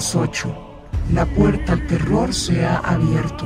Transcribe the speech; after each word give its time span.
Las 0.00 0.16
8. 0.16 0.48
La 1.12 1.26
puerta 1.26 1.74
al 1.74 1.86
terror 1.86 2.32
se 2.32 2.64
ha 2.64 2.78
abierto. 2.78 3.44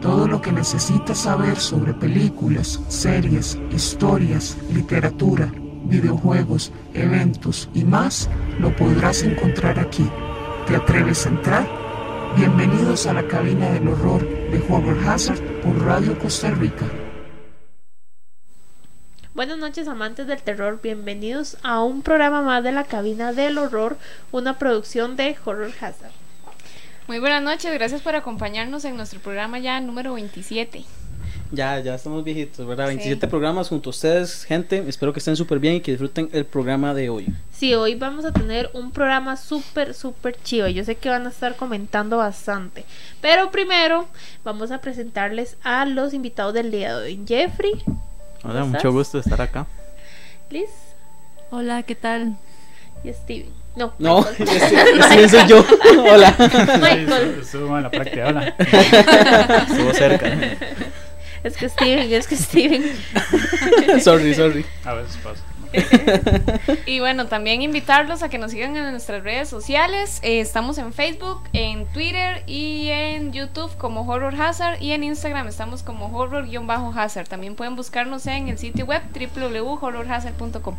Todo 0.00 0.28
lo 0.28 0.40
que 0.40 0.52
necesitas 0.52 1.18
saber 1.18 1.56
sobre 1.56 1.92
películas, 1.92 2.80
series, 2.86 3.58
historias, 3.72 4.56
literatura, 4.72 5.52
videojuegos, 5.86 6.70
eventos 6.94 7.68
y 7.74 7.82
más 7.82 8.30
lo 8.60 8.76
podrás 8.76 9.24
encontrar 9.24 9.80
aquí. 9.80 10.08
¿Te 10.68 10.76
atreves 10.76 11.26
a 11.26 11.30
entrar? 11.30 11.68
Bienvenidos 12.36 13.08
a 13.08 13.14
la 13.14 13.26
cabina 13.26 13.68
del 13.70 13.88
horror 13.88 14.22
de 14.22 14.64
Horror 14.68 14.98
Hazard 15.04 15.42
por 15.62 15.84
Radio 15.84 16.16
Costa 16.16 16.52
Rica. 16.52 16.86
Buenas 19.38 19.58
noches 19.58 19.86
amantes 19.86 20.26
del 20.26 20.42
terror, 20.42 20.80
bienvenidos 20.82 21.58
a 21.62 21.80
un 21.84 22.02
programa 22.02 22.42
más 22.42 22.64
de 22.64 22.72
la 22.72 22.82
cabina 22.82 23.32
del 23.32 23.56
horror, 23.58 23.96
una 24.32 24.58
producción 24.58 25.14
de 25.14 25.36
Horror 25.44 25.70
Hazard. 25.80 26.10
Muy 27.06 27.20
buenas 27.20 27.40
noches, 27.44 27.72
gracias 27.72 28.02
por 28.02 28.16
acompañarnos 28.16 28.84
en 28.84 28.96
nuestro 28.96 29.20
programa 29.20 29.60
ya 29.60 29.80
número 29.80 30.14
27. 30.14 30.84
Ya, 31.52 31.78
ya 31.78 31.94
estamos 31.94 32.24
viejitos, 32.24 32.66
¿verdad? 32.66 32.88
27 32.88 33.28
programas 33.28 33.68
junto 33.68 33.90
a 33.90 33.92
ustedes, 33.92 34.42
gente. 34.42 34.84
Espero 34.88 35.12
que 35.12 35.20
estén 35.20 35.36
súper 35.36 35.60
bien 35.60 35.76
y 35.76 35.80
que 35.82 35.92
disfruten 35.92 36.28
el 36.32 36.44
programa 36.44 36.92
de 36.92 37.08
hoy. 37.08 37.28
Sí, 37.52 37.76
hoy 37.76 37.94
vamos 37.94 38.24
a 38.24 38.32
tener 38.32 38.68
un 38.72 38.90
programa 38.90 39.36
súper, 39.36 39.94
súper 39.94 40.36
chido. 40.42 40.66
Yo 40.66 40.82
sé 40.82 40.96
que 40.96 41.10
van 41.10 41.26
a 41.26 41.30
estar 41.30 41.54
comentando 41.54 42.16
bastante. 42.16 42.84
Pero 43.20 43.52
primero 43.52 44.08
vamos 44.42 44.72
a 44.72 44.80
presentarles 44.80 45.56
a 45.62 45.84
los 45.86 46.12
invitados 46.12 46.54
del 46.54 46.72
día 46.72 46.98
de 46.98 47.04
hoy. 47.04 47.20
Jeffrey. 47.24 47.84
Hola, 48.48 48.64
mucho 48.64 48.90
gusto 48.92 49.18
de 49.18 49.22
estar 49.22 49.42
acá. 49.42 49.66
Liz. 50.48 50.70
Hola, 51.50 51.82
¿qué 51.82 51.94
tal? 51.94 52.38
Y 53.04 53.12
Steven. 53.12 53.52
No, 53.76 53.92
No, 53.98 54.26
Michael. 54.38 55.00
ese 55.18 55.28
soy 55.28 55.48
yo. 55.48 55.64
Hola. 56.10 56.34
Michael. 56.80 57.38
Estuvo 57.42 57.76
en 57.76 57.82
la 57.82 57.90
práctica, 57.90 58.28
hola. 58.28 58.54
Estuvo 58.58 59.92
cerca. 59.92 60.32
Es 61.44 61.58
que 61.58 61.68
Steven, 61.68 62.10
es 62.10 62.26
que 62.26 62.36
Steven. 62.36 62.82
sorry, 64.02 64.34
sorry. 64.34 64.64
A 64.82 64.94
veces 64.94 65.18
pasa. 65.18 65.42
Y 66.86 67.00
bueno, 67.00 67.26
también 67.26 67.62
invitarlos 67.62 68.22
a 68.22 68.28
que 68.28 68.38
nos 68.38 68.52
sigan 68.52 68.76
en 68.76 68.90
nuestras 68.90 69.22
redes 69.22 69.48
sociales. 69.48 70.20
Eh, 70.22 70.40
estamos 70.40 70.78
en 70.78 70.92
Facebook, 70.92 71.42
en 71.52 71.86
Twitter 71.86 72.42
y 72.46 72.88
en 72.88 73.32
YouTube 73.32 73.76
como 73.76 74.02
Horror 74.02 74.34
Hazard 74.40 74.82
y 74.82 74.92
en 74.92 75.04
Instagram 75.04 75.48
estamos 75.48 75.82
como 75.82 76.06
Horror-Hazard. 76.06 77.28
También 77.28 77.54
pueden 77.54 77.76
buscarnos 77.76 78.26
en 78.26 78.48
el 78.48 78.58
sitio 78.58 78.86
web 78.86 79.02
www.horrorhazard.com. 79.12 80.76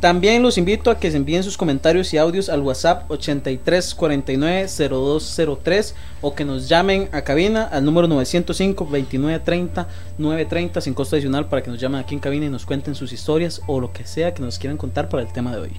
También 0.00 0.42
los 0.42 0.56
invito 0.56 0.90
a 0.90 0.98
que 0.98 1.10
se 1.10 1.18
envíen 1.18 1.42
sus 1.42 1.58
comentarios 1.58 2.14
y 2.14 2.18
audios 2.18 2.48
al 2.48 2.62
WhatsApp 2.62 3.10
8349-0203 3.10 5.94
o 6.22 6.34
que 6.34 6.44
nos 6.44 6.68
llamen 6.68 7.08
a 7.12 7.22
cabina 7.22 7.64
al 7.64 7.84
número 7.84 8.08
905-2930-930 8.08 10.80
sin 10.80 10.94
costo 10.94 11.16
adicional 11.16 11.48
para 11.48 11.62
que 11.62 11.70
nos 11.70 11.80
llamen 11.80 12.00
aquí 12.00 12.14
en 12.14 12.20
cabina 12.20 12.46
y 12.46 12.48
nos 12.48 12.64
cuenten 12.66 12.94
sus 12.94 13.12
historias 13.12 13.60
o 13.66 13.80
lo 13.80 13.92
que 13.92 14.06
sea 14.06 14.32
que 14.34 14.42
nos 14.42 14.58
quieran 14.58 14.76
contar 14.78 15.08
para 15.08 15.22
el 15.22 15.32
tema 15.32 15.52
de 15.54 15.60
hoy. 15.62 15.72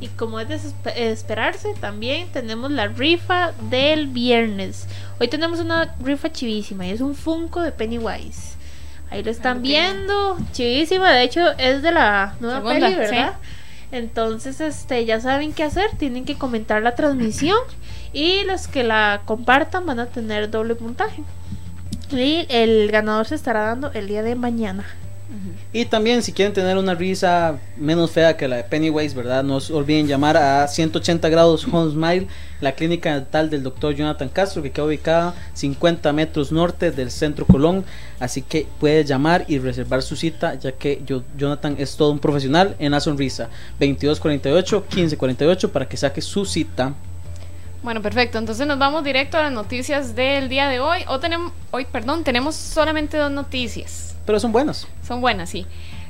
Y 0.00 0.08
como 0.08 0.38
es 0.40 0.48
de 0.48 0.56
espe- 0.56 0.92
esperarse, 0.96 1.72
también 1.80 2.28
tenemos 2.32 2.70
la 2.70 2.86
rifa 2.88 3.52
del 3.70 4.08
viernes. 4.08 4.86
Hoy 5.18 5.28
tenemos 5.28 5.58
una 5.58 5.94
rifa 6.04 6.30
chivísima 6.30 6.86
y 6.86 6.90
es 6.90 7.00
un 7.00 7.14
Funko 7.14 7.62
de 7.62 7.72
Pennywise. 7.72 8.55
Ahí 9.16 9.22
lo 9.22 9.30
están 9.30 9.62
viendo, 9.62 10.36
chivísima. 10.52 11.10
De 11.10 11.22
hecho, 11.22 11.40
es 11.56 11.80
de 11.80 11.90
la 11.90 12.34
nueva 12.38 12.58
Segunda, 12.58 12.86
peli, 12.88 12.98
¿verdad? 12.98 13.32
Entonces, 13.90 14.60
este, 14.60 15.06
ya 15.06 15.22
saben 15.22 15.54
qué 15.54 15.62
hacer. 15.62 15.88
Tienen 15.96 16.26
que 16.26 16.36
comentar 16.36 16.82
la 16.82 16.94
transmisión 16.94 17.56
y 18.12 18.44
los 18.44 18.68
que 18.68 18.84
la 18.84 19.22
compartan 19.24 19.86
van 19.86 20.00
a 20.00 20.06
tener 20.06 20.50
doble 20.50 20.74
puntaje. 20.74 21.22
Y 22.10 22.44
el 22.50 22.90
ganador 22.90 23.26
se 23.26 23.36
estará 23.36 23.62
dando 23.62 23.90
el 23.92 24.06
día 24.06 24.22
de 24.22 24.34
mañana. 24.34 24.84
Y 25.72 25.84
también 25.86 26.22
si 26.22 26.32
quieren 26.32 26.54
tener 26.54 26.78
una 26.78 26.94
risa 26.94 27.58
menos 27.76 28.12
fea 28.12 28.36
que 28.36 28.46
la 28.46 28.56
de 28.56 28.64
Pennywise, 28.64 29.14
¿verdad? 29.14 29.42
No 29.42 29.58
olviden 29.72 30.06
llamar 30.06 30.36
a 30.36 30.66
180 30.68 31.28
grados 31.28 31.66
Home 31.70 31.90
Smile, 31.90 32.28
la 32.60 32.72
clínica 32.72 33.14
dental 33.14 33.50
del 33.50 33.62
doctor 33.62 33.94
Jonathan 33.94 34.28
Castro, 34.28 34.62
que 34.62 34.70
queda 34.70 34.86
ubicada 34.86 35.34
50 35.54 36.12
metros 36.12 36.52
norte 36.52 36.92
del 36.92 37.10
centro 37.10 37.44
Colón. 37.44 37.84
Así 38.20 38.40
que 38.42 38.66
puede 38.78 39.04
llamar 39.04 39.44
y 39.48 39.58
reservar 39.58 40.02
su 40.02 40.16
cita, 40.16 40.54
ya 40.54 40.72
que 40.72 41.02
yo, 41.04 41.22
Jonathan 41.36 41.74
es 41.78 41.96
todo 41.96 42.12
un 42.12 42.18
profesional 42.20 42.76
en 42.78 42.92
la 42.92 43.00
sonrisa. 43.00 43.48
2248-1548 43.80 45.70
para 45.70 45.88
que 45.88 45.96
saque 45.96 46.20
su 46.22 46.44
cita. 46.44 46.94
Bueno, 47.82 48.00
perfecto. 48.00 48.38
Entonces 48.38 48.66
nos 48.66 48.78
vamos 48.78 49.04
directo 49.04 49.36
a 49.38 49.42
las 49.42 49.52
noticias 49.52 50.14
del 50.14 50.48
día 50.48 50.68
de 50.68 50.80
hoy. 50.80 51.00
O 51.08 51.18
tenemos, 51.18 51.52
hoy, 51.72 51.84
perdón, 51.84 52.24
tenemos 52.24 52.54
solamente 52.54 53.16
dos 53.16 53.30
noticias. 53.30 54.05
Pero 54.26 54.40
son 54.40 54.52
buenas. 54.52 54.86
Son 55.06 55.20
buenas, 55.20 55.48
sí. 55.48 55.66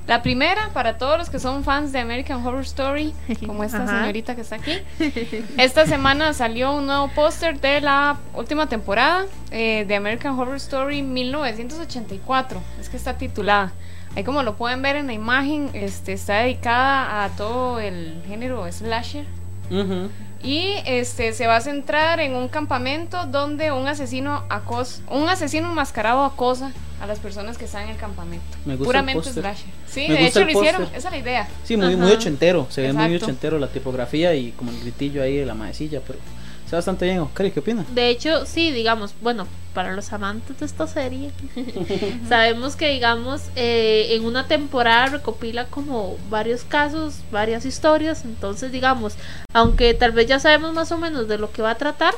La 0.06 0.22
primera, 0.22 0.70
para 0.72 0.98
todos 0.98 1.18
los 1.18 1.30
que 1.30 1.40
son 1.40 1.64
fans 1.64 1.90
de 1.92 1.98
American 1.98 2.46
Horror 2.46 2.62
Story, 2.62 3.12
como 3.44 3.64
esta 3.64 3.82
Ajá. 3.82 4.00
señorita 4.02 4.36
que 4.36 4.42
está 4.42 4.54
aquí. 4.56 4.78
Esta 5.58 5.84
semana 5.86 6.32
salió 6.32 6.72
un 6.74 6.86
nuevo 6.86 7.08
póster 7.08 7.60
de 7.60 7.80
la 7.80 8.16
última 8.34 8.68
temporada 8.68 9.26
eh, 9.50 9.84
de 9.86 9.96
American 9.96 10.38
Horror 10.38 10.56
Story 10.56 11.02
1984. 11.02 12.60
Es 12.80 12.88
que 12.88 12.96
está 12.96 13.18
titulada. 13.18 13.72
Ahí 14.14 14.22
como 14.22 14.44
lo 14.44 14.56
pueden 14.56 14.80
ver 14.80 14.94
en 14.94 15.08
la 15.08 15.12
imagen, 15.12 15.70
este, 15.74 16.12
está 16.12 16.38
dedicada 16.38 17.24
a 17.24 17.28
todo 17.30 17.80
el 17.80 18.22
género 18.28 18.70
slasher. 18.70 19.26
Ujú. 19.70 20.08
Y 20.42 20.74
este 20.84 21.32
se 21.32 21.46
va 21.46 21.56
a 21.56 21.60
centrar 21.60 22.20
en 22.20 22.34
un 22.34 22.48
campamento 22.48 23.26
donde 23.26 23.72
un 23.72 23.88
asesino 23.88 24.44
acosa, 24.48 25.02
un 25.10 25.28
asesino 25.28 25.68
enmascarado 25.70 26.24
acosa 26.24 26.72
a 27.00 27.06
las 27.06 27.18
personas 27.18 27.58
que 27.58 27.64
están 27.64 27.84
en 27.84 27.90
el 27.90 27.96
campamento. 27.96 28.44
Me 28.64 28.74
gusta 28.76 28.82
el 28.82 28.86
Puramente 28.86 29.22
póster. 29.22 29.42
slasher. 29.42 29.66
Sí, 29.86 30.06
Me 30.08 30.14
de 30.14 30.26
hecho 30.26 30.40
el 30.40 30.46
lo 30.52 30.58
hicieron, 30.60 30.82
esa 30.94 30.96
es 30.96 31.04
la 31.10 31.18
idea. 31.18 31.48
Sí, 31.64 31.76
muy, 31.76 31.96
muy 31.96 32.10
ochentero. 32.12 32.66
Se 32.70 32.82
ve 32.82 32.92
muy 32.92 33.04
Exacto. 33.06 33.24
ochentero 33.26 33.58
la 33.58 33.68
tipografía 33.68 34.34
y 34.34 34.52
como 34.52 34.70
el 34.70 34.80
gritillo 34.80 35.22
ahí 35.22 35.36
de 35.36 35.46
la 35.46 35.54
maecilla. 35.54 36.00
Pero 36.06 36.18
está 36.66 36.78
bastante 36.78 37.06
bien. 37.06 37.20
Oscar, 37.20 37.50
¿qué 37.52 37.60
opina? 37.60 37.86
De 37.94 38.08
hecho, 38.10 38.44
sí, 38.44 38.72
digamos, 38.72 39.14
bueno, 39.22 39.46
para 39.72 39.92
los 39.94 40.12
amantes 40.12 40.58
de 40.58 40.66
esta 40.66 40.86
serie, 40.88 41.30
sabemos 42.28 42.74
que, 42.74 42.88
digamos, 42.88 43.42
eh, 43.54 44.08
en 44.10 44.24
una 44.24 44.48
temporada 44.48 45.06
recopila 45.06 45.66
como 45.66 46.16
varios 46.28 46.64
casos, 46.64 47.20
varias 47.30 47.64
historias, 47.64 48.24
entonces, 48.24 48.72
digamos, 48.72 49.14
aunque 49.52 49.94
tal 49.94 50.10
vez 50.10 50.26
ya 50.26 50.40
sabemos 50.40 50.74
más 50.74 50.90
o 50.90 50.98
menos 50.98 51.28
de 51.28 51.38
lo 51.38 51.52
que 51.52 51.62
va 51.62 51.70
a 51.70 51.76
tratar, 51.76 52.14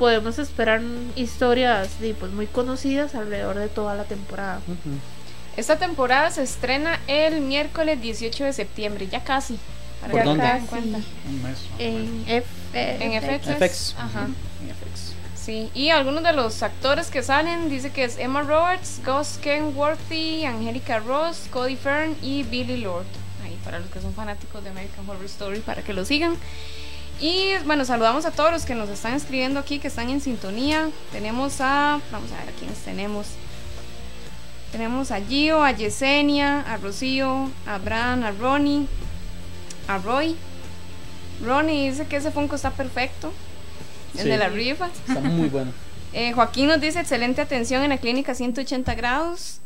podemos 0.00 0.40
esperar 0.40 0.82
historias 1.14 1.88
sí, 2.00 2.14
pues, 2.18 2.32
muy 2.32 2.46
conocidas 2.46 3.14
alrededor 3.14 3.56
de 3.56 3.68
toda 3.68 3.94
la 3.94 4.04
temporada. 4.04 4.60
Esta 5.56 5.78
temporada 5.78 6.30
se 6.32 6.42
estrena 6.42 6.98
el 7.06 7.40
miércoles 7.40 8.00
18 8.02 8.44
de 8.44 8.52
septiembre, 8.52 9.06
ya 9.06 9.22
casi. 9.22 9.58
¿Por 10.10 10.24
dónde? 10.24 10.44
en. 11.78 12.24
F 12.26 12.46
En 12.74 13.22
FX. 13.22 13.56
FX. 13.56 13.94
Ajá. 13.98 14.24
En 14.24 14.74
FX. 14.74 15.14
Sí, 15.34 15.70
y 15.74 15.90
algunos 15.90 16.24
de 16.24 16.32
los 16.32 16.62
actores 16.64 17.08
que 17.08 17.22
salen 17.22 17.70
dice 17.70 17.92
que 17.92 18.02
es 18.02 18.18
Emma 18.18 18.42
Roberts, 18.42 19.00
Gus 19.06 19.38
Kenworthy, 19.40 20.44
Angelica 20.44 20.98
Ross, 20.98 21.46
Cody 21.52 21.76
Fern 21.76 22.16
y 22.20 22.42
Billy 22.42 22.78
Lord. 22.78 23.06
Ahí 23.44 23.56
para 23.64 23.78
los 23.78 23.88
que 23.90 24.00
son 24.00 24.12
fanáticos 24.12 24.64
de 24.64 24.70
American 24.70 25.08
Horror 25.08 25.24
Story 25.26 25.60
para 25.60 25.82
que 25.82 25.92
lo 25.92 26.04
sigan. 26.04 26.36
Y 27.20 27.56
bueno, 27.64 27.84
saludamos 27.84 28.26
a 28.26 28.32
todos 28.32 28.50
los 28.50 28.64
que 28.64 28.74
nos 28.74 28.88
están 28.88 29.14
escribiendo 29.14 29.60
aquí, 29.60 29.78
que 29.78 29.88
están 29.88 30.10
en 30.10 30.20
sintonía. 30.20 30.90
Tenemos 31.12 31.60
a, 31.60 32.00
vamos 32.10 32.30
a 32.32 32.40
ver 32.40 32.48
a 32.48 32.58
quiénes 32.58 32.78
tenemos. 32.78 33.26
Tenemos 34.72 35.10
a 35.10 35.20
Gio, 35.20 35.62
a 35.62 35.70
Yesenia, 35.70 36.60
a 36.60 36.76
Rocío, 36.76 37.50
a 37.66 37.76
Abraham, 37.76 38.24
a 38.24 38.32
Ronnie, 38.32 38.86
a 39.88 39.98
Roy. 39.98 40.36
Ronnie 41.44 41.90
dice 41.90 42.06
que 42.06 42.16
ese 42.16 42.30
Funko 42.30 42.56
está 42.56 42.70
perfecto. 42.70 43.32
El 44.14 44.22
Sí. 44.22 44.28
de 44.28 44.38
la 44.38 44.48
rifa. 44.48 44.88
Está 45.08 45.20
muy 45.20 45.48
bueno. 45.48 45.72
Eh, 46.12 46.32
Joaquín 46.32 46.68
nos 46.68 46.80
dice 46.80 46.98
excelente 47.00 47.42
atención 47.42 47.82
en 47.82 47.90
la 47.90 47.98
clínica 47.98 48.34
180 48.34 48.94
grados. 48.94 49.60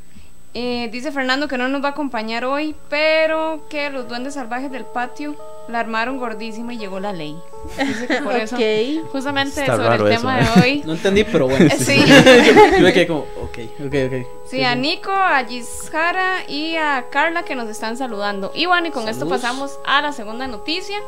Eh, 0.53 0.89
dice 0.91 1.13
Fernando 1.13 1.47
que 1.47 1.57
no 1.57 1.69
nos 1.69 1.81
va 1.81 1.89
a 1.89 1.91
acompañar 1.93 2.45
hoy, 2.45 2.75
pero 2.89 3.69
que 3.71 3.89
los 3.89 4.09
duendes 4.09 4.35
salvajes 4.35 4.73
del 4.73 4.85
patio 4.85 5.37
la 5.69 5.79
armaron 5.79 6.19
gordísima 6.19 6.75
y 6.75 6.79
llegó 6.79 6.99
la 6.99 7.13
ley. 7.13 7.37
Dice 7.79 8.09
que 8.09 8.15
por 8.17 8.35
eso, 8.37 8.57
Ok. 8.57 9.11
justamente 9.13 9.61
Está 9.61 9.77
sobre 9.77 9.95
el 9.95 10.13
eso, 10.13 10.21
tema 10.21 10.41
¿eh? 10.41 10.45
de 10.57 10.61
hoy. 10.61 10.83
No 10.85 10.95
entendí, 10.95 11.23
pero 11.23 11.47
bueno. 11.47 11.71
Sí. 11.79 12.03
Yo 12.77 12.83
me 12.83 12.93
quedé 12.93 13.07
como, 13.07 13.21
ok, 13.21 13.59
ok, 13.87 13.95
ok. 14.07 14.27
Sí, 14.45 14.65
a 14.65 14.75
Nico, 14.75 15.13
a 15.13 15.45
Gisjara 15.45 16.43
y 16.49 16.75
a 16.75 17.07
Carla 17.13 17.45
que 17.45 17.55
nos 17.55 17.69
están 17.69 17.97
saludando. 17.97 18.51
Y 18.53 18.67
bueno, 18.67 18.89
y 18.89 18.91
con 18.91 19.09
esto 19.09 19.29
pasamos 19.29 19.79
a 19.87 20.03
la 20.03 20.13
segunda 20.13 20.49
noticia, 20.49 20.99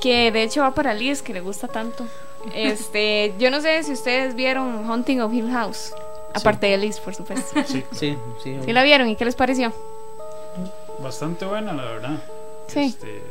que 0.00 0.32
de 0.32 0.44
hecho 0.44 0.62
va 0.62 0.70
para 0.72 0.94
Liz, 0.94 1.20
que 1.20 1.34
le 1.34 1.42
gusta 1.42 1.68
tanto. 1.68 2.06
Este, 2.54 3.34
yo 3.38 3.50
no 3.50 3.60
sé 3.60 3.82
si 3.82 3.92
ustedes 3.92 4.34
vieron 4.34 4.88
Hunting 4.90 5.20
of 5.20 5.30
Hill 5.34 5.50
House, 5.50 5.92
aparte 6.34 6.66
de 6.66 6.78
Liz, 6.78 6.98
por 7.00 7.14
supuesto. 7.14 7.60
Sí, 7.66 7.84
Sí, 7.92 8.16
sí. 8.42 8.58
¿Sí 8.64 8.72
la 8.72 8.82
vieron 8.82 9.08
y 9.08 9.16
qué 9.16 9.24
les 9.24 9.34
pareció? 9.34 9.72
bastante 11.02 11.44
buena, 11.46 11.72
la 11.72 11.84
verdad. 11.84 12.22
Sí. 12.66 12.80
Este, 12.80 13.22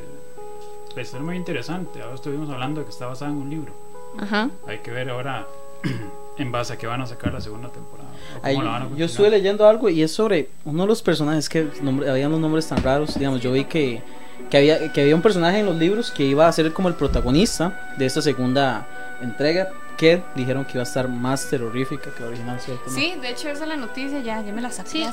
la 0.96 1.02
historia 1.02 1.22
es 1.22 1.26
muy 1.26 1.36
interesante. 1.36 2.02
Ahora 2.02 2.16
estuvimos 2.16 2.50
hablando 2.50 2.82
de 2.82 2.86
que 2.86 2.92
está 2.92 3.06
basada 3.06 3.32
en 3.32 3.38
un 3.38 3.50
libro. 3.50 3.74
Ajá. 4.18 4.50
Hay 4.68 4.80
que 4.80 4.92
ver 4.92 5.10
ahora 5.10 5.46
en 6.38 6.52
base 6.52 6.74
a 6.74 6.78
que 6.78 6.88
van 6.88 7.02
a 7.02 7.06
sacar 7.06 7.34
la 7.34 7.42
segunda 7.42 7.70
temporada. 7.70 8.10
Ay, 8.42 8.58
la 8.58 8.64
van 8.64 8.82
a 8.94 8.96
yo 8.96 9.06
estuve 9.06 9.30
leyendo 9.30 9.68
algo 9.68 9.90
y 9.90 10.02
es 10.02 10.12
sobre 10.12 10.50
uno 10.66 10.84
de 10.84 10.88
los 10.88 11.02
personajes 11.02 11.48
que 11.48 11.68
nombre, 11.82 12.10
habían 12.10 12.30
unos 12.30 12.42
nombres 12.42 12.68
tan 12.68 12.82
raros. 12.82 13.16
Digamos, 13.16 13.42
yo 13.42 13.52
vi 13.52 13.66
que, 13.66 14.02
que, 14.50 14.58
había, 14.58 14.92
que 14.92 15.02
había 15.02 15.16
un 15.16 15.22
personaje 15.22 15.60
en 15.60 15.66
los 15.66 15.76
libros 15.76 16.12
que 16.12 16.24
iba 16.24 16.48
a 16.48 16.52
ser 16.52 16.72
como 16.74 16.88
el 16.88 16.96
protagonista 16.96 17.92
de 17.98 18.06
esta 18.06 18.22
segunda 18.22 18.88
entrega. 19.22 19.70
Que 20.00 20.24
dijeron 20.34 20.64
que 20.64 20.76
iba 20.76 20.82
a 20.82 20.84
estar 20.84 21.10
más 21.10 21.50
terrorífica 21.50 22.10
que 22.12 22.22
la 22.22 22.28
original, 22.30 22.58
¿cierto? 22.62 22.90
Sí, 22.90 23.16
de 23.22 23.32
hecho 23.32 23.50
esa 23.50 23.64
es 23.64 23.68
la 23.68 23.76
noticia, 23.76 24.22
ya, 24.22 24.42
ya 24.42 24.54
me 24.54 24.62
la 24.62 24.72
saqué. 24.72 24.90
Sí. 24.90 25.06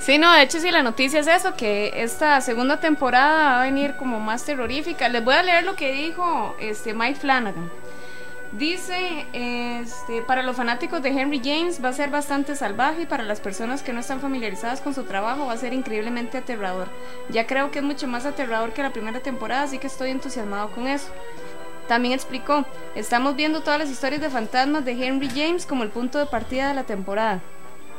Sí, 0.00 0.18
no, 0.18 0.32
de 0.32 0.42
hecho 0.42 0.58
sí, 0.58 0.72
la 0.72 0.82
noticia 0.82 1.20
es 1.20 1.28
eso, 1.28 1.54
que 1.54 1.92
esta 1.94 2.40
segunda 2.40 2.80
temporada 2.80 3.52
va 3.52 3.60
a 3.60 3.64
venir 3.66 3.94
como 3.94 4.18
más 4.18 4.44
terrorífica. 4.44 5.08
Les 5.08 5.22
voy 5.22 5.34
a 5.34 5.44
leer 5.44 5.62
lo 5.62 5.76
que 5.76 5.92
dijo 5.92 6.56
este 6.58 6.92
Mike 6.92 7.20
Flanagan. 7.20 7.70
Dice, 8.52 9.26
este, 9.32 10.22
para 10.22 10.44
los 10.44 10.56
fanáticos 10.56 11.02
de 11.02 11.08
Henry 11.08 11.40
James 11.42 11.84
va 11.84 11.88
a 11.88 11.92
ser 11.92 12.10
bastante 12.10 12.54
salvaje 12.54 13.02
y 13.02 13.06
para 13.06 13.24
las 13.24 13.40
personas 13.40 13.82
que 13.82 13.92
no 13.92 14.00
están 14.00 14.20
familiarizadas 14.20 14.80
con 14.80 14.94
su 14.94 15.02
trabajo 15.04 15.46
va 15.46 15.54
a 15.54 15.56
ser 15.56 15.72
increíblemente 15.72 16.38
aterrador. 16.38 16.88
Ya 17.30 17.46
creo 17.48 17.72
que 17.72 17.80
es 17.80 17.84
mucho 17.84 18.06
más 18.06 18.26
aterrador 18.26 18.72
que 18.72 18.82
la 18.82 18.92
primera 18.92 19.20
temporada, 19.20 19.64
así 19.64 19.78
que 19.78 19.88
estoy 19.88 20.10
entusiasmado 20.10 20.70
con 20.70 20.86
eso. 20.86 21.08
También 21.88 22.14
explicó, 22.14 22.64
estamos 22.94 23.34
viendo 23.34 23.60
todas 23.60 23.80
las 23.80 23.90
historias 23.90 24.20
de 24.20 24.30
fantasmas 24.30 24.84
de 24.84 24.92
Henry 24.92 25.28
James 25.28 25.66
como 25.66 25.82
el 25.82 25.90
punto 25.90 26.18
de 26.18 26.26
partida 26.26 26.68
de 26.68 26.74
la 26.74 26.84
temporada 26.84 27.42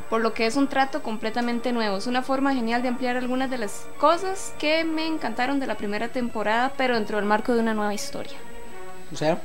por 0.09 0.21
lo 0.21 0.33
que 0.33 0.45
es 0.45 0.56
un 0.56 0.68
trato 0.68 1.01
completamente 1.01 1.71
nuevo. 1.71 1.98
Es 1.98 2.07
una 2.07 2.21
forma 2.21 2.53
genial 2.53 2.81
de 2.81 2.89
ampliar 2.89 3.18
algunas 3.18 3.50
de 3.50 3.57
las 3.57 3.88
cosas 3.98 4.53
que 4.59 4.83
me 4.83 5.07
encantaron 5.07 5.59
de 5.59 5.68
la 5.68 5.75
primera 5.75 6.09
temporada, 6.09 6.71
pero 6.77 6.95
dentro 6.95 7.18
del 7.18 7.25
marco 7.25 7.53
de 7.53 7.62
una 7.62 7.74
nueva 7.74 7.94
historia. 7.94 8.38
O 9.12 9.15
sea, 9.15 9.39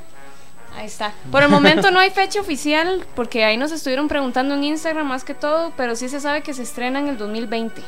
Ahí 0.75 0.85
está. 0.87 1.13
Por 1.31 1.43
el 1.43 1.49
momento 1.49 1.91
no 1.91 1.99
hay 1.99 2.09
fecha 2.11 2.39
oficial, 2.41 3.05
porque 3.15 3.43
ahí 3.43 3.57
nos 3.57 3.71
estuvieron 3.71 4.07
preguntando 4.07 4.55
en 4.55 4.63
Instagram 4.63 5.07
más 5.07 5.23
que 5.23 5.33
todo, 5.33 5.73
pero 5.77 5.95
sí 5.95 6.09
se 6.09 6.19
sabe 6.19 6.41
que 6.43 6.53
se 6.53 6.63
estrena 6.63 6.99
en 6.99 7.07
el 7.07 7.17
2020. 7.17 7.81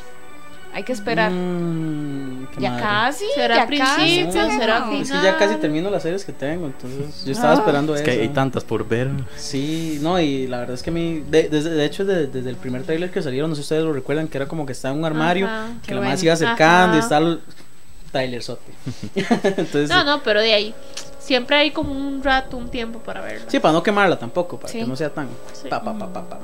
Hay 0.72 0.82
que 0.82 0.92
esperar. 0.92 1.30
mm, 1.30 2.48
ya 2.58 2.70
madre. 2.72 2.82
casi. 2.82 3.24
¿Será 3.36 3.56
ya 3.56 3.66
principio? 3.66 4.32
casi, 4.32 4.58
¿Será 4.58 4.80
no. 4.80 4.92
Es 4.92 5.10
que 5.10 5.22
ya 5.22 5.36
casi 5.38 5.54
termino 5.56 5.88
las 5.88 6.02
series 6.02 6.24
que 6.24 6.32
tengo, 6.32 6.66
entonces 6.66 7.24
yo 7.24 7.30
estaba 7.32 7.52
Ah. 7.52 7.56
esperando 7.58 7.94
Es 7.94 8.00
eso. 8.00 8.10
que 8.10 8.20
hay 8.22 8.28
tantas 8.30 8.64
por 8.64 8.86
ver. 8.86 9.08
Sí, 9.36 9.98
no, 10.02 10.18
y 10.20 10.48
la 10.48 10.58
verdad 10.58 10.74
es 10.74 10.82
que 10.82 10.90
a 10.90 10.92
mí, 10.92 11.22
de, 11.30 11.48
desde- 11.48 11.70
de 11.70 11.84
hecho, 11.84 12.04
de- 12.04 12.26
desde 12.26 12.50
el 12.50 12.56
primer 12.56 12.82
trailer 12.82 13.10
que 13.12 13.22
salieron, 13.22 13.50
no 13.50 13.54
sé 13.56 13.62
si 13.62 13.66
ustedes 13.66 13.84
lo 13.84 13.92
recuerdan, 13.92 14.26
que 14.26 14.36
era 14.36 14.46
como 14.48 14.66
que 14.66 14.72
estaba 14.72 14.92
en 14.94 14.98
un 15.00 15.04
armario, 15.06 15.46
Ajá, 15.46 15.68
que 15.86 15.94
la 15.94 16.00
bueno. 16.00 16.10
más 16.10 16.18
se 16.20 16.26
iba 16.26 16.34
acercando 16.34 16.96
y 16.96 17.00
Ajá. 17.00 17.18
el 17.18 17.40
trailer 18.10 18.42
sote. 18.42 18.72
Entonces, 19.14 19.88
No, 19.88 20.02
no, 20.04 20.22
pero 20.24 20.40
de 20.40 20.54
ahí. 20.54 20.74
Siempre 21.24 21.56
hay 21.56 21.70
como 21.70 21.92
un 21.92 22.22
rato, 22.22 22.58
un 22.58 22.68
tiempo 22.70 22.98
para 22.98 23.22
verla. 23.22 23.46
sí, 23.50 23.58
para 23.58 23.72
no 23.72 23.82
quemarla 23.82 24.18
tampoco, 24.18 24.58
para 24.58 24.70
Sí. 24.70 24.80
que 24.80 24.84
no 24.86 24.94
sea 24.94 25.08
tan 25.08 25.26
Sí. 25.54 25.68
pa, 25.68 25.82
pa, 25.82 25.94
pa, 25.98 26.12
pa, 26.12 26.22
pa. 26.28 26.38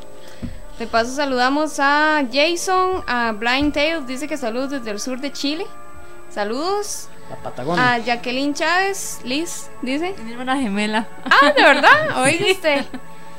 De 0.78 0.86
paso 0.86 1.14
saludamos 1.14 1.78
a 1.78 2.22
Jason, 2.32 3.04
a 3.06 3.32
Blind 3.32 3.74
Tales, 3.74 4.06
dice 4.06 4.26
que 4.26 4.38
saludos 4.38 4.70
desde 4.70 4.90
el 4.90 4.98
sur 4.98 5.20
de 5.20 5.30
Chile. 5.32 5.66
Saludos. 6.30 7.08
La 7.28 7.36
Patagonia. 7.36 7.92
A 7.92 7.98
Jacqueline 7.98 8.54
Chávez, 8.54 9.20
Liz, 9.22 9.68
dice. 9.82 10.14
Mi 10.24 10.32
hermana 10.32 10.56
gemela. 10.56 11.06
Ah, 11.26 11.52
¿de 11.54 11.62
verdad? 11.62 12.22
¿Oíste? 12.22 12.86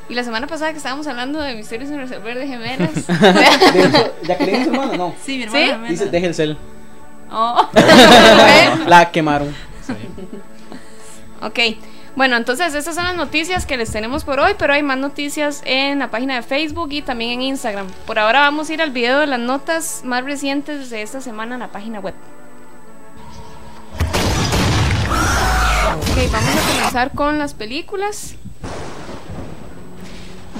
Y 0.09 0.13
la 0.13 0.23
semana 0.23 0.45
pasada 0.45 0.71
que 0.71 0.77
estábamos 0.77 1.07
hablando 1.07 1.39
de 1.41 1.55
misterios 1.55 1.89
sin 1.89 1.97
resolver 1.97 2.37
de 2.37 2.47
gemelas. 2.47 3.07
De 3.73 3.83
hecho, 3.85 4.13
Jacqueline 4.23 4.55
es 4.61 4.65
su 4.67 4.73
hermana, 4.73 4.97
no. 4.97 5.15
Sí, 5.25 5.37
mi 5.37 5.43
hermana 5.45 5.65
¿Sí? 5.65 5.71
gemela. 5.71 5.89
Dice, 5.89 6.05
deje 6.05 6.27
el 6.27 6.35
cel. 6.35 6.57
Oh. 7.31 7.67
La 8.87 9.09
quemaron. 9.11 9.55
Ok. 11.41 11.59
Bueno, 12.15 12.35
entonces 12.35 12.73
estas 12.73 12.95
son 12.95 13.05
las 13.05 13.15
noticias 13.15 13.65
que 13.65 13.77
les 13.77 13.91
tenemos 13.91 14.25
por 14.25 14.39
hoy, 14.39 14.53
pero 14.57 14.73
hay 14.73 14.83
más 14.83 14.97
noticias 14.97 15.61
en 15.65 15.99
la 15.99 16.11
página 16.11 16.35
de 16.35 16.41
Facebook 16.41 16.89
y 16.91 17.01
también 17.01 17.31
en 17.31 17.41
Instagram. 17.43 17.87
Por 18.05 18.19
ahora 18.19 18.41
vamos 18.41 18.69
a 18.69 18.73
ir 18.73 18.81
al 18.81 18.91
video 18.91 19.19
de 19.19 19.27
las 19.27 19.39
notas 19.39 20.01
más 20.03 20.23
recientes 20.23 20.89
de 20.89 21.01
esta 21.01 21.21
semana 21.21 21.55
en 21.55 21.61
la 21.61 21.71
página 21.71 21.99
web. 21.99 22.13
Ok, 25.95 26.31
vamos 26.31 26.49
a 26.49 26.73
comenzar 26.73 27.11
con 27.11 27.37
las 27.37 27.53
películas. 27.53 28.35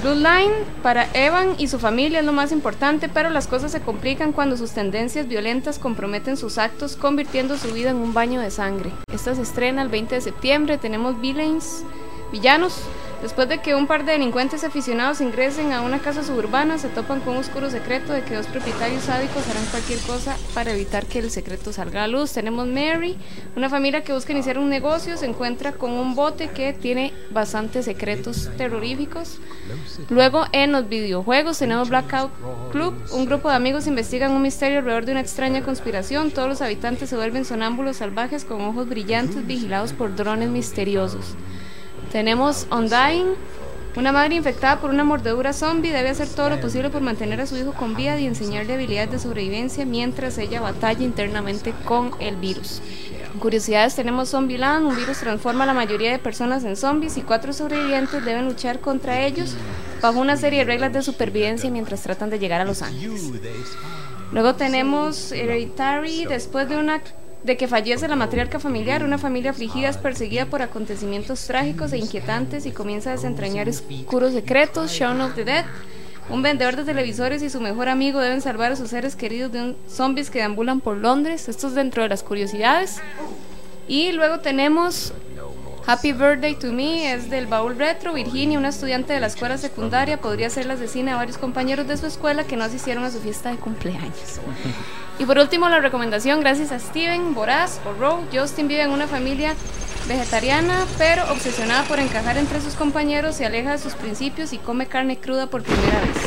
Blue 0.02 0.16
Line 0.16 0.66
para 0.82 1.08
Evan 1.14 1.54
y 1.60 1.68
su 1.68 1.78
familia 1.78 2.22
es 2.22 2.26
lo 2.26 2.34
más 2.34 2.52
importante, 2.52 3.08
pero 3.08 3.30
las 3.30 3.46
cosas 3.46 3.72
se 3.72 3.82
complican 3.82 4.32
cuando 4.32 4.58
sus 4.58 4.72
tendencias 4.72 5.28
violentas 5.28 5.78
comprometen 5.78 6.38
sus 6.38 6.58
actos, 6.58 6.96
convirtiendo 6.96 7.56
su 7.56 7.72
vida 7.72 7.92
en 7.92 7.98
un 7.98 8.12
baño 8.12 8.42
de 8.42 8.50
sangre. 8.50 8.92
Esta 9.14 9.36
se 9.36 9.44
estrena 9.44 9.84
el 9.84 9.90
20 9.90 10.16
de 10.16 10.22
septiembre. 10.22 10.80
Tenemos 10.80 11.22
villains, 11.22 11.84
villanos. 12.32 12.82
Después 13.22 13.48
de 13.48 13.60
que 13.60 13.76
un 13.76 13.86
par 13.86 14.04
de 14.04 14.14
delincuentes 14.14 14.64
aficionados 14.64 15.22
ingresen 15.22 15.74
a 15.74 15.82
una 15.82 16.00
casa 16.00 16.24
suburbana, 16.24 16.80
se 16.80 16.90
topan 16.90 17.20
con 17.20 17.34
un 17.34 17.40
oscuro 17.40 17.70
secreto 17.70 18.14
de 18.14 18.24
que 18.24 18.36
dos 18.36 18.48
propietarios 18.48 19.04
sádicos 19.04 19.48
harán 19.48 19.66
cualquier 19.66 20.00
cosa 20.00 20.36
para 20.56 20.72
evitar 20.72 21.06
que 21.06 21.20
el 21.20 21.30
secreto 21.30 21.72
salga 21.72 22.04
a 22.04 22.08
luz. 22.08 22.34
Tenemos 22.34 22.68
Mary, 22.68 23.18
una 23.56 23.70
familia 23.70 24.04
que 24.04 24.14
busca 24.14 24.32
iniciar 24.32 24.58
un 24.58 24.70
negocio, 24.70 25.18
se 25.18 25.28
encuentra 25.28 25.74
con 25.74 25.92
un 25.92 26.16
bote 26.16 26.50
que 26.50 26.74
tiene 26.74 27.14
bastantes 27.30 27.86
secretos 27.86 28.50
terroríficos. 28.58 29.40
Luego 30.10 30.46
en 30.52 30.72
los 30.72 30.90
videojuegos 30.90 31.60
tenemos 31.60 31.90
Blackout 31.90 32.32
Club, 32.72 32.96
un 33.12 33.26
grupo 33.26 33.50
de 33.50 33.56
amigos 33.56 33.86
investigan 33.86 34.32
un 34.32 34.42
misterio 34.42 34.80
alrededor 34.80 35.06
de 35.06 35.12
una 35.12 35.22
extraña 35.22 35.62
conspiración. 35.62 36.32
Todos 36.32 36.50
los 36.50 36.62
habitantes 36.62 37.10
se 37.10 37.16
vuelven 37.16 37.46
sonámbulos 37.46 37.98
salvajes 37.98 38.46
con 38.46 38.62
ojos 38.62 38.90
brillantes 38.90 39.46
vigilados 39.46 39.94
por 39.94 40.16
drones 40.16 40.50
misteriosos. 40.50 41.36
Tenemos 42.12 42.68
Undying, 42.70 43.36
una 43.96 44.12
madre 44.12 44.36
infectada 44.36 44.82
por 44.82 44.90
una 44.90 45.06
mordedura 45.06 45.54
zombie 45.54 45.92
debe 45.92 46.10
hacer 46.10 46.28
todo 46.28 46.50
lo 46.50 46.60
posible 46.60 46.90
por 46.90 47.02
mantener 47.02 47.40
a 47.40 47.46
su 47.46 47.58
hijo 47.58 47.74
con 47.74 47.96
vida 47.96 48.20
y 48.20 48.26
enseñarle 48.26 48.74
habilidades 48.74 49.12
de 49.12 49.20
sobrevivencia 49.20 49.86
mientras 49.86 50.38
ella 50.38 50.60
batalla 50.60 51.04
internamente 51.04 51.74
con 51.86 52.12
el 52.20 52.36
virus. 52.36 52.82
Curiosidades 53.40 53.96
tenemos 53.96 54.30
Zombieland, 54.30 54.86
un 54.86 54.96
virus 54.96 55.20
transforma 55.20 55.64
a 55.64 55.68
la 55.68 55.74
mayoría 55.74 56.12
de 56.12 56.20
personas 56.20 56.66
en 56.66 56.76
zombies 56.76 57.16
y 57.16 57.22
cuatro 57.22 57.54
sobrevivientes 57.54 58.26
deben 58.26 58.46
luchar 58.46 58.82
contra 58.82 59.22
ellos 59.22 59.56
bajo 60.02 60.20
una 60.20 60.36
serie 60.36 60.60
de 60.60 60.66
reglas 60.66 60.92
de 60.92 61.02
supervivencia 61.02 61.70
mientras 61.70 62.02
tratan 62.02 62.30
de 62.30 62.40
llegar 62.40 62.60
a 62.60 62.66
Los 62.66 62.82
Ángeles. 62.82 63.32
Luego 64.34 64.56
tenemos 64.56 65.32
Hereditary, 65.32 66.26
después 66.26 66.68
de 66.68 66.78
una 66.78 67.02
de 67.44 67.58
que 67.58 67.68
fallece 67.68 68.08
la 68.08 68.16
matriarca 68.16 68.60
familiar, 68.60 69.04
una 69.04 69.18
familia 69.18 69.52
afligida 69.52 69.90
es 69.90 69.98
perseguida 69.98 70.46
por 70.46 70.62
acontecimientos 70.62 71.46
trágicos 71.48 71.92
e 71.92 71.98
inquietantes 71.98 72.66
y 72.66 72.72
comienza 72.72 73.10
a 73.10 73.14
desentrañar 73.14 73.68
oscuros 73.68 74.34
secretos. 74.34 74.92
Shaun 74.92 75.22
of 75.22 75.34
the 75.34 75.44
Dead, 75.44 75.66
un 76.30 76.42
vendedor 76.44 76.76
de 76.76 76.84
televisores 76.84 77.42
y 77.42 77.50
su 77.50 77.60
mejor 77.60 77.90
amigo 77.90 78.20
deben 78.20 78.42
salvar 78.42 78.72
a 78.72 78.76
sus 78.76 78.90
seres 78.90 79.16
queridos 79.16 79.52
de 79.52 79.62
un 79.62 79.78
zombies 79.90 80.30
que 80.30 80.40
deambulan 80.40 80.82
por 80.82 80.98
Londres. 80.98 81.50
Esto 81.50 81.68
es 81.68 81.74
dentro 81.74 82.04
de 82.04 82.10
las 82.10 82.22
curiosidades. 82.22 82.98
Y 83.88 84.12
luego 84.12 84.40
tenemos 84.40 85.14
Happy 85.88 86.14
Birthday 86.14 86.56
to 86.56 86.72
Me, 86.72 87.12
es 87.12 87.30
del 87.30 87.48
baúl 87.48 87.76
retro. 87.78 88.14
Virginia, 88.14 88.60
una 88.60 88.70
estudiante 88.70 89.14
de 89.14 89.20
la 89.20 89.28
escuela 89.28 89.58
secundaria, 89.58 90.22
podría 90.22 90.50
ser 90.50 90.68
la 90.68 90.76
asesina 90.76 91.16
a 91.16 91.18
varios 91.18 91.40
compañeros 91.40 91.88
de 91.88 91.98
su 91.98 92.06
escuela 92.06 92.44
que 92.44 92.56
no 92.56 92.64
asistieron 92.64 93.04
a 93.04 93.12
su 93.12 93.20
fiesta 93.20 93.50
de 93.50 93.58
cumpleaños. 93.58 94.40
Y 95.20 95.26
por 95.26 95.38
último, 95.38 95.70
la 95.70 95.80
recomendación, 95.80 96.40
gracias 96.40 96.72
a 96.72 96.80
Steven, 96.80 97.34
Boraz 97.34 97.80
o 97.86 97.94
Roe, 97.94 98.24
Justin 98.34 98.68
vive 98.68 98.82
en 98.82 98.92
una 98.92 99.08
familia 99.08 99.54
vegetariana, 100.08 100.86
pero 100.98 101.24
obsesionada 101.32 101.84
por 101.84 102.00
encajar 102.00 102.38
entre 102.38 102.60
sus 102.62 102.74
compañeros, 102.74 103.36
se 103.36 103.46
aleja 103.46 103.72
de 103.72 103.78
sus 103.78 103.94
principios 103.94 104.54
y 104.54 104.58
come 104.58 104.88
carne 104.88 105.18
cruda 105.18 105.48
por 105.48 105.64
primera 105.64 106.00
vez. 106.02 106.18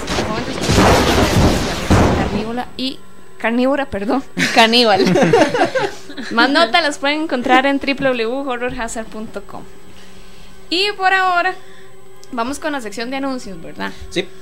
Carnívora 2.19 2.69
y 2.77 2.99
carnívora, 3.39 3.87
perdón, 3.87 4.23
caníbal. 4.55 5.05
Más 6.31 6.51
notas 6.51 6.83
las 6.83 6.99
pueden 6.99 7.23
encontrar 7.23 7.67
en 7.67 7.81
www.horrorhazard.com. 7.81 9.63
Y 10.71 10.93
por 10.93 11.13
ahora 11.13 11.55
vamos 12.35 12.59
con 12.59 12.73
la 12.73 12.81
sección 12.81 13.11
de 13.11 13.17
anuncios, 13.17 13.61
¿verdad? 13.63 13.93
Sí. 14.11 14.27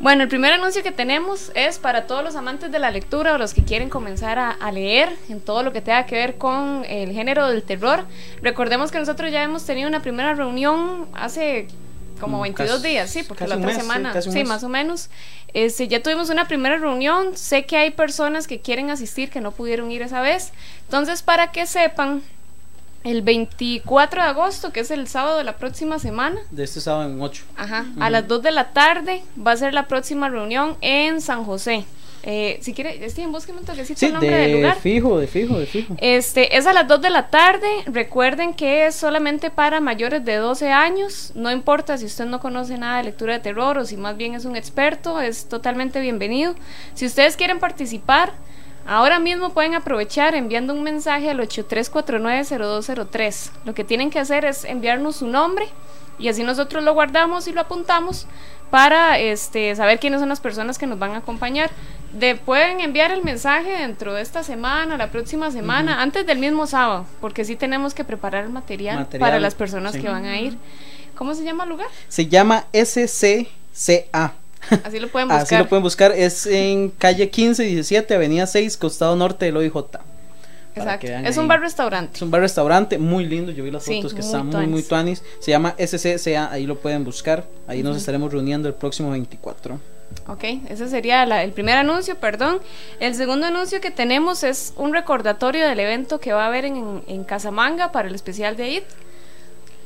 Bueno, 0.00 0.22
el 0.24 0.28
primer 0.28 0.52
anuncio 0.52 0.82
que 0.82 0.92
tenemos 0.92 1.50
es 1.54 1.78
para 1.78 2.06
todos 2.06 2.22
los 2.24 2.36
amantes 2.36 2.70
de 2.72 2.78
la 2.78 2.90
lectura 2.90 3.34
o 3.34 3.38
los 3.38 3.54
que 3.54 3.62
quieren 3.64 3.88
comenzar 3.88 4.38
a, 4.38 4.50
a 4.50 4.72
leer 4.72 5.10
en 5.28 5.40
todo 5.40 5.62
lo 5.62 5.72
que 5.72 5.80
tenga 5.80 6.04
que 6.06 6.16
ver 6.16 6.36
con 6.36 6.84
el 6.88 7.12
género 7.12 7.48
del 7.48 7.62
terror. 7.62 8.04
Recordemos 8.42 8.90
que 8.90 8.98
nosotros 8.98 9.30
ya 9.32 9.42
hemos 9.42 9.64
tenido 9.64 9.88
una 9.88 10.00
primera 10.02 10.34
reunión 10.34 11.08
hace 11.14 11.68
como 12.20 12.38
Mm, 12.38 12.42
22 12.42 12.76
casi- 12.76 12.88
días, 12.88 13.10
sí, 13.10 13.22
porque 13.22 13.46
la 13.46 13.56
otra 13.56 13.66
mes, 13.68 13.76
semana, 13.76 14.22
sí, 14.22 14.44
más 14.44 14.62
o 14.64 14.68
menos. 14.68 15.10
Este, 15.52 15.88
ya 15.88 16.02
tuvimos 16.02 16.30
una 16.30 16.46
primera 16.48 16.76
reunión, 16.78 17.36
sé 17.36 17.64
que 17.64 17.76
hay 17.76 17.90
personas 17.90 18.46
que 18.46 18.60
quieren 18.60 18.90
asistir 18.90 19.30
que 19.30 19.40
no 19.40 19.50
pudieron 19.52 19.90
ir 19.90 20.02
esa 20.02 20.20
vez. 20.20 20.52
Entonces, 20.84 21.22
para 21.22 21.50
que 21.52 21.66
sepan, 21.66 22.22
el 23.04 23.22
24 23.22 24.22
de 24.22 24.28
agosto, 24.28 24.72
que 24.72 24.80
es 24.80 24.90
el 24.90 25.06
sábado 25.08 25.38
de 25.38 25.44
la 25.44 25.56
próxima 25.56 25.98
semana, 25.98 26.40
De 26.50 26.64
este 26.64 26.80
sábado 26.80 27.08
en 27.10 27.20
8. 27.20 27.44
Ajá, 27.56 27.86
a 28.00 28.10
las 28.10 28.26
2 28.26 28.42
de 28.42 28.50
la 28.50 28.72
tarde 28.72 29.22
va 29.38 29.52
a 29.52 29.56
ser 29.56 29.74
la 29.74 29.86
próxima 29.86 30.28
reunión 30.28 30.76
en 30.80 31.20
San 31.20 31.44
José. 31.44 31.84
Eh, 32.26 32.58
si 32.62 32.72
quiere, 32.72 33.06
Steven, 33.10 33.32
búsqueme 33.32 33.58
un 33.58 33.66
toquecito 33.66 34.00
Sí, 34.00 34.06
el 34.06 34.12
nombre 34.14 34.30
del 34.34 34.50
de 34.52 34.56
lugar. 34.56 34.76
fijo, 34.78 35.18
de 35.18 35.26
fijo, 35.26 35.58
de 35.58 35.66
fijo. 35.66 35.94
Este, 35.98 36.56
es 36.56 36.66
a 36.66 36.72
las 36.72 36.88
2 36.88 37.02
de 37.02 37.10
la 37.10 37.28
tarde. 37.28 37.68
Recuerden 37.84 38.54
que 38.54 38.86
es 38.86 38.94
solamente 38.94 39.50
para 39.50 39.80
mayores 39.80 40.24
de 40.24 40.36
12 40.36 40.72
años. 40.72 41.32
No 41.34 41.52
importa 41.52 41.98
si 41.98 42.06
usted 42.06 42.24
no 42.24 42.40
conoce 42.40 42.78
nada 42.78 42.96
de 42.96 43.04
lectura 43.04 43.34
de 43.34 43.40
terror 43.40 43.76
o 43.76 43.84
si 43.84 43.98
más 43.98 44.16
bien 44.16 44.34
es 44.34 44.46
un 44.46 44.56
experto, 44.56 45.20
es 45.20 45.50
totalmente 45.50 46.00
bienvenido. 46.00 46.54
Si 46.94 47.04
ustedes 47.04 47.36
quieren 47.36 47.58
participar, 47.58 48.32
ahora 48.86 49.18
mismo 49.18 49.50
pueden 49.50 49.74
aprovechar 49.74 50.34
enviando 50.34 50.72
un 50.72 50.82
mensaje 50.82 51.30
al 51.30 51.40
83490203. 51.40 53.50
Lo 53.64 53.74
que 53.74 53.84
tienen 53.84 54.10
que 54.10 54.18
hacer 54.18 54.44
es 54.44 54.64
enviarnos 54.64 55.16
su 55.16 55.26
nombre 55.26 55.66
y 56.18 56.28
así 56.28 56.42
nosotros 56.42 56.84
lo 56.84 56.94
guardamos 56.94 57.48
y 57.48 57.52
lo 57.52 57.60
apuntamos 57.60 58.26
para 58.70 59.18
este, 59.18 59.74
saber 59.76 60.00
quiénes 60.00 60.20
son 60.20 60.28
las 60.28 60.40
personas 60.40 60.78
que 60.78 60.86
nos 60.86 60.98
van 60.98 61.12
a 61.12 61.18
acompañar. 61.18 61.70
De, 62.12 62.36
pueden 62.36 62.80
enviar 62.80 63.10
el 63.10 63.24
mensaje 63.24 63.70
dentro 63.70 64.14
de 64.14 64.22
esta 64.22 64.42
semana, 64.42 64.96
la 64.96 65.10
próxima 65.10 65.50
semana, 65.50 66.00
antes 66.00 66.26
del 66.26 66.38
mismo 66.38 66.66
sábado, 66.66 67.06
porque 67.20 67.44
sí 67.44 67.56
tenemos 67.56 67.94
que 67.94 68.04
preparar 68.04 68.44
el 68.44 68.50
material, 68.50 68.98
Material, 68.98 69.20
para 69.20 69.40
las 69.40 69.54
personas 69.54 69.92
sí. 69.92 70.00
que 70.00 70.08
van 70.08 70.24
a 70.24 70.40
ir. 70.40 70.56
¿Cómo 71.16 71.34
se 71.34 71.44
llama 71.44 71.64
el 71.64 71.70
lugar? 71.70 71.88
Se 72.08 72.26
llama 72.26 72.64
SCCA. 72.72 74.34
Así 74.84 74.98
lo 75.00 75.08
pueden 75.08 75.28
buscar. 75.28 75.42
Así 75.44 75.56
lo 75.56 75.68
pueden 75.68 75.82
buscar. 75.82 76.12
Es 76.12 76.46
en 76.46 76.90
calle 76.90 77.30
15, 77.30 77.62
17, 77.64 78.14
avenida 78.14 78.46
6, 78.46 78.76
costado 78.76 79.16
norte 79.16 79.46
del 79.46 79.56
OIJ. 79.56 79.74
Exacto. 80.76 81.06
Es 81.06 81.36
un 81.36 81.46
bar-restaurante. 81.46 82.16
Es 82.16 82.22
un 82.22 82.30
bar-restaurante 82.32 82.98
muy 82.98 83.24
lindo. 83.26 83.52
Yo 83.52 83.62
vi 83.62 83.70
las 83.70 83.84
Sí, 83.84 83.96
fotos 83.96 84.12
que 84.12 84.20
muy 84.22 84.26
están 84.26 84.46
muy, 84.48 84.66
muy 84.66 84.82
tuanis. 84.82 85.22
Se 85.40 85.50
llama 85.52 85.74
SCCA. 85.78 86.50
Ahí 86.50 86.66
lo 86.66 86.76
pueden 86.76 87.04
buscar. 87.04 87.44
Ahí 87.68 87.82
nos 87.82 87.96
estaremos 87.96 88.32
reuniendo 88.32 88.66
el 88.68 88.74
próximo 88.74 89.10
24. 89.12 89.78
Ok, 90.26 90.44
ese 90.68 90.88
sería 90.88 91.26
la- 91.26 91.42
el 91.44 91.52
primer 91.52 91.76
anuncio, 91.76 92.16
perdón. 92.16 92.60
El 93.00 93.14
segundo 93.14 93.46
anuncio 93.46 93.80
que 93.80 93.90
tenemos 93.90 94.42
es 94.42 94.72
un 94.76 94.92
recordatorio 94.92 95.66
del 95.68 95.78
evento 95.80 96.18
que 96.18 96.32
va 96.32 96.44
a 96.44 96.46
haber 96.48 96.64
en, 96.64 97.02
en 97.06 97.24
Casamanga 97.24 97.92
para 97.92 98.08
el 98.08 98.14
especial 98.14 98.56
de 98.56 98.70
IT. 98.70 98.84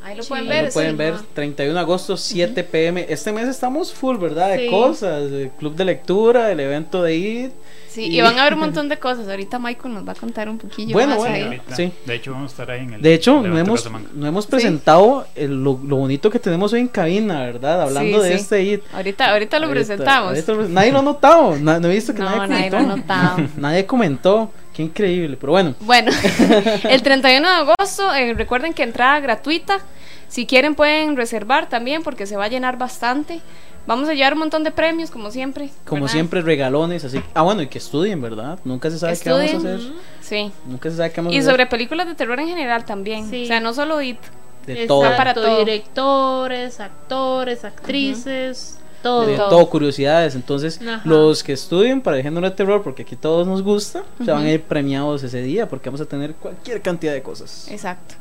Ahí 0.09 0.17
lo 0.17 0.23
Sí. 0.23 0.29
pueden 0.31 0.45
Ahí 0.45 0.51
ver. 0.57 0.65
lo 0.65 0.71
pueden 0.73 0.91
sí. 0.93 0.97
ver. 0.97 1.15
31 1.35 1.75
de 1.75 1.81
agosto, 1.81 2.17
7 2.17 2.65
pm. 2.65 3.05
Este 3.11 3.31
mes 3.31 3.47
estamos 3.47 3.93
full, 3.93 4.17
¿verdad? 4.17 4.49
De 4.51 4.61
Sí. 4.65 4.67
cosas. 4.71 5.31
El 5.31 5.51
club 5.51 5.75
de 5.77 5.85
lectura, 5.85 6.51
el 6.51 6.61
evento 6.61 7.03
de 7.03 7.15
IT. 7.15 7.53
Sí, 7.99 8.05
Y- 8.05 8.19
y 8.19 8.21
van 8.21 8.39
a 8.39 8.45
ver 8.45 8.55
un 8.55 8.61
montón 8.67 8.89
de 8.89 8.97
cosas. 8.99 9.29
Ahorita 9.29 9.59
Michael 9.59 9.95
nos 9.95 10.07
va 10.07 10.13
a 10.13 10.15
contar 10.15 10.49
un 10.49 10.57
poquillo 10.59 10.93
Bueno, 10.93 11.11
más 11.11 11.19
bueno. 11.19 11.51
ahí. 11.51 11.61
sí. 11.75 11.93
De 12.07 12.15
hecho, 12.15 12.33
vamos 12.33 12.53
a 12.53 12.53
estar 12.53 12.71
ahí 12.71 12.83
en 12.83 12.95
el. 12.95 13.03
De 13.03 13.13
hecho, 13.15 13.43
no 13.43 13.59
hemos, 13.59 13.91
no 14.15 14.27
hemos 14.27 14.47
presentado 14.47 15.27
el- 15.35 15.65
lo, 15.65 15.81
lo 15.85 15.97
bonito 15.97 16.31
que 16.31 16.39
tenemos 16.39 16.73
hoy 16.73 16.81
en 16.81 16.89
cabina, 16.89 17.41
¿verdad? 17.41 17.83
Hablando 17.83 18.19
Sí, 18.23 18.29
de 18.29 18.39
sí. 18.39 18.41
este 18.43 18.63
IT. 18.63 18.83
Ahorita, 18.93 19.31
ahorita 19.33 19.59
lo 19.59 19.67
Ahorita- 19.67 19.87
presentamos. 19.87 20.29
ahorita 20.29 20.53
lo- 20.53 20.69
nadie 20.69 20.93
lo 20.93 20.99
ha 21.01 21.03
notado. 21.03 21.57
na- 21.57 21.81
no 21.81 21.89
he 21.89 21.95
visto 21.95 22.15
que 22.15 22.21
No, 22.21 22.27
nadie 22.37 22.49
nadie 22.49 22.71
comentó. 22.71 22.79
lo 22.87 22.93
ha 22.93 22.97
notado. 22.97 23.49
nadie 23.57 23.87
comentó. 23.87 24.53
Qué 24.75 24.83
increíble. 24.85 25.37
Pero 25.41 25.51
bueno, 25.53 25.75
Bueno, 25.81 26.13
el 26.89 27.03
31 27.03 27.49
de 27.49 27.55
agosto, 27.73 28.15
eh, 28.15 28.33
recuerden 28.35 28.75
que 28.75 28.85
entrada 28.85 29.19
gratuita. 29.19 29.81
Si 30.29 30.47
quieren 30.47 30.75
pueden 30.77 31.17
reservar 31.17 31.69
también 31.69 32.03
porque 32.05 32.27
se 32.27 32.37
va 32.37 32.45
a 32.45 32.49
llenar 32.49 32.79
bastante. 32.79 33.41
Vamos 33.89 34.07
a 34.11 34.13
llevar 34.13 34.35
un 34.35 34.41
montón 34.41 34.65
de 34.65 34.71
premios, 34.71 35.11
como 35.11 35.31
siempre. 35.31 35.71
como 35.87 36.03
¿verdad? 36.03 36.13
siempre, 36.13 36.43
regalones. 36.43 37.07
Así. 37.07 37.23
Ah, 37.33 37.41
bueno, 37.41 37.63
y 37.63 37.69
que 37.69 37.79
estudien, 37.79 38.21
¿verdad? 38.21 38.59
Nunca 38.63 38.91
se 38.91 38.99
sabe 38.99 39.19
qué 39.19 39.31
vamos 39.31 39.55
a 39.55 39.57
hacer. 39.57 39.81
Sí. 40.21 40.53
Nunca 40.67 40.91
se 40.91 40.97
sabe 40.99 41.11
qué 41.11 41.23
vamos 41.23 41.33
Y 41.33 41.37
a 41.37 41.41
hacer. 41.41 41.51
sobre 41.53 41.67
películas 41.67 42.07
de 42.07 42.15
terror 42.15 42.39
en 42.39 42.49
general 42.49 42.85
también. 42.85 43.31
Sí. 43.31 43.45
O 43.45 43.47
sea, 43.47 43.61
no 43.61 43.73
solo 43.73 44.03
IT. 44.03 44.19
De 44.67 44.87
todo. 44.87 45.01
Para 45.17 45.33
todo. 45.33 45.61
directores, 45.61 46.81
actores, 46.81 47.65
actrices, 47.65 48.79
todo. 49.03 49.27
de 49.27 49.37
todo. 49.37 49.49
todo, 49.49 49.71
curiosidades. 49.71 50.35
Entonces, 50.35 50.79
Ajá. 50.83 51.01
los 51.07 51.43
que 51.43 51.55
estudien 51.55 52.03
para 52.03 52.19
el 52.19 52.23
género 52.23 52.49
de 52.51 52.55
terror, 52.55 52.83
porque 52.83 53.05
aquí 53.05 53.17
todos 53.17 53.47
nos 53.47 53.63
gusta, 53.63 54.05
se 54.23 54.31
van 54.31 54.45
a 54.45 54.51
ir 54.53 54.63
premiados 54.65 55.23
ese 55.23 55.41
día, 55.41 55.67
porque 55.67 55.89
vamos 55.89 56.03
a 56.03 56.05
tener 56.05 56.35
cualquier 56.35 56.83
cantidad 56.83 57.15
de 57.15 57.23
cosas. 57.23 57.69
Exacto. 57.71 58.17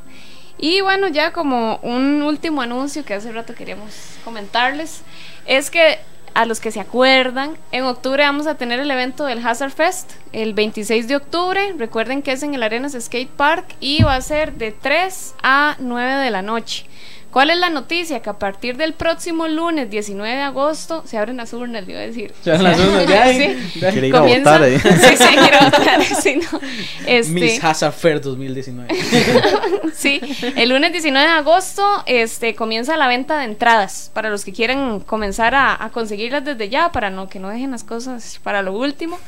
Y 0.58 0.80
bueno, 0.80 1.08
ya 1.08 1.32
como 1.32 1.76
un 1.82 2.22
último 2.22 2.62
anuncio 2.62 3.04
que 3.04 3.14
hace 3.14 3.30
rato 3.30 3.54
queríamos 3.54 3.94
comentarles, 4.24 5.02
es 5.46 5.70
que 5.70 5.98
a 6.34 6.44
los 6.46 6.60
que 6.60 6.70
se 6.70 6.80
acuerdan, 6.80 7.56
en 7.72 7.84
octubre 7.84 8.22
vamos 8.22 8.46
a 8.46 8.56
tener 8.56 8.78
el 8.80 8.90
evento 8.90 9.24
del 9.24 9.44
Hazard 9.44 9.72
Fest, 9.72 10.12
el 10.32 10.54
26 10.54 11.08
de 11.08 11.16
octubre, 11.16 11.74
recuerden 11.76 12.22
que 12.22 12.32
es 12.32 12.42
en 12.42 12.54
el 12.54 12.62
Arenas 12.62 12.96
Skate 12.98 13.30
Park 13.30 13.66
y 13.80 14.02
va 14.02 14.14
a 14.14 14.20
ser 14.20 14.52
de 14.52 14.72
3 14.72 15.34
a 15.42 15.76
9 15.78 16.22
de 16.22 16.30
la 16.30 16.42
noche. 16.42 16.86
¿Cuál 17.30 17.50
es 17.50 17.58
la 17.58 17.68
noticia? 17.68 18.20
Que 18.20 18.30
a 18.30 18.38
partir 18.38 18.76
del 18.78 18.94
próximo 18.94 19.48
lunes 19.48 19.90
19 19.90 20.34
de 20.34 20.40
agosto 20.42 21.02
se 21.06 21.18
abren 21.18 21.36
las 21.36 21.52
urnas, 21.52 21.86
le 21.86 21.92
iba 21.92 22.00
a 22.00 22.06
decir. 22.06 22.32
Se 22.42 22.50
van 22.52 22.64
las 22.64 22.80
urnas, 22.80 23.06
ya, 23.06 23.28
Sí. 23.32 23.84
a 23.84 24.18
Comienza- 24.18 24.52
votar, 24.52 24.62
¿eh? 24.64 24.78
Sí, 24.80 25.16
sí, 25.16 25.36
quiero 25.36 25.58
votar. 25.64 26.02
sí, 26.22 26.40
no. 26.52 26.60
Este, 27.06 27.32
Miss 27.32 27.62
Hazard 27.62 27.92
Fair 27.92 28.20
2019. 28.20 28.88
Sí, 29.94 30.20
el 30.56 30.68
lunes 30.68 30.92
19 30.92 31.26
de 31.26 31.32
agosto 31.34 31.84
este, 32.06 32.54
comienza 32.54 32.96
la 32.96 33.08
venta 33.08 33.38
de 33.38 33.44
entradas 33.46 34.10
para 34.14 34.30
los 34.30 34.44
que 34.44 34.52
quieran 34.52 35.00
comenzar 35.00 35.54
a, 35.56 35.82
a 35.82 35.90
conseguirlas 35.90 36.44
desde 36.44 36.68
ya, 36.68 36.92
para 36.92 37.10
no, 37.10 37.28
que 37.28 37.40
no 37.40 37.48
dejen 37.48 37.72
las 37.72 37.82
cosas 37.84 38.38
para 38.42 38.62
lo 38.62 38.72
último. 38.74 39.18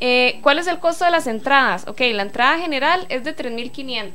Eh, 0.00 0.40
¿Cuál 0.42 0.58
es 0.58 0.66
el 0.66 0.78
costo 0.78 1.04
de 1.06 1.10
las 1.10 1.26
entradas? 1.26 1.86
Ok, 1.88 2.00
la 2.12 2.22
entrada 2.22 2.58
general 2.58 3.06
es 3.08 3.24
de 3.24 3.34
3.500. 3.34 4.10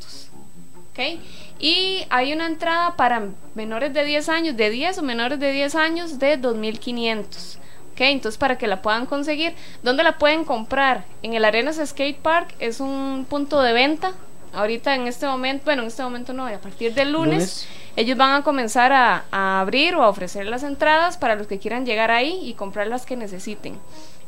Ok, 0.92 1.20
y 1.60 2.06
hay 2.10 2.32
una 2.32 2.48
entrada 2.48 2.96
para 2.96 3.28
menores 3.54 3.94
de 3.94 4.06
10 4.06 4.30
años, 4.30 4.58
de 4.58 4.70
10 4.70 5.00
o 5.00 5.02
menores 5.04 5.40
de 5.40 5.52
10 5.52 5.76
años, 5.76 6.18
de 6.18 6.40
2.500. 6.40 7.58
Ok, 7.92 8.02
entonces 8.02 8.38
para 8.38 8.58
que 8.58 8.66
la 8.66 8.82
puedan 8.82 9.06
conseguir, 9.06 9.54
¿dónde 9.84 10.04
la 10.04 10.18
pueden 10.18 10.46
comprar? 10.46 11.04
En 11.22 11.34
el 11.34 11.44
Arenas 11.44 11.82
Skate 11.84 12.18
Park 12.20 12.56
es 12.60 12.80
un 12.80 13.26
punto 13.30 13.62
de 13.62 13.74
venta. 13.74 14.14
Ahorita 14.54 14.96
en 14.96 15.08
este 15.08 15.28
momento, 15.28 15.66
bueno, 15.66 15.82
en 15.82 15.90
este 15.90 16.02
momento 16.02 16.34
no, 16.34 16.48
a 16.48 16.58
partir 16.58 16.94
del 16.94 17.12
lunes, 17.12 17.34
Lunes. 17.34 17.68
ellos 17.98 18.18
van 18.18 18.34
a 18.34 18.44
comenzar 18.44 18.94
a, 18.94 19.26
a 19.30 19.60
abrir 19.60 19.96
o 19.96 20.02
a 20.02 20.10
ofrecer 20.10 20.46
las 20.48 20.64
entradas 20.64 21.18
para 21.18 21.36
los 21.36 21.46
que 21.46 21.60
quieran 21.60 21.86
llegar 21.86 22.10
ahí 22.10 22.40
y 22.42 22.54
comprar 22.54 22.88
las 22.88 23.06
que 23.06 23.16
necesiten. 23.16 23.78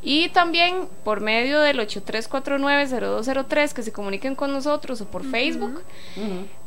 Y 0.03 0.29
también 0.29 0.87
por 1.03 1.21
medio 1.21 1.61
del 1.61 1.79
8349-0203 1.79 3.73
que 3.73 3.83
se 3.83 3.91
comuniquen 3.91 4.35
con 4.35 4.51
nosotros 4.51 4.99
o 5.01 5.05
por 5.05 5.23
Facebook. 5.23 5.81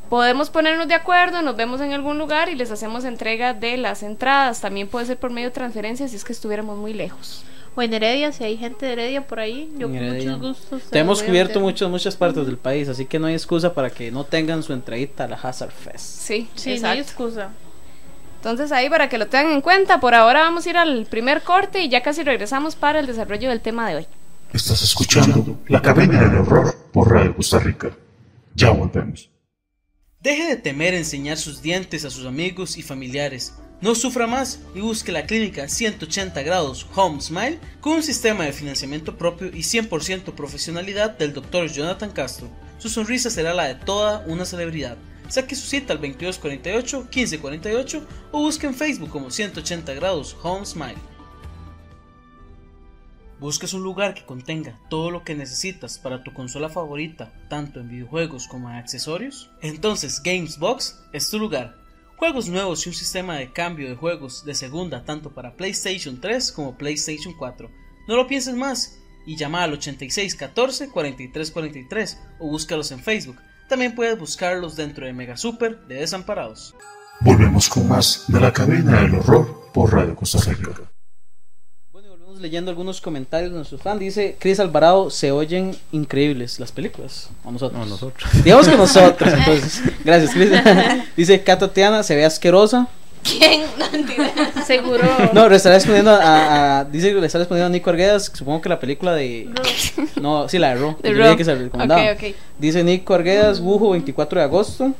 Podemos 0.08 0.50
ponernos 0.50 0.86
de 0.86 0.94
acuerdo, 0.94 1.42
nos 1.42 1.56
vemos 1.56 1.80
en 1.80 1.92
algún 1.92 2.18
lugar 2.18 2.48
y 2.48 2.54
les 2.54 2.70
hacemos 2.70 3.04
entrega 3.04 3.54
de 3.54 3.76
las 3.76 4.02
entradas. 4.02 4.60
También 4.60 4.88
puede 4.88 5.06
ser 5.06 5.16
por 5.16 5.30
medio 5.30 5.48
de 5.48 5.54
transferencia 5.54 6.06
si 6.08 6.16
es 6.16 6.24
que 6.24 6.32
estuviéramos 6.32 6.78
muy 6.78 6.92
lejos. 6.92 7.44
O 7.76 7.82
en 7.82 7.92
Heredia, 7.92 8.30
si 8.30 8.44
hay 8.44 8.56
gente 8.56 8.86
de 8.86 8.92
Heredia 8.92 9.26
por 9.26 9.40
ahí, 9.40 9.72
yo 9.76 9.88
con 9.88 9.96
muchos 9.96 10.40
gustos. 10.40 10.82
voy 10.92 11.00
a 11.00 11.26
cubierto 11.26 11.58
muchas, 11.60 11.90
muchas 11.90 12.14
partes 12.14 12.46
del 12.46 12.56
país, 12.56 12.88
así 12.88 13.06
que 13.06 13.18
no 13.18 13.26
hay 13.26 13.34
excusa 13.34 13.74
para 13.74 13.90
que 13.90 14.12
no 14.12 14.22
tengan 14.24 14.62
su 14.62 14.72
entradita 14.72 15.24
a 15.24 15.28
la 15.28 15.36
Hazard 15.36 15.72
Fest. 15.72 16.04
Sí, 16.04 16.48
Sí, 16.54 16.78
no 16.80 16.88
hay 16.88 16.98
exacto. 17.00 17.00
excusa. 17.00 17.48
Entonces 18.36 18.70
ahí 18.70 18.88
para 18.90 19.08
que 19.08 19.18
lo 19.18 19.26
tengan 19.26 19.54
en 19.54 19.60
cuenta, 19.60 19.98
por 19.98 20.14
ahora 20.14 20.40
vamos 20.40 20.66
a 20.66 20.70
ir 20.70 20.76
al 20.76 21.06
primer 21.06 21.42
corte 21.42 21.80
y 21.80 21.88
ya 21.88 22.02
casi 22.02 22.22
regresamos 22.22 22.76
para 22.76 23.00
el 23.00 23.06
desarrollo 23.06 23.48
del 23.48 23.60
tema 23.60 23.88
de 23.88 23.96
hoy. 23.96 24.06
Estás 24.52 24.82
escuchando 24.82 25.58
La 25.66 25.82
Cabina 25.82 26.22
del 26.22 26.38
Horror 26.40 26.76
por 26.92 27.10
Radio 27.10 27.34
Costa 27.34 27.58
Rica. 27.58 27.90
Ya 28.54 28.70
volvemos. 28.70 29.30
Deje 30.24 30.46
de 30.46 30.56
temer 30.56 30.94
enseñar 30.94 31.36
sus 31.36 31.60
dientes 31.60 32.06
a 32.06 32.10
sus 32.10 32.24
amigos 32.24 32.78
y 32.78 32.82
familiares. 32.82 33.52
No 33.82 33.94
sufra 33.94 34.26
más 34.26 34.58
y 34.74 34.80
busque 34.80 35.12
la 35.12 35.26
clínica 35.26 35.68
180 35.68 36.42
grados 36.42 36.86
Home 36.94 37.20
Smile 37.20 37.58
con 37.82 37.96
un 37.96 38.02
sistema 38.02 38.44
de 38.44 38.54
financiamiento 38.54 39.18
propio 39.18 39.48
y 39.48 39.60
100% 39.60 40.34
profesionalidad 40.34 41.18
del 41.18 41.34
Dr. 41.34 41.70
Jonathan 41.70 42.10
Castro. 42.10 42.48
Su 42.78 42.88
sonrisa 42.88 43.28
será 43.28 43.52
la 43.52 43.64
de 43.64 43.74
toda 43.74 44.24
una 44.26 44.46
celebridad. 44.46 44.96
Saque 45.28 45.54
su 45.54 45.66
cita 45.66 45.92
al 45.92 45.98
2248 45.98 47.00
1548 47.00 48.06
o 48.32 48.38
busque 48.38 48.66
en 48.66 48.74
Facebook 48.74 49.10
como 49.10 49.30
180 49.30 49.92
grados 49.92 50.34
Home 50.42 50.64
Smile. 50.64 51.13
¿Buscas 53.40 53.74
un 53.74 53.82
lugar 53.82 54.14
que 54.14 54.24
contenga 54.24 54.78
todo 54.88 55.10
lo 55.10 55.24
que 55.24 55.34
necesitas 55.34 55.98
para 55.98 56.22
tu 56.22 56.32
consola 56.32 56.68
favorita, 56.68 57.32
tanto 57.48 57.80
en 57.80 57.88
videojuegos 57.88 58.46
como 58.46 58.70
en 58.70 58.76
accesorios? 58.76 59.50
Entonces 59.60 60.22
Gamesbox 60.22 61.00
es 61.12 61.28
tu 61.30 61.38
lugar. 61.38 61.76
juegos 62.16 62.48
nuevos 62.48 62.86
y 62.86 62.90
un 62.90 62.94
sistema 62.94 63.36
de 63.36 63.52
cambio 63.52 63.88
de 63.88 63.96
juegos 63.96 64.44
de 64.44 64.54
segunda 64.54 65.04
tanto 65.04 65.34
para 65.34 65.56
PlayStation 65.56 66.20
3 66.20 66.52
como 66.52 66.78
PlayStation 66.78 67.34
4. 67.36 67.70
No 68.08 68.16
lo 68.16 68.26
pienses 68.26 68.54
más 68.54 68.98
y 69.26 69.36
llama 69.36 69.64
al 69.64 69.72
8614 69.72 70.90
4343 70.90 72.18
o 72.38 72.48
búscalos 72.48 72.92
en 72.92 73.00
Facebook. 73.00 73.36
También 73.68 73.94
puedes 73.94 74.18
buscarlos 74.18 74.76
dentro 74.76 75.06
de 75.06 75.12
Mega 75.12 75.36
Super 75.36 75.86
de 75.86 75.96
Desamparados. 75.96 76.74
Volvemos 77.20 77.68
con 77.68 77.88
más 77.88 78.24
de 78.28 78.40
la 78.40 78.52
cabina 78.52 79.02
del 79.02 79.16
horror 79.16 79.70
por 79.72 79.92
Radio 79.92 80.14
Costa 80.14 80.38
Rica. 80.50 80.93
Leyendo 82.40 82.70
algunos 82.70 83.00
comentarios 83.00 83.50
de 83.50 83.56
nuestros 83.56 83.80
fans. 83.80 84.00
Dice 84.00 84.36
Chris 84.38 84.58
Alvarado, 84.60 85.08
se 85.10 85.30
oyen 85.32 85.76
increíbles 85.92 86.58
las 86.60 86.72
películas. 86.72 87.30
A 87.44 87.50
nosotros. 87.50 87.78
No, 87.80 87.86
nosotros. 87.86 88.28
Digamos 88.44 88.68
que 88.68 88.76
nosotros, 88.76 89.32
entonces. 89.38 89.82
Gracias. 90.04 90.32
Dice 91.16 91.42
Cata 91.42 91.72
Tiana, 91.72 92.02
se 92.02 92.16
ve 92.16 92.24
asquerosa. 92.24 92.88
¿Quién? 93.22 93.62
No. 93.78 94.64
Seguro. 94.66 95.02
No, 95.32 95.48
le 95.48 95.56
estará 95.56 95.76
respondiendo 95.76 96.10
a, 96.10 96.80
a- 96.80 96.84
dice 96.84 97.14
que 97.14 97.20
le 97.20 97.26
está 97.26 97.38
respondiendo 97.38 97.68
a 97.68 97.70
Nico 97.70 97.88
Arguedas, 97.88 98.30
supongo 98.34 98.60
que 98.60 98.68
la 98.68 98.78
película 98.78 99.14
de 99.14 99.48
no, 100.20 100.46
sí 100.46 100.58
la 100.58 100.70
de 100.70 100.74
Raw, 100.74 100.96
De 101.00 101.10
yo 101.10 101.16
Raw. 101.16 101.24
dije 101.28 101.36
que 101.38 101.44
se 101.46 101.54
recomendaba. 101.54 102.02
Ok, 102.12 102.18
ok. 102.18 102.34
Dice 102.58 102.84
Nico 102.84 103.14
Arguedas, 103.14 103.60
Wujo 103.60 103.90
24 103.90 104.40
de 104.40 104.44
agosto. 104.44 104.92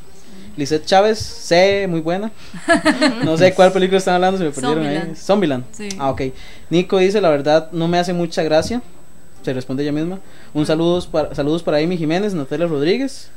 Lisette 0.57 0.85
Chávez, 0.87 1.19
sé, 1.19 1.87
muy 1.89 2.01
buena. 2.01 2.31
No 3.25 3.37
sé 3.37 3.53
cuál 3.55 3.73
película 3.73 3.99
están 3.99 4.15
hablando, 4.15 4.39
se 4.39 4.45
me 4.45 4.51
perdieron 4.51 4.85
ahí. 4.87 4.95
Zombieland. 4.95 5.17
Zombieland. 5.17 5.65
Sí. 5.73 5.89
Ah, 5.99 6.11
ok. 6.11 6.23
Nico 6.71 6.99
dice, 6.99 7.21
la 7.21 7.31
verdad, 7.31 7.71
no 7.73 7.89
me 7.89 7.99
hace 7.99 8.13
mucha 8.13 8.43
gracia. 8.43 8.81
Se 9.43 9.53
responde 9.53 9.83
ella 9.83 9.93
misma. 9.93 10.21
Un 10.55 10.65
saludos 10.65 11.07
para, 11.07 11.35
saludos 11.35 11.63
para 11.63 11.79
Amy 11.79 11.97
Jiménez, 11.99 12.35
Natalia 12.35 12.67
Rodríguez. 12.67 13.29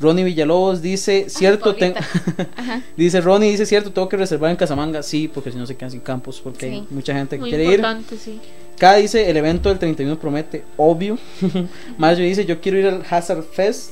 Ronnie 0.00 0.24
Villalobos 0.24 0.82
dice, 0.82 1.26
cierto, 1.28 1.74
ten- 1.74 1.94
Paulita. 1.94 2.48
Ajá. 2.56 2.82
dice 2.96 3.20
Ronnie, 3.20 3.50
dice 3.50 3.64
cierto, 3.64 3.92
tengo 3.92 4.08
que 4.08 4.16
reservar 4.16 4.50
en 4.50 4.56
Casamanga, 4.56 5.02
sí, 5.02 5.28
porque 5.32 5.52
si 5.52 5.56
no 5.56 5.66
se 5.66 5.76
quedan 5.76 5.90
sin 5.92 6.00
campos, 6.00 6.40
porque 6.42 6.66
hay 6.66 6.86
mucha 6.90 7.14
gente 7.14 7.36
que 7.36 7.40
Muy 7.40 7.50
quiere 7.50 7.64
ir. 7.64 7.82
sí. 8.18 8.40
K 8.76 8.94
dice, 8.96 9.30
el 9.30 9.36
evento 9.36 9.68
del 9.68 9.78
31 9.78 10.18
promete, 10.18 10.64
obvio. 10.76 11.16
Mayo 11.98 12.24
dice, 12.24 12.44
yo 12.44 12.60
quiero 12.60 12.78
ir 12.78 12.86
al 12.86 13.02
Hazard 13.08 13.44
Fest. 13.44 13.90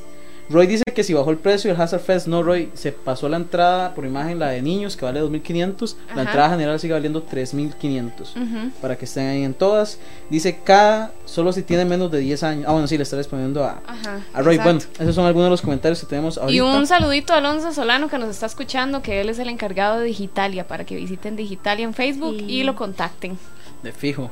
Roy 0.51 0.67
dice 0.67 0.83
que 0.95 1.03
si 1.03 1.15
bajó 1.15 1.31
el 1.31 1.39
precio 1.39 1.73
del 1.73 1.81
Hazard 1.81 2.01
Fest, 2.03 2.27
no 2.27 2.43
Roy, 2.43 2.71
se 2.75 2.93
pasó 2.93 3.29
la 3.29 3.39
entrada 3.39 3.95
por 3.95 4.05
imagen, 4.05 4.39
la 4.39 4.49
de 4.51 4.61
niños, 4.61 4.97
que 4.97 5.05
vale 5.05 5.23
2.500. 5.23 5.95
La 6.15 6.23
entrada 6.23 6.51
general 6.51 6.79
sigue 6.79 6.93
valiendo 6.93 7.25
3.500. 7.27 8.37
Ujú. 8.37 8.71
Para 8.83 8.97
que 8.97 9.05
estén 9.07 9.29
ahí 9.29 9.45
en 9.45 9.55
todas. 9.55 9.99
Dice 10.29 10.59
K, 10.63 11.11
solo 11.25 11.53
si 11.53 11.63
tiene 11.63 11.85
menos 11.87 12.11
de 12.11 12.19
10 12.19 12.43
años. 12.43 12.65
Ah, 12.69 12.73
bueno, 12.73 12.87
sí, 12.87 12.97
le 12.97 13.05
está 13.05 13.17
respondiendo 13.17 13.65
a, 13.65 13.81
Ajá. 13.87 14.21
a 14.35 14.43
Roy. 14.43 14.57
exacto. 14.57 14.87
Bueno, 14.87 14.95
esos 15.01 15.15
son 15.15 15.25
algunos 15.27 15.47
de 15.47 15.51
los 15.51 15.63
comentarios 15.63 16.01
que 16.01 16.07
tenemos 16.07 16.37
ahorita. 16.37 16.55
Y 16.57 16.61
un 16.61 16.87
saludito 16.87 17.33
a 17.33 17.39
Alonso 17.39 17.73
Solano 17.73 18.09
que 18.09 18.19
nos 18.19 18.29
está 18.29 18.47
escuchando, 18.47 19.01
que 19.01 19.21
él 19.23 19.29
es 19.31 19.39
el 19.39 19.49
encargado 19.49 20.01
de 20.01 20.07
Digitalia, 20.07 20.67
para 20.67 20.85
que 20.85 20.97
visiten 20.97 21.35
Digitalia 21.37 21.85
en 21.85 21.95
Facebook 21.95 22.37
Sí. 22.39 22.45
y 22.47 22.63
lo 22.65 22.75
contacten. 22.75 23.39
De 23.83 23.93
fijo. 23.93 24.31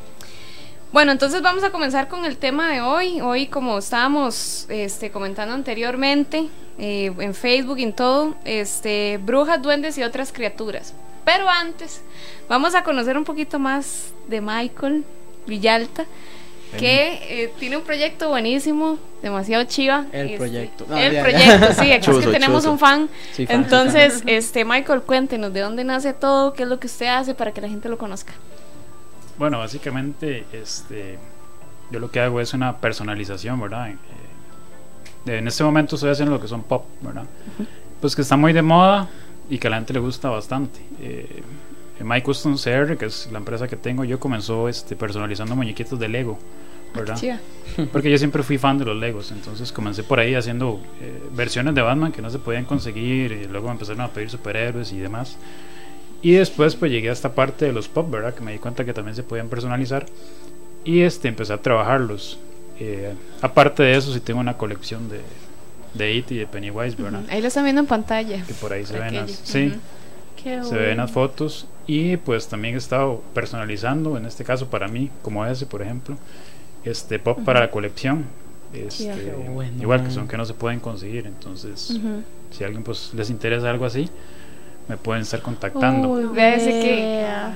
Bueno, 0.92 1.12
entonces 1.12 1.40
vamos 1.40 1.62
a 1.62 1.70
comenzar 1.70 2.08
con 2.08 2.24
el 2.24 2.36
tema 2.36 2.72
de 2.72 2.80
hoy. 2.80 3.20
Hoy, 3.20 3.46
como 3.46 3.78
estábamos 3.78 4.66
este, 4.68 5.10
comentando 5.12 5.54
anteriormente 5.54 6.48
eh, 6.78 7.12
en 7.18 7.34
Facebook 7.34 7.78
y 7.78 7.84
en 7.84 7.92
todo, 7.92 8.34
este, 8.44 9.18
brujas, 9.22 9.62
duendes 9.62 9.96
y 9.98 10.02
otras 10.02 10.32
criaturas. 10.32 10.94
Pero 11.24 11.48
antes, 11.48 12.02
vamos 12.48 12.74
a 12.74 12.82
conocer 12.82 13.16
un 13.16 13.24
poquito 13.24 13.60
más 13.60 14.12
de 14.26 14.40
Michael 14.40 15.04
Villalta, 15.46 16.06
que 16.76 17.20
eh, 17.44 17.52
tiene 17.60 17.76
un 17.76 17.82
proyecto 17.84 18.28
buenísimo, 18.28 18.98
demasiado 19.22 19.62
chiva. 19.64 20.06
El 20.10 20.26
Este, 20.26 20.38
proyecto. 20.38 20.86
No, 20.88 20.96
el 20.96 21.12
ya, 21.12 21.18
ya. 21.18 21.22
proyecto, 21.22 21.82
sí, 21.82 21.92
aquí 21.92 22.10
es 22.10 22.16
que 22.18 22.32
tenemos 22.32 22.64
un 22.66 22.78
fan. 22.80 23.08
Sí, 23.32 23.46
fan, 23.46 23.62
Entonces, 23.62 24.22
este 24.26 24.64
Michael, 24.64 25.02
cuéntenos 25.02 25.52
de 25.52 25.60
dónde 25.60 25.84
nace 25.84 26.14
todo, 26.14 26.52
qué 26.52 26.64
es 26.64 26.68
lo 26.68 26.80
que 26.80 26.88
usted 26.88 27.06
hace 27.06 27.34
para 27.34 27.52
que 27.52 27.60
la 27.60 27.68
gente 27.68 27.88
lo 27.88 27.96
conozca. 27.96 28.32
Bueno, 29.40 29.58
básicamente, 29.58 30.44
este, 30.52 31.16
yo 31.90 31.98
lo 31.98 32.10
que 32.10 32.20
hago 32.20 32.42
es 32.42 32.52
una 32.52 32.76
personalización, 32.76 33.58
¿verdad? 33.58 33.88
Eh, 33.88 35.38
en 35.38 35.48
este 35.48 35.64
momento 35.64 35.94
estoy 35.94 36.10
haciendo 36.10 36.34
lo 36.34 36.42
que 36.42 36.46
son 36.46 36.62
pop, 36.62 36.84
¿verdad? 37.00 37.24
Pues 38.02 38.14
que 38.14 38.20
está 38.20 38.36
muy 38.36 38.52
de 38.52 38.60
moda 38.60 39.08
y 39.48 39.56
que 39.56 39.68
a 39.68 39.70
la 39.70 39.76
gente 39.78 39.94
le 39.94 40.00
gusta 40.00 40.28
bastante. 40.28 40.80
Eh, 41.00 41.42
My 42.04 42.20
Custom 42.20 42.58
CR, 42.58 42.98
que 42.98 43.06
es 43.06 43.30
la 43.32 43.38
empresa 43.38 43.66
que 43.66 43.76
tengo, 43.76 44.04
yo 44.04 44.20
comenzó 44.20 44.68
este, 44.68 44.94
personalizando 44.94 45.56
muñequitos 45.56 45.98
de 45.98 46.08
Lego, 46.08 46.38
¿verdad? 46.94 47.16
Chiva. 47.16 47.38
Porque 47.92 48.10
yo 48.10 48.18
siempre 48.18 48.42
fui 48.42 48.58
fan 48.58 48.76
de 48.76 48.84
los 48.84 48.96
Legos, 48.98 49.32
entonces 49.32 49.72
comencé 49.72 50.02
por 50.02 50.20
ahí 50.20 50.34
haciendo 50.34 50.82
eh, 51.00 51.18
versiones 51.32 51.74
de 51.74 51.80
Batman 51.80 52.12
que 52.12 52.20
no 52.20 52.28
se 52.28 52.40
podían 52.40 52.66
conseguir, 52.66 53.32
y 53.32 53.46
luego 53.46 53.68
me 53.68 53.72
empezaron 53.72 54.02
a 54.02 54.08
pedir 54.08 54.28
superhéroes 54.28 54.92
y 54.92 54.98
demás. 54.98 55.38
Y 56.22 56.32
después 56.32 56.76
pues 56.76 56.90
llegué 56.92 57.08
a 57.08 57.12
esta 57.12 57.34
parte 57.34 57.64
de 57.64 57.72
los 57.72 57.88
pop, 57.88 58.10
¿verdad? 58.10 58.34
Que 58.34 58.42
me 58.42 58.52
di 58.52 58.58
cuenta 58.58 58.84
que 58.84 58.92
también 58.92 59.16
se 59.16 59.22
podían 59.22 59.48
personalizar. 59.48 60.06
Y 60.84 61.00
este, 61.00 61.28
empecé 61.28 61.52
a 61.52 61.58
trabajarlos. 61.58 62.38
Eh, 62.78 63.12
aparte 63.42 63.82
de 63.82 63.96
eso, 63.96 64.12
sí 64.12 64.20
tengo 64.20 64.40
una 64.40 64.56
colección 64.56 65.08
de, 65.08 65.20
de 65.94 66.14
It 66.14 66.30
y 66.32 66.38
de 66.38 66.46
Pennywise, 66.46 66.96
¿verdad? 67.00 67.22
Ahí 67.30 67.40
lo 67.40 67.48
están 67.48 67.64
viendo 67.64 67.80
en 67.80 67.86
pantalla. 67.86 68.42
Que 68.44 68.54
por 68.54 68.72
ahí 68.72 68.84
se 68.84 68.98
ven 68.98 69.14
las, 69.14 69.30
sí, 69.30 69.68
Ujú. 69.68 69.76
Qué 70.42 70.62
se 70.64 70.76
ven 70.76 70.96
las 70.98 71.10
fotos. 71.10 71.66
Y 71.86 72.16
pues 72.18 72.48
también 72.48 72.74
he 72.74 72.78
estado 72.78 73.22
personalizando, 73.34 74.16
en 74.16 74.24
este 74.26 74.44
caso 74.44 74.68
para 74.68 74.88
mí, 74.88 75.10
como 75.22 75.44
ese, 75.44 75.66
por 75.66 75.82
ejemplo, 75.82 76.16
este 76.84 77.18
pop 77.18 77.38
para 77.44 77.60
la 77.60 77.70
colección. 77.70 78.24
Este, 78.72 79.04
Qué 79.06 79.34
bueno. 79.48 79.82
igual 79.82 80.04
que 80.04 80.12
son 80.12 80.28
que 80.28 80.36
no 80.36 80.44
se 80.44 80.54
pueden 80.54 80.78
conseguir, 80.78 81.26
entonces 81.26 81.98
si 82.52 82.62
a 82.62 82.66
alguien 82.68 82.84
pues 82.84 83.12
les 83.14 83.28
interesa 83.28 83.68
algo 83.68 83.84
así, 83.84 84.08
me 84.90 84.96
pueden 84.96 85.22
estar 85.22 85.40
contactando. 85.40 86.08
Uy, 86.08 86.24
Véase 86.34 86.70
que- 86.70 86.96
vea. 86.96 87.54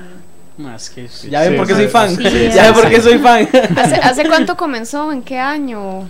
Más 0.57 0.89
que 0.89 1.09
ya 1.29 1.41
ven 1.41 1.51
Sí, 1.53 1.57
por 1.59 1.67
qué 1.67 1.75
soy 1.75 1.89
fan. 1.89 2.11
sí, 2.17 2.23
ya 2.55 2.63
ven 2.71 2.75
por 2.75 2.89
qué 2.89 3.01
soy 3.01 3.19
fan. 3.19 3.49
¿Hace, 3.77 3.95
hace 3.97 4.29
cuánto 4.29 4.57
comenzó? 4.57 5.11
¿En 5.11 5.21
qué 5.23 5.37
año? 5.39 6.09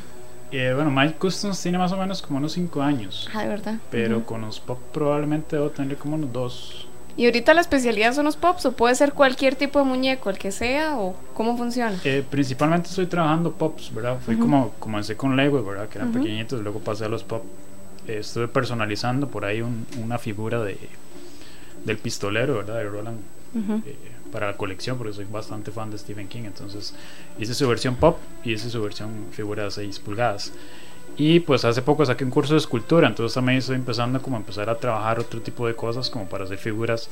Eh, 0.53 0.73
bueno, 0.75 0.91
Mike 0.91 1.15
Customs 1.19 1.61
tiene 1.63 1.79
más 1.79 1.91
o 1.93 1.97
menos 1.97 2.21
como 2.21 2.39
unos 2.39 2.53
5 2.53 2.83
años, 2.83 3.29
Ah, 3.35 3.43
de 3.43 3.49
verdad. 3.49 3.75
pero 3.91 4.25
con 4.27 4.43
los 4.43 4.61
pop 4.61 4.79
probablemente 4.93 5.57
debo 5.57 5.71
tener 5.71 5.97
como 5.97 6.17
unos 6.17 6.31
2. 6.33 6.87
¿Y 7.17 7.25
ahorita 7.25 7.55
la 7.55 7.61
especialidad 7.63 8.13
son 8.13 8.27
los 8.27 8.37
pops 8.37 8.67
o 8.67 8.73
puede 8.73 8.95
ser 8.97 9.13
cualquier 9.15 9.55
tipo 9.57 9.79
de 9.79 9.85
muñeco, 9.87 10.29
el 10.31 10.37
que 10.39 10.53
sea 10.53 10.97
o 10.99 11.17
cómo 11.33 11.57
funciona? 11.57 11.97
Eh, 12.05 12.23
principalmente 12.29 12.89
estoy 12.91 13.07
trabajando 13.07 13.51
pops, 13.53 13.95
¿verdad? 13.95 14.19
Fui 14.25 14.37
como 14.37 14.73
comencé 14.79 15.17
con 15.17 15.35
Lego, 15.37 15.65
¿verdad? 15.65 15.89
Que 15.89 15.99
eran 15.99 16.11
Ujú. 16.11 16.19
pequeñitos, 16.21 16.61
luego 16.61 16.81
pasé 16.81 17.07
a 17.07 17.09
los 17.09 17.25
pop. 17.25 17.43
Eh, 18.07 18.19
estuve 18.21 18.47
personalizando 18.49 19.29
por 19.29 19.45
ahí 19.47 19.63
un- 19.63 19.87
una 20.03 20.19
figura 20.19 20.63
de 20.63 20.77
del 21.85 21.99
pistolero, 21.99 22.55
¿verdad? 22.55 22.77
De 22.77 22.85
Roland 22.85 23.21
eh, 23.55 23.97
para 24.33 24.49
la 24.49 24.57
colección, 24.57 24.99
porque 24.99 25.13
soy 25.13 25.27
bastante 25.27 25.71
fan 25.71 25.91
de 25.91 25.99
Stephen 25.99 26.29
King. 26.29 26.43
Entonces 26.45 26.95
hice 27.39 27.55
su 27.55 27.69
versión 27.69 27.97
pop 27.97 28.19
y 28.45 28.53
hice 28.53 28.71
su 28.71 28.83
versión 28.83 29.27
figura 29.31 29.65
de 29.65 29.71
6 29.71 29.99
pulgadas. 30.01 30.53
Y 31.17 31.41
pues 31.41 31.65
hace 31.65 31.83
poco 31.83 32.05
saqué 32.05 32.25
un 32.25 32.31
curso 32.31 32.55
de 32.55 32.59
escultura, 32.59 33.07
entonces 33.07 33.35
también 33.35 33.59
estoy 33.59 33.77
empezando 33.77 34.21
como 34.21 34.37
a 34.37 34.41
empezar 34.41 34.69
a 34.69 34.77
trabajar 34.77 35.21
otro 35.21 35.41
tipo 35.41 35.67
de 35.67 35.75
cosas 35.77 36.11
como 36.11 36.27
para 36.27 36.45
hacer 36.45 36.59
figuras 36.59 37.09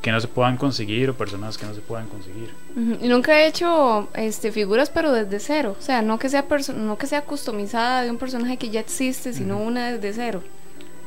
que 0.00 0.12
no 0.12 0.20
se 0.20 0.28
puedan 0.28 0.56
conseguir 0.56 1.10
o 1.10 1.14
personas 1.14 1.58
que 1.58 1.66
no 1.66 1.74
se 1.74 1.80
puedan 1.80 2.06
conseguir. 2.08 2.50
Y 3.02 3.08
nunca 3.08 3.40
he 3.40 3.46
hecho 3.46 4.08
este 4.14 4.50
figuras 4.50 4.90
pero 4.90 5.12
desde 5.12 5.40
cero, 5.40 5.76
o 5.78 5.82
sea, 5.82 6.00
no 6.00 6.18
que 6.18 6.28
sea 6.28 6.46
no 6.74 6.96
que 6.96 7.06
sea 7.06 7.22
customizada 7.22 8.02
de 8.02 8.10
un 8.10 8.18
personaje 8.18 8.56
que 8.56 8.70
ya 8.70 8.80
existe, 8.80 9.32
sino 9.34 9.58
una 9.58 9.92
desde 9.92 10.12
cero. 10.12 10.42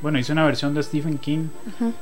Bueno, 0.01 0.19
hice 0.19 0.31
una 0.31 0.45
versión 0.45 0.73
de 0.73 0.83
Stephen 0.83 1.17
King, 1.17 1.47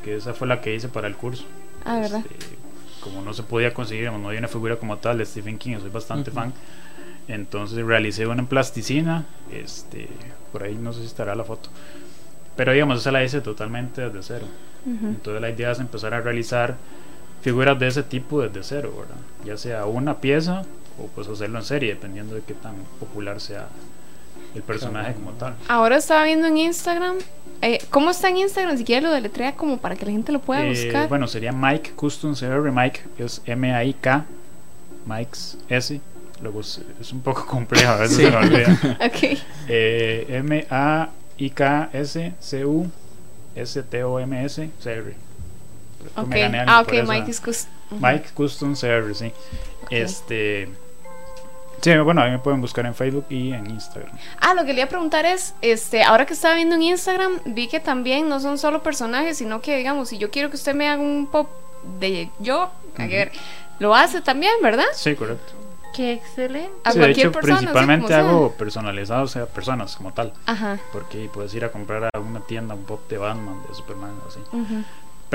que 0.04 0.16
esa 0.16 0.34
fue 0.34 0.48
la 0.48 0.62
que 0.62 0.76
hice 0.76 0.90
para 0.90 1.08
el 1.08 1.16
curso. 1.16 1.46
Ah, 1.86 2.00
¿verdad? 2.00 2.24
Este, 2.30 2.58
como 3.00 3.22
no 3.22 3.34
se 3.34 3.44
podía 3.44 3.74
conseguir, 3.74 4.12
no 4.12 4.30
hay 4.30 4.38
una 4.38 4.48
figura 4.48 4.76
como 4.78 4.98
tal 4.98 5.18
de 5.20 5.26
Stephen 5.26 5.58
King, 5.58 5.74
yo 5.74 5.80
soy 5.82 5.90
bastante 5.90 6.32
fan. 6.32 6.54
Entonces 7.28 7.84
realicé 7.86 8.28
una 8.28 8.42
en 8.42 8.48
plasticina, 8.48 9.26
este, 9.52 10.10
por 10.52 10.64
ahí 10.64 10.76
no 10.76 10.94
sé 10.94 11.02
si 11.02 11.06
estará 11.08 11.36
la 11.36 11.44
foto. 11.44 11.70
Pero 12.56 12.72
digamos, 12.72 13.00
esa 13.00 13.12
la 13.12 13.24
hice 13.24 13.42
totalmente 13.42 14.02
desde 14.02 14.24
cero. 14.24 14.46
Entonces 14.86 15.42
la 15.42 15.50
idea 15.50 15.72
es 15.72 15.80
empezar 15.80 16.14
a 16.14 16.22
realizar 16.22 16.78
figuras 17.42 17.78
de 17.80 17.88
ese 17.88 18.04
tipo 18.04 18.42
desde 18.42 18.64
cero, 18.64 18.94
¿verdad? 18.98 19.22
Ya 19.44 19.58
sea 19.58 19.86
una 19.86 20.22
pieza 20.22 20.62
o 21.00 21.08
pues 21.08 21.28
hacerlo 21.28 21.58
en 21.58 21.66
serie, 21.66 21.96
dependiendo 21.96 22.36
de 22.36 22.42
qué 22.42 22.54
tan 22.54 22.76
popular 23.00 23.42
sea 23.42 23.68
el 24.56 24.62
personaje 24.64 25.14
como 25.14 25.32
tal. 25.32 25.56
Ahora 25.68 25.98
estaba 25.98 26.24
viendo 26.24 26.48
en 26.48 26.58
Instagram. 26.58 27.18
eh, 27.62 27.80
¿Cómo 27.90 28.10
está 28.12 28.30
en 28.30 28.38
Instagram? 28.38 28.78
Si 28.78 28.84
quiere 28.84 29.02
lo 29.02 29.12
deletrea 29.12 29.56
como 29.56 29.78
para 29.78 29.96
que 29.96 30.06
la 30.06 30.12
gente 30.12 30.32
lo 30.32 30.40
pueda 30.40 30.66
Eh, 30.66 30.70
buscar. 30.70 31.08
Bueno, 31.10 31.28
sería 31.28 31.52
Mike 31.52 31.92
Custom 31.96 32.34
CR. 32.36 32.72
Mike 32.72 33.02
es 33.18 33.42
M-A-I-K. 33.46 34.26
Mike's 35.06 35.58
S. 35.70 36.00
Luego 36.42 36.60
es, 36.62 36.82
es 37.00 37.14
un 37.14 37.22
poco 37.22 37.46
complejo, 37.46 37.90
a 37.92 37.96
veces 37.98 38.18
Sí. 38.18 38.24
se 38.24 38.32
me 38.32 38.38
olvida. 38.38 38.98
Ok. 39.06 39.40
Eh, 39.68 40.26
M-A-I-K-S-C-U-S-T-O-M-S 43.56 44.70
CR. 44.84 45.14
Ok. 46.18 46.28
Me 46.28 46.40
gané 46.42 46.60
algo 46.60 46.72
Ah, 46.72 46.82
ok. 46.82 46.94
Mike 47.08 47.30
is 47.32 47.42
cus- 47.42 47.68
ujú. 47.92 48.00
Mike 48.06 48.30
Custom 48.34 48.76
CR, 48.76 49.14
sí. 49.16 49.32
Este. 49.90 50.70
Sí, 51.82 51.96
bueno, 51.98 52.22
ahí 52.22 52.32
me 52.32 52.40
pueden 52.40 52.62
buscar 52.62 52.86
en 52.86 52.96
Facebook 52.96 53.26
y 53.30 53.52
en 53.54 53.70
Instagram. 53.70 54.12
Ah, 54.40 54.54
lo 54.54 54.62
que 54.66 54.74
le 54.74 54.80
iba 54.80 54.86
a 54.86 54.90
preguntar 54.90 55.26
es, 55.26 55.54
este, 55.62 56.04
ahora 56.04 56.26
que 56.26 56.34
estaba 56.34 56.56
viendo 56.56 56.76
en 56.76 56.82
Instagram, 56.84 57.40
vi 57.46 57.68
que 57.68 57.80
también 57.80 58.28
no 58.30 58.40
son 58.40 58.58
solo 58.58 58.82
personajes, 58.82 59.38
sino 59.38 59.62
que, 59.62 59.78
digamos, 59.78 60.10
si 60.10 60.18
yo 60.18 60.32
quiero 60.32 60.50
que 60.50 60.56
usted 60.56 60.74
me 60.74 60.88
haga 60.90 61.02
un 61.02 61.28
pop 61.32 61.50
de 62.00 62.30
yo, 62.40 62.72
a 62.98 63.06
ver, 63.08 63.32
lo 63.80 63.94
hace 63.94 64.22
también, 64.22 64.54
¿verdad? 64.64 64.86
Sí, 64.94 65.16
correcto. 65.16 65.54
Qué 65.94 66.12
excelente. 66.14 66.72
A 66.84 66.92
Sí, 66.92 66.98
de 67.00 67.06
cualquier 67.06 67.28
hecho, 67.28 67.32
persona, 67.32 67.58
principalmente 67.58 68.06
como 68.08 68.08
sea. 68.10 68.20
hago 68.30 68.52
personalizados 68.54 69.36
a 69.38 69.46
personas 69.46 69.96
como 69.96 70.12
tal. 70.14 70.34
Ajá. 70.46 70.78
Porque 70.92 71.30
puedes 71.34 71.54
ir 71.54 71.64
a 71.64 71.72
comprar 71.72 72.10
a 72.14 72.20
una 72.20 72.42
tienda 72.42 72.76
un 72.76 72.84
pop 72.84 73.08
de 73.10 73.18
Batman, 73.18 73.62
de 73.70 73.74
Superman, 73.76 74.12
o 74.26 74.28
así. 74.28 74.40
ujú. 74.52 74.84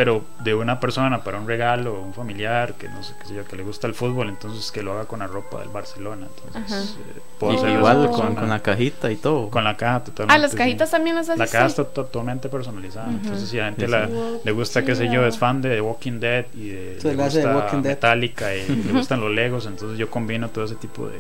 Pero 0.03 0.25
de 0.43 0.55
una 0.55 0.81
persona 0.81 1.23
para 1.23 1.39
un 1.39 1.47
regalo, 1.47 2.01
un 2.01 2.15
familiar, 2.15 2.73
que 2.73 2.89
no 2.89 3.03
sé 3.03 3.13
qué 3.21 3.27
sé 3.29 3.35
yo, 3.35 3.45
que 3.45 3.55
le 3.55 3.63
gusta 3.65 3.87
el 3.87 3.93
fútbol, 3.93 4.31
entonces 4.31 4.73
que 4.73 4.83
lo 4.83 4.93
haga 4.95 5.05
con 5.05 5.19
la 5.19 5.27
ropa 5.27 5.59
del 5.61 5.69
Barcelona. 5.69 6.27
Entonces, 6.47 6.97
eh, 6.99 7.21
puedo 7.39 7.53
Y 7.53 7.57
hacer 7.57 7.69
igual 7.71 8.11
con, 8.11 8.49
la 8.49 8.61
cajita 8.61 9.11
y 9.11 9.17
todo. 9.17 9.51
con 9.51 9.63
la 9.63 9.77
caja 9.77 10.03
totalmente. 10.05 10.35
Ah, 10.35 10.39
las 10.39 10.53
sí. 10.53 10.57
cajitas 10.57 10.91
también 10.91 11.17
las 11.17 11.29
hace 11.29 11.39
La 11.39 11.47
caja 11.47 11.67
está 11.67 11.85
totalmente 11.85 12.49
personalizada. 12.49 13.11
Entonces, 13.11 13.47
si 13.51 13.59
a 13.59 13.65
la 13.65 13.69
gente 13.73 13.85
Sí, 13.85 13.91
la- 13.93 14.07
sí. 14.07 14.13
le 14.43 14.53
gusta, 14.53 14.83
qué 14.87 14.95
sé 14.95 15.11
yo, 15.13 15.27
es 15.27 15.37
fan 15.37 15.61
de 15.61 15.69
The 15.75 15.81
Walking 15.83 16.19
Dead 16.19 16.47
y 16.55 16.69
de, 16.71 16.99
le 17.03 17.15
Dead. 17.17 17.75
Metallica 17.83 18.55
y 18.57 18.67
le 18.87 18.93
gustan 18.93 19.21
los 19.21 19.31
Legos, 19.31 19.67
entonces 19.67 19.99
yo 19.99 20.09
combino 20.11 20.49
todo 20.49 20.65
ese 20.65 20.77
tipo 20.77 21.09
de, 21.09 21.19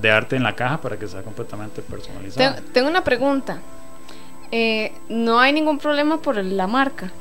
de 0.00 0.10
arte 0.10 0.34
en 0.34 0.42
la 0.42 0.56
caja 0.56 0.80
para 0.80 0.96
que 0.98 1.06
sea 1.06 1.22
completamente 1.22 1.82
personalizado. 1.82 2.56
Te- 2.56 2.62
Tengo 2.72 2.88
una 2.88 3.04
pregunta. 3.04 3.58
Eh, 4.50 4.92
no 5.08 5.38
hay 5.38 5.52
ningún 5.52 5.78
problema 5.78 6.20
por 6.20 6.36
la 6.36 6.66
marca. 6.66 7.12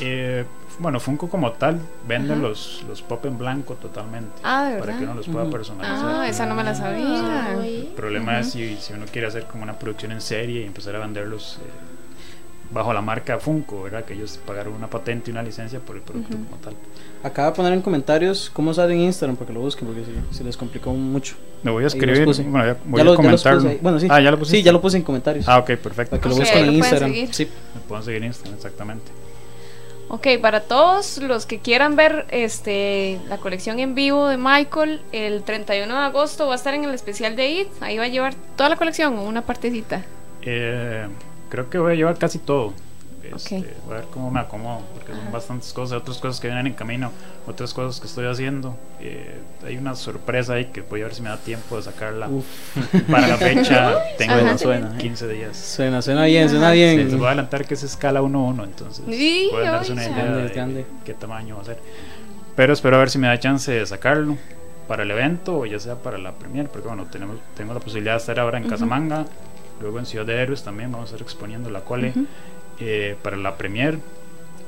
Eh, 0.00 0.44
bueno, 0.80 0.98
Funko 0.98 1.28
como 1.28 1.52
tal 1.52 1.78
vende 2.08 2.34
los, 2.34 2.84
los 2.88 3.00
pop 3.00 3.24
en 3.26 3.38
blanco 3.38 3.74
totalmente 3.74 4.32
Ah, 4.42 4.64
de 4.64 4.72
para 4.80 4.86
verdad. 4.86 4.98
que 4.98 5.04
uno 5.04 5.14
los 5.14 5.28
pueda 5.28 5.48
personalizar. 5.48 5.98
Ah, 6.22 6.28
esa 6.28 6.46
no 6.46 6.54
me 6.56 6.64
la 6.64 6.74
sabía. 6.74 7.56
El 7.64 7.92
problema 7.96 8.40
es 8.40 8.50
si, 8.50 8.76
si 8.76 8.92
uno 8.92 9.06
quiere 9.10 9.28
hacer 9.28 9.44
como 9.44 9.62
una 9.62 9.78
producción 9.78 10.10
en 10.12 10.20
serie 10.20 10.62
y 10.62 10.64
empezar 10.66 10.96
a 10.96 10.98
venderlos 10.98 11.60
eh, 11.62 11.68
bajo 12.72 12.92
la 12.92 13.02
marca 13.02 13.38
Funko, 13.38 13.84
¿verdad? 13.84 14.04
Que 14.04 14.14
ellos 14.14 14.40
pagaron 14.44 14.72
una 14.74 14.88
patente 14.90 15.30
y 15.30 15.32
una 15.32 15.44
licencia 15.44 15.78
por 15.78 15.94
el 15.94 16.02
producto 16.02 16.36
como 16.36 16.56
tal. 16.60 16.74
Acaba 17.22 17.50
de 17.50 17.54
poner 17.56 17.72
en 17.72 17.80
comentarios 17.80 18.50
cómo 18.52 18.74
sale 18.74 18.94
en 18.94 19.00
Instagram 19.02 19.36
para 19.36 19.46
que 19.46 19.52
lo 19.52 19.60
busquen, 19.60 19.86
porque 19.86 20.02
si, 20.04 20.36
se 20.36 20.42
les 20.42 20.56
complicó 20.56 20.92
mucho. 20.92 21.36
Me 21.62 21.70
voy 21.70 21.84
a 21.84 21.86
escribir, 21.86 22.24
bueno, 22.24 22.66
ya 22.66 22.76
voy 22.84 22.98
Ya 22.98 23.02
a 23.02 23.04
lo- 23.04 23.12
ya 23.12 23.16
comentarlo. 23.16 23.68
ahí. 23.70 23.78
Bueno, 23.80 24.00
sí. 24.00 24.08
Ah, 24.10 24.20
ya 24.20 24.32
lo 24.32 24.38
puse. 24.40 24.50
Sí, 24.50 24.62
ya 24.64 24.72
lo 24.72 24.80
puse 24.80 24.96
en 24.96 25.04
comentarios. 25.04 25.48
Ah, 25.48 25.58
ok, 25.58 25.66
perfecto. 25.76 26.10
para 26.10 26.20
que 26.22 26.28
lo 26.28 26.34
Ok, 26.34 26.40
busquen 26.40 26.58
en 26.58 26.66
lo 26.66 26.72
Instagram. 26.72 27.10
seguir. 27.12 27.32
Sí. 27.32 27.48
Me 27.76 27.80
pueden 27.82 28.04
seguir 28.04 28.18
en 28.22 28.26
Instagram, 28.26 28.56
exactamente. 28.56 29.12
Ok, 30.08 30.28
para 30.40 30.60
todos 30.60 31.18
los 31.18 31.46
que 31.46 31.58
quieran 31.58 31.96
ver 31.96 32.26
este 32.30 33.18
la 33.28 33.38
colección 33.38 33.80
en 33.80 33.94
vivo 33.94 34.28
de 34.28 34.36
Michael, 34.36 35.00
el 35.12 35.42
31 35.42 35.92
de 35.92 36.00
agosto 36.00 36.46
va 36.46 36.52
a 36.52 36.56
estar 36.56 36.74
en 36.74 36.84
el 36.84 36.94
especial 36.94 37.36
de 37.36 37.48
IT. 37.48 37.68
Ahí 37.80 37.98
va 37.98 38.04
a 38.04 38.08
llevar 38.08 38.34
toda 38.56 38.68
la 38.68 38.76
colección 38.76 39.18
o 39.18 39.22
una 39.24 39.42
partecita. 39.42 40.04
Eh, 40.42 41.06
creo 41.48 41.70
que 41.70 41.78
voy 41.78 41.92
a 41.92 41.96
llevar 41.96 42.18
casi 42.18 42.38
todo. 42.38 42.74
Este. 43.36 43.74
Voy 43.86 43.94
a 43.96 44.00
ver 44.00 44.04
cómo 44.12 44.30
me 44.30 44.40
acomodo, 44.40 44.80
porque 44.94 45.12
son 45.12 45.32
bastantes 45.32 45.72
cosas, 45.72 45.98
otras 46.00 46.18
cosas 46.18 46.40
que 46.40 46.48
vienen 46.48 46.66
en 46.66 46.74
camino, 46.74 47.10
otras 47.46 47.72
cosas 47.74 48.00
que 48.00 48.06
estoy 48.06 48.26
haciendo. 48.26 48.76
Eh, 49.00 49.40
hay 49.64 49.76
una 49.76 49.94
sorpresa 49.94 50.54
ahí 50.54 50.66
que 50.66 50.80
voy 50.82 51.00
a 51.00 51.04
ver 51.04 51.14
si 51.14 51.22
me 51.22 51.28
da 51.28 51.36
tiempo 51.38 51.76
de 51.76 51.82
sacarla. 51.82 52.28
Uf. 52.28 52.44
Para 53.10 53.28
la 53.28 53.36
fecha 53.36 53.94
tengo 54.18 54.34
Ajá. 54.34 54.58
Suena, 54.58 54.96
15 54.98 55.28
días. 55.28 55.56
Suena, 55.56 56.00
suena 56.02 56.24
bien, 56.24 56.48
suena 56.48 56.66
Ajá. 56.66 56.74
Sí, 56.74 56.80
bien. 56.80 56.98
les 57.08 57.16
voy 57.16 57.24
a 57.26 57.28
adelantar 57.28 57.64
que 57.66 57.74
es 57.74 57.82
escala 57.82 58.20
1-1, 58.22 58.64
entonces 58.64 59.04
Sí, 59.08 59.48
pueden 59.50 59.70
darse 59.72 59.92
una 59.92 60.04
idea 60.04 60.14
Grande, 60.24 60.42
de 60.42 60.48
grande. 60.54 60.86
qué 61.04 61.14
tamaño 61.14 61.56
va 61.56 61.62
a 61.62 61.64
ser. 61.66 61.78
Pero 62.56 62.72
espero 62.72 62.96
a 62.96 62.98
ver 63.00 63.10
si 63.10 63.18
me 63.18 63.26
da 63.26 63.38
chance 63.38 63.72
de 63.72 63.84
sacarlo 63.84 64.36
para 64.86 65.02
el 65.02 65.10
evento 65.10 65.58
o 65.60 65.66
ya 65.66 65.78
sea 65.80 65.96
para 65.96 66.18
la 66.18 66.32
premier, 66.32 66.68
porque 66.68 66.86
bueno, 66.88 67.06
tenemos, 67.10 67.36
tengo 67.56 67.72
la 67.74 67.80
posibilidad 67.80 68.12
de 68.14 68.18
estar 68.18 68.38
ahora 68.38 68.58
en. 68.58 68.68
Casamanga, 68.68 69.24
luego 69.80 69.98
en 69.98 70.06
Ciudad 70.06 70.24
de 70.26 70.34
Héroes 70.40 70.62
también 70.62 70.92
vamos 70.92 71.10
a 71.10 71.14
estar 71.14 71.22
exponiendo 71.26 71.68
la 71.70 71.80
cole 71.80 72.10
Ujú, 72.10 72.26
eh, 72.80 73.16
para 73.22 73.36
la 73.36 73.56
premier. 73.56 73.98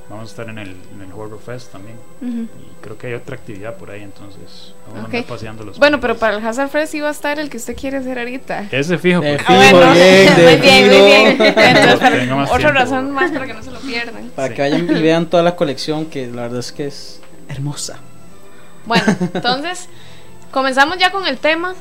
Vamos 0.08 0.28
a 0.28 0.30
estar 0.30 0.48
en 0.48 0.58
el, 0.58 0.68
en 0.94 1.02
el 1.02 1.12
Horror 1.12 1.40
Fest 1.44 1.72
también. 1.72 1.96
ujú. 2.22 2.42
Y 2.42 2.80
creo 2.80 2.96
que 2.96 3.08
hay 3.08 3.14
otra 3.14 3.34
actividad 3.34 3.74
por 3.74 3.90
ahí, 3.90 4.02
entonces 4.04 4.72
vamos 4.86 5.00
a 5.00 5.08
Ok. 5.08 5.14
andar 5.14 5.24
paseando 5.24 5.64
los 5.64 5.78
Bueno, 5.80 5.98
pero 5.98 6.16
para 6.16 6.36
el 6.36 6.46
Hazard 6.46 6.68
Fest 6.68 6.92
sí 6.92 7.00
va 7.00 7.08
a 7.08 7.10
estar 7.10 7.40
el 7.40 7.50
que 7.50 7.56
usted 7.56 7.74
quiere 7.76 7.96
hacer 7.96 8.16
ahorita. 8.16 8.68
Ese 8.70 8.98
fijo, 8.98 9.20
De 9.20 9.36
porque- 9.36 9.52
fijo, 9.52 9.78
bien, 9.94 10.36
de 10.36 10.42
muy 10.44 10.60
bien, 10.60 10.86
muy 10.86 11.06
bien. 11.06 11.26
Entonces, 11.40 11.98
para- 11.98 12.44
otra 12.44 12.56
tiempo. 12.58 12.72
razón 12.72 13.10
más 13.10 13.32
para 13.32 13.46
que 13.48 13.54
no 13.54 13.62
se 13.64 13.70
lo 13.72 13.80
pierdan. 13.80 14.30
Para 14.36 14.48
Sí. 14.48 14.54
que 14.54 14.62
vayan 14.62 14.96
y 14.96 15.02
vean 15.02 15.26
toda 15.26 15.42
la 15.42 15.56
colección, 15.56 16.06
que 16.06 16.28
la 16.28 16.42
verdad 16.42 16.60
es 16.60 16.70
que 16.70 16.86
es 16.86 17.20
hermosa. 17.48 17.98
Bueno, 18.84 19.04
entonces 19.34 19.88
comenzamos 20.52 20.98
ya 20.98 21.10
con 21.10 21.26
el 21.26 21.38
tema. 21.38 21.74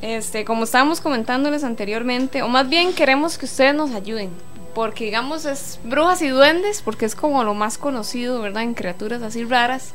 Este, 0.00 0.46
como 0.46 0.64
estábamos 0.64 1.02
comentándoles 1.02 1.62
anteriormente, 1.64 2.42
o 2.42 2.48
más 2.48 2.68
bien 2.70 2.94
queremos 2.94 3.36
que 3.36 3.44
ustedes 3.44 3.74
nos 3.74 3.90
ayuden, 3.92 4.30
porque 4.76 5.06
digamos 5.06 5.46
es 5.46 5.80
brujas 5.84 6.20
y 6.20 6.28
duendes, 6.28 6.82
porque 6.82 7.06
es 7.06 7.14
como 7.14 7.42
lo 7.44 7.54
más 7.54 7.78
conocido, 7.78 8.42
¿verdad? 8.42 8.62
En 8.62 8.74
criaturas 8.74 9.22
así 9.22 9.42
raras. 9.42 9.94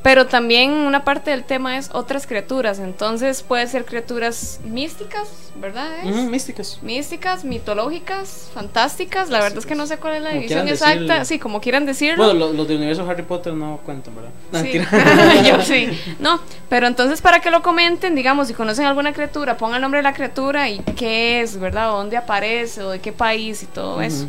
Pero 0.00 0.28
también 0.28 0.70
una 0.70 1.02
parte 1.04 1.32
del 1.32 1.42
tema 1.42 1.76
es 1.76 1.90
otras 1.92 2.24
criaturas, 2.26 2.78
entonces 2.78 3.42
puede 3.42 3.66
ser 3.66 3.84
criaturas 3.84 4.60
místicas, 4.64 5.28
¿verdad? 5.56 6.04
Místicas. 6.04 6.78
Místicas, 6.82 7.44
mitológicas, 7.44 8.48
fantásticas. 8.54 9.28
La 9.28 9.40
verdad 9.40 9.58
es 9.58 9.66
que 9.66 9.74
no 9.74 9.86
sé 9.88 9.96
cuál 9.98 10.14
es 10.14 10.22
la 10.22 10.28
Como 10.30 10.40
división 10.40 10.68
exacta. 10.68 10.98
decirlo. 11.00 11.24
Sí, 11.24 11.38
como 11.40 11.60
quieran 11.60 11.84
decirlo. 11.84 12.24
Bueno, 12.24 12.38
lo- 12.38 12.52
los, 12.52 12.68
del 12.68 12.76
universo 12.76 13.04
Harry 13.10 13.24
Potter 13.24 13.54
no 13.54 13.80
cuentan, 13.84 14.14
¿verdad? 14.14 14.30
No, 14.52 14.60
Sí. 14.60 14.78
mentira. 14.78 15.42
Yo 15.56 15.62
sí. 15.62 15.88
No, 16.20 16.40
pero 16.68 16.86
entonces 16.86 17.20
para 17.20 17.40
que 17.40 17.50
lo 17.50 17.60
comenten, 17.62 18.14
digamos, 18.14 18.46
si 18.46 18.54
conocen 18.54 18.86
alguna 18.86 19.12
criatura, 19.12 19.56
pongan 19.56 19.76
el 19.76 19.82
nombre 19.82 19.98
de 19.98 20.04
la 20.04 20.14
criatura 20.14 20.68
y 20.68 20.78
qué 20.96 21.40
es, 21.40 21.58
¿verdad? 21.58 21.92
O 21.92 21.96
dónde 21.98 22.16
aparece, 22.16 22.82
o 22.84 22.90
de 22.90 23.00
qué 23.00 23.12
país 23.12 23.64
y 23.64 23.66
todo 23.66 24.00
eso. 24.00 24.28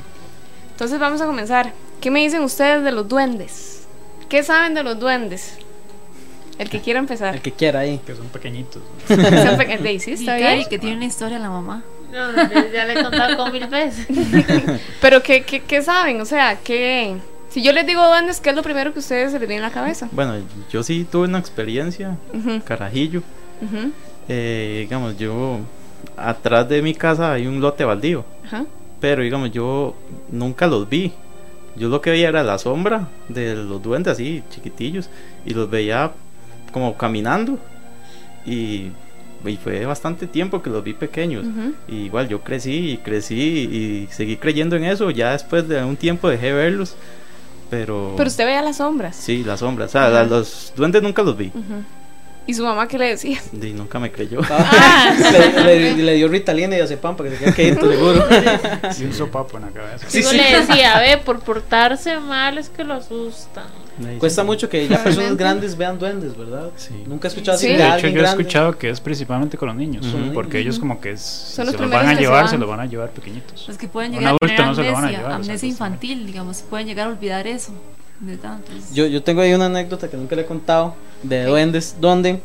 Entonces 0.71 0.99
vamos 0.99 1.21
a 1.21 1.27
comenzar. 1.27 1.73
¿Qué 2.01 2.09
me 2.09 2.21
dicen 2.21 2.41
ustedes 2.41 2.83
de 2.83 2.91
los 2.91 3.07
duendes? 3.07 3.78
¿Qué 4.29 4.43
saben 4.43 4.73
de 4.73 4.83
los 4.83 4.99
duendes? 4.99 5.57
El 6.57 6.69
que 6.69 6.81
quiera 6.81 6.99
empezar. 6.99 7.35
El 7.35 7.41
que 7.41 7.51
quiera 7.51 7.79
ahí. 7.79 7.99
que 8.05 8.15
son 8.15 8.27
pequeñitos. 8.27 8.81
Sean 9.07 9.57
peque- 9.57 9.77
de- 9.77 9.99
sí, 9.99 10.11
está 10.13 10.35
bien. 10.35 10.65
que 10.69 10.77
tiene 10.77 10.95
una 10.97 11.05
historia 11.05 11.39
la 11.39 11.49
mamá. 11.49 11.83
No, 12.11 12.35
ya- 12.71 12.85
le 12.85 12.99
he 12.99 13.03
contado 13.03 13.37
con 13.37 13.51
mil 13.51 13.67
veces. 13.67 14.07
Pero 15.01 15.21
¿qué, 15.23 15.43
qué, 15.43 15.61
qué 15.61 15.81
saben? 15.81 16.19
O 16.21 16.25
sea, 16.25 16.57
¿qué... 16.63 17.15
Si 17.49 17.63
yo 17.63 17.71
les 17.71 17.85
digo 17.87 18.05
duendes, 18.05 18.39
¿qué 18.41 18.49
es 18.51 18.55
lo 18.55 18.61
primero 18.61 18.91
que 18.93 18.99
a 18.99 19.01
ustedes 19.01 19.31
se 19.31 19.39
les 19.39 19.47
viene 19.47 19.63
a 19.63 19.67
la 19.69 19.73
cabeza? 19.73 20.07
Bueno, 20.11 20.35
yo 20.71 20.83
sí 20.83 21.07
tuve 21.09 21.27
una 21.27 21.39
experiencia, 21.39 22.15
carajillo. 22.65 23.23
Eh, 24.27 24.79
digamos, 24.81 25.17
yo 25.17 25.59
atrás 26.15 26.69
de 26.69 26.81
mi 26.83 26.93
casa 26.93 27.33
hay 27.33 27.47
un 27.47 27.59
lote 27.59 27.83
baldío, 27.85 28.23
ajá. 28.45 28.65
pero 29.01 29.23
digamos, 29.23 29.51
yo 29.51 29.95
nunca 30.29 30.67
los 30.67 30.87
vi. 30.87 31.11
Yo 31.75 31.89
lo 31.89 32.01
que 32.01 32.09
veía 32.09 32.29
era 32.29 32.43
la 32.43 32.57
sombra 32.57 33.07
de 33.29 33.55
los 33.55 33.81
duendes 33.81 34.13
así, 34.13 34.43
chiquitillos, 34.49 35.09
y 35.45 35.53
los 35.53 35.69
veía 35.69 36.11
como 36.71 36.97
caminando. 36.97 37.57
Y, 38.45 38.91
y 39.45 39.57
fue 39.63 39.85
bastante 39.85 40.27
tiempo 40.27 40.61
que 40.61 40.69
los 40.69 40.83
vi 40.83 40.93
pequeños. 40.93 41.45
Y 41.87 41.95
igual 42.05 42.27
yo 42.27 42.41
crecí 42.41 42.91
y 42.91 42.97
crecí 42.97 43.35
y 43.39 44.07
seguí 44.11 44.37
creyendo 44.37 44.75
en 44.75 44.83
eso. 44.85 45.09
Ya 45.11 45.31
después 45.31 45.67
de 45.67 45.83
un 45.83 45.95
tiempo 45.95 46.27
dejé 46.29 46.47
de 46.47 46.53
verlos. 46.53 46.95
Pero, 47.69 48.15
Pero 48.17 48.27
usted 48.27 48.45
veía 48.45 48.63
las 48.63 48.77
sombras. 48.77 49.15
sí, 49.15 49.43
las 49.43 49.59
sombras. 49.59 49.89
O 49.89 49.91
sea, 49.91 50.23
los 50.23 50.73
duendes 50.75 51.03
nunca 51.03 51.21
los 51.21 51.37
vi. 51.37 51.51
¿Y 52.49 52.53
su 52.55 52.63
mamá 52.63 52.87
qué 52.87 52.97
le 52.97 53.09
decía? 53.09 53.39
Y 53.53 53.73
nunca 53.73 53.99
me 53.99 54.11
creyó. 54.11 54.39
Ah. 54.49 55.13
le, 55.65 55.93
le- 55.95 56.03
le 56.03 56.13
dio 56.15 56.27
Ritalina 56.27 56.75
y 56.77 56.79
Azepam 56.79 57.15
para 57.15 57.29
que 57.29 57.37
se 57.37 57.43
quede 57.45 57.53
quedito, 57.53 57.89
seguro. 57.91 58.25
Y 58.99 59.03
un 59.03 59.13
sopapo 59.13 59.57
en 59.57 59.65
la 59.65 59.69
cabeza. 59.69 60.05
Sí, 60.09 60.23
Yo 60.23 60.29
sí. 60.29 60.37
le 60.37 60.59
decía, 60.59 60.97
a 60.97 60.99
ver, 60.99 61.21
por 61.21 61.39
portarse 61.41 62.19
mal 62.19 62.57
es 62.57 62.69
que 62.69 62.83
lo 62.83 62.95
asustan. 62.95 63.65
Cuesta 64.17 64.43
mucho 64.43 64.67
que 64.69 64.87
ya 64.87 65.03
personas 65.03 65.35
grandes 65.37 65.77
vean 65.77 65.99
duendes, 65.99 66.35
¿verdad? 66.37 66.69
Sí. 66.77 67.03
Nunca 67.05 67.27
he 67.27 67.29
escuchado 67.29 67.57
así 67.57 67.67
Sí. 67.67 67.73
de 67.73 67.77
De 67.77 67.87
hecho, 67.89 67.99
yo 67.99 68.07
he 68.07 68.11
grande. 68.13 68.41
escuchado 68.41 68.77
que 68.77 68.89
es 68.89 68.99
principalmente 68.99 69.57
con 69.57 69.67
los 69.67 69.75
niños, 69.77 70.07
Ujú. 70.07 70.33
porque 70.33 70.57
ellos 70.59 70.79
como 70.79 70.99
que 71.01 71.11
es, 71.11 71.21
Son 71.21 71.65
los 71.67 71.75
se 71.75 71.81
los 71.81 71.91
van 71.91 72.07
a 72.07 72.15
se 72.15 72.21
llevar, 72.21 72.43
van. 72.45 72.49
se 72.51 72.57
los 72.57 72.67
van 72.69 72.79
a 72.79 72.85
llevar 72.87 73.09
pequeñitos. 73.11 73.67
Los 73.67 73.77
que 73.77 73.87
pueden 73.87 74.11
Un 74.13 74.17
llegar 74.19 74.33
a 74.33 74.37
adulto 74.41 74.47
tener 74.55 74.65
no 74.65 74.73
se 74.75 74.83
lo 74.83 74.87
van 74.93 74.95
a 74.95 74.97
amnesia, 74.99 75.17
llevar, 75.19 75.25
o 75.25 75.29
sea, 75.29 75.35
amnesia 75.35 75.53
pues, 75.53 75.63
infantil, 75.71 76.25
digamos, 76.25 76.63
pueden 76.67 76.87
llegar 76.87 77.07
a 77.07 77.09
olvidar 77.11 77.45
eso. 77.45 77.73
Entonces, 78.25 78.93
Yo, 78.93 79.05
yo 79.05 79.23
tengo 79.23 79.41
ahí 79.41 79.53
una 79.53 79.67
anécdota 79.67 80.09
que 80.09 80.17
nunca 80.17 80.35
le 80.35 80.41
he 80.41 80.45
contado 80.45 80.95
de 81.23 81.45
duendes, 81.45 81.95
donde 81.99 82.39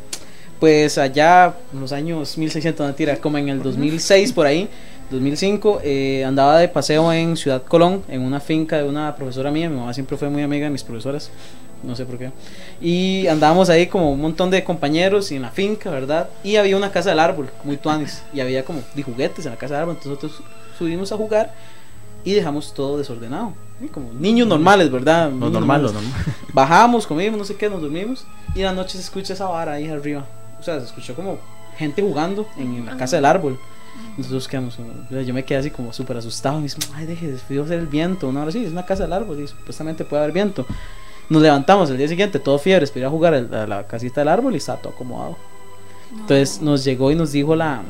pues 0.59 0.97
allá 0.97 1.53
en 1.73 1.81
los 1.81 1.91
años 1.91 2.37
1600, 2.37 2.85
mentira, 2.85 3.17
como 3.17 3.37
en 3.37 3.49
el 3.49 3.61
2006 3.61 4.33
por 4.33 4.47
ahí, 4.47 4.69
2005, 5.11 5.81
eh, 5.83 6.23
andaba 6.25 6.57
de 6.57 6.67
paseo 6.67 7.11
en 7.13 7.37
Ciudad 7.37 7.63
Colón, 7.63 8.03
en 8.07 8.21
una 8.21 8.39
finca 8.39 8.77
de 8.77 8.87
una 8.87 9.15
profesora 9.15 9.51
mía, 9.51 9.69
mi 9.69 9.75
mamá 9.75 9.93
siempre 9.93 10.17
fue 10.17 10.29
muy 10.29 10.41
amiga 10.41 10.65
de 10.65 10.71
mis 10.71 10.83
profesoras, 10.83 11.29
no 11.83 11.95
sé 11.95 12.05
por 12.05 12.17
qué, 12.17 12.31
y 12.81 13.27
andábamos 13.27 13.69
ahí 13.69 13.87
como 13.87 14.11
un 14.11 14.21
montón 14.21 14.49
de 14.49 14.63
compañeros 14.63 15.31
y 15.31 15.35
en 15.35 15.43
la 15.43 15.51
finca, 15.51 15.91
¿verdad? 15.91 16.29
Y 16.43 16.55
había 16.55 16.77
una 16.77 16.91
casa 16.91 17.11
del 17.11 17.19
árbol, 17.19 17.49
muy 17.63 17.77
tuanis, 17.77 18.23
y 18.33 18.39
había 18.39 18.65
como 18.65 18.81
de 18.95 19.03
juguetes 19.03 19.45
en 19.45 19.51
la 19.51 19.57
casa 19.57 19.75
del 19.75 19.83
árbol, 19.83 19.97
entonces 20.01 20.23
nosotros 20.23 20.49
subimos 20.79 21.11
a 21.11 21.17
jugar 21.17 21.53
y 22.23 22.33
dejamos 22.33 22.73
todo 22.73 22.97
desordenado. 22.97 23.53
Como 23.91 24.11
niños 24.13 24.47
normales, 24.47 24.91
¿verdad? 24.91 25.29
Lo 25.29 25.35
Niños 25.35 25.51
normal, 25.51 25.81
lo 25.83 25.91
normales. 25.91 26.15
normal. 26.17 26.35
Bajamos, 26.53 27.07
comimos, 27.07 27.37
no 27.37 27.45
sé 27.45 27.55
qué, 27.55 27.69
nos 27.69 27.81
dormimos 27.81 28.25
y 28.53 28.59
en 28.59 28.65
la 28.65 28.73
noche 28.73 28.93
se 28.93 29.03
escucha 29.03 29.33
esa 29.33 29.47
vara 29.47 29.73
ahí 29.73 29.87
arriba. 29.87 30.25
o 30.59 30.63
sea, 30.63 30.79
se 30.79 30.85
escuchó 30.85 31.13
como 31.13 31.37
gente 31.77 32.01
jugando 32.01 32.47
en 32.57 32.85
la 32.85 32.97
casa 32.97 33.17
del 33.17 33.25
árbol. 33.25 33.59
Nosotros 34.17 34.47
quedamos, 34.47 34.77
yo 35.09 35.33
me 35.33 35.43
quedé 35.43 35.59
así 35.59 35.71
como 35.71 35.93
súper 35.93 36.17
asustado. 36.17 36.57
Me 36.57 36.63
dice, 36.63 36.77
ay, 36.95 37.05
deje, 37.05 37.27
debió 37.27 37.65
ser 37.67 37.79
el 37.79 37.87
viento. 37.87 38.31
No, 38.31 38.39
ahora 38.39 38.51
sí, 38.51 38.63
es 38.63 38.71
una 38.71 38.85
casa 38.85 39.03
del 39.03 39.13
árbol 39.13 39.39
y 39.39 39.47
supuestamente 39.47 40.03
puede 40.03 40.23
haber 40.23 40.33
viento. 40.33 40.65
Nos 41.29 41.41
levantamos 41.41 41.89
el 41.89 41.97
día 41.97 42.07
siguiente, 42.07 42.39
todo 42.39 42.59
fiebres, 42.59 42.91
para 42.91 43.01
ir 43.01 43.05
a 43.05 43.09
jugar 43.09 43.33
a 43.33 43.67
la 43.67 43.87
casita 43.87 44.21
del 44.21 44.27
árbol 44.27 44.53
y 44.53 44.57
estaba 44.57 44.81
todo 44.81 44.93
acomodado. 44.93 45.37
Entonces 46.11 46.61
nos 46.61 46.83
llegó 46.83 47.11
y 47.11 47.15
nos 47.15 47.31
dijo 47.31 47.55
la. 47.55 47.81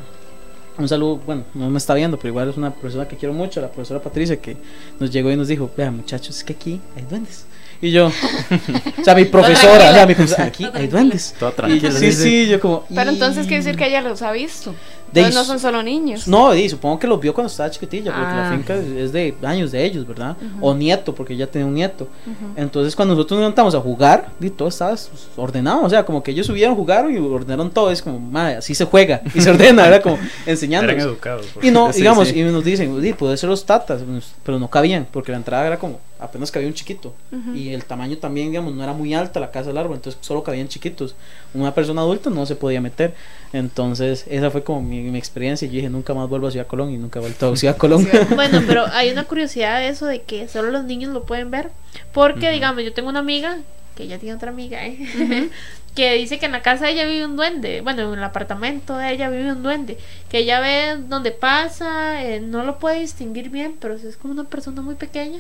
Un 0.78 0.90
saludo, 0.90 1.18
bueno, 1.26 1.44
no 1.54 1.70
me 1.70 1.78
está 1.78 1.94
viendo, 1.94 2.18
pero 2.18 2.30
igual 2.30 2.50
es 2.50 2.58
una 2.58 2.74
persona 2.74 3.08
que 3.08 3.16
quiero 3.16 3.34
mucho, 3.34 3.62
la 3.62 3.70
profesora 3.70 4.02
Patricia, 4.02 4.36
que 4.42 4.58
nos 5.00 5.10
llegó 5.12 5.32
y 5.32 5.38
nos 5.38 5.48
dijo: 5.48 5.70
Vean, 5.78 5.96
muchachos, 5.98 6.38
es 6.38 6.44
que 6.44 6.54
aquí 6.54 6.82
hay 6.98 7.04
duendes. 7.04 7.46
Y 7.82 7.92
yo, 7.92 8.08
o 9.02 9.04
sea, 9.04 9.16
mi 9.16 9.26
profesora, 9.26 9.90
o 9.92 9.94
sea, 9.94 10.06
mi 10.06 10.16
profesora, 10.16 10.46
aquí 10.46 10.68
hay 10.74 10.88
duendes. 10.88 11.36
Toda 11.40 11.52
Y- 11.52 11.56
tranquila. 11.56 11.92
sí, 11.92 12.12
sí, 12.12 12.48
yo 12.48 12.60
como. 12.60 12.86
Pero 12.94 13.10
entonces 13.12 13.46
"Y-". 13.46 13.48
quiere 13.48 13.64
decir 13.64 13.78
que 13.78 13.88
ella 13.88 14.02
los 14.02 14.22
ha 14.22 14.32
visto. 14.32 14.74
De 15.16 15.22
Entonces 15.22 15.36
no 15.42 15.46
son 15.46 15.60
solo 15.60 15.82
niños. 15.82 16.28
No, 16.28 16.54
y 16.54 16.68
supongo 16.70 17.00
que 17.00 17.08
los 17.08 17.20
vio 17.22 17.34
cuando 17.34 17.50
estaba 17.50 17.72
chiquitilla, 17.72 18.12
porque 18.12 18.28
Ah. 18.28 18.50
la 18.52 18.58
finca 18.58 18.76
es- 18.76 19.12
de 19.14 19.34
años 19.44 19.72
de 19.72 19.84
ellos, 19.86 20.06
¿verdad? 20.06 20.36
O 20.62 20.74
nieto, 20.76 21.16
porque 21.16 21.34
ella 21.34 21.48
tenía 21.50 21.66
un 21.66 21.74
nieto. 21.74 22.08
Entonces, 22.56 22.96
cuando 22.96 23.16
nosotros 23.16 23.38
nos 23.38 23.44
levantamos 23.46 23.74
a 23.76 23.80
jugar, 23.80 24.30
di, 24.40 24.50
todo 24.50 24.68
estaba 24.68 24.96
ordenado. 25.38 25.84
O 25.84 25.90
sea, 25.90 26.06
como 26.06 26.22
que 26.22 26.32
ellos 26.32 26.46
subieron, 26.48 26.76
jugaron 26.76 27.14
y 27.14 27.18
ordenaron 27.18 27.72
todo. 27.72 27.90
Es 27.92 28.02
como, 28.02 28.20
madre, 28.20 28.58
así 28.58 28.76
se 28.76 28.84
juega 28.86 29.22
y 29.34 29.40
se 29.42 29.50
ordena, 29.50 29.88
era 29.88 30.02
como 30.02 30.16
Eran 30.18 30.30
enseñándonos. 30.46 31.04
educados. 31.04 31.46
Y 31.62 31.72
no, 31.72 31.92
Sí, 31.94 32.00
digamos, 32.00 32.28
sí. 32.28 32.40
y 32.40 32.44
nos 32.44 32.64
dicen, 32.64 33.02
di, 33.02 33.14
puede 33.14 33.38
ser 33.38 33.50
los 33.50 33.66
tatas, 33.66 34.02
pero 34.44 34.60
no 34.60 34.70
cabían, 34.70 35.08
porque 35.12 35.32
la 35.32 35.38
entrada 35.38 35.66
era 35.66 35.80
como, 35.80 36.00
apenas 36.20 36.52
cabía 36.52 36.68
un 36.68 36.74
chiquito. 36.74 37.14
Y 37.54 37.70
el 37.70 37.86
tamaño 37.86 38.18
también, 38.18 38.50
digamos, 38.50 38.74
no 38.74 38.84
era 38.84 38.92
muy 38.94 39.14
alta 39.14 39.40
la 39.40 39.50
casa 39.52 39.68
del 39.70 39.78
árbol, 39.78 39.96
entonces 39.96 40.20
solo 40.22 40.44
cabían 40.44 40.68
chiquitos. 40.68 41.16
Una 41.54 41.74
persona 41.74 42.02
adulta 42.02 42.30
no 42.30 42.46
se 42.46 42.56
podía 42.56 42.82
meter. 42.82 43.14
Entonces, 43.54 44.26
esa 44.30 44.52
fue 44.52 44.64
como 44.64 44.82
mi, 44.82 45.05
mi 45.12 45.20
experiencia. 45.20 45.68
Yo 45.68 45.74
dije, 45.74 45.90
nunca 45.90 46.14
más 46.14 46.30
vuelvo 46.30 46.48
a 46.48 46.52
Ciudad 46.52 46.68
Colón 46.68 46.92
y 46.92 46.98
nunca 46.98 47.20
he 47.20 47.22
vuelto 47.22 47.52
a 47.52 47.58
Ciudad 47.58 47.78
Colón. 47.78 48.08
Bueno, 48.36 48.62
pero 48.68 48.86
hay 48.88 49.10
una 49.12 49.24
curiosidad 49.26 49.80
de 49.80 49.90
eso 49.90 50.06
de 50.06 50.22
que 50.22 50.48
solo 50.48 50.72
los 50.72 50.84
niños 50.84 51.14
lo 51.14 51.24
pueden 51.24 51.52
ver. 51.52 51.72
Porque, 52.14 52.52
digamos, 52.52 52.84
yo 52.84 52.94
tengo 52.94 53.10
una 53.10 53.20
amiga, 53.20 53.58
que 53.96 54.04
ella 54.04 54.20
tiene 54.20 54.36
otra 54.36 54.52
amiga, 54.52 54.86
¿eh? 54.86 55.50
que 55.96 56.14
dice 56.16 56.40
que 56.40 56.46
en 56.46 56.52
la 56.52 56.62
casa 56.62 56.86
de 56.86 56.92
ella 56.92 57.06
vive 57.06 57.26
un 57.26 57.38
duende. 57.38 57.82
Bueno, 57.82 58.12
en 58.12 58.20
el 58.20 58.24
apartamento 58.24 58.98
de 58.98 59.14
ella 59.14 59.30
vive 59.30 59.52
un 59.52 59.64
duende. 59.64 59.98
Que 60.30 60.40
ella 60.40 60.60
ve 60.60 60.98
donde 61.08 61.32
pasa, 61.32 62.24
eh, 62.24 62.42
no 62.42 62.64
lo 62.64 62.80
puede 62.80 63.00
distinguir 63.00 63.50
bien, 63.50 63.76
pero 63.80 63.96
es 63.96 64.18
como 64.18 64.34
una 64.34 64.44
persona 64.44 64.82
muy 64.82 64.96
pequeña. 64.96 65.40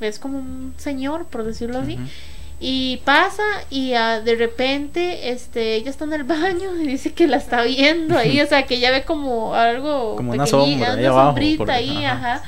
Es 0.00 0.18
como 0.18 0.38
un 0.38 0.74
señor, 0.78 1.26
por 1.26 1.44
decirlo 1.44 1.78
así. 1.78 1.98
Y 2.64 2.98
pasa 2.98 3.42
y 3.70 3.94
ah, 3.94 4.20
de 4.20 4.36
repente 4.36 5.30
este 5.30 5.74
ella 5.74 5.90
está 5.90 6.04
en 6.04 6.12
el 6.12 6.22
baño 6.22 6.76
y 6.80 6.86
dice 6.86 7.12
que 7.12 7.26
la 7.26 7.38
está 7.38 7.62
viendo 7.62 8.16
ahí, 8.16 8.40
o 8.40 8.46
sea, 8.46 8.66
que 8.66 8.76
ella 8.76 8.92
ve 8.92 9.02
como 9.04 9.56
algo 9.56 10.14
Como 10.14 10.30
una 10.30 10.46
sombra 10.46 10.92
ahí 10.92 11.00
una 11.00 11.08
abajo, 11.08 11.26
sombrita 11.30 11.72
ahí, 11.72 12.04
ajá. 12.04 12.34
ajá. 12.34 12.42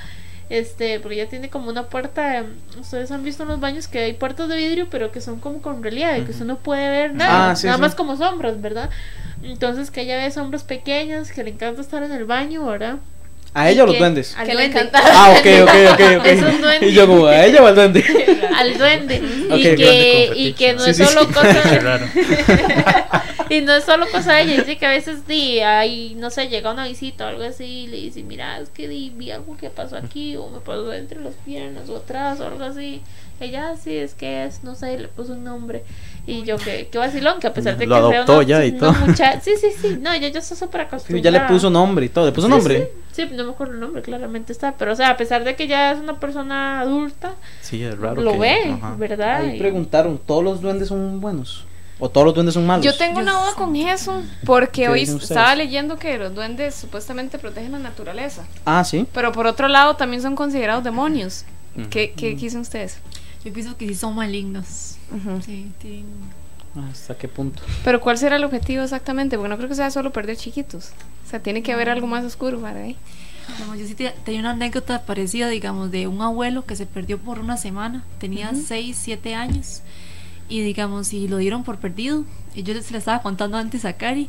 Este, 0.51 1.01
porque 1.01 1.17
ella 1.17 1.29
tiene 1.29 1.49
como 1.51 1.69
una 1.69 1.85
puerta, 1.89 2.39
eh, 2.39 2.45
ustedes 2.79 3.11
han 3.11 3.25
visto 3.25 3.43
en 3.43 3.49
los 3.49 3.59
baños 3.59 3.89
que 3.89 3.99
hay 3.99 4.13
puertas 4.13 4.49
de 4.49 4.57
vidrio, 4.57 4.87
pero 4.89 5.11
que 5.11 5.21
son 5.21 5.41
como 5.41 5.61
con 5.61 5.83
relieve, 5.83 6.25
que 6.25 6.31
usted 6.31 6.45
no 6.45 6.59
puede 6.59 6.89
ver 6.91 7.15
nada, 7.15 7.51
Ah, 7.51 7.57
sí, 7.57 7.67
nada 7.67 7.79
sí. 7.79 7.83
más 7.83 7.95
como 7.97 8.17
sombras, 8.17 8.61
¿verdad? 8.61 8.91
Entonces 9.43 9.91
que 9.91 10.03
ella 10.03 10.17
ve 10.19 10.31
sombras 10.31 10.63
pequeñas, 10.63 11.33
que 11.33 11.43
le 11.43 11.51
encanta 11.51 11.81
estar 11.81 12.03
en 12.05 12.13
el 12.13 12.25
baño, 12.25 12.65
¿verdad? 12.67 12.99
¿A 13.55 13.71
ella 13.71 13.85
o 13.85 13.87
los 13.87 13.99
duendes? 13.99 14.35
Al 14.37 14.47
Que 14.47 14.55
le 14.55 14.63
duende. 14.69 14.81
encanta. 14.81 15.01
Ah, 15.13 15.31
ok, 15.39 15.47
ok, 15.63 15.71
ok, 15.93 16.01
ok. 16.19 16.27
Es 16.27 16.43
un 16.43 16.61
duende. 16.61 16.89
Y 16.89 16.93
yo 16.93 17.07
como, 17.07 17.27
¿a 17.27 17.45
ella 17.45 17.63
o 17.63 17.67
al 17.67 17.75
duende? 17.77 18.05
al 18.57 18.77
duende 18.79 19.23
y, 19.55 19.63
que, 19.63 20.33
y 20.35 20.53
que 20.55 20.73
no 20.75 20.81
Sí, 20.81 20.91
es 20.91 20.97
sí, 20.97 21.05
solo 21.05 21.21
sí. 21.21 21.27
Cosa 21.33 21.79
raro. 21.81 22.07
y 23.51 23.61
no 23.61 23.73
es 23.75 23.85
solo 23.85 24.07
cosa 24.11 24.35
de 24.35 24.43
ella 24.43 24.57
dice 24.57 24.77
que 24.79 24.87
a 24.87 24.91
veces 24.91 25.27
di 25.27 25.61
ahí 25.61 26.15
no 26.19 26.31
sé 26.31 26.49
llega 26.49 26.71
una 26.73 26.87
visita 26.89 27.27
o 27.27 27.29
algo 27.29 27.45
así 27.45 27.65
y 27.65 27.87
le 27.89 27.97
dice 27.99 28.23
mira 28.23 28.59
es 28.59 28.71
que 28.71 28.89
di, 28.89 29.11
vi 29.15 29.31
algo 29.31 29.57
que 29.57 29.71
pasó 29.71 29.97
aquí 29.97 30.37
o 30.37 30.49
me 30.49 30.61
pasó 30.61 30.93
entre 30.93 31.21
las 31.21 31.35
piernas 31.45 31.89
o 31.91 31.97
atrás 31.99 32.41
o 32.41 32.47
algo 32.47 32.65
así 32.65 33.03
ella 33.41 33.71
"Ah, 33.73 33.77
sí 33.77 33.97
es 33.97 34.15
que 34.15 34.45
es 34.47 34.65
no 34.65 34.75
sé 34.75 34.99
le 34.99 35.09
puso 35.09 35.33
un 35.35 35.45
nombre 35.45 35.85
y 36.27 36.43
yo 36.43 36.57
que 36.57 36.89
qué 36.91 36.99
vacilón 36.99 37.39
que 37.41 37.47
a 37.47 37.53
pesar 37.53 37.77
de 37.77 37.87
Lo 37.87 37.97
que 37.97 38.01
sea 38.01 38.09
adoptó 38.23 38.35
una, 38.39 38.43
ya 38.45 38.65
y 38.65 38.71
una 38.71 38.79
todo. 38.79 38.93
mucha- 39.07 39.41
sí 39.41 39.53
sí 39.61 39.69
sí 39.81 39.99
no 40.01 40.13
ella 40.13 40.29
ya 40.29 40.39
está 40.41 40.55
súper 40.55 40.81
Sí, 40.83 40.87
acostumbrada 40.87 41.23
ya 41.23 41.31
le 41.31 41.41
puso 41.53 41.69
nombre 41.71 42.07
y 42.07 42.09
todo. 42.09 42.27
¿Le 42.27 42.33
puso 42.33 42.49
nombre? 42.49 42.91
Sí, 43.13 43.29
no 43.33 43.45
me 43.45 43.51
acuerdo 43.51 43.75
el 43.75 43.81
nombre, 43.81 44.03
claramente 44.03 44.53
está. 44.53 44.73
Pero, 44.77 44.93
o 44.93 44.97
sea, 44.97 45.11
a 45.11 45.17
pesar 45.17 45.45
de 45.45 45.55
que 45.55 45.67
ya 45.69 45.93
es 45.93 45.99
una 46.01 46.19
persona 46.19 46.81
adulta, 46.81 47.35
Sí, 47.61 47.83
es 47.85 47.97
raro. 47.99 48.21
lo 48.23 48.33
que- 48.33 48.39
ve, 48.39 48.71
ajá. 48.73 48.95
¿verdad? 48.99 49.37
Ahí 49.43 49.55
Y- 49.57 49.59
preguntaron, 49.59 50.19
¿todos 50.19 50.43
los 50.43 50.61
duendes 50.61 50.89
son 50.89 51.21
buenos? 51.21 51.65
¿O 52.01 52.09
todos 52.09 52.25
los 52.25 52.35
duendes 52.35 52.55
son 52.55 52.67
malos? 52.67 52.85
Yo 52.85 52.97
tengo 52.97 53.21
una 53.21 53.31
duda 53.33 53.53
con 53.55 53.77
eso, 53.77 54.21
porque 54.45 54.83
¿Qué 54.83 54.89
hoy 54.89 55.03
estaba 55.03 55.55
leyendo 55.55 55.97
que 55.97 56.19
los 56.19 56.35
duendes 56.35 56.75
supuestamente 56.75 57.39
protegen 57.39 57.71
la 57.71 57.79
naturaleza, 57.79 58.43
Ah, 58.65 58.83
sí. 58.83 59.07
pero 59.15 59.31
por 59.31 59.47
otro 59.47 59.69
lado 59.69 59.95
también 59.95 60.21
son 60.21 60.35
considerados 60.35 60.83
demonios. 60.83 61.45
¿Qué, 61.91 62.13
qué, 62.13 62.35
qué 62.35 62.35
dicen 62.35 62.61
ustedes? 62.63 62.99
Yo 63.45 63.53
pienso 63.53 63.77
que 63.77 63.87
sí 63.89 63.95
son 63.95 64.15
malignos. 64.15 64.97
Sí, 65.45 65.71
tienen- 65.79 66.45
¿Hasta 66.91 67.17
qué 67.17 67.29
punto? 67.29 67.63
Pero 67.85 68.01
¿cuál 68.01 68.19
será 68.19 68.35
el 68.37 68.43
objetivo 68.45 68.83
exactamente? 68.83 69.37
Porque 69.37 69.49
no 69.49 69.57
creo 69.57 69.69
que 69.69 69.77
sea 69.77 69.91
solo 69.93 70.13
perder 70.13 70.37
chiquitos. 70.37 70.91
O 71.25 71.31
sea, 71.31 71.41
tiene 71.41 71.63
que 71.63 71.73
haber 71.73 71.89
algo 71.89 72.07
más 72.09 72.25
oscuro 72.25 72.61
para 72.61 72.81
ahí. 72.81 72.97
Digamos, 73.57 73.79
yo 73.79 73.87
sí 73.87 73.95
te- 73.95 74.15
tenía 74.25 74.41
una 74.41 74.51
anécdota 74.53 75.03
parecida, 75.03 75.49
digamos, 75.49 75.91
de 75.93 76.09
un 76.09 76.21
abuelo 76.23 76.65
que 76.65 76.75
se 76.75 76.87
perdió 76.87 77.19
por 77.19 77.39
una 77.39 77.57
semana. 77.59 78.03
Tenía 78.19 78.53
6, 78.55 78.97
7 79.01 79.35
años. 79.37 79.83
Y 80.49 80.63
digamos, 80.63 81.13
y 81.13 81.29
lo 81.29 81.37
dieron 81.37 81.63
por 81.63 81.79
perdido. 81.79 82.25
Y 82.57 82.63
yo 82.65 82.75
se 82.83 82.93
le 82.93 82.99
estaba 82.99 83.23
contando 83.23 83.57
antes 83.57 83.85
a 83.85 83.93
Cari. 83.93 84.29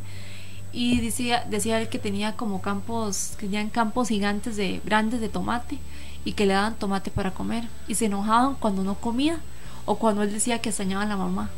Y 0.71 0.99
decía, 0.99 1.45
decía 1.49 1.81
él 1.81 1.87
que 1.89 1.97
tenía 1.99 2.35
como 2.35 2.61
campos, 2.61 3.31
que 3.39 3.45
tenían 3.47 3.69
campos 3.69 4.09
gigantes 4.09 4.55
de 4.57 4.81
grandes 4.85 5.19
de 5.21 5.29
tomate. 5.29 5.77
Y 6.25 6.33
que 6.33 6.45
le 6.45 6.53
daban 6.53 6.75
tomate 6.75 7.09
para 7.11 7.31
comer. 7.31 7.63
Y 7.87 7.95
se 7.95 8.05
enojaban 8.05 8.55
cuando 8.55 8.83
no 8.83 8.95
comía. 8.95 9.39
O 9.85 9.95
cuando 9.95 10.23
él 10.23 10.33
decía 10.33 10.59
que 10.59 10.69
extrañaba 10.69 11.03
a 11.03 11.07
la 11.07 11.15
mamá. 11.15 11.49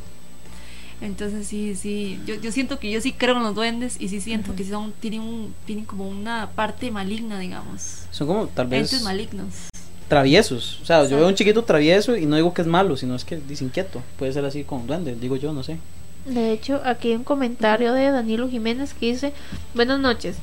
Entonces 1.00 1.48
sí, 1.48 1.76
sí, 1.76 2.20
yo, 2.26 2.36
yo 2.36 2.52
siento 2.52 2.80
que 2.80 2.90
yo 2.92 3.00
sí 3.02 3.14
creo 3.14 3.38
en 3.38 3.44
los 3.44 3.54
duendes 3.54 3.98
y 4.00 4.10
sí 4.10 4.20
siento 4.20 4.56
que 4.56 4.64
son, 4.66 4.92
tienen, 4.94 5.22
un, 5.22 5.54
tienen 5.66 5.86
como 5.86 6.08
una 6.10 6.50
parte 6.56 6.90
maligna, 6.90 7.40
digamos. 7.40 8.06
Son 8.10 8.28
como 8.28 8.48
tal 8.48 8.68
vez 8.68 8.92
Entes 8.92 9.04
malignos. 9.04 9.70
traviesos. 10.08 10.80
O 10.82 10.86
sea, 10.86 11.08
yo 11.08 11.18
veo 11.18 11.28
un 11.28 11.36
chiquito 11.36 11.64
travieso 11.64 12.18
y 12.18 12.26
no 12.26 12.36
digo 12.36 12.52
que 12.54 12.64
es 12.64 12.68
malo, 12.68 12.98
sino 12.98 13.14
es 13.16 13.26
que 13.26 13.38
dice 13.38 13.64
inquieto. 13.64 14.02
Puede 14.18 14.34
ser 14.34 14.44
así 14.46 14.64
con 14.64 14.88
duendes, 14.88 15.22
digo 15.22 15.36
yo, 15.36 15.54
no 15.54 15.62
sé. 15.62 15.78
De 16.26 16.52
hecho, 16.52 16.82
aquí 16.84 17.10
hay 17.10 17.16
un 17.16 17.24
comentario 17.24 17.94
de 17.94 18.10
Danilo 18.10 18.50
Jiménez 18.50 18.96
que 18.96 19.12
dice, 19.14 19.34
buenas 19.76 20.00
noches. 20.00 20.38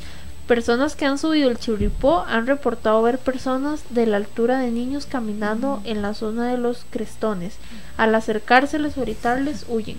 Personas 0.47 0.95
que 0.95 1.07
han 1.07 1.17
subido 1.17 1.51
el 1.51 1.59
chirripó 1.59 2.25
han 2.27 2.47
reportado 2.47 3.01
ver 3.03 3.19
personas 3.19 3.81
de 3.89 4.07
la 4.07 4.19
altura 4.19 4.59
de 4.59 4.71
niños 4.71 5.07
caminando 5.07 5.81
en 5.85 6.03
la 6.03 6.13
zona 6.13 6.49
de 6.49 6.59
los 6.59 6.85
crestones. 6.91 7.55
Al 7.97 8.15
acercárseles 8.15 8.99
o 8.99 9.01
gritarles, 9.01 9.65
huyen. 9.69 9.97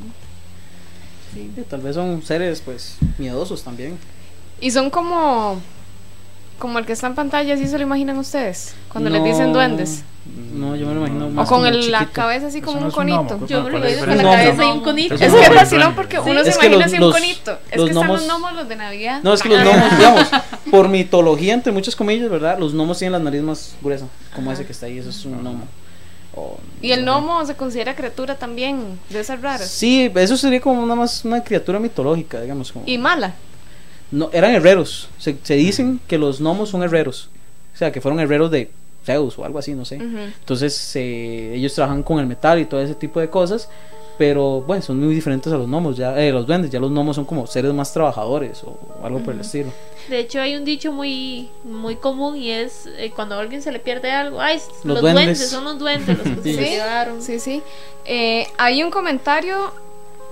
Sí, 1.33 1.51
tal 1.67 1.81
vez 1.81 1.95
son 1.95 2.21
seres 2.21 2.61
pues 2.61 2.97
miedosos 3.17 3.63
también. 3.63 3.97
Y 4.61 4.71
son 4.71 4.89
como. 4.89 5.59
Como 6.59 6.79
el 6.79 6.85
que 6.85 6.93
está 6.93 7.07
en 7.07 7.15
pantalla, 7.15 7.57
¿sí 7.57 7.67
se 7.67 7.77
lo 7.77 7.83
imaginan 7.83 8.17
ustedes? 8.17 8.75
Cuando 8.89 9.09
les 9.09 9.23
dicen 9.23 9.51
duendes. 9.51 10.03
No, 10.53 10.75
yo 10.75 10.87
me 10.87 10.93
lo 10.95 11.01
imagino 11.01 11.27
O 11.27 11.29
más 11.29 11.47
con 11.47 11.57
como 11.59 11.67
el- 11.67 11.91
la 11.91 12.07
cabeza 12.07 12.47
así 12.47 12.61
como 12.61 12.79
no 12.79 12.87
un 12.87 12.91
gnomo, 12.91 13.17
conito. 13.17 13.37
¿cuál- 13.37 13.49
Yo 13.49 13.63
me 13.63 13.71
lo 13.71 13.79
la 13.79 13.97
con 13.99 14.17
la 14.17 14.23
cabeza 14.23 14.65
y 14.65 14.71
un 14.71 14.81
conito. 14.81 15.13
es 15.15 15.21
Es 15.21 15.33
que 15.33 15.41
es 15.41 15.53
vacilón 15.53 15.95
porque 15.95 16.19
uno 16.19 16.43
se 16.43 16.49
imagina 16.51 16.75
los- 16.77 16.85
así 16.85 16.97
un 17.03 17.11
conito. 17.11 17.51
Es 17.69 17.81
que 17.83 17.89
están 17.91 18.07
los 18.07 18.25
gnomos, 18.25 18.53
los 18.53 18.67
de 18.69 18.75
Navidad. 18.75 19.21
No, 19.23 19.33
es 19.33 19.41
que 19.41 19.49
los 19.49 19.59
gnomos, 19.61 19.97
digamos, 19.97 20.27
por 20.71 20.89
mitología, 20.89 21.53
entre 21.53 21.71
muchas 21.71 21.95
comillas, 21.95 22.29
¿verdad? 22.29 22.57
Los 22.57 22.73
gnomos 22.73 22.97
tienen 22.97 23.11
la 23.13 23.19
nariz 23.19 23.41
más 23.41 23.75
gruesa, 23.81 24.07
como 24.33 24.51
ese 24.51 24.65
que 24.65 24.71
está 24.71 24.85
ahí, 24.87 24.97
eso 24.97 25.09
es 25.09 25.25
un 25.25 25.41
gnomo. 25.41 25.65
O- 26.33 26.57
Y 26.81 26.91
el 26.91 27.05
no 27.05 27.19
gnomo 27.21 27.45
se 27.45 27.55
considera 27.55 27.95
criatura 27.95 28.35
también 28.35 28.99
de 29.09 29.19
esas 29.19 29.41
raras. 29.41 29.69
Sí, 29.69 30.11
eso 30.15 30.37
sería 30.37 30.59
como 30.59 30.81
una 30.81 30.95
más 30.95 31.23
una 31.23 31.43
criatura 31.43 31.79
mitológica, 31.79 32.41
digamos. 32.41 32.71
Como, 32.71 32.85
Y 32.87 32.97
mala. 32.97 33.35
no, 34.11 34.29
eran 34.33 34.51
herreros. 34.51 35.07
Se, 35.17 35.37
se 35.43 35.53
dicen 35.55 35.99
que 36.07 36.17
los 36.17 36.39
gnomos 36.39 36.69
son 36.69 36.81
herreros. 36.83 37.29
O 37.73 37.77
sea, 37.77 37.91
que 37.91 38.01
fueron 38.01 38.19
herreros 38.19 38.49
de 38.51 38.71
Zeus 39.05 39.37
o 39.39 39.45
algo 39.45 39.59
así, 39.59 39.73
no 39.73 39.85
sé. 39.85 39.97
Ujú. 39.97 40.17
Entonces, 40.39 40.95
eh, 40.95 41.53
ellos 41.55 41.73
trabajan 41.73 42.03
con 42.03 42.19
el 42.19 42.25
metal 42.25 42.59
y 42.59 42.65
todo 42.65 42.81
ese 42.81 42.95
tipo 42.95 43.19
de 43.19 43.29
cosas. 43.29 43.69
Pero 44.17 44.61
bueno, 44.61 44.81
son 44.81 44.97
muy 45.03 45.13
diferentes 45.13 45.51
a 45.51 45.57
los 45.57 45.67
gnomos, 45.67 45.97
ya, 45.97 46.17
eh, 46.17 46.31
los 46.31 46.47
duendes. 46.47 46.71
Ya 46.71 46.79
los 46.79 46.89
gnomos 46.89 47.17
son 47.17 47.25
como 47.25 47.45
seres 47.47 47.73
más 47.73 47.91
trabajadores 47.91 48.63
o 48.63 48.77
algo 49.03 49.19
por 49.19 49.33
el 49.33 49.41
estilo. 49.41 49.73
De 50.09 50.19
hecho, 50.19 50.39
hay 50.39 50.55
un 50.55 50.63
dicho 50.63 50.93
muy 50.93 51.49
muy 51.65 51.97
común 51.97 52.37
y 52.37 52.49
es 52.49 52.85
eh, 52.97 53.11
cuando 53.13 53.35
a 53.35 53.39
alguien 53.41 53.61
se 53.61 53.73
le 53.73 53.79
pierde 53.79 54.11
algo, 54.11 54.39
ay, 54.39 54.55
Los 54.55 54.85
los, 54.85 55.01
duendes". 55.01 55.25
duendes. 55.25 55.49
son 55.49 55.63
los 55.65 55.77
duendes 55.79 56.17
los 56.17 56.27
que 56.37 56.43
Sí. 56.43 56.53
se 56.55 56.61
llevaron. 56.69 57.21
Sí, 57.21 57.39
sí. 57.39 57.61
Eh, 58.05 58.47
hay 58.57 58.83
un 58.83 58.89
comentario 58.91 59.73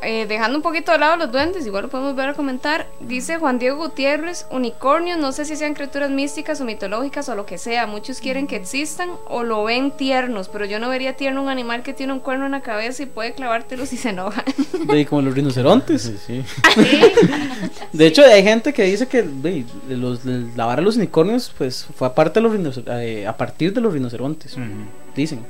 eh, 0.06 0.26
dejando 0.28 0.58
un 0.58 0.62
poquito 0.62 0.92
de 0.92 0.98
lado 1.00 1.18
los 1.18 1.32
duendes, 1.32 1.66
igual 1.66 1.84
lo 1.84 1.90
podemos 1.90 2.16
ver 2.16 2.30
a 2.30 2.34
comentar. 2.34 2.88
Dice 3.00 3.38
Juan 3.38 3.60
Diego 3.60 3.78
Gutiérrez: 3.78 4.46
unicornios, 4.52 5.18
no 5.20 5.32
sé 5.32 5.46
si 5.46 5.56
sean 5.56 5.74
criaturas 5.74 6.10
místicas 6.10 6.60
o 6.62 6.66
mitológicas 6.66 7.30
o 7.30 7.36
lo 7.36 7.46
que 7.46 7.58
sea. 7.58 7.88
Muchos 7.88 8.20
quieren 8.20 8.48
que 8.48 8.56
existan 8.56 9.10
o 9.28 9.44
lo 9.44 9.64
ven 9.64 9.92
tiernos, 9.92 10.50
pero 10.50 10.66
yo 10.66 10.80
no 10.80 10.90
vería 10.90 11.16
tierno 11.16 11.42
un 11.42 11.50
animal 11.50 11.84
que 11.84 11.94
tiene 11.94 12.14
un 12.14 12.20
cuerno 12.20 12.46
en 12.46 12.52
la 12.54 12.62
cabeza 12.62 13.04
y 13.04 13.06
puede 13.06 13.34
clavártelo 13.34 13.86
si 13.86 13.98
se 13.98 14.10
enoja. 14.10 14.44
De 14.88 14.94
ahí 14.94 15.06
como 15.06 15.22
los 15.22 15.34
rinocerontes. 15.34 16.02
Sí, 16.02 16.18
sí. 16.26 16.44
De 17.92 18.08
hecho, 18.08 18.24
hay 18.26 18.44
gente 18.44 18.74
que 18.74 18.84
dice 18.84 19.08
que 19.08 19.24
de, 19.24 19.66
los, 19.90 20.24
de 20.24 20.46
lavar 20.56 20.80
a 20.80 20.82
los 20.82 20.98
unicornios, 20.98 21.54
pues 21.58 21.86
fue 21.96 22.08
aparte 22.08 22.40
de 22.40 22.44
los 22.48 22.54
rinocer- 22.56 22.84
eh, 23.02 23.26
a 23.28 23.36
partir 23.38 23.74
de 23.74 23.82
los 23.82 23.94
rinocerontes. 23.94 24.56
Dicen. 25.16 25.46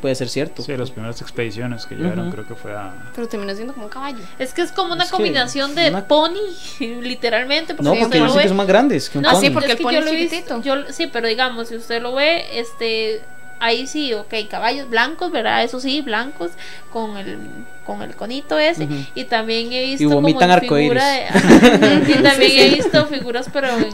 Puede 0.00 0.14
ser 0.14 0.28
cierto. 0.28 0.62
Sí, 0.62 0.76
las 0.76 0.90
primeras 0.90 1.20
expediciones 1.22 1.86
que 1.86 1.94
llegaron, 1.94 2.26
Ujú. 2.28 2.30
creo 2.32 2.46
que 2.48 2.54
fue 2.54 2.72
a. 2.76 2.92
Pero 3.14 3.28
terminó 3.28 3.54
siendo 3.54 3.72
como 3.72 3.86
un 3.86 3.90
caballo. 3.92 4.18
Es 4.38 4.52
que 4.52 4.62
es 4.62 4.70
como 4.72 4.92
una 4.92 5.04
Es 5.04 5.10
combinación 5.10 5.74
de 5.74 5.88
una- 5.88 6.06
pony, 6.06 6.34
literalmente. 6.80 7.74
No, 7.74 7.94
porque 7.94 8.18
lo 8.18 8.24
dicen 8.26 8.36
ve- 8.36 8.42
que 8.42 8.48
son 8.48 8.56
más 8.56 8.66
grandes 8.66 9.08
que 9.10 9.18
un 9.18 9.22
No, 9.24 9.30
pony. 9.32 9.40
sí, 9.40 9.50
porque 9.50 9.66
es 9.66 9.72
el 9.72 9.76
que 9.78 9.82
pony 9.82 9.92
yo 9.92 9.98
es 10.00 10.04
lo 10.04 10.10
he 10.10 10.16
visto- 10.16 10.36
chiquitito. 10.36 10.62
yo- 10.62 10.92
sí, 10.92 11.06
pero 11.06 11.28
digamos, 11.28 11.68
si 11.68 11.76
usted 11.76 12.02
lo 12.02 12.14
ve, 12.14 12.44
este, 12.58 13.22
ahí 13.58 13.86
sí, 13.86 14.12
ok, 14.12 14.34
caballos 14.50 14.88
blancos, 14.90 15.32
¿verdad? 15.32 15.64
Eso 15.64 15.80
sí, 15.80 16.02
blancos, 16.02 16.50
con 16.92 17.16
el, 17.16 17.38
con 17.86 18.02
el 18.02 18.14
conito 18.16 18.58
ese. 18.58 18.84
Ujú. 18.84 18.94
Y 19.14 19.24
también 19.24 19.72
he 19.72 19.82
visto 19.86 20.02
Y 20.04 20.06
como 20.06 20.20
vomitan 20.20 20.50
en 20.50 20.60
figura 20.60 21.08
de- 21.08 21.26
y 22.18 22.22
también 22.22 22.52
he 22.54 22.74
visto 22.74 23.06
figuras, 23.06 23.48
pero 23.52 23.68
en, 23.78 23.84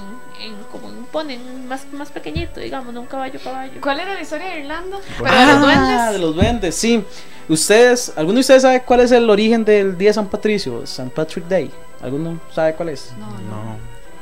en 0.40 0.54
como 0.72 0.88
en 0.90 1.01
un 1.20 1.24
pony, 1.26 1.32
en 1.34 1.68
más, 1.68 1.86
más 1.92 2.10
pequeñito, 2.10 2.60
digamos, 2.60 2.92
no 2.94 3.00
un 3.02 3.06
caballo, 3.06 3.38
caballo. 3.42 3.72
¿Cuál 3.80 4.00
era 4.00 4.14
la 4.14 4.20
historia 4.22 4.48
de 4.50 4.60
Irlanda? 4.60 4.96
Ah, 5.24 5.46
de 5.46 5.52
los 5.52 5.60
duendes. 5.62 6.12
de 6.12 6.18
los 6.18 6.34
duendes, 6.34 6.74
sí. 6.74 7.04
Ustedes, 7.48 8.12
¿alguno 8.16 8.34
de 8.34 8.40
ustedes 8.40 8.62
sabe 8.62 8.82
cuál 8.82 9.00
es 9.00 9.12
el 9.12 9.28
origen 9.28 9.64
del 9.64 9.98
día 9.98 10.10
de 10.10 10.14
San 10.14 10.28
Patricio, 10.28 10.86
San 10.86 11.10
Patrick 11.10 11.46
Day? 11.48 11.70
¿Alguno 12.00 12.40
sabe 12.54 12.74
cuál 12.74 12.90
es? 12.90 13.12
No. 13.18 13.26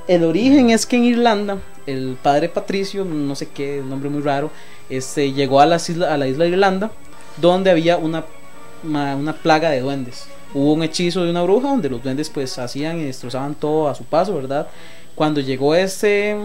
El 0.09 0.25
origen 0.25 0.71
es 0.71 0.87
que 0.87 0.97
en 0.97 1.05
Irlanda, 1.05 1.59
el 1.87 2.17
padre 2.21 2.49
Patricio, 2.49 3.05
no 3.05 3.35
sé 3.37 3.49
qué, 3.49 3.81
un 3.81 3.91
nombre 3.91 4.09
muy 4.11 4.23
raro, 4.23 4.51
este, 4.89 5.33
llegó 5.33 5.61
a, 5.61 5.67
las 5.67 5.89
isla- 5.89 6.13
a 6.13 6.17
la 6.17 6.27
isla 6.27 6.45
de 6.45 6.51
Irlanda, 6.51 6.91
donde 7.37 7.71
había 7.71 7.97
una, 7.97 8.25
una 8.83 9.33
plaga 9.35 9.71
de 9.71 9.81
duendes. 9.81 10.27
Hubo 10.53 10.73
un 10.73 10.83
hechizo 10.83 11.23
de 11.23 11.31
una 11.31 11.43
bruja 11.43 11.69
donde 11.69 11.89
los 11.89 12.03
duendes 12.03 12.29
pues 12.29 12.59
hacían 12.59 12.99
y 12.99 13.05
destrozaban 13.05 13.55
todo 13.55 13.89
a 13.89 13.95
su 13.95 14.03
paso, 14.05 14.35
¿verdad? 14.35 14.67
Cuando 15.15 15.41
llegó 15.41 15.75
este, 15.77 16.37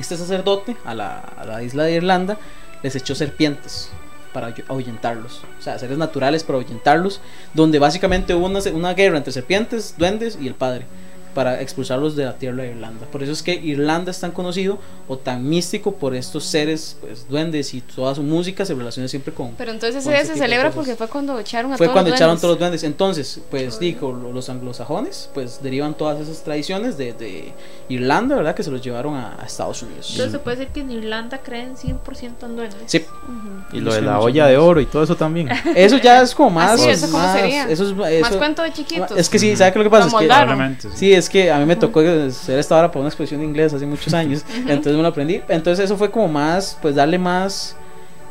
este 0.00 0.16
sacerdote 0.16 0.76
a 0.84 0.94
la, 0.94 1.18
a 1.18 1.44
la 1.44 1.62
isla 1.62 1.84
de 1.84 1.92
Irlanda, 1.94 2.38
les 2.82 2.94
echó 2.96 3.14
serpientes 3.14 3.90
para 4.32 4.48
ahu- 4.50 4.64
ahuyentarlos. 4.68 5.42
O 5.58 5.62
sea, 5.62 5.78
seres 5.78 5.96
naturales 5.98 6.42
para 6.42 6.58
ahuyentarlos, 6.58 7.20
donde 7.54 7.78
básicamente 7.78 8.34
hubo 8.34 8.46
una, 8.46 8.60
una 8.72 8.94
guerra 8.94 9.16
entre 9.18 9.32
serpientes, 9.32 9.94
duendes 9.96 10.36
y 10.40 10.46
el 10.48 10.54
padre 10.54 10.86
para 11.34 11.60
expulsarlos 11.60 12.16
de 12.16 12.24
la 12.24 12.34
tierra 12.38 12.62
de 12.62 12.70
Irlanda. 12.70 13.06
Por 13.10 13.22
eso 13.22 13.32
es 13.32 13.42
que 13.42 13.52
Irlanda 13.54 14.10
es 14.10 14.20
tan 14.20 14.30
conocido 14.30 14.78
o 15.08 15.18
tan 15.18 15.46
místico 15.48 15.92
por 15.96 16.14
estos 16.14 16.44
seres, 16.44 16.96
pues 17.00 17.28
duendes 17.28 17.74
y 17.74 17.80
toda 17.80 18.14
su 18.14 18.22
música 18.22 18.64
se 18.64 18.74
relaciona 18.74 19.08
siempre 19.08 19.34
con... 19.34 19.52
Pero 19.56 19.72
entonces 19.72 20.06
ese 20.06 20.24
se 20.26 20.36
celebra 20.38 20.70
porque 20.70 20.94
fue 20.96 21.08
cuando 21.08 21.38
echaron 21.38 21.72
a 21.72 21.76
Fue 21.76 21.86
todos 21.86 21.94
cuando 21.94 22.10
los 22.10 22.18
echaron 22.18 22.32
duendes. 22.34 22.40
todos 22.42 22.52
los 22.52 22.58
duendes. 22.60 22.84
Entonces, 22.84 23.40
pues 23.50 23.78
digo, 23.78 24.12
lo- 24.12 24.32
los 24.32 24.48
anglosajones, 24.48 25.28
pues 25.34 25.60
derivan 25.62 25.94
todas 25.94 26.20
esas 26.20 26.42
tradiciones 26.44 26.96
de, 26.96 27.12
de 27.12 27.52
Irlanda, 27.88 28.36
¿verdad? 28.36 28.54
Que 28.54 28.62
se 28.62 28.70
los 28.70 28.80
llevaron 28.82 29.14
a, 29.16 29.36
a 29.40 29.44
Estados 29.46 29.82
Unidos. 29.82 30.08
Entonces 30.12 30.32
se 30.32 30.38
puede 30.38 30.56
decir 30.58 30.72
que 30.72 30.80
en 30.80 30.90
Irlanda 30.90 31.38
creen 31.38 31.74
100% 31.76 31.98
en 32.44 32.56
duendes. 32.56 32.78
Sí, 32.86 32.98
Ujú. 32.98 33.76
Y 33.76 33.80
lo 33.80 33.92
de 33.92 34.02
la 34.02 34.20
olla 34.20 34.46
de 34.46 34.56
oro 34.56 34.80
y 34.80 34.86
todo 34.86 35.02
eso 35.02 35.16
también. 35.16 35.48
eso 35.74 35.96
ya 35.98 36.22
es 36.22 36.34
como 36.34 36.50
más... 36.50 36.80
sí, 36.80 36.88
¿eso 36.88 37.06
cómo 37.06 37.18
más- 37.18 37.38
sería? 37.38 37.68
Eso 37.68 37.84
es, 37.88 37.94
Más 37.94 38.08
eso- 38.10 38.38
cuento 38.38 38.62
de 38.62 38.72
chiquitos. 38.72 39.10
Es 39.16 39.28
que 39.28 39.38
sí, 39.38 39.56
¿sabe 39.56 39.72
qué 39.72 39.78
es 39.78 39.84
lo 39.84 39.90
que 39.90 39.96
pasa? 39.96 40.04
Lo 40.10 40.20
Es 40.20 40.28
que, 40.28 40.88
sí. 40.90 40.96
Sí, 40.96 41.12
es 41.24 41.30
que 41.30 41.50
a 41.50 41.58
mí 41.58 41.64
me 41.64 41.76
tocó 41.76 42.00
hacer 42.00 42.58
esta 42.58 42.76
hora 42.76 42.88
para 42.88 43.00
una 43.00 43.08
expresión 43.08 43.40
de 43.40 43.46
inglés 43.46 43.72
hace 43.72 43.86
muchos 43.86 44.12
años, 44.14 44.44
entonces 44.56 44.94
me 44.94 45.02
lo 45.02 45.08
aprendí. 45.08 45.40
Entonces 45.48 45.84
eso 45.84 45.96
fue 45.96 46.10
como 46.10 46.28
más, 46.28 46.78
pues 46.80 46.94
darle 46.94 47.18
más, 47.18 47.76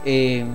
eh, 0.06 0.46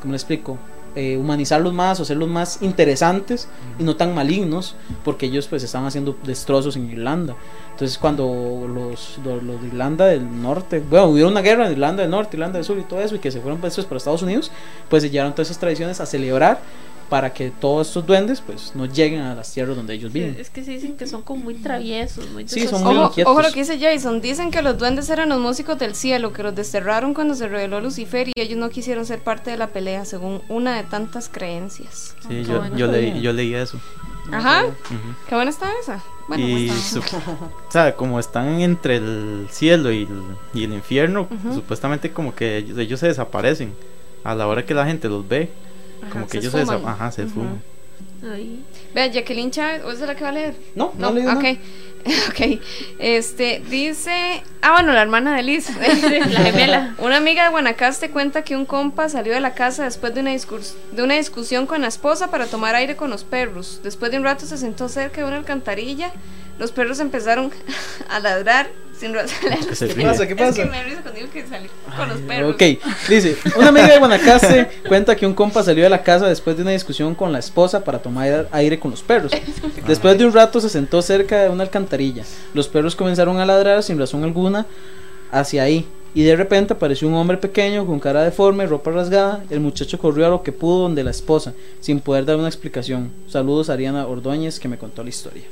¿cómo 0.00 0.12
le 0.12 0.16
explico? 0.16 0.58
Eh, 0.94 1.18
humanizarlos 1.18 1.74
más 1.74 2.00
o 2.00 2.04
hacerlos 2.04 2.26
más 2.26 2.62
interesantes 2.62 3.48
y 3.78 3.84
no 3.84 3.96
tan 3.96 4.14
malignos, 4.14 4.76
porque 5.04 5.26
ellos 5.26 5.46
pues 5.46 5.62
estaban 5.62 5.86
haciendo 5.86 6.16
destrozos 6.24 6.76
en 6.76 6.90
Irlanda. 6.90 7.34
Entonces 7.72 7.98
cuando 7.98 8.66
los, 8.66 9.18
los, 9.22 9.42
los 9.42 9.60
de 9.60 9.68
Irlanda 9.68 10.06
del 10.06 10.42
Norte, 10.42 10.82
bueno, 10.88 11.08
hubo 11.08 11.28
una 11.28 11.42
guerra 11.42 11.66
en 11.66 11.72
Irlanda 11.72 12.02
del 12.02 12.10
Norte, 12.10 12.36
Irlanda 12.36 12.58
del 12.58 12.64
Sur 12.64 12.78
y 12.78 12.82
todo 12.82 13.00
eso, 13.00 13.14
y 13.14 13.18
que 13.18 13.30
se 13.30 13.40
fueron 13.40 13.60
pues, 13.60 13.76
para 13.84 13.98
Estados 13.98 14.22
Unidos, 14.22 14.50
pues 14.88 15.02
se 15.02 15.10
llevaron 15.10 15.34
todas 15.34 15.48
esas 15.48 15.60
tradiciones 15.60 16.00
a 16.00 16.06
celebrar 16.06 16.60
para 17.08 17.32
que 17.32 17.50
todos 17.50 17.86
estos 17.88 18.04
duendes 18.06 18.40
pues 18.40 18.72
no 18.74 18.86
lleguen 18.86 19.20
a 19.20 19.34
las 19.34 19.52
tierras 19.52 19.76
donde 19.76 19.94
ellos 19.94 20.12
viven. 20.12 20.36
Es 20.38 20.50
que 20.50 20.64
se 20.64 20.72
dicen 20.72 20.96
que 20.96 21.06
son 21.06 21.22
como 21.22 21.44
muy 21.44 21.54
traviesos, 21.54 22.28
muy 22.30 22.48
Sí, 22.48 22.66
son 22.66 22.82
muy 22.84 22.96
Ojo, 22.96 23.06
inquietos. 23.08 23.32
ojo 23.32 23.42
lo 23.42 23.52
que 23.52 23.60
dice 23.60 23.78
Jason. 23.80 24.20
Dicen 24.20 24.50
que 24.50 24.60
los 24.62 24.76
duendes 24.78 25.08
eran 25.10 25.28
los 25.28 25.38
músicos 25.40 25.78
del 25.78 25.94
cielo, 25.94 26.32
que 26.32 26.42
los 26.42 26.54
desterraron 26.54 27.14
cuando 27.14 27.34
se 27.34 27.48
reveló 27.48 27.80
Lucifer 27.80 28.28
y 28.28 28.32
ellos 28.36 28.58
no 28.58 28.68
quisieron 28.70 29.06
ser 29.06 29.20
parte 29.20 29.50
de 29.50 29.56
la 29.56 29.68
pelea, 29.68 30.04
según 30.04 30.42
una 30.48 30.76
de 30.76 30.82
tantas 30.84 31.28
creencias. 31.28 32.14
Sí, 32.22 32.28
qué 32.28 32.44
yo, 32.44 32.58
bueno. 32.58 32.76
yo, 32.76 32.86
leí, 32.88 33.20
yo 33.20 33.32
leí 33.32 33.54
eso. 33.54 33.78
Ajá. 34.32 34.64
Ujú. 34.64 34.74
Qué 35.28 35.34
buena 35.36 35.50
está 35.50 35.68
esa. 35.80 36.02
Bueno, 36.26 36.44
y 36.48 36.66
pues 36.68 36.96
está. 36.96 37.08
su- 37.08 37.16
o 37.68 37.70
sea, 37.70 37.94
como 37.94 38.18
están 38.18 38.60
entre 38.60 38.96
el 38.96 39.46
cielo 39.50 39.92
y 39.92 40.02
el, 40.02 40.22
y 40.54 40.64
el 40.64 40.72
infierno, 40.72 41.28
supuestamente 41.54 42.10
como 42.10 42.34
que 42.34 42.56
ellos, 42.56 42.76
ellos 42.78 42.98
se 42.98 43.06
desaparecen. 43.06 43.72
A 44.24 44.34
la 44.34 44.48
hora 44.48 44.66
que 44.66 44.74
la 44.74 44.84
gente 44.84 45.08
los 45.08 45.28
ve, 45.28 45.50
Ajá, 46.06 46.12
como 46.12 46.26
que 46.26 46.32
se 46.32 46.38
ellos 46.38 46.52
se, 46.52 46.60
esfuman. 46.62 46.82
desa- 46.82 46.90
ajá, 46.92 47.12
se 47.12 47.20
Ujú. 47.22 47.28
esfuman. 47.28 47.62
Ay. 48.32 48.64
Vea, 48.94 49.06
Jacqueline 49.08 49.50
Chávez, 49.50 49.82
¿o 49.84 49.90
esa 49.92 50.02
es 50.02 50.08
la 50.08 50.14
que 50.14 50.22
va 50.24 50.30
a 50.30 50.32
leer? 50.32 50.54
No, 50.74 50.92
no, 50.98 51.12
le 51.12 51.20
digo 51.20 51.32
ok. 51.32 51.42
nada. 51.42 51.56
ok. 52.30 52.60
Este, 52.98 53.62
dice. 53.68 54.42
Ah, 54.62 54.72
bueno, 54.72 54.92
la 54.92 55.02
hermana 55.02 55.36
de 55.36 55.42
Liz. 55.42 55.68
la 56.30 56.40
gemela. 56.40 56.94
Una 56.98 57.16
amiga 57.18 57.44
de 57.44 57.50
Guanacaste 57.50 58.10
cuenta 58.10 58.42
que 58.42 58.56
un 58.56 58.64
compa 58.64 59.08
salió 59.08 59.34
de 59.34 59.40
la 59.40 59.54
casa 59.54 59.84
después 59.84 60.14
de 60.14 60.20
una, 60.20 60.32
discurs- 60.32 60.74
de 60.92 61.02
una 61.02 61.14
discusión 61.14 61.66
con 61.66 61.82
la 61.82 61.88
esposa 61.88 62.30
para 62.30 62.46
tomar 62.46 62.74
aire 62.74 62.96
con 62.96 63.10
los 63.10 63.24
perros. 63.24 63.80
Después 63.82 64.10
de 64.12 64.18
un 64.18 64.24
rato 64.24 64.46
se 64.46 64.56
sentó 64.56 64.88
cerca 64.88 65.20
de 65.20 65.26
una 65.26 65.36
alcantarilla. 65.36 66.12
Los 66.58 66.72
perros 66.72 67.00
empezaron 67.00 67.50
a 68.08 68.18
ladrar 68.20 68.68
sin 68.98 69.12
se 69.74 69.88
¿Qué 69.88 69.94
ríen. 69.94 70.08
pasa? 70.08 70.26
¿Qué 70.26 70.32
Es 70.32 70.38
pasa? 70.38 70.62
que 70.62 70.68
me 70.70 70.84
digo 70.84 71.30
que 71.32 71.46
salí 71.46 71.68
con 71.96 72.08
los 72.08 72.18
perros. 72.20 72.54
Ok, 72.54 72.62
dice, 73.08 73.36
una 73.56 73.68
amiga 73.68 73.88
de 73.88 73.98
Guanacaste 73.98 74.68
cuenta 74.88 75.14
que 75.16 75.26
un 75.26 75.34
compa 75.34 75.62
salió 75.62 75.84
de 75.84 75.90
la 75.90 76.02
casa 76.02 76.26
después 76.26 76.56
de 76.56 76.62
una 76.62 76.72
discusión 76.72 77.14
con 77.14 77.32
la 77.32 77.38
esposa 77.38 77.84
para 77.84 77.98
tomar 78.00 78.48
aire 78.52 78.78
con 78.78 78.90
los 78.90 79.02
perros. 79.02 79.32
Después 79.86 80.18
de 80.18 80.24
un 80.24 80.32
rato 80.32 80.60
se 80.60 80.68
sentó 80.68 81.00
cerca 81.02 81.42
de 81.42 81.48
una 81.48 81.62
alcantarilla. 81.62 82.24
Los 82.54 82.66
perros 82.68 82.96
comenzaron 82.96 83.38
a 83.38 83.46
ladrar 83.46 83.82
sin 83.82 83.98
razón 83.98 84.24
alguna 84.24 84.66
hacia 85.30 85.62
ahí. 85.62 85.86
Y 86.14 86.22
de 86.22 86.34
repente 86.34 86.72
apareció 86.72 87.06
un 87.08 87.14
hombre 87.14 87.36
pequeño 87.36 87.86
con 87.86 88.00
cara 88.00 88.24
deforme, 88.24 88.66
ropa 88.66 88.90
rasgada. 88.90 89.44
El 89.50 89.60
muchacho 89.60 89.98
corrió 89.98 90.26
a 90.26 90.30
lo 90.30 90.42
que 90.42 90.50
pudo 90.50 90.78
donde 90.82 91.04
la 91.04 91.10
esposa, 91.10 91.52
sin 91.80 92.00
poder 92.00 92.24
dar 92.24 92.36
una 92.36 92.48
explicación. 92.48 93.10
Saludos 93.28 93.68
a 93.68 93.74
Ariana 93.74 94.06
Ordóñez 94.06 94.58
que 94.58 94.66
me 94.66 94.78
contó 94.78 95.02
la 95.02 95.10
historia. 95.10 95.42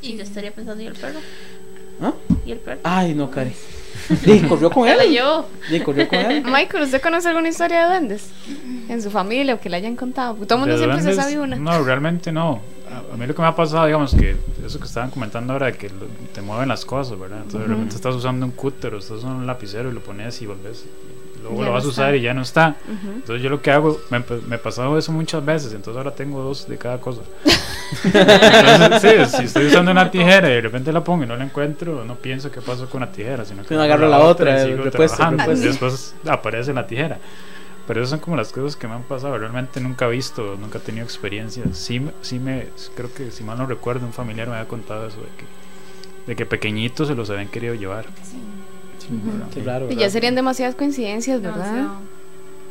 Y 0.00 0.16
yo 0.16 0.22
estaría 0.22 0.52
pensando, 0.52 0.82
¿y 0.82 0.86
el 0.86 0.94
perro? 0.94 1.18
¿Ah? 2.02 2.12
¿Y 2.44 2.52
el 2.52 2.58
perro? 2.58 2.80
Ay, 2.84 3.14
no, 3.14 3.30
Cari. 3.30 3.52
Y 4.26 4.40
corrió 4.40 4.70
con 4.70 4.88
él. 4.88 4.98
llevó. 5.10 5.46
Y 5.70 5.80
corrió 5.80 6.08
con 6.08 6.18
él. 6.18 6.42
Michael, 6.44 6.82
¿usted 6.84 7.00
conoce 7.00 7.28
alguna 7.28 7.48
historia 7.48 7.82
de 7.82 7.86
duendes? 7.86 8.30
En 8.88 9.00
su 9.02 9.10
familia 9.10 9.54
o 9.54 9.60
que 9.60 9.68
le 9.70 9.76
hayan 9.76 9.96
contado. 9.96 10.34
Todo 10.34 10.54
el 10.54 10.60
mundo 10.60 10.76
siempre 10.76 10.98
se 10.98 11.04
duendes, 11.04 11.24
sabe 11.24 11.38
una. 11.38 11.56
No, 11.56 11.84
realmente 11.84 12.32
no. 12.32 12.60
A, 12.90 13.14
a 13.14 13.16
mí 13.16 13.26
lo 13.26 13.34
que 13.34 13.40
me 13.42 13.48
ha 13.48 13.54
pasado, 13.54 13.86
digamos, 13.86 14.14
que 14.14 14.36
eso 14.66 14.78
que 14.80 14.86
estaban 14.86 15.10
comentando 15.10 15.52
ahora, 15.52 15.66
de 15.66 15.74
que 15.74 15.88
lo- 15.88 16.06
te 16.34 16.42
mueven 16.42 16.68
las 16.68 16.84
cosas, 16.84 17.18
¿verdad? 17.18 17.38
Entonces 17.42 17.60
de 17.68 17.74
repente 17.74 17.94
estás 17.96 18.14
usando 18.14 18.44
un 18.44 18.52
cúter 18.52 18.94
o 18.94 18.98
estás 18.98 19.18
usando 19.18 19.36
un 19.36 19.46
lapicero 19.46 19.90
y 19.90 19.92
lo 19.92 20.00
pones 20.00 20.40
y 20.42 20.46
volvés. 20.46 20.84
Y 21.42 21.44
luego 21.44 21.58
Ya 21.58 21.64
lo 21.64 21.66
no 21.68 21.72
vas 21.74 21.84
a 21.84 21.88
está. 21.88 22.02
usar 22.02 22.14
y 22.16 22.20
ya 22.22 22.34
no 22.34 22.42
está. 22.42 22.76
Ujú. 22.86 23.12
Entonces 23.16 23.42
yo 23.42 23.50
lo 23.50 23.60
que 23.60 23.70
hago, 23.70 24.00
me, 24.10 24.18
empe- 24.18 24.42
me 24.42 24.56
ha 24.56 24.62
pasado 24.62 24.96
eso 24.96 25.12
muchas 25.12 25.44
veces, 25.44 25.72
entonces 25.72 25.96
ahora 25.98 26.14
tengo 26.14 26.40
dos 26.42 26.68
de 26.68 26.78
cada 26.78 26.98
cosa. 27.00 27.20
Entonces, 28.04 29.30
sí, 29.30 29.38
si 29.38 29.44
estoy 29.44 29.66
usando 29.66 29.90
una 29.90 30.10
tijera 30.10 30.48
y 30.48 30.54
de 30.54 30.60
repente 30.62 30.92
la 30.92 31.02
pongo 31.04 31.24
y 31.24 31.26
no 31.26 31.36
la 31.36 31.44
encuentro, 31.44 32.04
no 32.04 32.14
pienso 32.16 32.50
qué 32.50 32.60
pasó 32.60 32.88
con 32.88 33.00
la 33.00 33.10
tijera, 33.12 33.44
sino 33.44 33.62
que 33.62 33.68
Sino 33.68 33.82
agarro 33.82 34.08
la 34.08 34.20
otra, 34.20 34.50
y 34.50 34.60
el 34.62 34.70
sigo 34.72 34.84
repuesto, 34.84 35.16
trabajando, 35.16 35.42
repuesto. 35.42 35.64
y 35.64 35.68
después 35.68 36.14
aparece 36.28 36.72
la 36.72 36.86
tijera. 36.86 37.18
Pero 37.86 38.00
esas 38.00 38.10
son 38.10 38.20
como 38.20 38.36
las 38.36 38.52
cosas 38.52 38.76
que 38.76 38.86
me 38.86 38.94
han 38.94 39.02
pasado. 39.02 39.36
Realmente 39.36 39.80
nunca 39.80 40.06
he 40.06 40.10
visto, 40.10 40.56
nunca 40.58 40.78
he 40.78 40.80
tenido 40.80 41.04
experiencia. 41.04 41.64
Sí, 41.72 42.00
sí 42.22 42.38
me, 42.38 42.68
creo 42.94 43.12
que 43.12 43.30
si 43.32 43.42
mal 43.42 43.58
no 43.58 43.66
recuerdo, 43.66 44.06
un 44.06 44.12
familiar 44.12 44.48
me 44.48 44.54
había 44.54 44.68
contado 44.68 45.06
eso 45.08 45.16
de 45.18 45.26
que, 45.36 45.44
de 46.28 46.36
que 46.36 46.46
pequeñitos 46.46 47.08
se 47.08 47.14
los 47.16 47.28
habían 47.30 47.48
querido 47.48 47.74
llevar. 47.74 48.06
Sí, 48.22 48.36
¿verdad? 49.10 49.46
Qué 49.52 49.62
raro. 49.62 49.90
Y 49.90 49.96
ya 49.96 50.08
serían 50.10 50.34
demasiadas 50.34 50.74
coincidencias, 50.74 51.40
¿verdad? 51.40 51.64
Demasiado. 51.64 51.92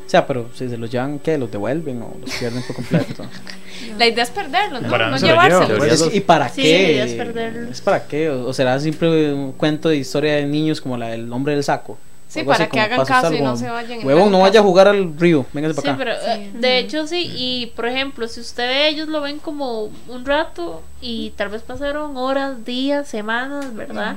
O 0.05 0.09
sea, 0.11 0.27
pero 0.27 0.49
si 0.53 0.67
se 0.67 0.77
los 0.77 0.91
llevan, 0.91 1.19
¿qué? 1.19 1.37
¿Los 1.37 1.49
devuelven 1.51 2.01
o 2.01 2.13
los 2.19 2.29
pierden 2.35 2.61
por 2.63 2.75
completo? 2.75 3.25
La 3.97 4.05
idea 4.07 4.23
es 4.23 4.29
perderlos, 4.29 4.81
¿no? 4.83 4.89
Para 4.89 5.05
no 5.09 5.11
no 5.11 5.25
llevárselos. 5.25 5.99
lleva, 6.01 6.13
¿Y 6.15 6.19
para 6.19 6.49
Sí, 6.49 6.61
qué? 6.61 7.13
perderlos. 7.17 7.71
¿Es 7.71 7.81
para 7.81 8.05
qué? 8.05 8.29
¿O, 8.29 8.45
o 8.47 8.53
será 8.53 8.79
siempre 8.79 9.33
un 9.33 9.53
cuento 9.53 9.89
de 9.89 9.95
historia 9.97 10.35
de 10.35 10.45
niños 10.45 10.81
como 10.81 10.97
la 10.97 11.07
del 11.09 11.31
hombre 11.31 11.53
del 11.53 11.63
saco? 11.63 11.97
Sí, 12.33 12.39
algo 12.39 12.53
así 12.53 12.59
para 12.59 12.69
que 12.71 12.79
hagan 12.79 13.05
caso 13.05 13.33
y 13.33 13.41
no 13.41 13.57
se 13.57 13.69
vayan. 13.69 13.99
en 13.99 14.07
Huevón, 14.07 14.31
no 14.31 14.39
vaya 14.39 14.51
a 14.59 14.61
caso". 14.61 14.63
jugar 14.63 14.87
al 14.87 15.17
río, 15.19 15.45
véngase 15.51 15.73
Sí, 15.75 15.81
para 15.81 15.93
acá. 15.93 15.97
pero 15.97 16.11
eh, 16.33 16.49
Sí. 16.53 16.57
de 16.59 16.77
hecho 16.79 17.05
sí, 17.07 17.29
y 17.35 17.65
por 17.75 17.87
ejemplo, 17.87 18.27
si 18.29 18.39
usted 18.39 18.67
ve, 18.67 18.87
ellos 18.87 19.09
lo 19.09 19.19
ven 19.21 19.39
como 19.39 19.89
un 20.07 20.25
rato 20.25 20.81
y 21.01 21.31
tal 21.31 21.49
vez 21.49 21.61
pasaron 21.61 22.15
horas, 22.15 22.63
días, 22.63 23.07
semanas, 23.09 23.73
¿verdad? 23.75 24.15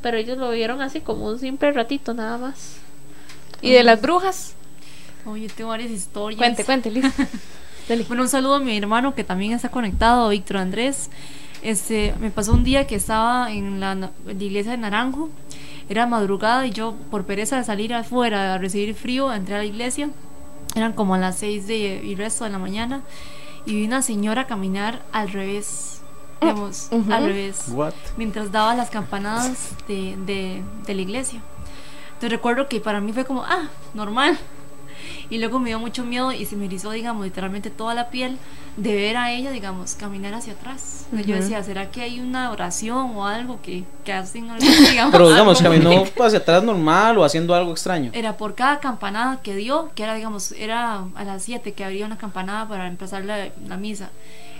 Pero 0.00 0.16
ellos 0.16 0.38
lo 0.38 0.50
vieron 0.50 0.80
así 0.80 1.00
como 1.00 1.26
un 1.26 1.38
simple 1.40 1.72
ratito 1.72 2.14
nada 2.14 2.38
más. 2.38 2.76
Y 3.60 3.72
de 3.72 3.82
las 3.82 4.00
brujas. 4.00 4.52
Oh, 5.24 5.36
yo 5.36 5.48
tengo 5.48 5.70
varias 5.70 5.90
historias. 5.90 6.38
Cuente, 6.38 6.64
cuente, 6.64 6.90
Liz. 6.90 7.04
Bueno, 8.08 8.22
un 8.24 8.28
saludo 8.28 8.56
a 8.56 8.58
mi 8.60 8.76
hermano 8.76 9.14
que 9.14 9.22
también 9.22 9.52
está 9.52 9.68
conectado, 9.68 10.28
Víctor 10.30 10.56
Andrés. 10.56 11.08
Este, 11.62 12.14
me 12.20 12.30
pasó 12.30 12.52
un 12.52 12.64
día 12.64 12.86
que 12.86 12.96
estaba 12.96 13.50
en 13.52 13.78
la, 13.80 13.94
na- 13.94 14.10
la 14.24 14.32
iglesia 14.32 14.72
de 14.72 14.78
Naranjo. 14.78 15.30
Era 15.88 16.06
madrugada 16.06 16.66
y 16.66 16.70
yo, 16.70 16.94
por 17.10 17.24
pereza 17.24 17.56
de 17.56 17.64
salir 17.64 17.94
afuera 17.94 18.54
a 18.54 18.58
recibir 18.58 18.94
frío, 18.94 19.32
entré 19.32 19.54
a 19.54 19.58
la 19.58 19.64
iglesia. 19.64 20.10
Eran 20.74 20.92
como 20.92 21.14
a 21.14 21.18
las 21.18 21.38
6 21.38 21.66
de, 21.66 21.76
y 22.04 22.14
resto 22.16 22.44
de 22.44 22.50
la 22.50 22.58
mañana. 22.58 23.02
Y 23.66 23.74
vi 23.76 23.86
una 23.86 24.02
señora 24.02 24.46
caminar 24.46 25.02
al 25.12 25.30
revés. 25.30 26.00
Digamos, 26.40 26.88
Ujú. 26.90 27.10
al 27.12 27.24
revés 27.24 27.64
What? 27.68 27.94
mientras 28.18 28.52
daba 28.52 28.74
las 28.74 28.90
campanadas 28.90 29.70
de, 29.88 30.16
de, 30.26 30.62
de 30.86 30.94
la 30.94 31.00
iglesia. 31.00 31.40
Entonces 32.08 32.30
recuerdo 32.30 32.68
que 32.68 32.78
para 32.80 33.00
mí 33.00 33.12
fue 33.12 33.24
como, 33.24 33.42
ah, 33.44 33.68
normal. 33.94 34.38
Y 35.30 35.38
luego 35.38 35.58
me 35.58 35.70
dio 35.70 35.78
mucho 35.78 36.04
miedo 36.04 36.32
y 36.32 36.44
se 36.46 36.56
me 36.56 36.66
erizó, 36.66 36.90
digamos, 36.90 37.24
literalmente 37.24 37.70
toda 37.70 37.94
la 37.94 38.10
piel 38.10 38.38
de 38.76 38.94
ver 38.94 39.16
a 39.16 39.32
ella, 39.32 39.50
digamos, 39.50 39.94
caminar 39.94 40.34
hacia 40.34 40.52
atrás. 40.52 41.02
Entonces 41.04 41.26
Yo 41.26 41.34
Ujú. 41.34 41.42
decía, 41.42 41.62
¿será 41.62 41.90
que 41.90 42.02
hay 42.02 42.20
una 42.20 42.50
oración 42.50 43.12
o 43.16 43.26
algo 43.26 43.60
que, 43.62 43.84
que 44.04 44.12
hacen? 44.12 44.50
algo, 44.50 44.64
digamos, 44.90 45.12
Pero 45.12 45.28
digamos, 45.30 45.62
caminó 45.62 46.04
hacia 46.20 46.38
atrás 46.38 46.62
normal 46.62 47.18
o 47.18 47.24
haciendo 47.24 47.54
algo 47.54 47.72
extraño. 47.72 48.10
Era 48.14 48.36
por 48.36 48.54
cada 48.54 48.80
campanada 48.80 49.40
que 49.42 49.56
dio, 49.56 49.90
que 49.94 50.02
era, 50.02 50.14
digamos, 50.14 50.52
era 50.52 51.04
a 51.14 51.24
las 51.24 51.42
7 51.42 51.72
que 51.72 51.84
habría 51.84 52.06
una 52.06 52.18
campanada 52.18 52.68
para 52.68 52.86
empezar 52.86 53.24
la, 53.24 53.48
la 53.66 53.76
misa. 53.76 54.10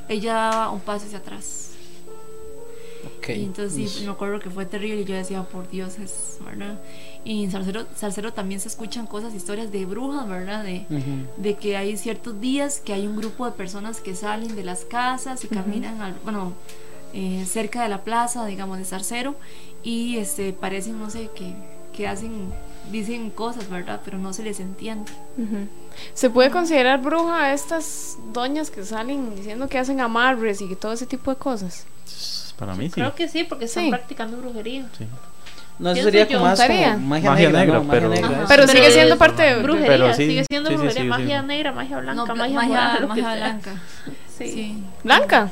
Ella 0.08 0.34
daba 0.34 0.70
un 0.70 0.80
paso 0.80 1.06
hacia 1.06 1.18
atrás. 1.18 1.72
Ok. 3.18 3.28
Y 3.30 3.44
entonces 3.44 3.92
sí, 3.92 4.04
me 4.04 4.10
acuerdo 4.12 4.40
que 4.40 4.50
fue 4.50 4.66
terrible 4.66 5.02
y 5.02 5.04
yo 5.04 5.14
decía, 5.14 5.42
por 5.42 5.68
Dios, 5.68 5.98
es, 5.98 6.38
¿verdad? 6.44 6.78
Y 7.26 7.42
en 7.42 7.50
Salcero, 7.50 7.86
Salcero 7.96 8.32
también 8.32 8.60
se 8.60 8.68
escuchan 8.68 9.08
cosas, 9.08 9.34
historias 9.34 9.72
de 9.72 9.84
brujas, 9.84 10.28
¿verdad? 10.28 10.62
De, 10.62 11.54
que 11.56 11.76
hay 11.76 11.96
ciertos 11.96 12.40
días 12.40 12.78
que 12.78 12.92
hay 12.92 13.04
un 13.08 13.16
grupo 13.16 13.44
de 13.46 13.50
personas 13.50 14.00
que 14.00 14.14
salen 14.14 14.54
de 14.54 14.62
las 14.62 14.84
casas 14.84 15.42
y 15.42 15.48
caminan, 15.48 16.00
al, 16.00 16.14
bueno, 16.22 16.52
eh, 17.14 17.44
cerca 17.44 17.82
de 17.82 17.88
la 17.88 18.02
plaza, 18.02 18.46
digamos, 18.46 18.78
de 18.78 18.84
Salcero 18.84 19.34
y 19.82 20.18
este, 20.18 20.52
parecen, 20.52 21.00
no 21.00 21.10
sé, 21.10 21.28
que, 21.34 21.52
que 21.92 22.06
hacen, 22.06 22.52
dicen 22.92 23.30
cosas, 23.30 23.68
¿verdad? 23.68 24.02
Pero 24.04 24.18
no 24.18 24.32
se 24.32 24.44
les 24.44 24.60
entiende. 24.60 25.10
¿Se 26.14 26.30
puede 26.30 26.52
considerar 26.52 27.02
bruja 27.02 27.46
a 27.46 27.52
estas 27.52 28.18
doñas 28.32 28.70
que 28.70 28.84
salen 28.84 29.34
diciendo 29.34 29.66
que 29.68 29.78
hacen 29.78 30.00
amarres 30.00 30.60
y 30.60 30.76
todo 30.76 30.92
ese 30.92 31.06
tipo 31.06 31.32
de 31.32 31.38
cosas? 31.38 31.86
Para 32.56 32.76
mí 32.76 32.86
sí. 32.86 32.92
Creo 32.92 33.16
que 33.16 33.26
sí, 33.26 33.42
porque 33.42 33.64
están 33.64 33.84
Sí. 33.86 33.90
practicando 33.90 34.36
brujería. 34.36 34.88
sí. 34.96 35.06
No, 35.78 35.90
eso 35.90 36.04
sería 36.04 36.26
como 36.26 36.40
más 36.40 36.58
como 36.60 36.72
magia, 36.72 36.96
Magia 37.30 37.32
negra, 37.34 37.60
negra, 37.60 37.74
¿no? 37.78 37.84
Magia 37.84 38.00
pero- 38.00 38.08
negra. 38.08 38.44
Pero 38.48 38.66
sigue 38.68 38.90
siendo 38.90 39.18
parte 39.18 39.42
de 39.42 39.56
brujería, 39.62 39.88
Pero 39.88 40.14
sí, 40.14 40.26
sigue 40.26 40.44
siendo 40.48 40.70
sí, 40.70 40.76
brujería, 40.76 41.02
sí, 41.02 41.08
magia 41.08 41.40
sí. 41.42 41.46
negra, 41.46 41.72
magia 41.72 41.98
blanca, 41.98 42.14
No, 42.26 42.34
magia, 42.34 42.54
magia, 42.54 42.68
morada, 42.68 43.06
magia 43.06 43.34
blanca. 43.36 43.70
Sí. 44.38 44.50
Sí. 44.52 44.84
¿Blanca? 45.02 45.48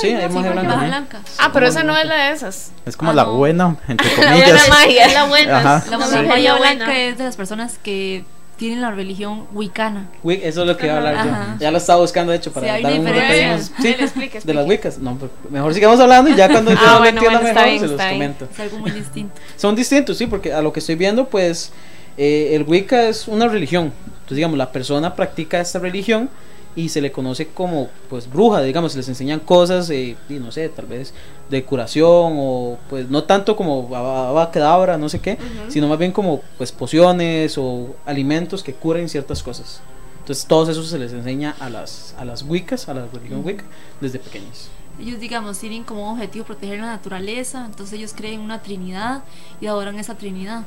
Sí, 0.00 0.08
hay 0.14 0.28
magia 0.30 0.52
blanca. 0.52 1.20
Ah, 1.38 1.50
pero 1.52 1.66
esa 1.66 1.82
no 1.82 1.94
es 1.96 2.06
la 2.06 2.14
de 2.28 2.32
esas. 2.32 2.72
Es 2.86 2.96
como 2.96 3.10
Ah, 3.10 3.14
la 3.14 3.24
no. 3.24 3.34
buena, 3.34 3.76
entre 3.86 4.06
La 4.16 4.30
buena 4.32 4.44
comillas. 4.46 4.68
magia, 4.70 5.04
es 5.06 5.12
la 5.14 5.24
buena. 5.24 5.58
Ajá. 5.58 5.84
La 5.90 5.98
magia 5.98 6.54
blanca 6.56 6.98
es 6.98 7.18
de 7.18 7.24
las 7.24 7.36
personas 7.36 7.78
que 7.82 8.24
tienen 8.56 8.80
la 8.80 8.90
religión 8.90 9.46
wicana. 9.52 10.08
Wic- 10.22 10.40
eso 10.42 10.62
es 10.62 10.66
lo 10.66 10.76
que 10.76 10.86
iba 10.86 10.94
a 10.94 10.98
hablar 10.98 11.14
Ajá. 11.16 11.54
yo. 11.54 11.60
Ya 11.60 11.70
lo 11.70 11.78
estaba 11.78 12.00
buscando, 12.00 12.30
de 12.32 12.38
hecho, 12.38 12.52
para 12.52 12.66
Sí, 12.66 12.70
hay 12.72 12.82
dar 12.82 12.92
una 12.92 13.00
un 13.00 13.06
diferencia. 13.06 13.36
detalle 13.36 13.56
más- 13.62 13.72
Sí, 13.82 13.82
le 13.98 14.04
explique, 14.04 14.40
de 14.40 14.54
las 14.54 14.64
explique. 14.64 14.88
Wiccas. 14.88 14.98
No, 14.98 15.16
pero 15.18 15.30
mejor 15.50 15.74
sigamos 15.74 16.00
hablando 16.00 16.30
y 16.30 16.34
ya 16.36 16.48
cuando 16.48 16.70
yo 16.72 16.78
Ah, 16.80 16.92
lo 16.94 16.98
bueno, 17.00 17.20
entienda 17.20 17.38
bueno, 17.40 17.54
mejor 17.54 17.68
bien, 17.68 17.80
se 17.80 17.86
los 17.88 17.96
bien. 17.96 18.12
comento. 18.12 18.48
Es 18.52 18.60
algo 18.60 18.78
muy 18.78 18.90
distinto. 18.92 19.34
Son 19.56 19.74
distintos, 19.74 20.16
sí, 20.18 20.26
porque 20.26 20.52
a 20.52 20.62
lo 20.62 20.72
que 20.72 20.80
estoy 20.80 20.94
viendo, 20.94 21.28
pues 21.28 21.72
eh, 22.16 22.50
el 22.54 22.62
Wicca 22.62 23.08
es 23.08 23.26
una 23.28 23.48
religión. 23.48 23.92
Entonces, 24.06 24.36
digamos, 24.36 24.56
la 24.56 24.70
persona 24.72 25.14
practica 25.14 25.60
esta 25.60 25.78
religión 25.78 26.30
y 26.76 26.88
se 26.88 27.00
le 27.00 27.12
conoce 27.12 27.48
como, 27.48 27.88
pues, 28.08 28.30
bruja, 28.30 28.62
digamos, 28.62 28.94
les 28.96 29.08
enseñan 29.08 29.40
cosas, 29.40 29.88
eh, 29.90 30.16
y 30.28 30.34
no 30.34 30.50
sé, 30.50 30.68
tal 30.68 30.86
vez 30.86 31.14
de 31.48 31.64
curación 31.64 32.34
o, 32.36 32.78
pues, 32.90 33.08
no 33.08 33.24
tanto 33.24 33.56
como 33.56 33.94
abacadabra, 33.94 34.98
no 34.98 35.08
sé 35.08 35.20
qué, 35.20 35.38
sino 35.68 35.88
más 35.88 35.98
bien 35.98 36.12
como, 36.12 36.42
pues, 36.58 36.72
pociones 36.72 37.56
o 37.58 37.94
alimentos 38.06 38.62
que 38.62 38.74
curen 38.74 39.08
ciertas 39.08 39.42
cosas. 39.42 39.80
Entonces, 40.20 40.46
todo 40.46 40.70
eso 40.70 40.82
se 40.82 40.98
les 40.98 41.12
enseña 41.12 41.54
a 41.60 41.68
las, 41.68 42.14
a 42.18 42.24
las 42.24 42.42
Wiccas, 42.42 42.88
a 42.88 42.94
la 42.94 43.06
religión 43.12 43.44
Wicca, 43.44 43.64
desde 44.00 44.18
pequeños. 44.18 44.68
Ellos, 45.00 45.18
digamos, 45.18 45.58
tienen 45.58 45.82
como 45.82 46.12
objetivo 46.12 46.44
proteger 46.44 46.78
la 46.78 46.86
naturaleza, 46.86 47.64
entonces 47.66 47.98
ellos 47.98 48.12
creen 48.14 48.40
una 48.40 48.62
trinidad 48.62 49.24
y 49.60 49.66
adoran 49.66 49.98
esa 49.98 50.14
trinidad. 50.14 50.64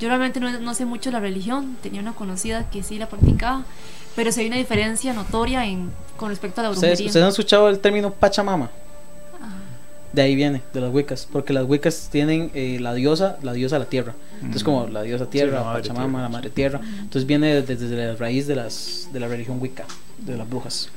Yo 0.00 0.08
realmente 0.08 0.40
no, 0.40 0.58
no 0.58 0.74
sé 0.74 0.84
mucho 0.84 1.10
de 1.10 1.14
la 1.14 1.20
religión, 1.20 1.76
tenía 1.82 2.00
una 2.00 2.12
conocida 2.12 2.68
que 2.70 2.82
sí 2.82 2.98
la 2.98 3.08
practicaba, 3.08 3.64
pero 4.16 4.32
sí 4.32 4.40
hay 4.40 4.48
una 4.48 4.56
diferencia 4.56 5.12
notoria 5.12 5.64
en, 5.64 5.92
con 6.16 6.30
respecto 6.30 6.60
a 6.60 6.64
la 6.64 6.70
¿Ustedes, 6.70 6.90
brujería. 6.90 7.06
¿Ustedes 7.08 7.22
han 7.22 7.30
escuchado 7.30 7.68
el 7.68 7.78
término 7.78 8.12
Pachamama? 8.12 8.64
Ajá. 9.40 9.52
De 10.12 10.22
ahí 10.22 10.34
viene, 10.34 10.60
de 10.74 10.80
las 10.80 10.92
Wiccas, 10.92 11.28
porque 11.30 11.52
las 11.52 11.64
Wiccas 11.64 12.08
tienen 12.10 12.50
eh, 12.54 12.78
la 12.80 12.94
diosa, 12.94 13.38
la 13.42 13.52
diosa 13.52 13.76
de 13.76 13.84
la 13.84 13.88
tierra. 13.88 14.14
Entonces 14.38 14.64
como 14.64 14.88
la 14.88 15.02
diosa 15.02 15.26
tierra, 15.30 15.60
la 15.60 15.64
madre 15.64 15.82
Pachamama, 15.82 16.08
tierra, 16.08 16.22
la 16.22 16.26
sí. 16.26 16.32
madre 16.32 16.50
tierra. 16.50 16.80
Entonces 16.98 17.26
viene 17.26 17.62
desde, 17.62 17.76
desde 17.76 17.96
la 17.96 18.16
raíz 18.16 18.48
de 18.48 18.56
las 18.56 19.08
de 19.12 19.20
la 19.20 19.28
religión 19.28 19.60
Wicca, 19.60 19.84
de 20.18 20.36
las 20.36 20.48
brujas. 20.48 20.90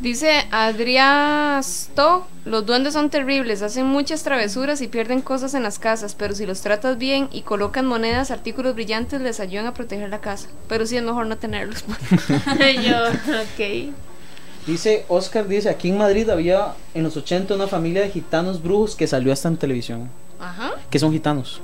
Dice 0.00 0.46
Adrián 0.50 1.62
Sto, 1.62 2.26
los 2.44 2.66
duendes 2.66 2.92
son 2.92 3.08
terribles, 3.08 3.62
hacen 3.62 3.86
muchas 3.86 4.22
travesuras 4.22 4.82
y 4.82 4.88
pierden 4.88 5.22
cosas 5.22 5.54
en 5.54 5.62
las 5.62 5.78
casas, 5.78 6.14
pero 6.14 6.34
si 6.34 6.44
los 6.44 6.60
tratas 6.60 6.98
bien 6.98 7.28
y 7.32 7.42
colocan 7.42 7.86
monedas, 7.86 8.30
artículos 8.30 8.74
brillantes, 8.74 9.20
les 9.22 9.40
ayudan 9.40 9.66
a 9.66 9.74
proteger 9.74 10.10
la 10.10 10.20
casa. 10.20 10.48
Pero 10.68 10.86
sí 10.86 10.96
es 10.96 11.02
mejor 11.02 11.26
no 11.26 11.38
tenerlos. 11.38 11.84
Yo, 12.84 13.08
ok. 13.08 13.94
Dice 14.66 15.04
Oscar 15.08 15.46
dice, 15.46 15.70
aquí 15.70 15.90
en 15.90 15.98
Madrid 15.98 16.28
había 16.28 16.74
en 16.92 17.04
los 17.04 17.16
80 17.16 17.54
una 17.54 17.68
familia 17.68 18.02
de 18.02 18.10
gitanos 18.10 18.62
brujos 18.62 18.96
que 18.96 19.06
salió 19.06 19.32
hasta 19.32 19.48
en 19.48 19.56
televisión. 19.56 20.10
Ajá. 20.38 20.72
que 20.90 20.98
son 20.98 21.12
gitanos? 21.12 21.62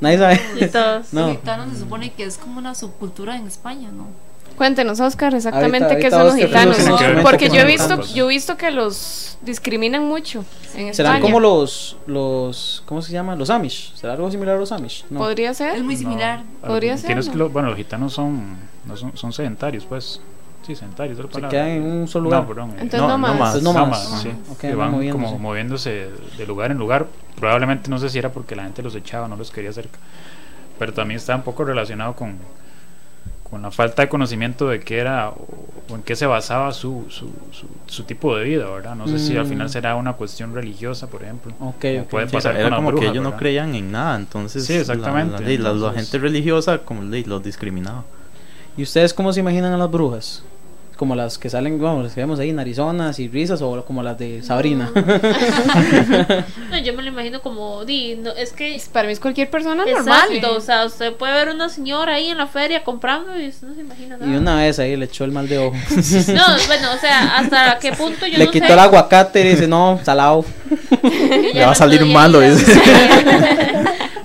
Nadie 0.00 0.18
sabe. 0.18 0.68
Todos. 0.68 1.06
No. 1.12 1.28
Los 1.28 1.36
gitanos 1.36 1.72
se 1.72 1.78
supone 1.80 2.12
que 2.12 2.24
es 2.24 2.38
como 2.38 2.58
una 2.58 2.74
subcultura 2.74 3.36
en 3.36 3.46
España, 3.46 3.90
¿no? 3.92 4.08
Cuéntenos, 4.56 5.00
Oscar, 5.00 5.34
exactamente 5.34 5.84
Ahorita- 5.84 6.00
qué 6.08 6.14
ahorita 6.14 6.18
son 6.18 6.26
los 6.26 6.76
gitanos. 6.76 7.22
Porque 7.22 7.48
yo 7.50 7.56
he 7.60 7.64
visto, 7.64 8.02
yo 8.14 8.24
he 8.24 8.28
visto 8.28 8.56
que 8.56 8.70
los 8.70 9.36
discriminan 9.42 10.04
mucho 10.04 10.44
en 10.74 10.94
Serán 10.94 11.16
España. 11.16 11.20
como 11.20 11.40
los 11.40 11.98
los 12.06 12.82
¿cómo 12.86 13.02
se 13.02 13.12
llama? 13.12 13.36
Los 13.36 13.50
Amish. 13.50 13.94
¿Será 13.94 14.14
algo 14.14 14.30
similar 14.30 14.56
a 14.56 14.58
los 14.58 14.72
Amish? 14.72 15.04
No. 15.10 15.18
Podría 15.20 15.50
Es 15.50 15.58
ser. 15.58 15.82
muy 15.84 15.96
similar. 15.96 16.40
No, 16.62 16.68
Podría 16.68 16.96
ser, 16.96 17.18
que 17.20 17.36
lo- 17.36 17.50
bueno, 17.50 17.68
los 17.68 17.76
gitanos 17.76 18.12
son, 18.14 18.56
no 18.86 18.96
son, 18.96 19.16
son 19.16 19.32
sedentarios, 19.32 19.84
pues. 19.84 20.20
Sí, 20.66 20.74
sedentarios. 20.74 21.16
es 21.18 21.26
Se 21.32 21.40
quedan 21.48 21.68
en 21.68 21.82
un 21.84 22.08
solo 22.08 22.24
lugar. 22.24 22.40
No, 22.42 22.48
perdón. 22.48 22.70
eh, 22.70 22.74
Entonces 22.80 23.00
No, 23.00 23.08
nómadas. 23.08 23.62
nómadas, 23.62 24.20
sí. 24.20 24.30
Ok, 24.50 24.58
que 24.58 24.68
van 24.70 24.78
van 24.78 24.90
moviéndose. 24.92 25.24
como 25.24 25.38
moviéndose 25.38 26.08
de 26.36 26.46
lugar 26.46 26.72
en 26.72 26.78
lugar. 26.78 27.06
Probablemente 27.38 27.88
no 27.88 27.98
sé 28.00 28.08
si 28.10 28.18
era 28.18 28.32
porque 28.32 28.56
la 28.56 28.64
gente 28.64 28.82
los 28.82 28.94
echaba, 28.96 29.28
no 29.28 29.36
los 29.36 29.52
quería 29.52 29.72
cerca. 29.72 29.98
Pero 30.78 30.92
también 30.92 31.18
está 31.18 31.36
un 31.36 31.42
poco 31.42 31.62
relacionado 31.64 32.16
con, 32.16 32.36
con 33.50 33.62
la 33.62 33.70
falta 33.70 34.02
de 34.02 34.08
conocimiento 34.08 34.68
de 34.68 34.80
qué 34.80 34.98
era 34.98 35.30
o, 35.30 35.46
o 35.88 35.94
en 35.94 36.02
qué 36.02 36.16
se 36.16 36.26
basaba 36.26 36.72
su, 36.72 37.06
su, 37.08 37.30
su, 37.52 37.66
su 37.86 38.02
tipo 38.04 38.36
de 38.36 38.44
vida, 38.44 38.68
¿verdad? 38.70 38.94
No 38.96 39.06
sé 39.08 39.18
si 39.18 39.36
al 39.36 39.44
Mm. 39.44 39.48
final 39.48 39.70
será 39.70 39.94
una 39.96 40.14
cuestión 40.14 40.54
religiosa, 40.54 41.06
por 41.08 41.22
ejemplo. 41.22 41.52
Ok, 41.60 41.76
Como 41.80 42.02
ok. 42.02 42.08
puede 42.10 42.26
Sí, 42.26 42.32
pasar 42.36 42.56
era 42.56 42.70
las 42.70 42.76
como 42.78 42.90
que 42.90 42.96
brujas, 42.96 43.10
ellos 43.12 43.22
no 43.24 43.36
creían 43.36 43.74
en 43.74 43.92
nada, 43.92 44.16
entonces 44.16 44.64
Sí, 44.64 44.72
exactamente, 44.74 45.58
la, 45.58 45.72
la, 45.72 45.92
gente 45.92 46.18
religiosa 46.18 46.78
como 46.78 47.02
ley 47.02 47.24
los 47.24 47.42
discriminaba. 47.42 48.04
¿Y 48.76 48.82
ustedes 48.82 49.14
cómo 49.14 49.32
se 49.32 49.40
imaginan 49.40 49.72
a 49.72 49.76
las 49.78 49.90
brujas? 49.90 50.42
Como 50.96 51.14
las 51.14 51.36
que 51.36 51.50
salen, 51.50 51.78
vamos, 51.78 52.04
las 52.04 52.14
que 52.14 52.20
vemos 52.22 52.38
ahí, 52.40 52.52
narizonas 52.54 53.18
y 53.18 53.28
risas, 53.28 53.60
o 53.60 53.84
como 53.84 54.02
las 54.02 54.16
de 54.18 54.42
Sabrina. 54.42 54.90
No, 56.70 56.78
yo 56.78 56.94
me 56.94 57.02
lo 57.02 57.08
imagino 57.10 57.40
como, 57.42 57.84
di, 57.84 58.16
no, 58.16 58.30
es 58.32 58.52
que 58.52 58.80
Para 58.92 59.06
mí 59.06 59.12
es 59.12 59.20
cualquier 59.20 59.48
persona 59.50 59.84
normal. 59.84 60.28
Exacto, 60.32 60.56
o 60.56 60.60
sea, 60.60 60.84
usted 60.84 61.12
puede 61.12 61.32
ver 61.34 61.50
una 61.54 61.68
señora 61.68 62.14
ahí 62.14 62.28
en 62.30 62.38
la 62.38 62.46
feria 62.46 62.82
comprando 62.82 63.38
y 63.38 63.48
usted 63.48 63.68
no 63.68 63.74
se 63.74 63.80
imagina 63.82 64.16
nada. 64.16 64.30
y 64.32 64.36
una 64.36 64.56
vez 64.56 64.78
ahí 64.78 64.96
le 64.96 65.04
echó 65.04 65.24
el 65.24 65.32
mal 65.32 65.48
de 65.48 65.58
ojo. 65.58 65.76
No, 65.76 66.44
bueno, 66.66 66.92
o 66.94 66.98
sea, 66.98 67.36
hasta 67.36 67.78
qué 67.78 67.92
punto 67.92 68.26
yo 68.26 68.38
le 68.38 68.46
no 68.46 68.50
quitó 68.50 68.66
sé. 68.66 68.72
el 68.72 68.78
aguacate 68.78 69.40
y 69.42 69.48
dice, 69.50 69.68
no, 69.68 70.00
salado. 70.02 70.44
Le 71.02 71.52
ya 71.54 71.60
va 71.60 71.66
a 71.66 71.68
no 71.68 71.74
salir 71.74 72.00
estoy 72.00 72.12
malo, 72.14 72.40
dice. 72.40 72.72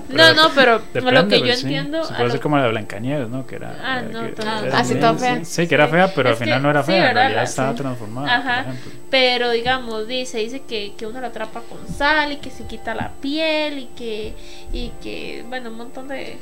No, 0.08 0.34
no, 0.34 0.50
pero 0.54 0.78
Depende, 0.92 1.12
lo 1.12 1.26
que 1.28 1.38
yo 1.38 1.46
pues, 1.46 1.60
sí. 1.60 1.66
entiendo. 1.68 2.04
Sí, 2.04 2.12
a 2.12 2.16
puede 2.16 2.24
lo- 2.28 2.32
ser 2.32 2.40
como 2.42 2.58
la 2.58 2.64
de 2.64 2.68
Blancanieves, 2.68 3.28
¿no? 3.30 3.46
Que 3.46 3.56
era. 3.56 3.74
Ah, 3.82 4.02
no, 4.02 4.20
que 4.26 4.32
total. 4.32 4.66
era 4.66 4.78
Ah, 4.78 4.84
sí, 4.84 4.92
muy- 4.92 5.00
toda 5.00 5.14
fea. 5.14 5.42
Sí, 5.42 5.66
que 5.66 5.74
era 5.74 5.88
fea, 5.88 6.12
pero 6.14 6.28
Es 6.28 6.38
al 6.38 6.44
final 6.44 6.61
no 6.62 6.70
era 6.70 6.82
sí, 6.82 6.86
fea, 6.92 6.96
en 6.96 7.02
¿verdad? 7.02 7.20
realidad 7.22 7.42
estaba 7.44 7.70
sí. 7.72 7.76
transformada. 7.78 8.36
Ajá. 8.36 8.62
Por 8.64 8.74
ejemplo. 8.74 8.92
Pero 9.10 9.50
digamos, 9.50 10.06
dice, 10.08 10.38
dice 10.38 10.62
que, 10.66 10.92
que 10.96 11.06
uno 11.06 11.20
la 11.20 11.26
atrapa 11.28 11.60
con 11.68 11.78
sal 11.94 12.32
y 12.32 12.36
que 12.36 12.50
se 12.50 12.64
quita 12.66 12.94
la 12.94 13.10
piel 13.20 13.78
y 13.78 13.86
que, 13.96 14.34
y 14.72 14.90
que 15.02 15.44
bueno, 15.48 15.70
un 15.70 15.76
montón 15.76 16.08
de, 16.08 16.38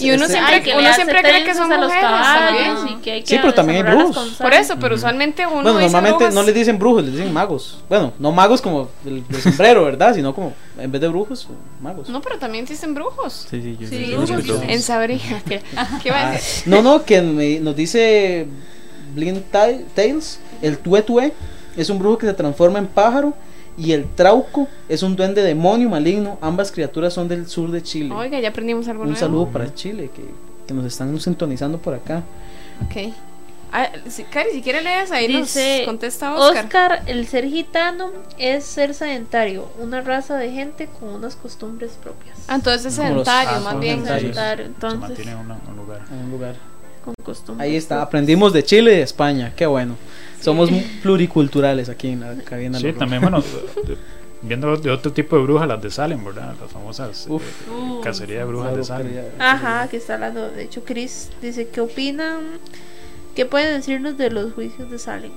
Y 0.00 0.10
uno 0.10 0.24
este- 0.24 0.32
siempre- 0.34 0.62
que 0.64 0.76
uno 0.76 0.92
siempre 0.94 1.20
cree 1.22 1.44
que 1.44 1.54
son 1.54 1.70
a 1.72 1.76
los 1.76 1.84
mujeres 1.86 2.02
caballos 2.04 2.78
también. 2.80 2.98
y 2.98 3.02
que 3.02 3.12
hay 3.12 3.20
que 3.20 3.26
Sí, 3.28 3.38
pero 3.40 3.54
también 3.54 3.86
hay 3.86 3.94
brujos. 3.94 4.30
Por 4.40 4.52
eso, 4.52 4.76
pero 4.80 4.96
usualmente 4.96 5.46
uno 5.46 5.62
Bueno, 5.62 5.78
dice 5.78 5.82
normalmente 5.92 6.16
brujas. 6.24 6.34
no 6.34 6.42
les 6.42 6.54
dicen 6.56 6.76
brujos, 6.80 7.04
les 7.04 7.12
dicen 7.12 7.32
magos. 7.32 7.78
Bueno, 7.88 8.12
no 8.18 8.32
magos 8.32 8.60
como 8.60 8.88
el, 9.06 9.22
el 9.30 9.36
sombrero, 9.40 9.84
¿verdad? 9.84 10.12
Sino 10.16 10.34
como 10.34 10.54
en 10.76 10.90
vez 10.90 11.00
de 11.00 11.06
brujos, 11.06 11.46
magos. 11.80 12.08
No, 12.08 12.20
pero 12.20 12.36
también 12.38 12.64
existen 12.64 12.94
brujos. 12.94 13.46
Sí, 13.48 13.62
sí, 13.62 13.76
yo 13.78 13.86
Sí, 13.86 14.06
yo 14.10 14.20
brujos. 14.22 14.62
En 14.66 14.82
Sabri. 14.82 15.20
¿Qué 16.02 16.10
va 16.10 16.16
a 16.18 16.28
Ah, 16.30 16.32
decir? 16.32 16.66
no, 16.66 16.82
no, 16.82 17.04
que 17.04 17.22
me- 17.22 17.60
nos 17.60 17.76
dice 17.76 18.48
Blind 19.14 19.42
Ta- 19.50 19.68
Tales, 19.94 20.40
el 20.62 20.78
tuetue 20.78 21.32
es 21.76 21.90
un 21.90 21.98
brujo 21.98 22.18
que 22.18 22.26
se 22.26 22.34
transforma 22.34 22.78
en 22.78 22.86
pájaro 22.86 23.34
y 23.78 23.92
el 23.92 24.06
trauco 24.14 24.68
es 24.88 25.02
un 25.02 25.16
duende 25.16 25.42
demonio 25.42 25.88
maligno. 25.88 26.38
Ambas 26.40 26.70
criaturas 26.72 27.12
son 27.14 27.28
del 27.28 27.46
sur 27.48 27.70
de 27.70 27.82
Chile. 27.82 28.14
Oiga, 28.14 28.38
ya 28.40 28.48
aprendimos 28.48 28.86
algo 28.88 29.02
un 29.02 29.10
nuevo. 29.10 29.20
saludo 29.20 29.46
para 29.48 29.72
Chile, 29.74 30.10
que, 30.14 30.22
que 30.66 30.74
nos 30.74 30.84
están 30.84 31.18
sintonizando 31.20 31.78
por 31.78 31.94
acá. 31.94 32.22
Ok. 32.84 33.12
Ah, 33.72 33.88
si, 34.08 34.24
Cari, 34.24 34.50
si 34.50 34.62
quiere 34.62 34.82
lees 34.82 35.12
ahí 35.12 35.28
Dice 35.28 35.78
nos 35.78 35.86
contesta 35.86 36.34
Oscar. 36.34 36.64
Oscar, 36.64 37.02
el 37.06 37.28
ser 37.28 37.44
gitano 37.46 38.10
es 38.36 38.64
ser 38.64 38.94
sedentario, 38.94 39.68
una 39.80 40.00
raza 40.00 40.36
de 40.36 40.50
gente 40.50 40.88
con 40.98 41.10
unas 41.10 41.36
costumbres 41.36 41.92
propias. 42.02 42.36
Ah, 42.48 42.56
entonces 42.56 42.86
es 42.86 42.98
los- 42.98 43.04
sedentario, 43.24 43.50
ah, 43.54 43.60
más 43.60 43.78
bien. 43.78 44.04
sedentario, 44.04 44.64
Se 44.64 44.70
entonces 44.72 45.00
mantiene 45.00 45.30
en 45.30 45.38
un 45.38 45.76
lugar. 45.76 46.00
En 46.10 46.18
un 46.18 46.30
lugar. 46.32 46.54
Con 47.04 47.14
costumbres. 47.22 47.68
Ahí 47.68 47.76
está, 47.76 48.02
aprendimos 48.02 48.52
de 48.52 48.62
Chile 48.62 48.92
y 48.92 48.96
de 48.96 49.02
España, 49.02 49.52
qué 49.56 49.66
bueno. 49.66 49.96
Somos 50.40 50.70
pluriculturales 51.02 51.88
aquí 51.88 52.08
en 52.08 52.20
la 52.20 52.34
cabina. 52.44 52.78
Sí, 52.78 52.92
también, 52.92 53.20
bueno, 53.20 53.42
viendo 54.42 54.76
de 54.76 54.90
otro 54.90 55.12
tipo 55.12 55.36
de 55.36 55.42
brujas, 55.42 55.68
las 55.68 55.82
de 55.82 55.90
Salem, 55.90 56.24
¿verdad? 56.24 56.54
Las 56.60 56.70
famosas 56.70 57.26
eh, 57.26 57.32
Uf. 57.32 57.42
Uh, 57.68 58.00
cacería 58.00 58.38
de 58.38 58.44
brujas 58.44 58.74
de 58.76 58.84
Salem. 58.84 59.12
Ajá, 59.38 59.88
que 59.88 59.98
está 59.98 60.14
hablando. 60.14 60.50
De 60.50 60.62
hecho, 60.62 60.82
Chris 60.84 61.30
dice: 61.42 61.68
¿Qué 61.68 61.80
opinan? 61.80 62.40
¿Qué 63.34 63.44
pueden 63.46 63.76
decirnos 63.76 64.16
de 64.16 64.30
los 64.30 64.52
juicios 64.54 64.90
de 64.90 64.98
Salem? 64.98 65.32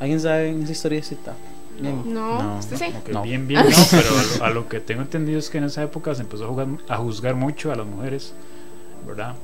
¿Alguien 0.00 0.20
sabe 0.20 0.50
en 0.50 0.62
esa 0.64 0.72
historiecita? 0.72 1.34
Bien. 1.80 2.02
No, 2.12 2.42
No, 2.42 2.58
usted 2.58 2.76
sí. 2.76 2.86
No. 3.12 3.22
bien, 3.22 3.46
bien, 3.46 3.62
no, 3.62 3.76
pero 3.90 4.08
a 4.08 4.22
lo, 4.38 4.44
a 4.46 4.50
lo 4.50 4.68
que 4.68 4.80
tengo 4.80 5.02
entendido 5.02 5.38
es 5.38 5.48
que 5.50 5.58
en 5.58 5.64
esa 5.64 5.82
época 5.82 6.14
se 6.14 6.22
empezó 6.22 6.44
a, 6.44 6.48
jugar, 6.48 6.66
a 6.88 6.96
juzgar 6.96 7.34
mucho 7.34 7.70
a 7.70 7.76
las 7.76 7.86
mujeres, 7.86 8.32
¿verdad? 9.06 9.36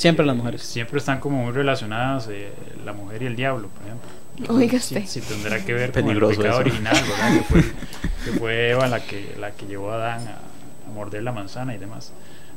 Siempre 0.00 0.24
las 0.24 0.34
mujeres. 0.36 0.62
Siempre 0.62 0.98
están 0.98 1.20
como 1.20 1.42
muy 1.42 1.52
relacionadas 1.52 2.26
eh, 2.30 2.50
la 2.86 2.92
mujer 2.94 3.22
y 3.22 3.26
el 3.26 3.36
diablo, 3.36 3.68
por 3.68 3.82
ejemplo. 3.84 4.54
Oiga 4.54 4.78
Sí, 4.80 4.94
tendrá 5.20 5.62
que 5.62 5.74
ver 5.74 5.90
con 5.92 5.98
el 6.00 6.06
Peligroso 6.06 6.36
pecado 6.40 6.60
eso. 6.60 6.70
original, 6.70 6.94
¿verdad? 6.96 7.32
Que 7.36 7.42
fue, 7.44 7.60
que 8.24 8.38
fue 8.38 8.70
Eva 8.70 8.86
la 8.88 9.00
que, 9.00 9.36
la 9.38 9.50
que 9.50 9.66
llevó 9.66 9.90
a 9.92 9.96
Adán 9.96 10.26
a, 10.28 10.88
a 10.88 10.94
morder 10.94 11.22
la 11.22 11.32
manzana 11.32 11.74
y 11.74 11.78
demás. 11.78 12.12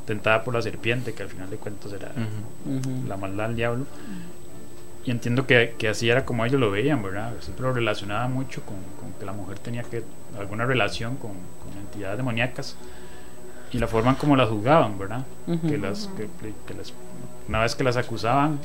Tentada 0.06 0.42
por 0.46 0.54
la 0.54 0.62
serpiente, 0.62 1.14
que 1.14 1.24
al 1.24 1.28
final 1.30 1.50
de 1.50 1.58
cuentas 1.58 1.92
era 1.92 2.12
Ujú. 2.12 2.78
Ujú. 2.78 3.08
la 3.10 3.18
maldad 3.18 3.48
del 3.48 3.56
diablo. 3.58 3.86
Y 5.06 5.12
entiendo 5.12 5.46
que, 5.46 5.76
que 5.78 5.90
así 5.90 6.10
era 6.10 6.24
como 6.24 6.46
ellos 6.46 6.62
lo 6.62 6.72
veían, 6.72 7.04
¿verdad? 7.04 7.34
Siempre 7.42 7.64
lo 7.64 7.74
relacionaba 7.74 8.30
mucho 8.30 8.62
con, 8.66 8.78
con 8.98 9.12
que 9.20 9.26
la 9.26 9.34
mujer 9.34 9.60
tenía 9.60 9.84
que 9.84 10.02
alguna 10.40 10.66
relación 10.66 11.18
con, 11.18 11.32
con 11.32 11.78
entidades 11.78 12.16
demoníacas 12.16 12.78
y 13.74 13.80
la 13.80 13.88
forma 13.88 14.12
en 14.12 14.16
como 14.16 14.38
las 14.38 14.48
juzgaban, 14.48 14.98
¿verdad? 14.98 15.26
Ujú. 15.48 15.68
que 15.68 15.78
las, 15.78 16.08
que, 16.16 16.30
que 16.66 16.74
las- 16.74 16.94
una 17.54 17.62
vez 17.62 17.76
que 17.76 17.84
las 17.84 17.98
acusaban, 17.98 18.58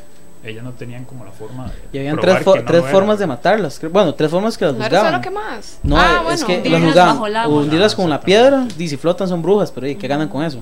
ellas 0.43 0.65
no 0.65 0.73
tenían 0.73 1.05
como 1.05 1.25
la 1.25 1.31
forma 1.31 1.67
de. 1.67 1.73
Y 1.93 1.99
habían 1.99 2.19
tres, 2.19 2.37
fo- 2.45 2.55
que 2.55 2.61
no 2.61 2.65
tres 2.65 2.85
formas 2.87 3.19
de 3.19 3.27
matarlas. 3.27 3.79
Bueno, 3.93 4.15
tres 4.15 4.31
formas 4.31 4.57
que 4.57 4.65
las 4.65 4.75
juzgaban. 4.77 5.21
que 5.21 5.31
más. 5.31 5.79
No, 5.83 5.97
ah, 5.99 6.25
es 6.33 6.43
bueno. 6.43 6.47
que 6.47 6.57
hundirlas 6.57 6.81
las 6.95 7.17
juzgaban. 7.19 7.53
hundirlas 7.53 7.95
con 7.95 8.09
la 8.09 8.21
piedra, 8.21 8.67
y 8.79 8.89
si 8.89 8.97
flotan 8.97 9.29
son 9.29 9.43
brujas, 9.43 9.71
pero 9.71 9.87
¿y 9.87 9.95
qué 9.97 10.09
ganan 10.09 10.29
con 10.29 10.43
eso? 10.43 10.61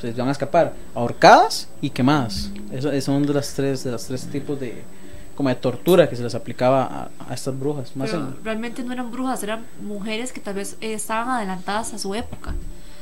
Se 0.00 0.12
van 0.12 0.28
a 0.28 0.32
escapar. 0.32 0.72
Ahorcadas 0.94 1.68
y 1.82 1.90
quemadas. 1.90 2.50
Eso, 2.72 2.90
eso 2.90 3.12
son 3.12 3.22
de 3.26 3.34
las 3.34 3.52
tres, 3.52 3.84
de 3.84 3.90
los 3.90 4.04
tres 4.06 4.26
tipos 4.28 4.58
de 4.58 4.82
como 5.34 5.50
de 5.50 5.54
tortura 5.56 6.08
que 6.08 6.16
se 6.16 6.22
les 6.24 6.34
aplicaba 6.34 6.82
a, 6.84 7.30
a 7.30 7.34
estas 7.34 7.56
brujas. 7.58 7.94
Más 7.96 8.10
Pero 8.10 8.22
en- 8.22 8.44
realmente 8.44 8.82
no 8.82 8.92
eran 8.92 9.10
brujas, 9.12 9.42
eran 9.42 9.66
mujeres 9.82 10.32
que 10.32 10.40
tal 10.40 10.54
vez 10.54 10.76
eh, 10.80 10.94
estaban 10.94 11.28
adelantadas 11.28 11.92
a 11.94 11.98
su 11.98 12.14
época. 12.14 12.54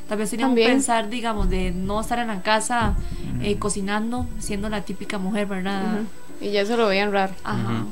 Tal 0.09 0.19
vez 0.19 0.31
tenían 0.31 0.51
También. 0.51 0.69
un 0.69 0.75
pensar, 0.75 1.09
digamos, 1.09 1.49
de 1.49 1.73
no 1.73 2.01
estar 2.01 2.19
en 2.21 2.29
la 2.29 2.43
casa 2.43 2.95
eh, 3.43 3.59
cocinando, 3.59 4.27
siendo 4.39 4.69
la 4.69 4.83
típica 4.83 5.19
mujer, 5.19 5.47
¿verdad? 5.47 6.01
Y 6.41 6.51
ya 6.51 6.65
se 6.65 6.77
lo 6.77 6.87
veían 6.87 7.13
raro. 7.13 7.33
Ajá. 7.43 7.85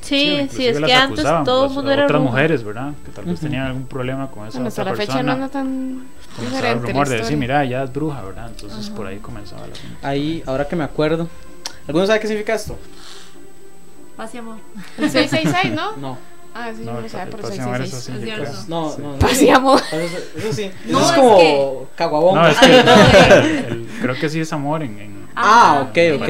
Sí, 0.00 0.48
sí, 0.50 0.66
es 0.66 0.80
que 0.80 0.92
antes 0.94 1.22
todo 1.44 1.64
el 1.64 1.68
pues, 1.68 1.72
mundo 1.72 1.90
era 1.90 2.04
otras 2.04 2.22
mujeres, 2.22 2.64
¿verdad? 2.64 2.92
Que 3.04 3.10
tal 3.12 3.26
vez 3.26 3.40
tenían 3.40 3.66
algún 3.66 3.84
problema 3.84 4.30
con 4.30 4.46
esa 4.46 4.58
Bueno, 4.58 4.68
hasta 4.68 4.84
la 4.84 4.94
fecha 4.94 5.22
no 5.22 5.32
anda 5.32 5.48
tan 5.48 6.06
comenzaba 6.34 6.68
el 6.70 6.78
diferente. 6.78 6.92
rumor 6.92 7.06
la 7.08 7.12
de 7.14 7.20
decir, 7.20 7.36
mira, 7.36 7.64
ya 7.64 7.82
es 7.82 7.92
bruja, 7.92 8.22
¿verdad? 8.22 8.48
Entonces 8.48 8.88
por 8.90 9.06
ahí 9.06 9.18
comenzaba 9.18 9.66
el 9.66 9.72
asunto. 9.72 9.96
Ahí, 10.02 10.42
ahora 10.46 10.66
que 10.66 10.76
me 10.76 10.84
acuerdo. 10.84 11.28
¿Alguno 11.86 12.06
sabe 12.06 12.20
qué 12.20 12.28
significa 12.28 12.54
esto? 12.54 12.78
Paz 14.16 14.34
y 14.34 14.38
amor. 14.38 14.56
El 14.98 15.10
666, 15.10 15.74
¿no? 15.74 15.96
No. 15.96 16.18
Ah, 16.54 16.70
sí, 16.76 16.82
No, 16.84 17.00
yo 17.00 17.16
me 17.16 17.20
amor, 17.22 17.40
eso 17.40 17.48
666. 17.48 17.90
sí 18.04 18.12
Es 18.12 18.18
indica- 18.18 18.36
cierto. 18.36 18.64
No, 18.68 18.98
no, 18.98 19.16
no. 19.16 19.56
Amor. 19.56 19.80
Eso, 19.92 20.52
sí. 20.52 20.70
No, 20.86 20.98
eso 21.00 21.08
es 21.10 21.14
como 21.14 21.86
caguabón. 21.94 22.34
No, 22.36 22.48
es 22.48 22.58
que 22.58 22.82
creo 24.02 24.14
que 24.16 24.28
sí 24.28 24.40
es 24.40 24.52
amor 24.52 24.82
en. 24.82 24.98
en- 25.00 25.20
Ah, 25.36 25.86
ok, 25.88 25.98
ok. 26.20 26.28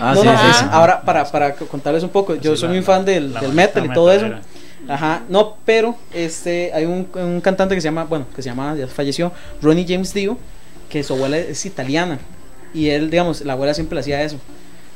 Ah, 0.00 0.14
sí. 0.16 0.64
ahora 0.70 1.00
para, 1.02 1.24
para 1.30 1.54
contarles 1.54 2.02
un 2.02 2.10
poco, 2.10 2.34
yo 2.34 2.54
sí, 2.54 2.60
soy 2.62 2.68
la- 2.68 2.74
muy 2.74 2.82
fan 2.82 3.04
del, 3.04 3.32
la 3.32 3.40
del 3.40 3.50
bonita 3.50 3.68
metal 3.80 3.86
y 3.86 3.94
todo 3.94 4.12
eso. 4.12 4.26
Ajá, 4.88 5.22
no, 5.28 5.56
pero 5.64 5.94
este 6.12 6.72
hay 6.74 6.84
un, 6.84 7.06
un 7.14 7.40
cantante 7.40 7.74
que 7.76 7.80
se 7.80 7.86
llama, 7.86 8.04
bueno, 8.04 8.26
que 8.34 8.42
se 8.42 8.48
llama, 8.48 8.74
ya 8.74 8.86
falleció, 8.88 9.30
Ronnie 9.62 9.86
James 9.88 10.12
Dio, 10.12 10.36
que 10.88 11.02
su 11.04 11.14
abuela 11.14 11.38
es 11.38 11.64
italiana 11.64 12.18
y 12.74 12.88
él, 12.88 13.08
digamos, 13.08 13.42
la 13.42 13.52
abuela 13.52 13.72
siempre 13.72 13.94
le 13.94 14.00
hacía 14.00 14.22
eso, 14.22 14.36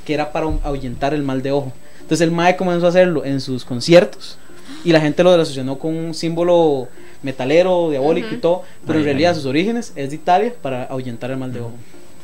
que 0.04 0.14
era 0.14 0.32
para 0.32 0.46
ahuyentar 0.64 1.14
el 1.14 1.22
mal 1.22 1.42
de 1.42 1.52
ojo. 1.52 1.72
Entonces 2.00 2.22
el 2.22 2.32
mae 2.32 2.56
comenzó 2.56 2.86
a 2.86 2.88
hacerlo 2.88 3.24
en 3.24 3.40
sus 3.40 3.64
conciertos 3.64 4.36
y 4.84 4.92
la 4.92 5.00
gente 5.00 5.22
lo 5.22 5.32
relacionó 5.32 5.78
con 5.78 5.94
un 5.94 6.14
símbolo 6.14 6.88
metalero, 7.22 7.90
diabólico 7.90 8.28
y 8.28 8.32
Ujú. 8.32 8.40
todo, 8.40 8.62
pero 8.86 8.98
en 8.98 9.04
realidad 9.04 9.34
sus 9.34 9.46
orígenes 9.46 9.92
es 9.96 10.10
de 10.10 10.16
Italia 10.16 10.54
para 10.60 10.84
ahuyentar 10.84 11.30
el 11.30 11.36
mal 11.38 11.52
de 11.52 11.60
ojo. 11.60 11.72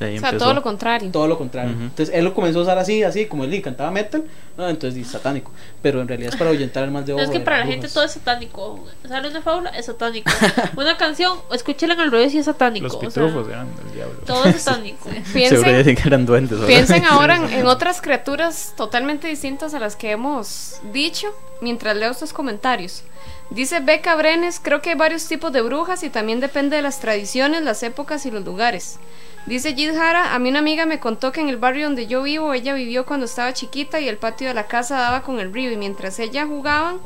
De 0.01 0.07
ahí 0.07 0.17
O 0.17 0.21
sea, 0.21 0.31
empezó. 0.31 0.45
todo 0.47 0.55
lo 0.55 0.63
contrario. 0.63 1.11
Todo 1.13 1.29
lo 1.29 1.37
contrario. 1.37 1.75
Ujú. 1.75 1.83
Entonces 1.85 2.15
él 2.15 2.25
lo 2.25 2.33
comenzó 2.33 2.61
a 2.61 2.63
usar 2.63 2.79
así, 2.79 3.03
así, 3.03 3.27
como 3.27 3.45
él 3.45 3.61
cantaba 3.61 3.91
metal, 3.91 4.25
¿no? 4.57 4.67
entonces 4.67 4.95
di, 4.95 5.05
satánico. 5.05 5.53
Pero 5.83 6.01
en 6.01 6.09
realidad 6.09 6.33
es 6.33 6.39
para 6.39 6.51
ahuyentar 6.51 6.85
el 6.85 6.91
mal 6.91 7.05
de 7.05 7.13
ojo. 7.13 7.21
No, 7.21 7.25
es 7.27 7.31
que 7.31 7.41
para 7.41 7.59
la 7.59 7.67
gente 7.67 7.87
todo 7.87 8.05
es 8.05 8.13
satánico. 8.13 8.83
Sale 9.07 9.29
una 9.29 9.43
fábula, 9.43 9.69
es 9.71 9.87
satánico. 9.87 10.31
Una 10.77 10.97
canción, 10.97 11.39
escúchala 11.53 11.95
en 11.95 12.01
el 12.01 12.11
revés 12.11 12.33
y 12.33 12.39
es 12.39 12.47
satánico. 12.47 12.85
Los 12.85 12.95
o 12.95 13.01
sea, 13.01 13.09
pitufos 13.11 13.49
eran 13.49 13.69
del 13.77 13.95
diablo. 13.95 14.15
todo 14.25 14.45
es 14.47 14.63
satánico. 14.63 15.05
Seguro 15.05 15.63
Piensen, 15.63 15.95
que 15.97 16.03
eran 16.09 16.25
duendes. 16.25 16.53
¿verdad? 16.59 16.67
piensen 16.67 17.05
ahora 17.11 17.37
en, 17.37 17.51
en 17.53 17.67
otras 17.67 18.01
criaturas 18.01 18.73
totalmente 18.79 19.29
distintas 19.29 19.75
a 19.75 19.79
las 19.79 19.97
que 19.97 20.13
hemos 20.13 20.81
dicho 20.95 21.29
mientras 21.61 21.95
leo 21.95 22.11
estos 22.11 22.33
comentarios. 22.33 23.03
Dice 23.51 23.81
Beca 23.81 24.15
Brenes, 24.15 24.61
creo 24.63 24.81
que 24.81 24.91
hay 24.91 24.97
varios 24.97 25.27
tipos 25.27 25.53
de 25.53 25.61
brujas 25.61 26.03
y 26.05 26.09
también 26.09 26.41
depende 26.41 26.77
de 26.77 26.83
las 26.83 27.01
tradiciones, 27.01 27.63
las 27.63 27.83
épocas 27.83 28.25
y 28.25 28.31
los 28.31 28.45
lugares. 28.45 28.99
Dice 29.47 29.75
Jid 29.75 29.95
Jara, 29.95 30.35
a 30.35 30.39
mí 30.39 30.51
una 30.51 30.59
amiga 30.59 30.87
me 30.87 31.01
contó 31.01 31.33
que 31.33 31.41
en 31.41 31.49
el 31.49 31.57
barrio 31.57 31.87
donde 31.87 32.07
yo 32.07 32.23
vivo, 32.23 32.53
ella 32.53 32.75
vivió 32.75 33.07
cuando 33.07 33.27
estaba 33.27 33.53
chiquita 33.53 33.99
y 34.01 34.09
el 34.09 34.17
patio 34.17 34.49
de 34.49 34.55
la 34.55 34.67
casa 34.67 34.99
daba 34.99 35.23
con 35.23 35.41
el 35.41 35.53
río 35.53 35.73
y 35.73 35.77
mientras 35.77 36.19
ella 36.19 36.47
jugaban 36.47 36.99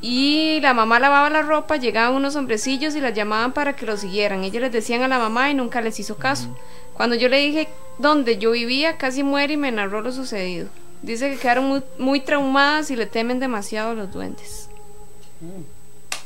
y 0.00 0.60
la 0.60 0.74
mamá 0.74 1.00
lavaba 1.00 1.30
la 1.30 1.42
ropa, 1.42 1.76
llegaban 1.76 2.14
unos 2.14 2.36
hombrecillos 2.36 2.94
y 2.94 3.00
las 3.00 3.14
llamaban 3.14 3.52
para 3.52 3.74
que 3.74 3.86
lo 3.86 3.96
siguieran. 3.96 4.44
Ellos 4.44 4.62
les 4.62 4.72
decían 4.72 5.02
a 5.02 5.08
la 5.08 5.18
mamá 5.18 5.50
y 5.50 5.54
nunca 5.54 5.80
les 5.80 5.98
hizo 5.98 6.16
caso. 6.16 6.56
Cuando 6.94 7.16
yo 7.16 7.28
le 7.28 7.38
dije 7.38 7.68
dónde 7.98 8.38
yo 8.38 8.52
vivía, 8.52 8.98
casi 8.98 9.22
muere 9.22 9.54
y 9.54 9.56
me 9.56 9.72
narró 9.72 10.02
lo 10.02 10.12
sucedido. 10.12 10.68
Dice 11.02 11.30
que 11.30 11.38
quedaron 11.38 11.66
muy, 11.66 11.82
muy 11.98 12.20
traumadas 12.20 12.90
y 12.90 12.96
le 12.96 13.06
temen 13.06 13.40
demasiado 13.40 13.90
a 13.90 13.94
los 13.94 14.12
duendes. 14.12 14.68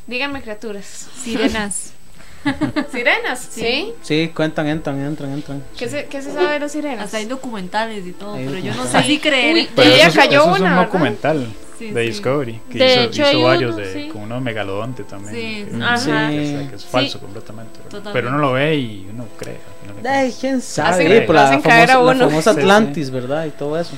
Díganme, 0.06 0.42
criaturas. 0.42 1.08
Sirenas. 1.22 1.94
¿Sirenas? 2.90 3.38
¿Sí? 3.50 3.92
Sí, 4.02 4.32
cuentan, 4.34 4.66
entran, 4.68 4.98
entran, 5.00 5.32
entran. 5.32 5.62
¿Qué, 5.78 5.88
se, 5.88 6.06
qué 6.06 6.22
se 6.22 6.32
sabe 6.32 6.52
de 6.54 6.60
las 6.60 6.72
sirenas? 6.72 7.04
Hasta 7.04 7.18
hay 7.18 7.26
documentales 7.26 8.06
y 8.06 8.12
todo, 8.12 8.34
Hay 8.34 8.46
pero 8.46 8.58
yo 8.58 8.74
no 8.74 8.86
sé 8.86 9.02
si 9.02 9.18
creer. 9.18 9.54
Uy, 9.54 9.68
Pero 9.76 9.90
ella 9.90 10.06
eso, 10.08 10.18
cayó 10.20 10.40
eso 10.42 10.54
es 10.54 10.60
una, 10.60 10.70
un 10.70 10.76
¿verdad? 10.76 10.84
documental 10.86 11.46
Sí, 11.78 11.90
de 11.92 12.02
sí. 12.02 12.08
Discovery 12.08 12.60
que 12.70 12.78
De 12.78 12.92
hizo, 12.92 13.00
hecho, 13.04 13.22
hizo 13.30 13.42
varios 13.42 13.74
uno, 13.74 13.84
de, 13.84 13.92
sí. 13.94 14.08
con 14.08 14.22
unos 14.22 14.42
megalodonte 14.42 15.04
también. 15.04 15.34
Sí, 15.34 15.66
que, 15.78 15.82
Ajá. 15.82 16.28
que 16.28 16.42
es, 16.62 16.68
que 16.70 16.76
es 16.76 16.82
Sí. 16.82 16.88
falso 16.90 17.20
completamente. 17.20 17.80
Pero 18.12 18.28
uno 18.28 18.38
lo 18.38 18.52
ve 18.52 18.76
y 18.76 19.08
uno 19.12 19.24
cree. 19.38 19.58
cuentas. 19.92 20.36
quién 20.40 20.60
sabe, 20.60 21.04
Hacen- 21.08 21.26
por 21.26 21.34
la, 21.34 21.48
hacen 21.48 21.62
caer 21.62 21.90
a 21.90 21.94
famosa, 21.94 22.14
la 22.14 22.14
uno. 22.24 22.28
famosa 22.30 22.50
Sí, 22.54 22.56
sí. 22.56 22.60
Atlantis, 22.60 23.10
¿verdad? 23.10 23.46
Y 23.46 23.50
todo 23.50 23.78
eso. 23.80 23.92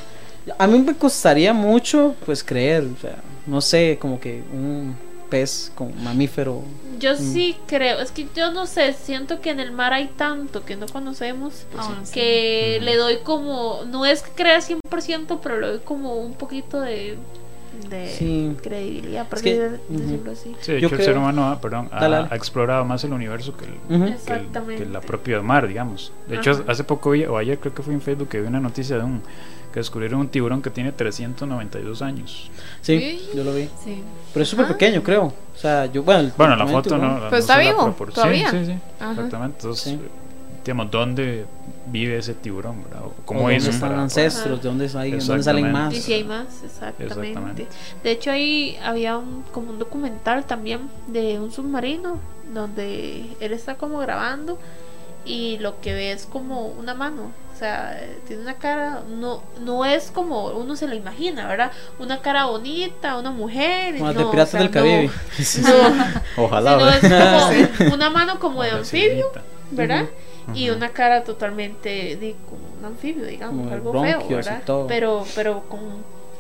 A 0.58 0.66
mí 0.66 0.78
me 0.78 0.94
costaría 0.96 1.52
mucho, 1.52 2.14
pues, 2.24 2.42
creer, 2.44 2.84
o 2.96 3.00
sea, 3.00 3.16
no 3.46 3.60
sé, 3.60 3.98
como 4.00 4.18
que 4.20 4.42
un 4.52 4.96
pez 5.32 5.72
como 5.74 5.90
mamífero. 6.02 6.62
Yo 6.98 7.16
sí 7.16 7.56
creo, 7.66 8.00
es 8.00 8.12
que 8.12 8.28
yo 8.36 8.52
no 8.52 8.66
sé, 8.66 8.92
siento 8.92 9.40
que 9.40 9.48
en 9.50 9.60
el 9.60 9.72
mar 9.72 9.94
hay 9.94 10.08
tanto 10.08 10.62
que 10.64 10.76
no 10.76 10.86
conocemos 10.86 11.64
Ah, 11.76 11.98
sí. 12.04 12.12
que 12.12 12.78
le 12.82 12.96
doy 12.96 13.16
como, 13.24 13.80
no 13.90 14.04
es 14.04 14.22
que 14.22 14.30
crea 14.32 14.60
100%, 14.60 15.40
pero 15.42 15.58
le 15.58 15.66
doy 15.68 15.78
como 15.80 16.16
un 16.16 16.34
poquito 16.34 16.80
de, 16.82 17.16
de 17.88 18.08
Sí. 18.10 18.54
credibilidad, 18.62 19.26
por 19.26 19.38
Es 19.38 19.42
que- 19.42 19.58
decirlo 19.88 20.32
así. 20.32 20.54
Sí, 20.60 20.72
de 20.72 20.80
Yo 20.82 20.88
hecho, 20.88 20.96
el 20.96 21.02
ser 21.02 21.16
humano 21.16 21.50
ha, 21.50 21.60
perdón, 21.62 21.88
ha, 21.92 22.04
ha 22.30 22.36
explorado 22.36 22.84
más 22.84 23.02
el 23.04 23.14
universo 23.14 23.56
que, 23.56 23.64
el, 23.64 23.72
Ujú. 23.96 24.14
que, 24.26 24.32
el- 24.34 24.76
que 24.78 24.84
la 24.86 25.00
propia 25.00 25.40
mar, 25.40 25.66
digamos. 25.66 26.12
De 26.28 26.36
hecho, 26.36 26.62
hace 26.68 26.84
poco 26.84 27.10
vi, 27.12 27.24
o 27.24 27.38
ayer 27.38 27.58
creo 27.58 27.74
que 27.74 27.82
fue 27.82 27.94
en 27.94 28.02
Facebook, 28.02 28.28
que 28.28 28.40
vi 28.42 28.46
una 28.46 28.60
noticia 28.60 28.98
de 28.98 29.04
un 29.04 29.22
que 29.72 29.80
descubrieron 29.80 30.20
un 30.20 30.28
tiburón 30.28 30.60
que 30.62 30.70
tiene 30.70 30.92
392 30.92 32.02
años. 32.02 32.50
Sí, 32.82 33.20
yo 33.34 33.42
lo 33.44 33.54
vi. 33.54 33.68
Sí. 33.84 34.02
Pero 34.32 34.42
es 34.42 34.48
súper 34.48 34.68
pequeño, 34.68 35.02
creo. 35.02 35.24
O 35.24 35.58
sea, 35.58 35.86
yo, 35.86 36.02
bueno, 36.02 36.20
el 36.20 36.32
Bueno, 36.36 36.56
la 36.56 36.66
foto 36.66 36.90
no. 36.90 37.00
tiburón. 37.00 37.20
no 37.22 37.28
Pero 37.30 37.36
está 37.40 37.58
vivo, 37.58 37.94
todavía. 38.14 38.50
Sí, 38.50 38.58
sí, 38.60 38.66
sí, 38.66 38.78
Ajá. 39.00 39.12
exactamente. 39.12 39.56
Entonces, 39.60 39.84
Sí. 39.92 40.00
digamos, 40.64 40.90
¿dónde 40.90 41.46
vive 41.86 42.18
ese 42.18 42.34
tiburón? 42.34 42.84
¿verdad? 42.84 43.00
¿Cómo 43.24 43.40
dónde 43.40 43.56
hizo 43.56 43.70
están 43.70 43.90
para- 43.90 44.02
ancestros? 44.02 44.62
¿De 44.62 44.68
dónde, 44.68 44.90
hay, 44.96 45.10
de 45.12 45.18
dónde 45.18 45.42
salen 45.42 45.72
más? 45.72 45.94
Y 45.94 46.00
si 46.00 46.12
hay 46.12 46.24
más, 46.24 46.46
exactamente. 46.64 47.04
Exactamente. 47.28 47.66
De 48.04 48.10
hecho, 48.10 48.30
ahí 48.30 48.76
había 48.84 49.16
un, 49.18 49.42
como 49.52 49.70
un 49.70 49.78
documental 49.78 50.44
también 50.44 50.80
de 51.08 51.38
un 51.40 51.50
submarino 51.50 52.18
donde 52.52 53.26
él 53.40 53.52
está 53.52 53.76
como 53.76 53.98
grabando 53.98 54.58
y 55.24 55.58
lo 55.58 55.80
que 55.80 55.92
ve 55.94 56.12
es 56.12 56.26
como 56.26 56.66
una 56.66 56.94
mano. 56.94 57.30
O 57.52 57.58
sea, 57.58 58.00
tiene 58.26 58.42
una 58.42 58.54
cara, 58.54 59.02
no, 59.08 59.42
no 59.60 59.84
es 59.84 60.10
como 60.10 60.46
uno 60.48 60.74
se 60.74 60.88
lo 60.88 60.94
imagina, 60.94 61.46
¿verdad? 61.46 61.70
Una 61.98 62.20
cara 62.20 62.46
bonita, 62.46 63.18
una 63.18 63.30
mujer. 63.30 63.98
Como 63.98 64.12
no, 64.12 64.18
de 64.18 64.24
Piratas 64.26 64.48
o 64.48 64.50
sea, 64.52 64.60
del 64.60 64.70
Caribe. 64.70 65.10
No, 66.36 66.44
Ojalá. 66.44 66.72
sino 67.00 67.10
¿verdad? 67.10 67.52
es 67.52 67.68
como 67.78 67.94
una 67.94 68.10
mano 68.10 68.38
como 68.40 68.62
de 68.62 68.70
anfibio. 68.70 69.30
¿verdad? 69.70 70.06
Y 70.54 70.70
una 70.70 70.90
cara 70.90 71.24
totalmente 71.24 72.16
de 72.16 72.34
como 72.48 72.62
un 72.78 72.84
anfibio, 72.84 73.24
digamos, 73.24 73.64
Como 73.64 73.72
algo 73.72 74.02
feo, 74.02 74.28
¿verdad? 74.28 74.62
todo. 74.66 74.86
Pero, 74.86 75.24
pero 75.34 75.62
con, 75.68 75.80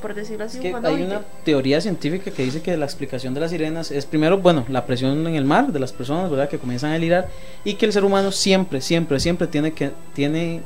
por 0.00 0.14
decirlo 0.14 0.44
así, 0.44 0.58
Es 0.58 0.62
que 0.62 0.86
hay 0.86 1.02
una 1.02 1.22
teoría 1.44 1.80
científica 1.80 2.30
que 2.30 2.42
dice 2.42 2.60
que 2.60 2.76
la 2.76 2.84
explicación 2.84 3.32
de 3.32 3.40
las 3.40 3.50
sirenas 3.52 3.90
es 3.90 4.04
primero, 4.04 4.38
bueno, 4.38 4.64
la 4.68 4.84
presión 4.84 5.26
en 5.26 5.36
el 5.36 5.44
mar 5.44 5.72
de 5.72 5.78
las 5.78 5.92
personas, 5.92 6.30
¿verdad? 6.30 6.48
Que 6.48 6.58
comienzan 6.58 6.90
a 6.90 6.94
delirar 6.94 7.28
y 7.64 7.74
que 7.74 7.86
el 7.86 7.92
ser 7.92 8.04
humano 8.04 8.32
siempre, 8.32 8.80
siempre, 8.80 9.20
siempre 9.20 9.46
tiene 9.46 9.72
que, 9.72 9.92
tiene, 10.14 10.62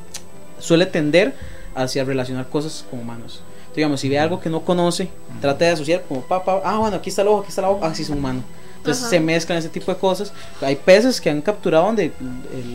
suele 0.59 0.85
tender 0.85 1.33
hacia 1.75 2.03
relacionar 2.03 2.47
cosas 2.47 2.85
con 2.89 2.99
humanos. 2.99 3.41
Digamos, 3.75 3.99
si 4.01 4.09
ve 4.09 4.17
algo 4.17 4.39
que 4.39 4.49
no 4.49 4.61
conoce, 4.61 5.09
trata 5.39 5.65
de 5.65 5.71
asociar 5.71 6.01
como, 6.07 6.21
papá, 6.21 6.61
ah, 6.63 6.79
bueno, 6.79 6.97
aquí 6.97 7.09
está 7.09 7.21
el 7.21 7.27
ojo, 7.27 7.41
aquí 7.41 7.49
está 7.49 7.61
la 7.61 7.67
boca, 7.67 7.85
así 7.87 8.01
es 8.01 8.09
un 8.09 8.17
humano. 8.17 8.41
Entonces 8.77 9.03
Ajá. 9.03 9.09
se 9.11 9.19
mezclan 9.19 9.57
ese 9.59 9.69
tipo 9.69 9.93
de 9.93 9.99
cosas. 9.99 10.31
Hay 10.61 10.75
peces 10.77 11.19
que 11.19 11.29
han 11.29 11.41
capturado 11.41 11.85
donde 11.85 12.05
eh, 12.05 12.13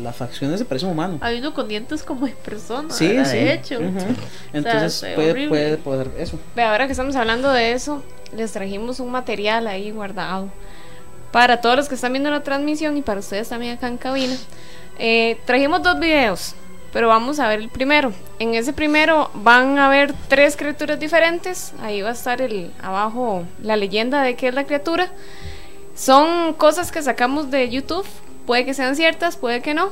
las 0.03 0.15
facciones 0.15 0.59
se 0.61 0.65
parecen 0.65 0.89
a 0.89 0.93
un 0.93 0.99
humano. 0.99 1.19
Hay 1.23 1.39
uno 1.39 1.55
con 1.55 1.67
dientes 1.69 2.03
como 2.03 2.27
de 2.27 2.33
persona, 2.33 2.91
Sí, 2.91 3.09
¿verdad? 3.09 3.25
sí. 3.31 3.37
de 3.39 3.55
hecho. 3.55 3.79
Ujú. 3.79 3.99
Entonces 4.53 4.93
se 4.95 5.09
ve 5.09 5.15
puede, 5.15 5.49
puede 5.49 5.77
poder 5.79 6.11
eso. 6.19 6.39
Ve, 6.55 6.63
ahora 6.65 6.87
que 6.87 6.93
estamos 6.93 7.17
hablando 7.17 7.51
de 7.53 7.73
eso, 7.73 8.03
les 8.37 8.53
trajimos 8.53 9.01
un 9.01 9.11
material 9.11 9.67
ahí 9.67 9.91
guardado. 9.91 10.51
Para 11.31 11.61
todos 11.63 11.77
los 11.77 11.89
que 11.89 11.95
están 11.95 12.13
viendo 12.13 12.31
la 12.31 12.43
transmisión 12.43 12.97
y 12.97 13.03
para 13.03 13.21
ustedes 13.21 13.49
también 13.49 13.77
acá 13.77 13.89
en 13.89 13.97
cabina. 13.97 14.37
Eh, 14.99 15.39
trajimos 15.47 15.83
dos 15.83 15.99
videos, 15.99 16.55
pero 16.93 17.09
vamos 17.09 17.41
a 17.41 17.49
ver 17.49 17.61
el 17.61 17.69
primero. 17.69 18.13
En 18.39 18.55
ese 18.55 18.73
primero 18.73 19.31
van 19.35 19.79
a 19.79 19.89
ver 19.89 20.15
tres 20.29 20.57
criaturas 20.57 21.01
diferentes. 21.01 21.73
Ahí 21.81 22.03
va 22.03 22.11
a 22.11 22.13
estar 22.13 22.43
el 22.43 22.71
abajo 22.83 23.45
la 23.63 23.77
leyenda 23.77 24.23
de 24.23 24.37
qué 24.37 24.49
es 24.49 24.55
la 24.55 24.65
criatura. 24.65 25.11
Son 25.95 26.53
cosas 26.55 26.93
que 26.93 27.03
sacamos 27.03 27.51
de 27.51 27.69
YouTube. 27.71 28.07
Puede 28.47 28.65
que 28.65 28.75
sean 28.75 28.95
ciertas, 28.95 29.37
puede 29.37 29.63
que 29.63 29.75
no. 29.75 29.91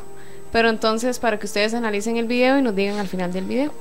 Pero 0.53 0.69
entonces 0.69 1.19
para 1.19 1.39
que 1.39 1.47
ustedes 1.47 1.75
analicen 1.75 2.17
el 2.17 2.27
video 2.27 2.59
y 2.59 2.63
nos 2.63 2.75
digan 2.75 2.99
al 2.99 3.09
final 3.09 3.33
del 3.33 3.45
video. 3.45 3.73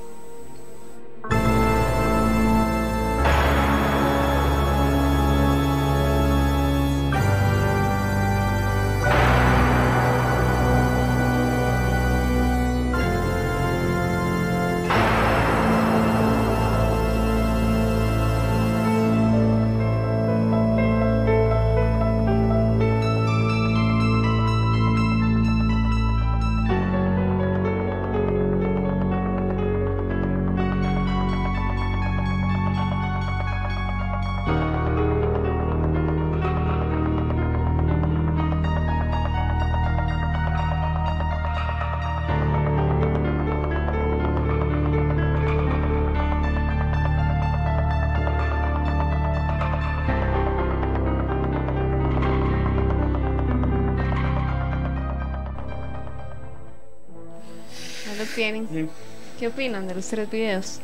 ¿Qué 59.40 59.48
opinan 59.48 59.88
de 59.88 59.94
los 59.94 60.06
tres 60.06 60.30
videos? 60.30 60.80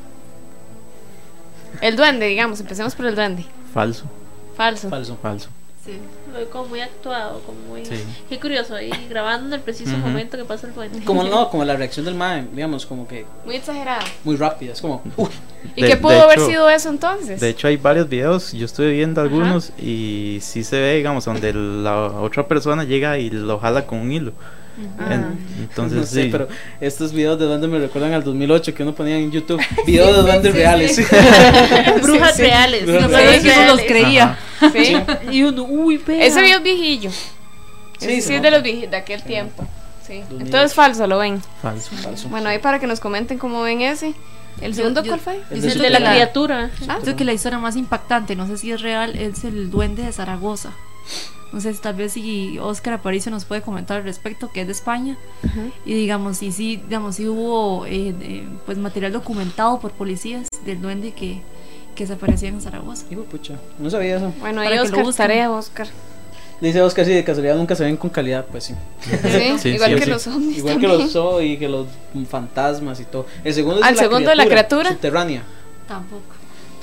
El 1.83 1.95
duende, 1.97 2.27
digamos, 2.27 2.59
empecemos 2.61 2.95
por 2.95 3.05
el 3.07 3.15
duende. 3.15 3.45
Falso, 3.75 4.05
Falso. 4.57 4.89
Falso. 4.89 5.19
falso. 5.21 5.49
Sí. 5.85 5.99
Lo 6.33 6.39
veo 6.39 6.51
como 6.51 6.69
muy 6.69 6.81
actuado, 6.81 7.41
como 7.43 7.59
muy... 7.69 7.85
Sí. 7.85 8.03
Qué 8.29 8.41
curioso, 8.41 8.75
ahí 8.75 8.91
grabando 9.09 9.47
en 9.49 9.53
el 9.53 9.61
preciso 9.61 9.91
Ujú. 9.93 10.01
momento 10.01 10.37
que 10.39 10.45
pasa 10.45 10.67
el 10.67 10.75
duende. 10.75 11.05
Como 11.05 11.23
no, 11.23 11.49
como 11.51 11.65
la 11.65 11.77
reacción 11.77 12.05
del 12.07 12.15
mae, 12.15 12.45
digamos, 12.53 12.87
como 12.87 13.07
que 13.07 13.25
Muy 13.45 13.57
exagerado. 13.57 14.05
muy 14.25 14.37
rápida, 14.37 14.73
es 14.73 14.81
como, 14.81 15.03
uy, 15.17 15.29
¿Y 15.77 15.83
De- 15.83 15.89
qué 15.89 15.95
de 15.95 16.01
pudo 16.01 16.23
haber 16.23 16.39
hecho- 16.39 16.49
sido 16.49 16.71
eso 16.71 16.89
entonces? 16.89 17.39
De 17.41 17.51
hecho 17.51 17.69
hay 17.69 17.77
varios 17.77 18.09
videos, 18.09 18.53
yo 18.53 18.65
estuve 18.65 18.93
viendo 18.93 19.21
algunos 19.21 19.71
y 19.79 20.39
sí 20.41 20.65
se 20.65 20.81
ve, 20.81 20.97
digamos, 20.97 21.27
donde 21.27 21.53
la 21.53 22.07
otra 22.21 22.49
persona 22.49 22.83
llega 22.85 23.19
y 23.19 23.29
lo 23.31 23.59
jala 23.61 23.87
con 23.87 23.99
un 23.99 24.11
hilo. 24.11 24.33
Ah. 24.99 25.15
En- 25.15 25.39
entonces 25.61 25.99
no 26.01 26.05
sé, 26.07 26.23
sí. 26.25 26.29
pero 26.31 26.49
estos 26.81 27.13
videos 27.13 27.39
de 27.39 27.47
duendes 27.47 27.71
me 27.71 27.79
recuerdan 27.79 28.13
al 28.13 28.23
2008 28.25 28.75
que 28.75 28.83
uno 28.83 28.95
ponía 28.95 29.17
en 29.19 29.31
YouTube, 29.31 29.61
videos 29.87 30.17
de 30.17 30.23
duendes 30.23 30.53
sí, 30.53 30.59
reales. 30.59 30.97
Brujas 32.03 32.31
Sí, 32.33 32.37
sí. 32.37 32.43
reales. 32.43 32.87
Brujas 32.87 33.11
no 33.11 33.17
sé 33.19 33.41
si 33.41 33.49
uno 33.49 33.67
los 33.67 33.81
creía. 33.83 34.39
Sí. 34.73 34.97
Y 35.33 35.43
uno, 35.43 35.63
uy, 35.65 35.97
vea. 35.99 36.25
Ese 36.27 36.43
video 36.43 36.59
es 36.59 36.65
viejillo. 36.65 37.11
Sí, 37.99 38.21
sí 38.21 38.35
es 38.35 38.43
de 38.43 38.51
los 38.51 38.63
viejitos 38.63 38.91
de 38.91 38.97
aquel 38.99 39.23
tiempo. 39.23 39.67
Sí. 40.07 40.19
2008. 40.21 40.45
Entonces 40.45 40.75
falso, 40.75 41.07
lo 41.07 41.19
ven. 41.19 41.43
Falso. 41.63 41.91
Falso. 41.97 42.29
Bueno, 42.29 42.49
ahí 42.49 42.59
para 42.59 42.79
que 42.79 42.87
nos 42.87 43.01
comenten 43.01 43.39
cómo 43.39 43.63
ven 43.63 43.81
ese. 43.81 44.15
¿El 44.61 44.75
segundo 44.75 45.03
yo- 45.03 45.09
cuál 45.09 45.21
fue? 45.21 45.41
El 45.51 45.61
Yo 45.63 45.69
de 45.69 45.81
que 45.81 45.91
la 45.91 45.99
la- 46.01 46.11
criatura. 46.13 46.71
Ah, 46.89 46.99
Creo 47.03 47.17
que 47.17 47.25
la 47.25 47.33
historia 47.33 47.59
más 47.59 47.77
impactante, 47.77 48.37
no 48.37 48.47
sé 48.47 48.57
si 48.57 48.71
es 48.73 48.81
real, 48.83 49.17
es 49.17 49.45
el 49.45 49.71
duende 49.71 50.03
de 50.03 50.13
Zaragoza. 50.13 50.71
No 51.53 51.61
sé, 51.61 51.73
tal 51.75 51.95
vez 51.95 52.13
si 52.13 52.59
Oscar 52.59 52.95
Aparicio 52.95 53.31
nos 53.31 53.45
puede 53.45 53.63
comentar 53.63 53.99
al 53.99 54.03
respecto, 54.05 54.51
que 54.53 54.63
es 54.63 54.67
de 54.67 54.73
España. 54.73 55.17
Y 55.85 55.95
digamos, 55.95 56.39
si 56.39 56.53
sí, 56.53 56.77
digamos, 56.85 57.17
si 57.17 57.27
hubo 57.29 57.87
eh, 57.87 58.15
eh, 58.21 58.45
pues 58.67 58.77
material 58.79 59.13
documentado 59.13 59.79
por 59.79 59.93
policías 59.93 60.49
del 60.65 60.83
duende 60.83 61.13
que, 61.13 61.41
que 61.95 62.07
se 62.07 62.15
aparecía 62.15 62.49
en 62.49 62.61
Zaragoza. 62.61 63.07
Hijo 63.11 63.23
de 63.23 63.27
pucha, 63.29 63.55
no 63.79 63.89
sabía 63.89 64.17
eso. 64.17 64.33
Bueno, 64.41 64.61
ahí 64.61 64.77
Oscar, 64.79 65.03
busquen. 65.03 65.17
tarea, 65.17 65.51
Oscar. 65.51 65.87
Dice 66.61 66.81
Oscar, 66.83 67.05
si 67.05 67.13
de 67.13 67.23
casualidad 67.23 67.55
nunca 67.57 67.75
se 67.77 67.85
ven 67.85 67.97
con 67.99 68.11
calidad, 68.11 68.47
pues 68.51 68.65
sí. 68.65 68.75
Sí, 69.03 69.59
Sí, 69.59 69.69
igual 69.71 69.91
sí, 69.93 69.97
que 69.99 70.05
sí. 70.05 70.11
los 70.11 70.27
ovnis. 70.27 70.59
Igual 70.59 70.81
que 70.81 70.89
los 70.89 71.13
zoo 71.13 71.41
y 71.43 71.59
que 71.59 71.69
los 71.69 71.87
fantasmas 72.29 72.99
y 73.01 73.05
todo. 73.05 73.27
El 73.45 73.55
segundo 73.55 73.81
es 73.81 73.85
Ah, 73.87 73.91
el 73.91 73.97
segundo 73.99 74.31
de 74.31 74.37
la 74.37 74.47
criatura. 74.47 74.89
Subterránea. 74.91 75.43
Tampoco. 75.87 76.23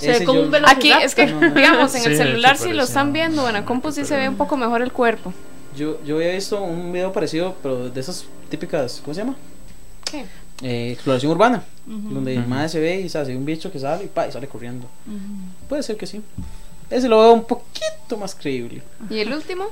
Se 0.05 0.19
ve 0.19 0.25
como 0.25 0.39
yo- 0.39 0.45
un 0.45 0.51
velociraptor. 0.51 0.93
Aquí 0.93 1.05
es 1.05 1.15
que, 1.15 1.25
No, 1.27 1.49
digamos, 1.53 1.95
en 1.95 2.01
Sí, 2.01 2.09
el 2.09 2.17
celular 2.17 2.55
hecho 2.55 2.63
si 2.65 2.73
lo 2.73 2.83
están 2.83 3.13
viendo, 3.13 3.41
bueno, 3.43 3.57
en 3.59 3.63
compu 3.65 3.91
sí 3.91 4.05
se 4.05 4.15
ve 4.15 4.27
un 4.29 4.35
poco 4.37 4.57
mejor 4.57 4.81
el 4.81 4.91
cuerpo. 4.91 5.33
Yo, 5.77 6.03
yo 6.05 6.17
había 6.17 6.33
visto 6.33 6.61
un 6.61 6.91
video 6.91 7.11
parecido, 7.11 7.55
pero 7.63 7.89
de 7.89 7.99
esas 7.99 8.25
típicas, 8.49 9.01
¿cómo 9.03 9.13
se 9.13 9.21
llama? 9.21 9.35
¿Qué? 10.09 10.25
Eh, 10.61 10.91
exploración 10.91 11.31
urbana, 11.31 11.63
Ujú, 11.87 12.13
donde 12.13 12.33
el 12.33 12.41
Ujú. 12.41 12.49
mae 12.49 12.69
se 12.69 12.79
ve 12.79 13.01
y 13.01 13.09
se 13.09 13.17
hace 13.17 13.35
un 13.35 13.43
bicho 13.43 13.71
que 13.71 13.79
sale 13.79 14.03
y, 14.05 14.07
pa, 14.07 14.27
y 14.27 14.31
sale 14.31 14.47
corriendo. 14.47 14.85
ujú. 15.07 15.67
Puede 15.67 15.81
ser 15.83 15.97
que 15.97 16.05
sí. 16.05 16.21
Ese 16.89 17.09
lo 17.09 17.19
veo 17.19 17.33
un 17.33 17.43
poquito 17.45 18.17
más 18.19 18.35
creíble. 18.35 18.83
¿Y 19.09 19.19
el 19.19 19.33
último? 19.33 19.65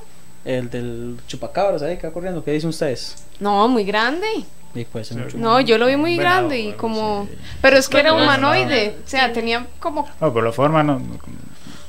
El 0.44 0.70
del 0.70 1.20
chupacabras 1.26 1.82
ahí 1.82 1.98
que 1.98 2.06
va 2.08 2.12
corriendo, 2.12 2.42
¿qué 2.42 2.50
dicen 2.52 2.70
ustedes? 2.70 3.16
No, 3.40 3.68
muy 3.68 3.84
grande. 3.84 4.26
Sí, 4.74 4.86
puede 4.90 5.04
ser 5.04 5.18
Sí. 5.18 5.22
mucho. 5.24 5.38
No, 5.38 5.60
yo 5.60 5.78
lo 5.78 5.86
vi 5.86 5.96
muy 5.96 6.16
venado 6.16 6.48
grande 6.48 6.58
y 6.60 6.72
como... 6.72 7.28
así. 7.28 7.38
Pero 7.60 7.76
es 7.76 7.88
que 7.88 8.00
era 8.00 8.12
humanoide. 8.14 8.94
no. 8.98 9.04
O 9.04 9.08
sea, 9.08 9.32
tenía 9.32 9.66
como... 9.78 10.06
Ah, 10.20 10.30
por 10.32 10.42
la 10.42 10.52
forma 10.52 10.82
no, 10.82 10.98
no- 10.98 11.18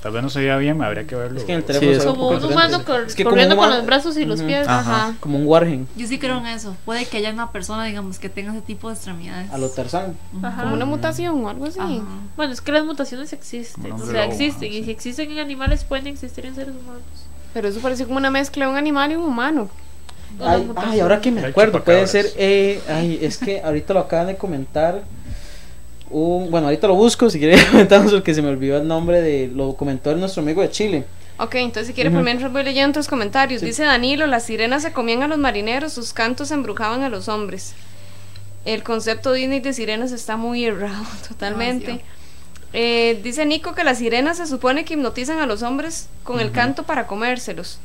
Tal 0.02 0.12
vez 0.12 0.22
no 0.22 0.30
se 0.30 0.40
veía 0.42 0.58
bien, 0.58 0.82
habría 0.84 1.08
que 1.08 1.16
verlo. 1.16 1.40
Es 1.40 1.46
que 1.46 1.54
en 1.54 1.60
el 1.60 1.64
Sí, 1.64 1.68
teléfono 1.68 1.92
es 1.94 2.04
ve 2.04 2.10
un 2.10 2.16
Como 2.18 2.28
un 2.28 2.44
humano 2.44 2.84
cor- 2.84 3.06
Es 3.08 3.16
que 3.16 3.24
corriendo 3.24 3.56
un 3.56 3.62
con 3.62 3.70
los 3.70 3.86
brazos 3.86 4.18
y 4.18 4.26
los 4.26 4.40
Ujú. 4.40 4.48
pies. 4.50 4.68
Ajá. 4.68 4.80
Ajá. 5.06 5.16
Como 5.22 5.38
un 5.38 5.48
wargen 5.48 5.88
Yo 5.96 6.06
sí 6.08 6.20
creo 6.20 6.40
en 6.40 6.48
eso. 6.48 6.76
Puede 6.84 7.06
que 7.06 7.16
haya 7.20 7.32
una 7.32 7.54
persona, 7.54 7.86
digamos, 7.86 8.20
que 8.20 8.28
tenga 8.28 8.52
ese 8.52 8.60
tipo 8.64 8.90
de 8.90 8.96
extremidades. 8.96 9.50
a 9.50 9.58
lo 9.58 9.70
Tarzán. 9.70 10.18
Ajá. 10.42 10.64
Como 10.64 10.74
una 10.74 10.84
mutación 10.84 11.46
o 11.46 11.48
algo 11.48 11.68
así. 11.68 11.80
Ajá. 11.80 12.02
Bueno, 12.36 12.52
es 12.52 12.60
que 12.60 12.74
las 12.74 12.84
mutaciones 12.84 13.32
existen. 13.32 13.94
O 13.94 13.98
sea, 13.98 14.08
lobo, 14.26 14.34
existen. 14.34 14.74
Y 14.74 14.80
sí. 14.80 14.84
si 14.84 14.92
existen 14.92 15.32
en 15.32 15.40
animales, 15.40 15.86
pueden 15.86 16.08
existir 16.08 16.46
en 16.48 16.56
seres 16.56 16.76
humanos. 16.76 17.02
Pero 17.54 17.68
eso 17.68 17.80
parece 17.80 18.06
como 18.06 18.18
una 18.18 18.32
mezcla 18.32 18.66
de 18.66 18.72
un 18.72 18.78
animal 18.78 19.12
y 19.12 19.16
un 19.16 19.26
humano. 19.26 19.70
Ay, 20.76 21.00
ahora 21.00 21.22
que 21.22 21.32
me 21.32 21.46
acuerdo, 21.46 21.84
puede 21.84 22.08
ser. 22.08 22.26
Eh, 22.38 22.82
ay, 22.90 23.20
es 23.22 23.38
que 23.38 23.62
ahorita 23.62 23.94
lo 23.94 24.00
acaban 24.02 24.28
de 24.28 24.36
comentar. 24.36 25.04
Un, 26.10 26.50
bueno, 26.50 26.68
ahorita 26.68 26.88
lo 26.88 26.96
busco. 26.96 27.30
Si 27.30 27.40
quieren 27.40 27.64
comentarnos, 27.72 28.12
porque 28.12 28.34
se 28.34 28.42
me 28.42 28.50
olvidó 28.50 28.78
el 28.78 28.88
nombre 28.88 29.22
de. 29.22 29.48
Lo 29.54 29.76
comentó 29.76 30.16
nuestro 30.16 30.42
amigo 30.42 30.62
de 30.62 30.72
Chile. 30.72 31.06
Ok, 31.38 31.56
entonces 31.56 31.88
si 31.88 31.94
quiere, 31.94 32.10
Ujú. 32.10 32.18
por 32.18 32.26
mientras 32.26 32.52
voy 32.52 32.64
leyendo 32.64 32.90
otros 32.90 33.08
comentarios. 33.08 33.60
Sí. 33.62 33.68
Dice 33.68 33.84
Danilo, 33.84 34.28
las 34.28 34.44
sirenas 34.44 34.82
se 34.84 34.92
comían 34.92 35.24
a 35.24 35.28
los 35.28 35.38
marineros, 35.38 35.94
sus 35.94 36.14
cantos 36.14 36.52
embrujaban 36.52 37.02
a 37.04 37.10
los 37.10 37.28
hombres. 37.28 37.74
El 38.66 38.84
concepto 38.84 39.34
Disney 39.34 39.60
de 39.60 39.74
sirenas 39.74 40.12
está 40.12 40.38
muy 40.38 40.64
errado, 40.66 41.04
totalmente. 41.28 41.86
Demasiado. 41.88 42.23
Eh, 42.74 43.20
dice 43.24 43.46
Nico 43.46 43.76
que 43.76 43.84
las 43.84 44.00
sirenas 44.00 44.38
se 44.38 44.48
supone 44.48 44.84
que 44.84 44.96
hipnotizan 44.96 45.40
a 45.40 45.46
los 45.46 45.62
hombres 45.62 46.10
con 46.24 46.40
el 46.40 46.52
canto 46.52 46.84
para 46.84 47.06
comérselos. 47.06 47.80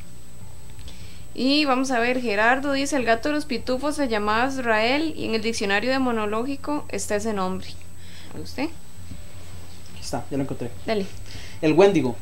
Y 1.34 1.66
vamos 1.66 1.90
a 1.90 2.00
ver, 2.00 2.20
Gerardo 2.20 2.72
dice, 2.72 2.96
el 2.96 3.04
gato 3.04 3.28
de 3.28 3.34
los 3.36 3.44
pitufos 3.44 3.94
se 3.94 4.08
llamaba 4.08 4.48
Israel 4.48 5.14
y 5.16 5.26
en 5.26 5.34
el 5.34 5.42
diccionario 5.42 5.90
demonológico 5.90 6.84
está 6.88 7.16
ese 7.16 7.32
nombre. 7.32 7.68
¿A 8.36 8.40
usted? 8.40 8.64
Aquí 8.64 10.00
está, 10.00 10.24
ya 10.30 10.36
lo 10.36 10.42
encontré. 10.42 10.70
Dale. 10.84 11.06
El 11.62 11.74
Wendigo. 11.74 12.16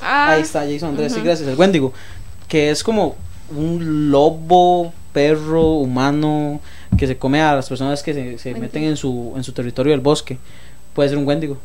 Ah, 0.00 0.32
Ahí 0.32 0.42
está, 0.42 0.60
Jason 0.60 0.90
Andrés, 0.90 1.14
sí, 1.14 1.20
gracias. 1.22 1.48
El 1.48 1.56
Wendigo. 1.56 1.92
Que 2.46 2.70
es 2.70 2.84
como 2.84 3.16
un 3.50 4.10
lobo, 4.10 4.92
perro, 5.12 5.72
humano, 5.78 6.60
que 6.96 7.06
se 7.06 7.16
come 7.16 7.40
a 7.40 7.54
las 7.54 7.68
personas 7.68 8.02
que 8.02 8.14
se, 8.14 8.38
se 8.38 8.54
meten 8.54 8.84
en 8.84 8.96
su, 8.96 9.32
en 9.34 9.42
su 9.42 9.52
territorio 9.52 9.92
del 9.92 10.00
bosque. 10.00 10.38
Puede 10.96 11.08
ser 11.10 11.18
un 11.18 11.26
Wendigo. 11.26 11.56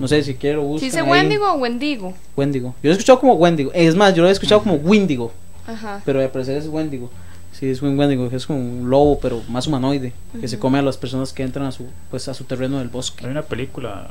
No 0.00 0.08
sé 0.08 0.22
si 0.22 0.32
¿Sí 0.32 0.54
buscan 0.56 0.88
dice 0.88 1.00
ahí. 1.00 1.10
Wendigo 1.10 1.52
o 1.52 1.56
Wendigo? 1.58 2.14
Wendigo. 2.34 2.68
Yo 2.82 2.88
lo 2.88 2.90
he 2.90 2.92
escuchado 2.92 3.20
como 3.20 3.34
Wendigo. 3.34 3.70
Es 3.74 3.94
más, 3.94 4.14
yo 4.14 4.22
lo 4.22 4.28
he 4.30 4.32
escuchado 4.32 4.62
como 4.62 4.76
Windigo. 4.76 5.32
Ajá. 5.66 6.00
Pero 6.06 6.20
al 6.20 6.30
parecer 6.30 6.56
es 6.56 6.66
Wendigo. 6.68 7.10
Sí, 7.52 7.68
es 7.68 7.82
un 7.82 7.98
Wendigo, 7.98 8.30
que 8.30 8.36
es 8.36 8.46
como 8.46 8.58
un 8.58 8.88
lobo, 8.88 9.18
pero 9.20 9.42
más 9.48 9.66
humanoide. 9.66 10.12
Que 10.40 10.48
se 10.48 10.58
come 10.58 10.78
a 10.78 10.82
las 10.82 10.96
personas 10.96 11.32
que 11.34 11.42
entran 11.42 11.66
a 11.66 11.72
su, 11.72 11.84
pues, 12.10 12.26
a 12.28 12.32
su 12.34 12.44
terreno 12.44 12.78
del 12.78 12.86
Hay 12.86 12.92
bosque. 12.92 13.26
una 13.26 13.42
película, 13.42 14.08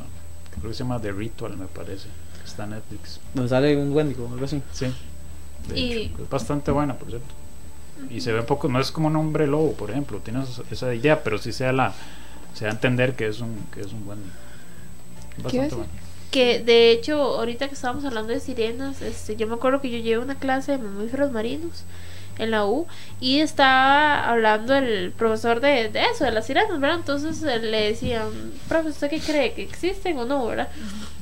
creo 0.60 0.70
que 0.70 0.74
se 0.76 0.84
llama 0.84 1.00
The 1.02 1.12
Ritual, 1.12 1.58
me 1.58 1.66
parece. 1.66 2.08
Está 2.46 2.66
en 2.66 2.72
Netflix. 2.72 3.20
Donde 3.34 3.50
sale 3.50 3.76
un 3.78 3.92
Wendigo, 3.94 4.30
algo 4.32 4.46
así. 4.46 4.62
Sí. 4.72 4.86
De 5.70 5.80
Y- 5.80 5.92
hecho, 5.94 6.24
es 6.24 6.30
bastante 6.30 6.70
buena, 6.72 6.96
por 6.96 7.08
cierto. 7.10 7.28
Y 8.12 8.22
se 8.22 8.32
ve 8.34 8.42
un 8.42 8.46
poco, 8.46 8.68
no 8.68 8.80
es 8.80 8.92
como 8.92 9.08
un 9.08 9.16
hombre 9.16 9.48
lobo, 9.48 9.72
por 9.74 9.90
ejemplo, 9.90 10.20
tiene 10.20 10.44
esa- 10.70 10.94
idea, 10.94 11.24
pero 11.24 11.38
sí 11.40 11.52
se 11.54 11.64
da, 11.64 11.72
la, 11.72 11.94
se 12.54 12.66
da 12.66 12.72
a 12.72 12.74
entender 12.74 13.16
que 13.16 13.28
es 13.28 13.40
un, 13.40 13.56
que 13.74 13.82
es 13.82 13.94
un 13.94 14.06
buen. 14.06 14.20
Bastante 15.38 15.76
bueno. 15.76 15.92
Que 16.32 16.60
de 16.60 16.92
hecho, 16.92 17.22
ahorita 17.22 17.68
que 17.68 17.76
estábamos 17.76 18.04
hablando 18.04 18.34
de 18.34 18.40
sirenas, 18.40 19.02
este, 19.02 19.36
yo 19.36 19.48
me 19.48 19.56
acuerdo 19.56 19.80
que 19.82 19.90
yo 19.90 20.00
llevé 20.00 20.22
una 20.22 20.36
clase 20.36 20.74
de 20.74 20.78
mamíferos 20.80 21.32
marinos 21.32 21.84
en 22.38 22.52
la 22.52 22.66
U 22.66 22.88
y 23.22 23.40
estaba 23.40 24.30
hablando 24.30 24.76
el 24.76 25.12
profesor 25.12 25.62
de, 25.62 25.90
de 25.90 26.04
eso, 26.14 26.26
de 26.26 26.32
las 26.32 26.46
sirenas, 26.48 26.80
¿verdad? 26.80 26.98
Entonces 26.98 27.42
él 27.44 27.72
le 27.72 27.92
decían, 27.92 28.28
profe, 28.68 28.90
¿usted 28.90 29.10
qué 29.10 29.20
cree? 29.20 29.54
¿Que 29.54 29.64
existen 29.64 30.18
o 30.18 30.26
no, 30.26 30.46
verdad? 30.46 30.68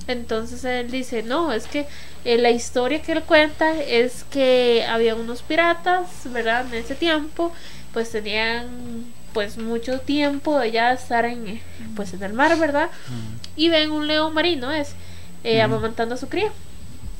Entonces 0.07 0.63
él 0.65 0.89
dice, 0.91 1.23
no, 1.23 1.53
es 1.53 1.67
que 1.67 1.85
eh, 2.25 2.37
la 2.37 2.49
historia 2.49 3.01
que 3.01 3.11
él 3.11 3.23
cuenta 3.23 3.79
es 3.79 4.23
que 4.25 4.85
había 4.89 5.15
unos 5.15 5.43
piratas, 5.43 6.07
¿verdad? 6.25 6.65
En 6.67 6.73
ese 6.73 6.95
tiempo, 6.95 7.51
pues 7.93 8.09
tenían 8.09 9.12
pues 9.33 9.57
mucho 9.57 9.99
tiempo 9.99 10.59
de 10.59 10.71
ya 10.71 10.93
estar 10.93 11.25
en, 11.25 11.47
eh, 11.47 11.61
pues 11.95 12.13
en 12.13 12.23
el 12.23 12.33
mar, 12.33 12.57
¿verdad? 12.57 12.89
Y 13.55 13.69
ven 13.69 13.91
un 13.91 14.07
león 14.07 14.33
marino, 14.33 14.71
es, 14.71 14.89
eh, 15.43 15.55
Ujú. 15.57 15.65
amamantando 15.65 16.15
a 16.15 16.17
su 16.17 16.27
cría. 16.29 16.51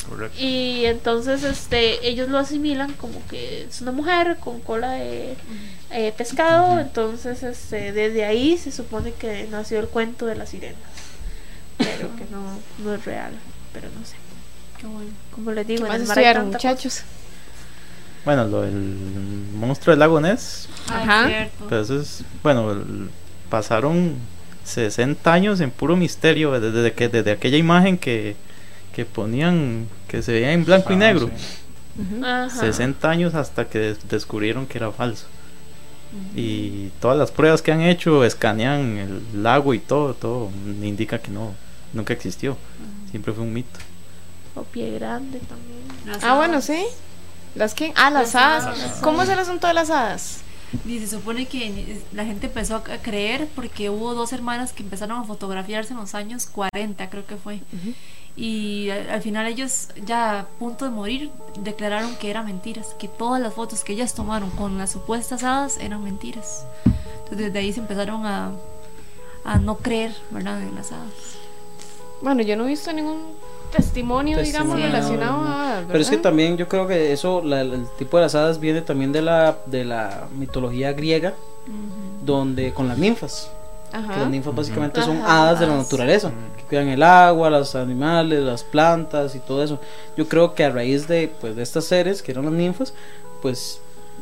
Correcto. 0.08 0.38
Y 0.40 0.86
entonces 0.86 1.44
este 1.44 2.08
ellos 2.08 2.28
lo 2.30 2.38
asimilan 2.38 2.92
como 2.94 3.26
que 3.30 3.64
es 3.64 3.80
una 3.82 3.92
mujer 3.94 4.36
con 4.40 4.60
cola 4.60 4.92
de 4.92 5.36
eh, 5.92 6.14
pescado. 6.18 6.80
Entonces 6.80 7.42
este, 7.44 7.94
desde 7.94 8.26
ahí 8.26 8.58
se 8.58 8.72
supone 8.72 9.14
que 9.14 9.48
nació 9.50 9.80
el 9.80 9.88
cuento 9.88 10.26
de 10.26 10.36
las 10.36 10.50
sirenas. 10.50 10.78
Pero 11.78 12.16
que 12.18 12.26
no, 12.32 12.60
no 12.84 12.94
es 12.96 13.06
real. 13.06 13.32
Pero 13.72 13.88
no 13.98 14.06
sé. 14.06 14.16
Qué 14.78 14.88
bueno. 14.88 15.12
Como 15.34 15.52
les 15.52 15.66
digo, 15.66 15.86
¿Qué 15.86 15.86
en 15.86 15.92
más 15.94 16.02
el 16.02 16.08
mar 16.08 16.18
hay 16.18 16.24
estudiaron, 16.26 16.52
tanta 16.52 16.68
muchachos? 16.70 17.02
Bueno, 18.26 18.46
lo 18.46 18.62
del 18.62 18.74
monstruo 19.56 19.92
del 19.92 20.00
lago 20.00 20.22
Ness, 20.22 20.70
Ay, 20.88 21.04
Ajá. 21.04 21.28
cierto. 21.28 21.66
pues 21.68 21.82
eso 21.90 22.00
es, 22.00 22.24
bueno, 22.42 22.72
el- 22.72 23.10
pasaron 23.50 24.16
60 24.64 25.32
años 25.34 25.60
en 25.60 25.70
puro 25.72 25.96
misterio 25.98 26.58
desde 26.60 26.94
que 26.94 27.10
desde 27.10 27.32
aquella 27.32 27.58
imagen 27.58 27.98
que, 27.98 28.36
que 28.96 29.06
ponían 29.06 29.88
que 30.08 30.22
se 30.22 30.32
veía 30.32 30.54
en 30.54 30.64
blanco 30.66 30.92
y 30.92 30.96
Ah, 30.96 31.00
negro. 31.00 31.28
sí. 31.28 31.34
cosa. 32.22 32.46
Ajá. 32.46 32.50
60 32.50 33.10
años 33.10 33.36
hasta 33.36 33.66
que 33.68 33.78
des- 33.80 34.08
descubrieron 34.10 34.66
que 34.66 34.78
era 34.78 34.92
falso. 34.92 35.26
Y 36.36 36.90
todas 37.02 37.18
las 37.18 37.32
pruebas 37.32 37.62
que 37.64 37.72
han 37.72 37.82
hecho 37.82 38.24
escanean 38.24 38.98
el 39.34 39.44
lago 39.44 39.74
y 39.74 39.80
todo, 39.80 40.14
todo 40.14 40.50
indica 40.82 41.18
que 41.20 41.32
no, 41.32 41.54
nunca 41.92 42.14
existió. 42.14 42.56
Siempre 43.10 43.34
fue 43.34 43.44
un 43.44 43.52
mito. 43.54 43.80
O 44.56 44.62
pie 44.64 44.92
grande 44.92 45.40
también. 45.40 46.20
Ah, 46.24 46.36
bueno, 46.36 46.62
sí. 46.62 46.84
¿Las 47.56 47.74
qué? 47.74 47.94
Ah, 47.96 48.10
las 48.10 48.34
Las 48.34 48.36
hadas. 48.36 48.66
hadas. 48.80 49.00
¿Cómo 49.02 49.22
es 49.22 49.30
el 49.30 49.40
asunto 49.40 49.68
de 49.68 49.74
las 49.74 49.90
hadas? 49.90 50.40
Y 50.88 51.00
se 51.00 51.08
supone 51.08 51.46
que 51.46 52.02
la 52.14 52.26
gente 52.26 52.48
empezó 52.48 52.78
a 52.78 52.84
creer 52.84 53.48
porque 53.56 53.92
hubo 53.92 54.16
dos 54.16 54.34
hermanas 54.34 54.74
que 54.74 54.82
empezaron 54.82 55.20
a 55.22 55.24
fotografiarse 55.24 55.94
en 55.94 56.00
los 56.00 56.16
años 56.16 56.48
40, 56.48 57.10
creo 57.12 57.28
que 57.28 57.36
fue. 57.36 57.60
Y 58.36 58.90
al, 58.90 59.08
al 59.12 59.22
final 59.22 59.46
ellos, 59.46 59.90
ya 60.04 60.40
a 60.40 60.46
punto 60.48 60.86
de 60.86 60.92
morir, 60.92 61.30
declararon 61.60 62.16
que 62.16 62.32
eran 62.32 62.48
mentiras, 62.48 62.88
que 62.98 63.08
todas 63.08 63.40
las 63.40 63.54
fotos 63.54 63.84
que 63.84 63.94
ellas 63.94 64.16
tomaron 64.16 64.50
con 64.50 64.80
las 64.80 64.92
supuestas 64.92 65.44
hadas 65.44 65.78
eran 65.78 66.04
mentiras. 66.04 66.66
Entonces 66.86 67.38
desde 67.38 67.60
ahí 67.60 67.72
se 67.72 67.80
empezaron 67.80 68.26
a, 68.26 68.52
a 69.46 69.60
no 69.60 69.78
creer, 69.78 70.16
¿verdad?, 70.32 70.60
en 70.64 70.74
las 70.74 70.92
hadas. 70.92 71.14
Bueno, 72.24 72.42
yo 72.42 72.56
no 72.58 72.64
he 72.66 72.70
visto 72.70 72.92
ningún 72.92 73.22
testimonio, 73.76 74.40
digamos, 74.42 74.80
relacionado 74.80 75.42
a 75.44 75.72
hadas. 75.74 75.86
Pero 75.88 76.00
es 76.00 76.10
que 76.10 76.16
¿verdad? 76.18 76.30
también 76.30 76.58
yo 76.58 76.68
creo 76.68 76.88
que 76.88 77.12
eso, 77.12 77.42
la- 77.44 77.62
el 77.62 77.88
tipo 77.98 78.18
de 78.18 78.24
las 78.24 78.36
hadas 78.36 78.60
viene 78.60 78.82
también 78.82 79.12
de 79.12 79.22
la, 79.22 79.58
de 79.66 79.84
la 79.86 80.28
mitología 80.38 80.94
griega, 80.94 81.34
donde 82.24 82.74
con 82.74 82.88
las 82.88 82.98
ninfas. 82.98 83.50
Que 83.92 83.98
Ajá. 83.98 84.18
las 84.22 84.30
ninfas 84.30 84.56
básicamente 84.56 85.02
son 85.04 85.18
Ajá, 85.18 85.44
hadas 85.44 85.60
de 85.60 85.68
la 85.68 85.78
naturaleza, 85.78 86.32
que 86.58 86.64
cuidan 86.64 86.88
el 86.88 87.04
agua, 87.04 87.50
los 87.52 87.76
animales, 87.76 88.42
las 88.42 88.64
plantas 88.64 89.36
y 89.36 89.40
todo 89.40 89.64
eso. 89.64 89.80
Yo 90.18 90.28
creo 90.28 90.56
que 90.56 90.64
a 90.64 90.72
raíz 90.72 91.08
de, 91.08 91.32
pues, 91.40 91.56
de 91.56 91.62
estas 91.62 91.86
seres, 91.86 92.24
que 92.24 92.32
eran 92.32 92.46
las 92.46 92.54
ninfas, 92.54 92.94
pues 93.44 93.80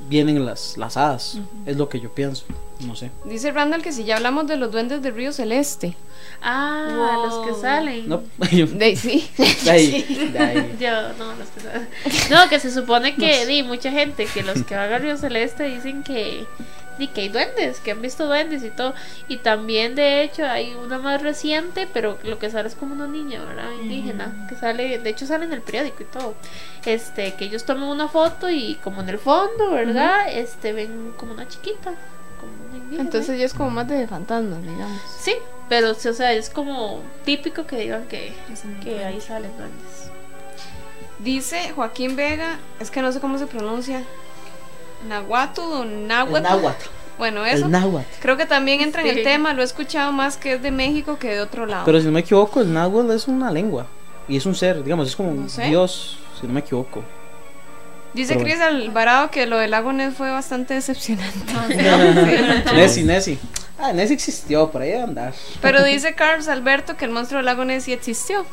vienen 0.10 0.46
las, 0.46 0.78
las 0.78 0.98
hadas. 0.98 1.38
Es 1.66 1.78
lo 1.78 1.88
que 1.88 2.02
yo 2.02 2.10
pienso. 2.10 2.44
No 2.86 2.96
sé. 2.96 3.12
Dice 3.26 3.52
Randall 3.52 3.82
que 3.82 3.92
si 3.92 4.04
ya 4.06 4.18
hablamos 4.18 4.48
de 4.48 4.58
los 4.58 4.72
duendes 4.72 5.02
del 5.02 5.14
río 5.16 5.32
celeste. 5.32 5.96
Ah, 6.42 7.20
los 7.26 7.46
que 7.46 7.52
Wow. 7.52 7.62
salen. 7.62 8.10
No, 8.10 8.24
yo- 8.52 8.66
De 8.68 8.86
ahí 8.86 8.96
sí. 8.96 9.30
de 9.64 9.72
ahí, 9.72 10.30
de 10.34 10.40
ahí. 10.40 10.76
Yo, 10.80 10.92
no, 11.18 11.34
los 11.36 11.50
que 11.50 11.60
salen. 11.62 11.88
No, 12.30 12.50
que 12.50 12.60
se 12.60 12.72
supone 12.72 13.16
que 13.16 13.46
di 13.46 13.64
mucha 13.64 13.92
gente 13.92 14.26
que 14.26 14.44
los 14.44 14.64
que 14.64 14.76
van 14.76 14.92
al 14.92 15.02
Río 15.02 15.18
Celeste 15.18 15.64
dicen 15.66 16.04
que 16.04 16.46
di 16.98 17.08
que 17.08 17.22
hay 17.22 17.30
duendes, 17.30 17.80
que 17.80 17.92
han 17.92 18.02
visto 18.02 18.28
duendes 18.28 18.64
y 18.64 18.70
todo. 18.70 18.94
Y 19.28 19.38
también 19.38 19.96
de 19.96 20.24
hecho 20.24 20.46
hay 20.46 20.74
una 20.76 21.00
más 21.00 21.22
reciente, 21.22 21.88
pero 21.92 22.18
lo 22.24 22.38
que 22.38 22.50
sale 22.50 22.68
es 22.68 22.76
como 22.76 22.94
una 22.94 23.08
niña, 23.08 23.44
¿verdad? 23.44 23.72
Indígena, 23.82 24.46
que 24.50 24.56
sale, 24.56 25.00
de 25.00 25.10
hecho 25.10 25.26
sale 25.26 25.46
en 25.46 25.54
el 25.54 25.62
periódico 25.62 26.04
y 26.04 26.06
todo. 26.06 26.36
Este, 26.86 27.34
que 27.36 27.46
ellos 27.46 27.66
toman 27.66 27.84
una 27.90 28.08
foto 28.08 28.50
y 28.50 28.76
como 28.84 29.02
en 29.02 29.10
el 29.10 29.18
fondo, 29.20 29.72
¿verdad? 29.72 30.32
Este 30.32 30.74
ven 30.74 31.14
como 31.18 31.34
una 31.34 31.48
chiquita, 31.48 31.94
Entonces 32.98 33.38
ya 33.40 33.46
es 33.46 33.54
como 33.54 33.70
más 33.70 33.88
de 33.88 34.08
fantasmas, 34.08 34.62
digamos. 34.64 35.02
sí, 35.20 35.34
pero 35.70 35.94
sí, 35.94 36.08
o 36.10 36.14
sea, 36.14 36.34
es 36.34 36.50
como 36.50 37.00
típico 37.26 37.66
que 37.66 37.78
digan 37.78 38.06
que, 38.08 38.34
que 38.84 39.04
ahí 39.06 39.20
salen 39.22 39.52
duendes. 39.58 40.10
Dice 41.20 41.72
Joaquín 41.76 42.16
Vega, 42.16 42.58
es 42.80 42.90
que 42.92 43.02
no 43.02 43.12
sé 43.12 43.20
cómo 43.20 43.38
se 43.38 43.48
pronuncia. 43.48 44.04
Nahuatl 45.08 45.60
o 45.62 45.84
El 45.84 46.08
náhuatl. 46.08 46.44
náhuatl. 46.44 46.86
Bueno, 47.18 47.46
eso. 47.46 47.66
El 47.66 47.72
náhuatl. 47.72 48.08
Creo 48.22 48.38
que 48.38 48.46
también 48.46 48.82
entra 48.82 49.02
en 49.02 49.08
el 49.08 49.16
Sí. 49.18 49.24
tema, 49.24 49.54
lo 49.54 49.62
he 49.62 49.66
escuchado 49.66 50.12
más 50.12 50.38
que 50.38 50.54
es 50.54 50.62
de 50.62 50.72
México 50.72 51.18
que 51.20 51.30
de 51.30 51.42
otro 51.42 51.66
lado. 51.66 51.86
Pero 51.86 52.00
si 52.00 52.06
no 52.08 52.12
me 52.12 52.22
equivoco, 52.22 52.62
el 52.62 52.74
náhuatl 52.74 53.12
es 53.12 53.28
una 53.28 53.52
lengua. 53.52 53.86
Y 54.28 54.38
es 54.38 54.46
un 54.46 54.56
ser, 54.56 54.84
digamos, 54.84 55.08
es 55.08 55.16
como 55.16 55.32
No 55.34 55.50
sé. 55.50 55.66
Dios, 55.66 56.18
si 56.40 56.48
no 56.48 56.54
me 56.54 56.62
equivoco. 56.62 57.04
Dice 58.14 58.34
pero 58.34 58.46
Chris 58.46 58.60
Alvarado 58.60 59.32
que 59.32 59.46
lo 59.46 59.58
del 59.58 59.72
lago 59.72 59.94
Ness 59.94 60.14
fue 60.14 60.30
bastante 60.32 60.74
decepcionante. 60.74 61.54
Nessie, 62.76 63.04
Nessie. 63.04 63.40
Ah, 63.80 63.92
Nessie 63.94 64.16
existió, 64.16 64.70
por 64.70 64.82
ahí 64.82 64.94
andar. 64.94 65.34
Pero 65.62 65.84
dice 65.84 66.14
Carlos 66.14 66.48
Alberto 66.48 66.98
que 66.98 67.06
el 67.06 67.12
monstruo 67.12 67.38
del 67.38 67.46
lago 67.46 67.64
Ness 67.64 67.86
sí 67.86 67.94
existió. 67.94 68.46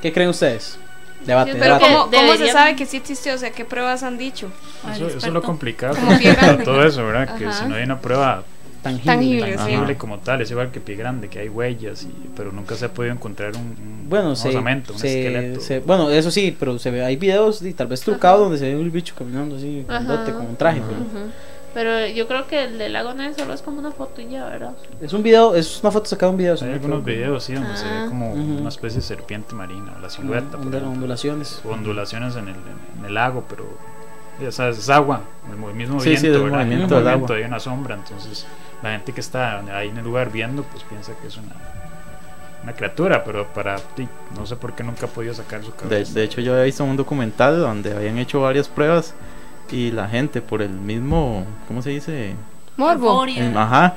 ¿Qué 0.00 0.12
creen 0.12 0.28
ustedes? 0.28 0.78
Debate, 1.24 1.52
Pero 1.52 1.64
debate. 1.64 1.84
¿cómo, 1.84 2.10
cómo 2.10 2.36
se 2.36 2.52
sabe 2.52 2.76
que 2.76 2.84
sí 2.84 2.98
existió? 2.98 3.34
O 3.34 3.38
sea, 3.38 3.50
¿qué 3.50 3.64
pruebas 3.64 4.02
han 4.02 4.18
dicho? 4.18 4.50
Eso, 4.92 5.08
eso 5.08 5.18
es 5.18 5.32
lo 5.32 5.42
complicado 5.42 5.96
todo 6.64 6.84
eso, 6.84 7.04
¿verdad? 7.06 7.36
Que 7.38 7.50
si 7.50 7.64
no 7.64 7.76
hay 7.76 7.84
una 7.84 7.98
prueba 7.98 8.44
Tangible. 8.84 9.04
Tangible, 9.12 9.56
tangible 9.56 9.96
como 9.96 10.18
tal, 10.18 10.42
es 10.42 10.50
igual 10.52 10.70
que 10.70 10.78
pie 10.80 10.94
grande, 10.94 11.28
que 11.28 11.40
hay 11.40 11.48
huellas, 11.48 12.04
y, 12.04 12.12
pero 12.36 12.52
nunca 12.52 12.76
se 12.76 12.84
ha 12.84 12.92
podido 12.92 13.12
encontrar 13.14 13.56
un, 13.56 13.62
un, 13.62 14.06
Bueno, 14.08 14.28
un 14.30 14.36
se, 14.36 14.50
osamento, 14.50 14.92
un 14.92 14.98
se- 15.00 15.26
esqueleto. 15.26 15.60
se- 15.60 15.80
bueno, 15.80 16.10
eso 16.10 16.30
sí, 16.30 16.54
pero 16.56 16.78
se 16.78 16.90
ve, 16.92 17.02
hay 17.04 17.16
videos 17.16 17.60
y 17.62 17.72
tal 17.72 17.88
vez 17.88 18.02
trucados 18.02 18.40
donde 18.40 18.58
se 18.58 18.66
ve 18.72 18.76
un 18.80 18.92
bicho 18.92 19.14
caminando 19.18 19.56
así, 19.56 19.84
grandote, 19.88 20.30
con 20.32 20.46
un 20.46 20.56
traje. 20.56 20.80
pero. 20.86 21.24
Pero 21.74 22.06
yo 22.06 22.28
creo 22.28 22.46
que 22.46 22.62
el 22.66 22.78
del 22.78 22.92
lago 22.92 23.14
Ness 23.14 23.36
solo 23.36 23.52
es 23.52 23.60
como 23.60 23.80
una 23.80 23.90
foto 23.90 24.20
y 24.20 24.28
ya, 24.28 24.44
¿verdad? 24.44 24.74
Es 25.00 25.12
un 25.12 25.24
video, 25.24 25.56
es 25.56 25.80
una 25.82 25.90
foto 25.90 26.06
sacada 26.06 26.30
de 26.30 26.34
un 26.34 26.38
video. 26.38 26.54
Hay 26.62 26.72
algunos 26.72 27.04
videos, 27.04 27.42
sí, 27.42 27.52
donde 27.54 27.76
se 27.76 27.84
Ah. 27.86 28.02
ve 28.04 28.08
como 28.10 28.30
Ujú. 28.32 28.58
una 28.60 28.68
especie 28.68 29.00
de 29.00 29.02
serpiente 29.04 29.56
marina, 29.56 29.92
o 29.98 30.00
la 30.00 30.08
silueta, 30.08 30.56
ondu- 30.56 30.68
ejemplo. 30.68 30.88
ondulaciones. 30.90 31.60
o 31.64 31.70
ondulaciones 31.70 32.36
en 32.36 32.46
el, 32.46 32.54
en 33.00 33.04
el 33.06 33.14
lago, 33.14 33.42
pero 33.50 33.64
ya 34.40 34.50
sabes, 34.52 34.78
es 34.78 34.88
agua, 34.90 35.20
el 35.50 35.56
mo- 35.56 35.72
mismo 35.72 36.00
Sí, 36.00 36.16
sí, 36.16 36.22
viento, 36.28 36.46
el 36.46 36.52
movimiento 36.52 36.94
del 36.96 37.04
movimiento, 37.04 37.32
agua. 37.32 37.36
hay 37.36 37.44
una 37.44 37.60
sombra, 37.60 37.94
entonces 37.94 38.46
la 38.82 38.90
gente 38.92 39.12
que 39.12 39.20
está 39.20 39.60
ahí 39.76 39.88
en 39.88 39.98
el 39.98 40.04
lugar 40.04 40.30
viendo, 40.30 40.62
pues 40.64 40.82
piensa 40.84 41.12
que 41.20 41.28
es 41.28 41.36
una, 41.36 41.54
una 42.62 42.72
criatura, 42.72 43.22
pero 43.24 43.46
para 43.48 43.76
ti, 43.76 44.08
no 44.36 44.46
sé 44.46 44.56
por 44.56 44.72
qué 44.74 44.82
nunca 44.82 45.06
ha 45.06 45.08
podido 45.08 45.34
sacar 45.34 45.62
su 45.62 45.70
De, 45.70 45.76
cabeza. 45.76 46.14
de 46.14 46.22
hecho, 46.24 46.40
yo 46.40 46.52
había 46.52 46.64
visto 46.64 46.84
un 46.84 46.96
documental 46.96 47.60
donde 47.60 47.94
habían 47.96 48.18
hecho 48.18 48.40
varias 48.40 48.68
pruebas 48.68 49.14
y 49.70 49.90
la 49.90 50.08
gente 50.08 50.40
por 50.42 50.62
el 50.62 50.70
mismo, 50.70 51.44
¿cómo 51.68 51.80
se 51.82 51.90
dice? 51.90 52.34
Morbo. 52.76 53.24
El- 53.24 53.56
ajá. 53.56 53.94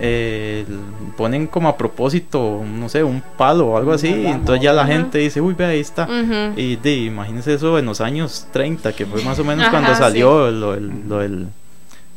Eh, 0.00 0.64
el- 0.68 1.12
ponen 1.16 1.46
como 1.48 1.68
a 1.68 1.76
propósito, 1.76 2.62
no 2.64 2.88
sé, 2.88 3.02
un 3.04 3.22
palo 3.36 3.68
o 3.68 3.76
algo 3.76 3.92
así. 3.92 4.08
Y 4.08 4.26
entonces 4.26 4.62
ya 4.62 4.72
la 4.72 4.82
ajá. 4.82 4.92
gente 4.92 5.18
dice, 5.18 5.40
uy, 5.40 5.54
ve, 5.54 5.64
ahí 5.66 5.80
está. 5.80 6.08
Y 6.56 6.76
de, 6.76 6.94
imagínense 6.96 7.54
eso 7.54 7.78
en 7.78 7.86
los 7.86 8.00
años 8.00 8.46
30, 8.52 8.92
que 8.92 9.04
fue 9.06 9.22
más 9.22 9.38
o 9.38 9.44
menos 9.44 9.62
Ajá, 9.64 9.70
cuando 9.72 9.90
sí. 9.94 9.98
salió 9.98 10.50
lo, 10.50 10.72
del, 10.72 11.08
lo, 11.08 11.18
del, 11.18 11.46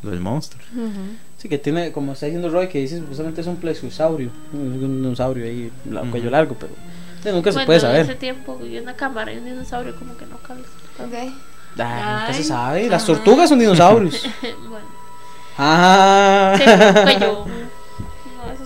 lo 0.04 0.10
del 0.12 0.20
monstruo. 0.20 0.62
Ujú. 0.76 0.90
Sí, 1.38 1.50
que 1.50 1.58
tiene, 1.58 1.92
como 1.92 2.14
está 2.14 2.28
diciendo 2.28 2.50
Roy, 2.50 2.68
que 2.68 2.78
dice 2.80 3.00
supuestamente 3.00 3.42
es 3.42 3.48
un 3.48 3.56
plesiosaurio. 3.56 4.30
Un 4.54 4.60
un 4.84 5.02
dinosaurio 5.02 5.46
ahí, 5.46 5.72
la- 5.90 6.02
Ujú. 6.04 6.12
cuello 6.12 6.30
largo, 6.30 6.56
pero 6.60 6.74
nunca 7.36 7.52
se 7.52 7.66
puede 7.66 7.80
en 7.80 7.86
ese 7.88 8.02
saber. 8.04 8.18
tiempo 8.18 8.58
vi 8.62 8.78
una 8.78 8.94
cámara 8.96 9.34
y 9.34 9.38
un 9.38 9.46
dinosaurio 9.46 9.96
como 9.96 10.16
que 10.18 10.26
no 10.28 10.38
calza. 10.38 10.64
Ok. 11.00 11.34
Ah, 11.80 12.20
nunca 12.28 12.34
se 12.34 12.40
Ay. 12.42 12.44
sabe. 12.44 12.90
Las 12.90 13.04
Ajá. 13.04 13.14
tortugas 13.14 13.50
son 13.50 13.58
dinosaurios. 13.58 14.24
bueno, 14.70 14.86
ah. 15.58 16.54
sí, 16.58 16.64
cuello. 17.04 17.46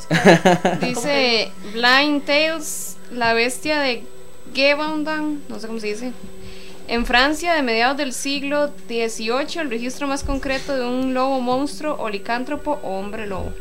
Dice 0.82 1.52
Blind 1.74 2.26
Tales, 2.26 2.98
la 3.12 3.34
bestia 3.34 3.80
de 3.80 4.04
Gebaudan, 4.54 5.42
no 5.50 5.60
sé 5.60 5.68
cómo 5.68 5.80
se 5.80 5.88
dice. 5.88 6.12
En 6.88 7.06
Francia, 7.06 7.54
de 7.54 7.64
mediados 7.64 7.98
del 7.98 8.14
siglo 8.14 8.72
XVIII, 8.88 9.62
el 9.62 9.70
registro 9.70 10.08
más 10.08 10.24
concreto 10.24 10.78
de 10.78 10.86
un 10.86 11.14
lobo 11.16 11.42
monstruo 11.42 11.96
o 12.00 12.10
licántropo 12.10 12.80
o 12.84 13.00
hombre 13.00 13.26
lobo. 13.26 13.52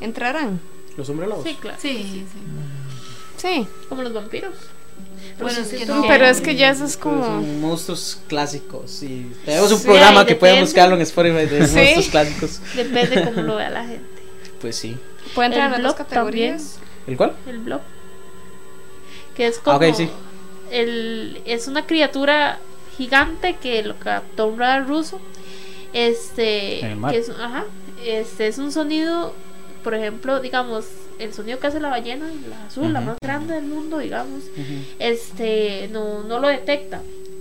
¿Entrarán? 0.00 0.60
Los 0.96 1.08
hombres 1.08 1.28
lobos. 1.28 1.44
Sí, 1.44 1.56
claro. 1.60 1.76
Sí, 1.80 1.96
sí. 2.12 2.24
Sí. 3.36 3.66
Como 3.88 4.02
los 4.02 4.12
vampiros. 4.12 4.54
Bueno, 5.40 5.58
es 5.60 5.68
que 5.68 5.76
siento 5.76 5.94
no. 5.96 6.02
Pero 6.06 6.26
es 6.26 6.40
que 6.40 6.54
ya 6.56 6.70
eso 6.70 6.84
es 6.84 6.96
como... 6.96 7.24
Son 7.24 7.60
monstruos 7.60 8.20
clásicos. 8.28 9.02
Y 9.02 9.30
tenemos 9.44 9.70
un 9.72 9.78
Sí, 9.78 9.84
programa 9.86 10.24
que 10.26 10.34
pueden 10.36 10.60
buscarlo 10.60 10.94
en 10.96 11.02
Spotify 11.02 11.46
de 11.46 11.66
Sí. 11.66 11.74
monstruos 11.76 12.08
clásicos. 12.08 12.60
Depende 12.76 13.24
cómo 13.24 13.42
lo 13.42 13.56
vea 13.56 13.70
la 13.70 13.82
gente. 13.86 14.22
Pues 14.60 14.76
sí. 14.76 14.96
Puede 15.34 15.46
entrar 15.48 15.74
en 15.74 15.82
las 15.82 15.94
categorías. 15.94 16.78
¿El 17.06 17.16
cuál? 17.16 17.34
El 17.46 17.58
blob. 17.58 17.80
Que 19.34 19.46
es 19.46 19.58
como. 19.58 19.74
Ah, 19.74 19.88
ok, 19.88 19.94
sí. 19.94 20.10
el, 20.70 21.40
es 21.44 21.68
una 21.68 21.86
criatura 21.86 22.58
gigante 22.96 23.56
que 23.56 23.82
lo 23.82 23.96
captó 23.96 24.48
un 24.48 24.58
radar 24.58 24.86
ruso. 24.86 25.20
Este. 25.92 26.80
Que 27.10 27.18
es, 27.18 27.30
ajá, 27.30 27.64
este 28.04 28.46
es 28.48 28.58
un 28.58 28.72
sonido, 28.72 29.34
por 29.84 29.94
ejemplo, 29.94 30.40
digamos, 30.40 30.86
el 31.18 31.32
sonido 31.32 31.58
que 31.58 31.66
hace 31.66 31.80
la 31.80 31.88
ballena, 31.88 32.26
la 32.48 32.66
azul, 32.66 32.92
la 32.92 33.00
más 33.00 33.16
grande 33.22 33.54
del 33.54 33.64
mundo, 33.64 33.98
digamos, 33.98 34.44
este 34.98 35.88
no, 35.92 36.22
no 36.22 36.38
lo 36.38 36.48
detecta. 36.48 37.00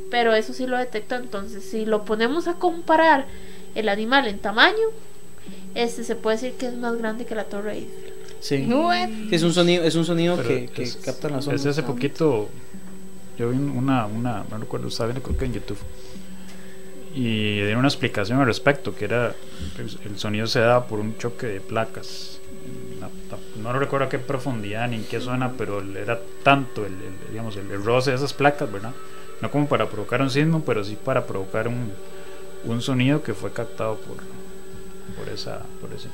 Pero 0.09 0.33
eso 0.33 0.53
sí 0.53 0.65
lo 0.67 0.77
detecta. 0.77 1.17
Entonces, 1.17 1.65
si 1.65 1.85
lo 1.85 2.05
ponemos 2.05 2.47
a 2.47 2.53
comparar 2.53 3.25
el 3.75 3.89
animal 3.89 4.27
en 4.27 4.39
tamaño, 4.39 4.87
este 5.83 6.03
se 6.03 6.15
puede 6.15 6.37
decir 6.37 6.53
que 6.53 6.67
es 6.67 6.75
más 6.75 6.97
grande 6.97 7.25
que 7.25 7.35
la 7.35 7.45
Torre 7.45 7.73
Eiffel. 7.73 8.13
Sí. 8.39 8.65
No, 8.67 8.93
eh. 8.93 9.07
Sí, 9.29 9.35
Es 9.35 9.43
un 9.43 9.53
sonido, 9.53 9.83
es 9.83 9.95
un 9.95 10.05
sonido 10.05 10.35
Pero 10.37 10.47
que, 10.49 10.67
que 10.67 10.83
es- 10.83 10.95
captan 10.97 11.31
las 11.33 11.43
es 11.43 11.47
ondas. 11.47 11.65
hace 11.65 11.83
poquito 11.83 12.49
yo 13.37 13.49
vi 13.49 13.57
una, 13.57 14.05
una 14.07 14.43
no 14.49 14.57
recuerdo, 14.57 14.87
estaba 14.87 15.07
viendo 15.09 15.23
creo 15.23 15.37
que 15.37 15.45
en 15.45 15.53
YouTube 15.53 15.77
y 17.15 17.55
dieron 17.61 17.79
una 17.79 17.87
explicación 17.87 18.39
al 18.39 18.45
respecto 18.45 18.95
que 18.95 19.05
era 19.05 19.33
el, 19.79 20.11
el 20.11 20.19
sonido 20.19 20.45
se 20.47 20.59
da 20.59 20.85
por 20.87 20.99
un 20.99 21.17
choque 21.17 21.47
de 21.47 21.61
placas 21.61 22.39
La- 22.99 23.07
la- 23.07 23.61
no 23.61 23.77
recuerdo 23.79 24.05
a 24.07 24.09
qué 24.09 24.19
profundidad 24.19 24.87
ni 24.89 24.97
en 24.97 25.03
qué 25.05 25.19
zona 25.19 25.53
pero 25.57 25.81
era 25.81 26.19
tanto 26.43 26.85
el, 26.85 26.93
el- 26.93 27.31
digamos 27.31 27.55
el, 27.57 27.69
el 27.71 27.83
roce 27.83 28.11
de 28.11 28.17
esas 28.17 28.33
placas 28.33 28.71
verdad 28.71 28.91
no 29.41 29.49
como 29.51 29.67
para 29.67 29.89
provocar 29.89 30.21
un 30.21 30.29
sismo 30.29 30.61
pero 30.65 30.83
sí 30.83 30.97
para 31.03 31.25
provocar 31.25 31.67
un, 31.67 31.91
un 32.65 32.81
sonido 32.81 33.23
que 33.23 33.33
fue 33.33 33.51
captado 33.51 33.95
por 33.97 34.17
por 35.17 35.29
esa 35.29 35.61
por 35.81 35.91
ese 35.93 36.07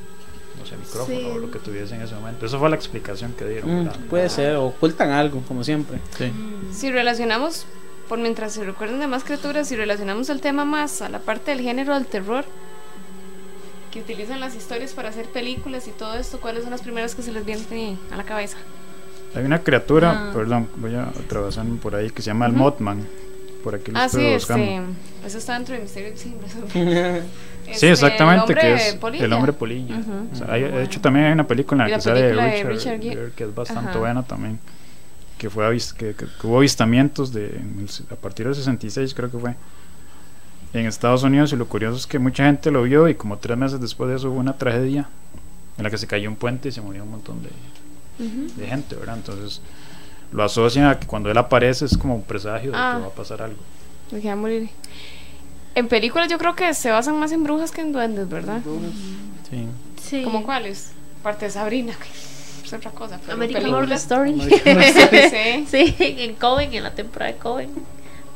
no 0.58 0.64
sé 0.66 0.76
micrófono 0.76 1.18
Sí. 1.18 1.24
o 1.26 1.38
lo 1.38 1.50
que 1.50 1.58
tuviese 1.58 1.94
en 1.96 2.02
ese 2.02 2.14
momento 2.14 2.46
esa 2.46 2.58
fue 2.58 2.70
la 2.70 2.76
explicación 2.76 3.32
que 3.32 3.44
dieron 3.44 3.84
Mm, 3.86 3.88
puede 4.08 4.28
ser, 4.28 4.56
ocultan 4.56 5.10
algo, 5.10 5.42
como 5.48 5.64
siempre. 5.64 5.98
Sí. 6.16 6.30
Si 6.72 6.90
relacionamos, 6.92 7.66
por 8.08 8.18
mientras 8.18 8.52
se 8.52 8.64
recuerden 8.64 9.00
de 9.00 9.06
más 9.08 9.24
criaturas, 9.24 9.66
si 9.68 9.76
relacionamos 9.76 10.28
el 10.30 10.40
tema 10.40 10.64
más 10.64 11.02
a 11.02 11.08
la 11.08 11.18
parte 11.18 11.50
del 11.50 11.60
género 11.60 11.94
del 11.94 12.06
terror, 12.06 12.44
que 13.90 14.00
utilizan 14.00 14.40
las 14.40 14.54
historias 14.54 14.92
para 14.92 15.08
hacer 15.08 15.26
películas 15.26 15.86
y 15.88 15.90
todo 15.92 16.14
esto, 16.16 16.40
¿cuáles 16.40 16.62
son 16.62 16.70
las 16.72 16.82
primeras 16.82 17.14
que 17.14 17.22
se 17.22 17.32
les 17.32 17.44
vienen 17.44 17.98
a 18.12 18.16
la 18.16 18.24
cabeza? 18.24 18.56
Hay 19.34 19.44
una 19.44 19.60
criatura, 19.60 20.28
Ah. 20.28 20.32
perdón, 20.34 20.68
voy 20.76 20.94
a 20.94 21.04
atravesar 21.08 21.64
por 21.82 21.94
ahí 21.96 22.10
que 22.10 22.22
se 22.22 22.26
llama 22.28 22.46
el 22.46 22.52
Ujú. 22.52 22.60
Mothman. 22.62 23.06
Por 23.64 23.74
aquí 23.76 23.90
lo 23.90 23.98
Ah, 23.98 24.04
estoy 24.06 24.24
sí, 24.26 24.34
buscando. 24.34 24.64
este, 24.64 25.26
eso 25.26 25.38
está 25.38 25.54
dentro 25.54 25.74
de 25.74 25.80
Misterio 25.80 26.12
sí, 26.16 26.34
Sí, 27.72 27.86
exactamente, 27.86 28.52
el 28.52 28.58
que 28.58 28.66
hombre 28.66 28.88
es 28.88 28.94
polilla. 28.96 29.24
el 29.24 29.32
hombre 29.32 29.52
polilla. 29.52 29.96
Ujú. 29.98 30.28
O 30.32 30.36
sea, 30.36 30.52
hay- 30.52 30.62
de 30.62 30.82
hecho, 30.84 31.00
también 31.00 31.26
hay 31.26 31.32
una 31.32 31.46
película 31.46 31.84
en 31.84 31.90
la 31.90 31.96
la 31.96 31.98
que 31.98 32.02
sale 32.02 32.22
de 32.22 32.28
de 32.34 32.62
Richard, 32.64 33.00
Gere. 33.00 33.14
Gere, 33.16 33.32
que 33.34 33.44
es 33.44 33.54
bastante 33.54 33.90
Ajá. 33.90 33.98
buena 33.98 34.22
también. 34.22 34.58
Que, 35.38 35.50
fue 35.50 35.66
que, 35.98 36.14
que- 36.14 36.26
que 36.26 36.46
hubo 36.46 36.58
avistamientos 36.58 37.32
de, 37.32 37.60
a 38.10 38.14
partir 38.16 38.46
del 38.46 38.54
66, 38.54 39.14
creo 39.14 39.30
que 39.30 39.38
fue. 39.38 39.54
En 40.72 40.86
Estados 40.86 41.22
Unidos, 41.22 41.52
y 41.52 41.56
lo 41.56 41.66
curioso 41.66 41.96
es 41.96 42.06
que 42.06 42.18
mucha 42.18 42.44
gente 42.46 42.70
lo 42.70 42.82
vio, 42.82 43.08
y 43.08 43.14
como 43.14 43.38
tres 43.38 43.56
meses 43.56 43.80
después 43.80 44.10
de 44.10 44.16
eso 44.16 44.30
hubo 44.30 44.38
una 44.40 44.56
tragedia 44.58 45.08
en 45.78 45.84
la 45.84 45.90
que 45.90 45.98
se 45.98 46.06
cayó 46.06 46.28
un 46.28 46.36
puente 46.36 46.68
y 46.68 46.72
se 46.72 46.80
murió 46.80 47.02
un 47.04 47.10
montón 47.12 47.42
de, 47.42 48.24
Ujú. 48.24 48.52
de 48.56 48.66
gente, 48.66 48.94
¿verdad? 48.96 49.16
Entonces 49.16 49.60
lo 50.32 50.42
asocian 50.42 50.86
a 50.86 50.98
que 50.98 51.06
cuando 51.06 51.30
él 51.30 51.38
aparece 51.38 51.84
es 51.84 51.96
como 51.96 52.16
un 52.16 52.22
presagio 52.22 52.72
de 52.72 52.76
Ah. 52.76 52.94
que 52.96 53.02
va 53.02 53.06
a 53.08 53.14
pasar 53.14 53.40
algo. 53.42 53.58
Me 54.10 54.20
queda 54.20 54.34
morir. 54.36 54.68
En 55.74 55.88
películas 55.88 56.28
yo 56.28 56.38
creo 56.38 56.54
que 56.54 56.72
se 56.74 56.90
basan 56.90 57.18
más 57.18 57.32
en 57.32 57.42
brujas 57.42 57.70
que 57.70 57.80
en 57.80 57.92
duendes, 57.92 58.28
¿verdad? 58.28 58.60
Sí. 59.50 59.66
Sí. 60.02 60.22
¿Como 60.22 60.44
cuáles? 60.44 60.92
Parte 61.22 61.46
de 61.46 61.50
Sabrina, 61.50 61.94
que 61.94 62.08
es 62.66 62.72
otra 62.72 62.90
cosa. 62.90 63.18
Pero 63.20 63.34
American 63.34 63.72
Horror 63.72 63.92
Story. 63.92 64.40
sí. 65.66 65.66
sí, 65.68 65.96
en 65.98 66.34
Coven, 66.34 66.72
en 66.74 66.82
la 66.82 66.94
temporada 66.94 67.32
de 67.32 67.38
Coven. 67.38 67.70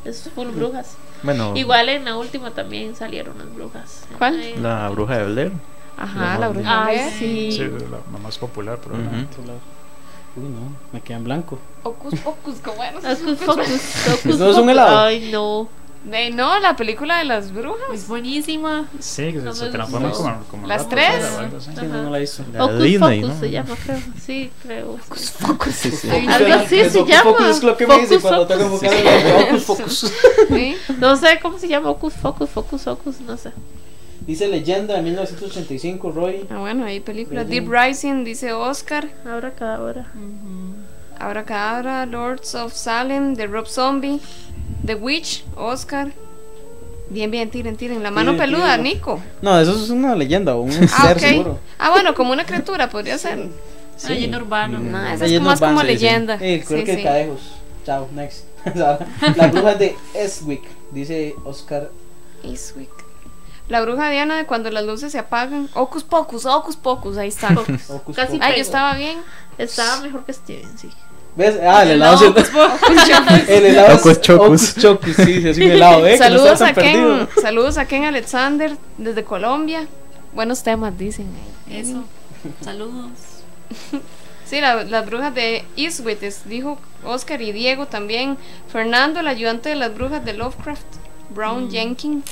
Es 0.05 0.29
full 0.35 0.49
brujas. 0.49 0.97
Bueno, 1.23 1.57
Igual 1.57 1.89
en 1.89 2.05
la 2.05 2.17
última 2.17 2.53
también 2.53 2.95
salieron 2.95 3.37
las 3.39 3.53
brujas. 3.55 4.05
¿Cuál? 4.17 4.41
Ay, 4.41 4.55
la 4.61 4.89
bruja 4.89 5.19
de 5.19 5.25
Blair. 5.33 5.53
Ajá, 5.97 6.39
la 6.39 6.49
bruja. 6.49 6.87
Ay, 6.87 6.97
Blair. 6.97 7.13
sí. 7.19 7.53
Sí, 7.53 7.59
la, 7.59 7.99
la 8.13 8.19
más 8.23 8.39
popular, 8.39 8.79
probablemente. 8.79 9.37
Uy, 10.37 10.45
no, 10.45 10.77
me 10.93 11.01
queda 11.01 11.17
en 11.17 11.25
blanco. 11.25 11.59
Ocus 11.83 12.21
Pocus, 12.21 12.57
¿cómo 12.63 12.83
era? 12.85 12.99
Hocus 12.99 13.39
Pocus, 13.39 14.07
Hocus 14.25 14.39
¿No 14.39 14.51
es 14.51 14.57
un 14.57 14.71
helado? 14.71 14.99
Ay, 14.99 15.31
no. 15.33 15.69
De, 16.05 16.31
no, 16.31 16.59
la 16.61 16.77
película 16.77 17.19
de 17.19 17.25
las 17.25 17.53
brujas. 17.53 17.83
Es 17.93 18.07
buenísima. 18.09 18.87
Sí, 18.99 19.25
que 19.33 19.41
se, 19.41 19.53
se 19.53 19.69
gustó. 19.71 20.13
como, 20.13 20.45
como 20.51 20.67
Las 20.67 20.85
ratas, 20.85 20.89
tres. 20.91 21.65
Sí, 21.65 21.87
no, 21.87 22.03
no 22.05 22.11
la 22.11 22.19
visto. 22.19 22.45
La 22.53 22.59
de 22.59 22.65
Hocus 22.65 22.83
Disney, 22.85 23.21
Pocus 23.21 23.35
¿no? 23.35 23.41
se 23.41 23.51
llama, 23.51 23.77
creo. 23.85 23.99
Sí, 24.25 24.51
creo. 24.63 24.99
Sí, 25.71 25.91
sí. 25.91 26.09
Algo 26.29 26.55
así 26.55 26.79
Es 26.81 26.93
se 26.93 27.05
llama. 27.05 27.31
Pocus, 27.33 27.47
es 27.49 27.63
lo 27.63 27.77
que 27.77 27.87
me 27.87 27.99
dice 27.99 28.21
Focus, 28.21 28.23
cuando 28.23 28.47
Focus. 28.47 28.81
tengo 28.81 28.81
que 28.81 29.59
Pocus. 29.67 30.13
¿Sí? 30.49 30.77
No 30.99 31.17
sé 31.17 31.39
cómo 31.43 31.59
se 31.59 31.69
llama. 31.69 31.91
Hocus 31.91 32.15
Focus, 32.15 32.49
Focus, 32.49 32.83
Focus, 32.83 33.21
no 33.21 33.37
sé. 33.37 33.51
Dice 34.21 34.47
Leyenda 34.47 34.95
de 34.95 35.03
1985, 35.03 36.13
Roy. 36.13 36.47
Ah, 36.51 36.59
bueno, 36.59 36.85
hay 36.85 37.01
películas. 37.01 37.45
Ujú. 37.45 37.51
Deep 37.53 37.69
Rising, 37.71 38.25
dice 38.25 38.53
Oscar. 38.53 39.09
Ahora 39.27 39.53
cada 39.53 39.81
hora. 39.83 40.07
Abra 41.19 41.45
Cadabra, 41.45 42.07
Lords 42.07 42.55
of 42.55 42.73
Salem, 42.73 43.35
The 43.35 43.47
Rob 43.49 43.67
Zombie, 43.67 44.21
The 44.89 44.95
Witch, 44.95 45.45
Oscar. 45.55 46.13
Bien, 47.11 47.31
bien, 47.31 47.51
tiren, 47.51 47.77
tiren. 47.77 48.03
La 48.03 48.11
mano 48.11 48.33
Tiren, 48.33 48.47
peluda, 48.51 48.77
tiren. 48.77 48.83
Nico. 48.83 49.21
No, 49.43 49.59
eso 49.61 49.73
es 49.77 49.91
una 49.91 50.15
leyenda 50.15 50.57
un 50.57 50.71
Ah, 50.93 51.09
ser 51.09 51.21
seguro. 51.21 51.59
Ah, 51.79 51.91
bueno, 51.91 52.15
como 52.15 52.33
una 52.33 52.45
criatura 52.45 52.89
podría 52.89 53.19
ser. 53.19 53.49
Leyenda 54.09 54.39
urbana. 54.39 54.79
No, 54.79 55.07
esa 55.07 55.27
es 55.27 55.41
más 55.43 55.61
como 55.61 55.73
urbana, 55.73 55.89
sí, 55.91 55.97
sí. 55.99 56.05
leyenda. 56.05 56.39
Sí, 56.39 56.63
creo 56.67 56.81
Sí, 56.81 56.85
que 56.85 56.97
sí. 56.97 57.03
cadejos. 57.03 57.41
Chao, 57.85 58.09
next. 58.15 58.45
la 58.75 59.47
bruja 59.51 59.75
de 59.75 59.95
Eswick, 60.15 60.63
dice 60.91 61.35
Oscar. 61.45 61.91
Eastwick. 62.43 62.91
La 63.69 63.83
bruja 63.83 64.09
Diana 64.11 64.37
de 64.39 64.47
cuando 64.47 64.71
las 64.71 64.85
luces 64.85 65.13
se 65.13 65.19
apagan. 65.19 65.69
Ocus 65.75 66.03
Pocus, 66.05 66.47
Ocus 66.47 66.77
Pocus, 66.77 67.19
ahí 67.19 67.29
está. 67.29 67.49
Ocus 67.53 67.67
Casi 68.17 68.33
Pocus. 68.33 68.39
Ay, 68.41 68.57
yo 68.57 68.63
estaba 68.63 68.95
bien. 68.95 69.19
Estaba 69.59 70.01
mejor 70.01 70.25
que 70.25 70.33
Steven, 70.33 70.79
sí. 70.79 70.89
¿Ves? 71.37 71.57
Ah, 71.63 71.83
el 71.85 71.91
helado. 71.93 72.31
No, 72.31 72.37
el 73.49 73.67
helado. 73.67 73.95
es- 73.95 74.01
Ocus 74.01 74.21
Chocus. 74.21 74.47
Ocus 74.47 74.75
Chocus, 74.83 75.17
sí, 75.17 75.43
es 75.49 75.57
un 75.57 75.63
helado, 75.65 76.07
¿eh? 76.07 76.13
Que 76.13 76.19
no 76.19 76.25
Saludos 76.25 76.63
a 76.63 76.73
Ken, 76.75 77.29
saludos 77.41 77.79
a 77.79 77.85
Ken 77.87 78.05
Alexander 78.05 78.73
desde 78.97 79.23
Colombia. 79.25 79.87
Buenos 80.35 80.63
temas, 80.63 80.99
dicen. 80.99 81.27
Eso. 81.71 82.03
Saludos. 82.65 83.11
Sí, 84.47 84.61
la- 84.61 84.83
las 84.85 85.07
brujas 85.07 85.35
de 85.35 85.65
Eastwick, 85.77 86.23
es- 86.23 86.49
dijo 86.49 86.79
Oscar 87.05 87.41
y 87.43 87.53
Diego 87.53 87.87
también. 87.87 88.37
Fernando, 88.73 89.21
el 89.21 89.29
ayudante 89.29 89.69
de 89.69 89.77
las 89.77 89.95
brujas 89.95 90.25
de 90.25 90.33
Lovecraft. 90.33 90.83
Brown 91.31 91.71
Jenkins. 91.71 92.25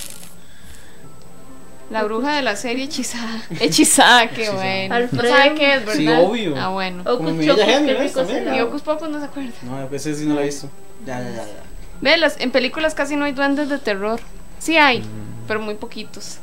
La 1.90 2.02
bruja 2.02 2.34
de 2.34 2.42
la 2.42 2.56
serie 2.56 2.84
hechizada. 2.84 3.42
Hechizada, 3.60 4.28
qué 4.28 4.50
bueno. 4.50 4.94
Alfredo. 4.94 5.22
No 5.22 5.28
sabe 5.28 5.54
qué 5.54 5.74
es, 5.74 5.80
¿verdad? 5.86 5.94
Sí, 5.96 6.08
obvio. 6.08 6.54
Ah, 6.58 6.68
bueno. 6.70 7.02
Ocus 7.06 7.30
helado. 7.38 8.66
Ocus 8.66 8.82
Pocus 8.82 9.08
no 9.08 9.20
se 9.20 9.26
acuerda. 9.26 9.52
No, 9.62 9.88
ese 9.94 10.14
sí 10.14 10.26
no 10.26 10.34
lo 10.34 10.40
he 10.40 10.46
visto. 10.46 10.68
Ya, 11.06 11.20
ya, 11.20 11.30
ya. 11.30 11.36
ya. 11.36 11.62
Ve, 12.00 12.16
las- 12.16 12.40
en 12.40 12.50
películas 12.50 12.94
casi 12.94 13.14
no 13.16 13.24
hay 13.24 13.32
duendes 13.32 13.68
de 13.68 13.78
terror. 13.78 14.20
Sí 14.58 14.76
hay, 14.76 15.02
pero 15.46 15.60
muy 15.60 15.74
poquitos. 15.76 16.38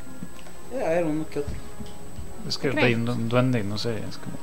Debe 0.71 0.85
haber 0.85 1.05
uno 1.05 1.27
que 1.29 1.39
otro. 1.39 1.53
Es 2.47 2.57
que 2.57 2.69
hay 2.79 2.95
un, 2.95 3.29
duende, 3.29 3.63
no 3.63 3.77
sé, 3.77 3.95
es 3.97 4.17
como. 4.17 4.37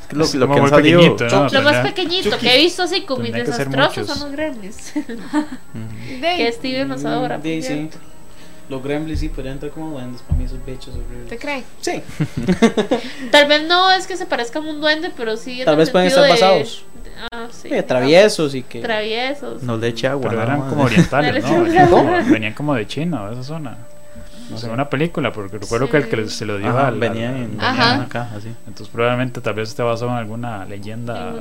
Es 0.00 0.06
que 0.08 0.16
lo, 0.16 0.24
es 0.24 0.34
lo 0.34 0.46
como 0.46 0.54
que 0.54 0.60
han 0.60 0.62
muy 0.62 0.70
salido. 0.70 1.00
pequeñito, 1.00 1.24
¿no? 1.24 1.42
Chucky. 1.48 1.54
Lo 1.54 1.62
más 1.62 1.86
pequeñito 1.86 2.38
que 2.38 2.54
he 2.54 2.58
visto 2.58 2.82
así 2.82 3.02
como 3.02 3.22
desastrosos 3.24 4.06
son 4.06 4.20
los 4.20 4.30
gremlins. 4.32 4.92
Ujú. 4.96 5.44
que 6.20 6.52
Steven 6.52 6.88
los 6.88 7.04
adora. 7.04 7.38
Mm, 7.38 7.42
sí, 7.42 7.62
sí. 7.62 7.90
Los 8.68 8.82
gremlins 8.82 9.20
sí 9.20 9.28
podrían 9.28 9.54
entrar 9.54 9.72
como 9.72 9.90
duendes 9.90 10.22
para 10.22 10.38
mí, 10.38 10.44
esos 10.44 10.64
bichos 10.64 10.88
horribles. 10.94 11.28
¿Te 11.28 11.38
cree? 11.38 11.62
Sí, 11.80 12.02
Tal 13.30 13.46
vez 13.48 13.66
no 13.66 13.90
es 13.92 14.06
que 14.06 14.16
se 14.16 14.26
parezcan 14.26 14.66
a 14.66 14.70
un 14.70 14.80
duende, 14.80 15.10
pero 15.16 15.36
sí. 15.36 15.60
en 15.60 15.64
tal 15.66 15.74
el 15.74 15.78
vez 15.78 15.90
pueden 15.90 16.10
sentido 16.10 16.32
estar 16.34 16.48
de- 16.52 16.58
basados. 16.60 16.84
Ah, 17.32 17.46
sí. 17.52 17.68
Sí, 17.68 17.82
traviesos 17.82 18.54
y 18.54 18.62
que. 18.62 18.80
Traviesos. 18.80 19.62
No 19.62 19.76
le 19.76 19.88
eche 19.88 20.08
agua. 20.08 20.30
Pero 20.30 20.40
nada 20.40 20.44
eran 20.54 20.60
más. 20.60 20.68
como 20.72 20.84
orientales, 20.84 21.44
¿no? 21.44 21.62
Venían 21.64 21.88
como, 21.88 22.10
venían 22.30 22.52
como 22.54 22.74
de 22.74 22.86
China 22.86 23.22
o 23.22 23.26
de 23.28 23.32
esa 23.34 23.42
zona. 23.44 23.76
No 24.50 24.58
sé. 24.58 24.68
una 24.68 24.90
película, 24.90 25.32
porque 25.32 25.56
recuerdo 25.56 25.88
que 25.88 25.96
el 25.96 26.08
que 26.08 26.28
se 26.28 26.44
lo 26.44 26.58
dio 26.58 26.68
Ajá, 26.68 26.88
al- 26.88 26.98
venía 26.98 27.30
al- 27.30 27.36
en, 27.36 27.50
venía- 27.52 27.70
Ajá. 27.70 27.90
en 27.92 27.98
una 28.00 28.08
caja, 28.08 28.36
así. 28.36 28.48
Entonces 28.66 28.88
probablemente 28.88 29.40
tal 29.40 29.54
vez 29.54 29.70
esté 29.70 29.82
basado 29.82 30.10
en 30.10 30.16
alguna 30.18 30.64
leyenda, 30.66 31.32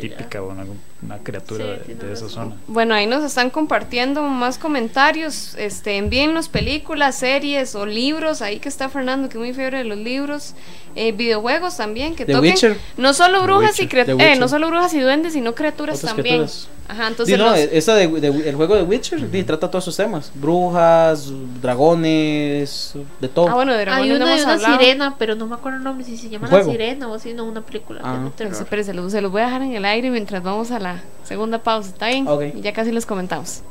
típica 0.00 0.40
o 0.42 0.52
en 0.52 0.60
alguna 1.02 1.18
criatura 1.24 1.64
Sí, 1.84 1.92
de- 1.94 2.06
de, 2.06 2.12
esa 2.12 2.24
razón. 2.24 2.30
zona. 2.50 2.56
Bueno, 2.68 2.94
ahí 2.94 3.06
nos 3.06 3.24
están 3.24 3.50
compartiendo 3.50 4.22
más 4.22 4.56
comentarios. 4.58 5.54
Este, 5.56 5.96
envíennos 5.96 6.48
películas, 6.48 7.16
series 7.16 7.74
o 7.74 7.84
libros. 7.86 8.40
Ahí 8.40 8.58
que 8.60 8.68
está 8.68 8.88
Fernando, 8.88 9.28
que 9.28 9.34
es 9.36 9.40
muy 9.40 9.52
fiebre 9.52 9.78
de 9.78 9.84
los 9.84 9.98
libros. 9.98 10.54
Eh, 10.94 11.12
videojuegos 11.12 11.76
también, 11.78 12.14
que 12.14 12.26
The 12.26 12.34
toquen. 12.34 12.50
Witcher. 12.52 12.76
No 12.98 13.14
solo 13.14 13.42
brujas 13.42 13.80
y 13.80 13.88
eh, 13.90 14.36
no 14.38 14.46
solo 14.48 14.68
brujas 14.68 14.92
y 14.94 15.00
duendes, 15.00 15.32
sino 15.32 15.54
criaturas 15.54 15.96
Otras 15.98 16.14
también. 16.14 16.36
criaturas. 16.36 16.68
Ajá, 16.88 17.08
entonces 17.08 17.34
Sí, 17.34 17.40
no, 17.42 17.48
los- 17.50 17.58
esa 17.58 17.94
de, 17.94 18.06
de- 18.08 18.48
el 18.50 18.54
juego 18.56 18.74
de 18.76 18.82
Witcher 18.82 19.18
sí, 19.32 19.42
trata 19.44 19.70
todos 19.70 19.84
esos 19.84 19.96
temas. 19.96 20.30
Brujas, 20.34 21.32
dragones, 21.62 22.92
de 23.20 23.28
todo. 23.28 23.48
Ah, 23.48 23.54
bueno, 23.54 23.72
de 23.72 23.78
Hay 23.78 23.84
dragones 23.86 24.08
no 24.10 24.16
una 24.16 24.26
de 24.26 24.32
hemos 24.32 24.44
una 24.44 24.52
hablado. 24.54 24.78
sirena, 24.78 25.14
pero 25.18 25.34
no 25.34 25.46
me 25.46 25.54
acuerdo 25.54 25.78
el 25.78 25.84
nombre, 25.84 26.04
si 26.04 26.18
se 26.18 26.28
llama 26.28 26.48
¿Un 26.50 26.58
La? 26.58 26.64
Sirena 26.64 27.08
o 27.08 27.14
así, 27.14 27.32
no, 27.32 27.44
una 27.44 27.62
película 27.62 28.00
Ah. 28.04 28.18
de 28.24 28.30
terror. 28.30 28.54
Se 28.84 28.92
los, 28.94 29.12
se 29.12 29.20
los 29.22 29.32
voy 29.32 29.40
a 29.42 29.46
dejar 29.46 29.62
en 29.62 29.72
el 29.74 29.84
aire 29.86 30.10
mientras 30.10 30.42
vamos 30.42 30.70
a 30.70 30.78
la 30.78 30.91
segunda 31.24 31.62
pausa, 31.62 31.90
¿está 31.90 32.08
bien? 32.08 32.26
Ok. 32.26 32.42
Y 32.56 32.60
ya 32.60 32.72
casi 32.72 32.92
les 32.92 33.06
comentamos. 33.06 33.62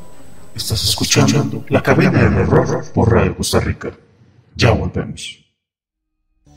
Estás 0.55 0.83
escuchando 0.83 1.63
La 1.69 1.81
Cabina 1.81 2.23
del 2.23 2.39
Horror 2.39 2.91
por 2.93 3.11
Radio 3.11 3.35
Costa 3.37 3.59
Rica. 3.59 3.91
Ya 4.55 4.71
volvemos. 4.71 5.39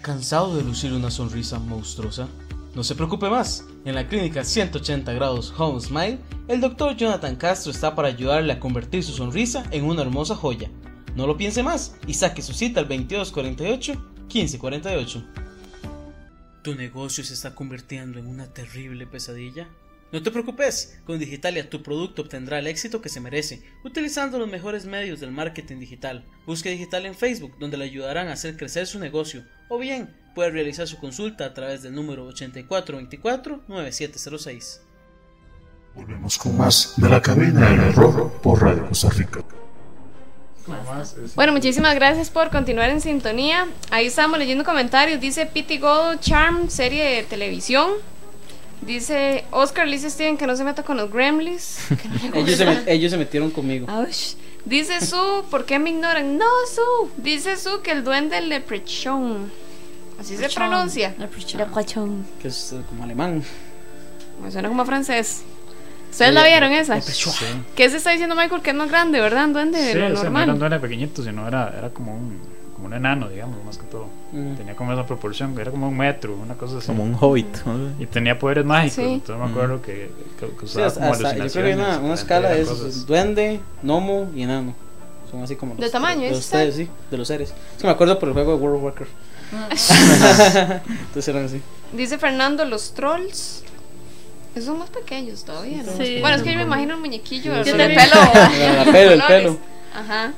¿Cansado 0.02 0.56
de 0.56 0.62
lucir 0.62 0.92
una 0.92 1.10
sonrisa 1.10 1.58
monstruosa? 1.58 2.28
No 2.74 2.82
se 2.82 2.96
preocupe 2.96 3.30
más. 3.30 3.64
En 3.84 3.94
la 3.94 4.08
clínica 4.08 4.44
180 4.44 5.12
grados 5.12 5.54
Home 5.56 5.80
Smile, 5.80 6.18
el 6.48 6.60
doctor 6.60 6.96
Jonathan 6.96 7.36
Castro 7.36 7.70
está 7.70 7.94
para 7.94 8.08
ayudarle 8.08 8.52
a 8.52 8.58
convertir 8.58 9.04
su 9.04 9.12
sonrisa 9.12 9.62
en 9.70 9.84
una 9.84 10.02
hermosa 10.02 10.34
joya. 10.34 10.68
No 11.14 11.28
lo 11.28 11.36
piense 11.36 11.62
más 11.62 11.94
y 12.06 12.14
saque 12.14 12.42
su 12.42 12.52
cita 12.52 12.80
al 12.80 12.88
2248-1548. 12.88 15.24
¿Tu 16.62 16.74
negocio 16.74 17.22
se 17.22 17.34
está 17.34 17.54
convirtiendo 17.54 18.18
en 18.18 18.26
una 18.26 18.46
terrible 18.46 19.06
pesadilla? 19.06 19.68
No 20.14 20.22
te 20.22 20.30
preocupes, 20.30 20.96
con 21.06 21.18
Digitalia 21.18 21.68
tu 21.68 21.82
producto 21.82 22.22
obtendrá 22.22 22.60
el 22.60 22.68
éxito 22.68 23.02
que 23.02 23.08
se 23.08 23.18
merece, 23.18 23.64
utilizando 23.82 24.38
los 24.38 24.48
mejores 24.48 24.86
medios 24.86 25.18
del 25.18 25.32
marketing 25.32 25.80
digital. 25.80 26.24
Busque 26.46 26.70
Digital 26.70 27.04
en 27.06 27.16
Facebook, 27.16 27.56
donde 27.58 27.76
le 27.76 27.86
ayudarán 27.86 28.28
a 28.28 28.34
hacer 28.34 28.56
crecer 28.56 28.86
su 28.86 29.00
negocio, 29.00 29.42
o 29.68 29.76
bien 29.76 30.14
puede 30.36 30.52
realizar 30.52 30.86
su 30.86 30.98
consulta 30.98 31.46
a 31.46 31.52
través 31.52 31.82
del 31.82 31.96
número 31.96 32.30
8424-9706. 32.30 34.82
Volvemos 35.96 36.38
con 36.38 36.58
más 36.58 36.94
de 36.96 37.08
La 37.08 37.20
Cabina 37.20 37.70
del 37.70 37.98
Horror 37.98 38.30
por 38.40 38.62
Radio 38.62 38.86
Costa 38.86 39.10
Rica. 39.10 39.44
Bueno, 41.34 41.52
muchísimas 41.52 41.96
gracias 41.96 42.30
por 42.30 42.50
continuar 42.50 42.90
en 42.90 43.00
sintonía. 43.00 43.66
Ahí 43.90 44.06
estamos 44.06 44.38
leyendo 44.38 44.62
comentarios. 44.62 45.20
Dice 45.20 45.46
Pity 45.46 45.78
Gold 45.78 46.20
Charm, 46.20 46.70
serie 46.70 47.04
de 47.04 47.24
televisión. 47.24 47.94
Dice 48.82 49.44
Oscar, 49.50 49.86
le 49.86 49.92
dice 49.96 50.10
Steven 50.10 50.36
que 50.36 50.46
no 50.46 50.54
se 50.56 50.64
meta 50.64 50.82
con 50.82 50.96
los 50.96 51.10
gremlins. 51.10 51.78
no 51.90 52.34
Ellos 52.40 52.56
se, 52.56 52.64
gusta. 52.66 52.80
met- 52.82 52.88
ellos 52.88 53.10
se 53.10 53.16
metieron 53.18 53.50
conmigo. 53.50 53.86
Aush. 53.88 54.34
Dice 54.64 55.00
Su, 55.04 55.44
¿por 55.50 55.64
qué 55.64 55.78
me 55.78 55.90
ignoran? 55.90 56.36
No, 56.38 56.44
Su. 56.74 57.10
Dice 57.16 57.56
Su 57.56 57.80
que 57.82 57.92
el 57.92 58.04
duende 58.04 58.40
Leprechaun. 58.40 59.50
Así 60.20 60.36
se 60.36 60.48
pronuncia. 60.50 61.14
Leprechaun. 61.18 62.26
Que 62.40 62.48
es 62.48 62.72
eh, 62.72 62.80
como 62.88 63.04
alemán. 63.04 63.42
Me 64.42 64.50
suena 64.50 64.68
como 64.68 64.84
francés. 64.84 65.42
¿Ustedes 66.10 66.32
la 66.32 66.44
vieron 66.44 66.70
esa? 66.72 67.00
Sí, 67.00 67.28
¿Qué 67.74 67.90
se 67.90 67.96
está 67.96 68.10
diciendo 68.10 68.36
Michael 68.36 68.62
que 68.62 68.70
es 68.70 68.76
más 68.76 68.88
grande, 68.88 69.20
verdad? 69.20 69.46
Un 69.46 69.52
duende 69.52 69.80
de 69.80 69.92
sí 69.92 69.98
lo 69.98 70.06
o 70.06 70.16
sea, 70.16 70.30
no 70.30 70.38
era 70.38 70.52
un 70.52 70.58
normal. 70.58 70.58
duende 70.58 70.78
pequeñito, 70.78 71.22
sino 71.24 71.48
era, 71.48 71.74
era 71.76 71.90
como, 71.90 72.14
un, 72.14 72.40
como 72.74 72.86
un 72.88 72.94
enano, 72.94 73.28
digamos, 73.28 73.64
más 73.64 73.78
que 73.78 73.84
todo. 73.86 74.06
Mm. 74.32 74.54
Tenía 74.56 74.74
como 74.76 74.92
esa 74.92 75.06
proporción, 75.06 75.58
era 75.58 75.70
como 75.70 75.88
un 75.88 75.96
metro, 75.96 76.34
una 76.36 76.54
cosa 76.54 76.78
así. 76.78 76.86
Como 76.88 77.02
un 77.04 77.16
hobbit. 77.20 77.64
¿no? 77.64 77.90
Y 78.02 78.06
tenía 78.06 78.38
poderes 78.38 78.64
mágicos, 78.64 78.96
Sí. 78.96 79.02
entonces 79.02 79.36
me 79.44 79.50
acuerdo 79.50 79.80
que, 79.82 80.10
que, 80.38 80.46
que 80.46 80.66
Sí, 80.66 80.78
usaba 80.78 80.90
como 80.92 81.12
hasta- 81.12 81.32
yo 81.36 81.38
creo 81.50 81.52
que 81.52 81.72
hay 81.72 81.74
una, 81.74 82.14
escala 82.14 82.50
de 82.50 82.64
cosas. 82.64 82.78
esos, 82.86 83.06
duende, 83.06 83.60
gnomo 83.82 84.30
y 84.34 84.42
enano. 84.42 84.74
Son 85.30 85.42
así 85.42 85.56
como 85.56 85.74
¿De 85.76 85.82
los- 85.82 85.90
tamaño, 85.90 86.20
de 86.20 86.28
dice 86.28 86.34
los 86.36 86.44
ustedes, 86.44 86.74
sí, 86.76 86.88
de 87.10 87.16
los 87.16 87.26
seres. 87.28 87.50
Es 87.50 87.80
que 87.80 87.86
me 87.86 87.92
acuerdo 87.92 88.18
por 88.18 88.28
el 88.28 88.34
juego 88.34 88.56
de 88.56 88.62
World 88.62 88.76
of 88.76 88.82
Warcraft. 88.84 89.10
Entonces 91.06 91.28
eran 91.28 91.44
así. 91.46 91.60
Dice 91.92 92.18
Fernando, 92.18 92.64
los 92.64 92.92
trolls. 92.94 93.62
Esos 94.54 94.66
son 94.66 94.78
más 94.78 94.90
pequeños 94.90 95.44
todavía, 95.44 95.82
¿no? 95.82 95.92
Sí. 95.96 96.18
Bueno, 96.20 96.36
es 96.36 96.42
que 96.42 96.52
yo 96.52 96.56
me 96.58 96.62
imagino 96.62 96.94
un 96.94 97.00
muñequillo 97.00 97.52
Sí, 97.64 97.70
de 97.72 97.76
de 97.76 97.94
también. 97.94 98.00
pelo. 98.10 98.22
El 98.84 98.92
pelo, 98.92 99.10
el 99.12 99.22
pelo. 99.22 99.58
Ajá. 99.94 100.32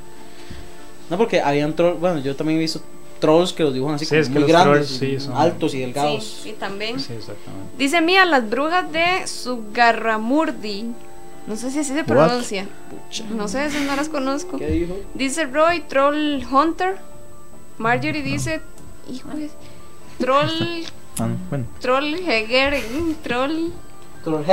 No, 1.11 1.16
porque 1.18 1.40
habían 1.40 1.74
trolls, 1.76 2.00
bueno, 2.00 2.18
yo 2.20 2.34
también 2.36 2.59
he 2.59 2.62
visto 2.62 2.80
trolls 3.20 3.52
que 3.52 3.62
los 3.62 3.72
dibujan 3.72 3.94
así 3.96 4.04
Sí, 4.04 4.11
como 4.11 4.20
es 4.22 4.28
que 4.28 4.38
muy 4.40 4.48
grandes, 4.48 4.86
trolls, 4.98 4.98
sí, 4.98 5.20
son- 5.20 5.36
altos 5.36 5.74
y 5.74 5.80
delgados. 5.80 6.40
sí, 6.42 6.54
también. 6.59 6.98
Sí, 7.00 7.12
exactamente. 7.14 7.76
Dice 7.78 8.00
Mía, 8.00 8.24
las 8.26 8.48
brujas 8.48 8.90
de 8.92 9.26
Sugarramurdi. 9.26 10.86
No 11.46 11.54
sé 11.57 11.70
si 11.70 11.78
así 11.78 11.92
se 11.94 12.02
pronuncia. 12.04 12.66
No 13.30 13.46
sé, 13.46 13.66
esas 13.66 13.82
no 13.82 13.94
las 13.94 14.09
conozco. 14.09 14.59
¿Qué 14.59 14.66
dijo? 14.66 14.96
Dice 15.14 15.44
Roy, 15.46 15.80
Troll 15.82 16.42
Hunter. 16.50 16.96
Marjorie 17.78 18.22
dice, 18.22 18.61
hijo 19.11 19.28
de... 19.30 19.48
Troll... 20.18 20.50
Ah, 21.18 21.28
bueno. 21.48 21.64
Troll 21.80 22.14
Hegering. 22.14 23.16
Troll... 23.22 23.72
Troll 24.22 24.44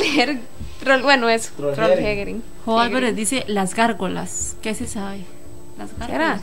Her- 0.00 0.40
Troll... 0.80 1.02
Bueno, 1.02 1.28
eso. 1.28 1.52
Troll 1.56 1.74
Troll 1.74 1.90
Hegering. 1.92 2.06
Hegering. 2.06 2.42
Jo 2.64 2.80
Álvarez 2.80 3.14
dice 3.14 3.44
las 3.46 3.72
gárgolas. 3.74 4.56
¿Qué 4.62 4.74
se 4.74 4.88
sabe? 4.88 5.20
Las 5.78 5.98
gárgolas. 5.98 6.40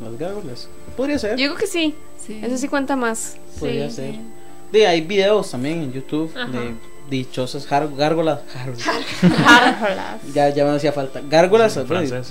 Las 0.00 0.18
gárgolas. 0.18 0.68
Podría 0.96 1.18
ser. 1.18 1.30
Yo 1.32 1.36
digo 1.44 1.54
que 1.56 1.66
sí. 1.66 1.94
Sí. 2.24 2.40
Eso 2.42 2.56
sí 2.58 2.68
cuenta 2.68 2.96
más. 2.96 3.36
Podría 3.58 3.88
Sí, 3.90 3.96
ser. 3.96 4.12
sí. 4.14 4.20
De, 4.72 4.86
hay 4.86 5.00
videos 5.00 5.50
también 5.50 5.82
en 5.84 5.92
YouTube 5.92 6.30
Ajá. 6.36 6.48
de 6.50 6.74
dichosas 7.08 7.66
gárgolas. 7.68 7.96
gárgolas. 7.96 8.40
Gárgolas. 9.22 10.20
Ya, 10.34 10.48
ya 10.50 10.64
me 10.64 10.70
hacía 10.72 10.92
falta. 10.92 11.20
Gárgolas, 11.28 11.78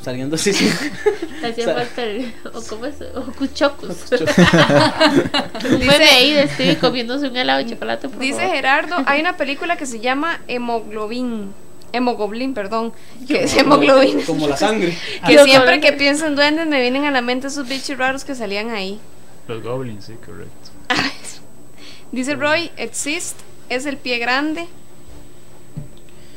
saliendo 0.03 0.35
así, 0.35 0.53
sí. 0.53 0.69
Hacía 1.43 1.69
O 1.69 1.73
falta 1.75 2.03
el. 2.03 2.33
¿O 2.53 2.61
cómo 2.61 2.85
es? 2.85 2.95
Ocuchocus. 3.15 4.11
Un 4.11 5.79
bebé 5.79 6.05
ahí 6.09 6.33
de 6.33 6.47
Stevie 6.49 6.77
comiéndose 6.77 7.27
un 7.27 7.37
helado 7.37 7.63
de 7.63 7.69
chocolate. 7.69 8.09
Por 8.09 8.19
Dice 8.19 8.39
favor. 8.39 8.53
Gerardo, 8.55 8.95
hay 9.05 9.21
una 9.21 9.37
película 9.37 9.77
que 9.77 9.85
se 9.85 9.99
llama 9.99 10.41
Hemoglobin. 10.47 11.53
Hemogoblin, 11.95 12.53
perdón. 12.53 12.93
Que 13.27 13.43
es 13.43 13.55
hemoglobin. 13.57 14.21
Como 14.25 14.47
la 14.47 14.57
sangre. 14.57 14.97
Que 15.25 15.33
Yo 15.33 15.45
siempre 15.45 15.79
que 15.81 15.93
pienso 15.93 16.25
en 16.27 16.35
duendes 16.35 16.67
me 16.67 16.81
vienen 16.81 17.05
a 17.05 17.11
la 17.11 17.21
mente 17.21 17.47
esos 17.47 17.67
bichos 17.67 17.97
raros 17.97 18.23
que 18.23 18.35
salían 18.35 18.69
ahí. 18.69 18.99
Los 19.47 19.63
goblins, 19.63 20.05
sí, 20.05 20.13
correcto. 20.25 20.51
Dice 22.11 22.35
Roy, 22.35 22.71
exist, 22.77 23.37
es 23.69 23.85
el 23.85 23.97
pie 23.97 24.19
grande. 24.19 24.67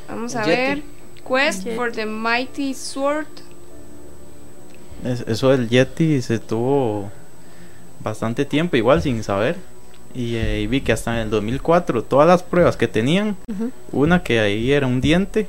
Vamos 0.07 0.35
a 0.35 0.43
Yeti. 0.45 0.51
ver. 0.57 0.81
Quest 1.27 1.63
Yeti. 1.65 1.75
for 1.75 1.91
the 1.91 2.05
Mighty 2.05 2.73
Sword. 2.73 3.27
Es- 5.05 5.21
eso 5.27 5.49
del 5.49 5.69
Yeti 5.69 6.21
se 6.21 6.39
tuvo 6.39 7.11
bastante 8.01 8.45
tiempo 8.45 8.75
igual 8.77 9.01
sin 9.01 9.23
saber. 9.23 9.55
Y, 10.13 10.35
eh, 10.35 10.61
y 10.61 10.67
vi 10.67 10.81
que 10.81 10.91
hasta 10.91 11.13
en 11.13 11.19
el 11.21 11.29
2004 11.29 12.03
todas 12.03 12.27
las 12.27 12.41
pruebas 12.43 12.75
que 12.77 12.87
tenían, 12.87 13.37
Ujú, 13.47 13.71
una 13.91 14.23
que 14.23 14.39
ahí 14.39 14.71
era 14.71 14.87
un 14.87 15.01
diente, 15.01 15.47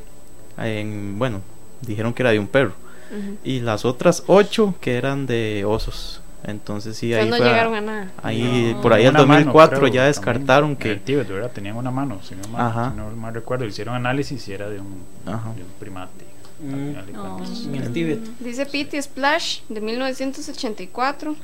en, 0.58 1.18
bueno, 1.18 1.40
dijeron 1.80 2.12
que 2.12 2.22
era 2.22 2.30
de 2.30 2.38
un 2.38 2.46
perro. 2.46 2.74
ujú. 3.10 3.36
Y 3.44 3.60
las 3.60 3.84
otras 3.84 4.22
ocho 4.26 4.74
que 4.80 4.96
eran 4.96 5.26
de 5.26 5.64
osos. 5.66 6.20
Entonces 6.44 6.96
sí, 6.96 7.12
ahí 7.12 7.28
no 7.28 7.36
fue 7.36 7.46
a- 7.46 7.48
llegaron 7.50 7.74
a 7.74 7.80
nada. 7.82 8.10
Ahí, 8.22 8.72
No. 8.74 8.80
por 8.80 8.92
ahí 8.94 9.02
en 9.04 9.10
Una 9.10 9.20
mano, 9.26 9.34
2004 9.52 9.78
creo, 9.78 9.92
ya 9.92 10.04
descartaron 10.06 10.70
en 10.70 10.76
que... 10.76 10.90
el 10.92 11.00
Tíbet, 11.00 11.28
¿verdad? 11.28 11.50
Tenían 11.52 11.76
una 11.76 11.90
mano, 11.90 12.18
si 12.22 12.34
no, 12.34 12.46
mal, 12.48 12.90
si 12.92 12.96
no 12.96 13.10
mal 13.16 13.34
recuerdo. 13.34 13.64
Hicieron 13.66 13.94
análisis 13.94 14.46
y 14.48 14.52
era 14.52 14.68
de 14.70 14.80
un, 14.80 15.02
Ajá. 15.26 15.52
de 15.54 15.62
un 15.62 15.68
primate. 15.78 16.24
Mm. 16.62 16.70
final 16.88 17.06
de 17.06 17.12
cuentas. 17.12 17.62
En 17.66 17.74
el 17.74 17.92
Tíbet. 17.92 18.20
Dice 18.40 18.66
Pity 18.66 19.00
Splash 19.02 19.60
de 19.70 19.80
1984. 19.80 21.34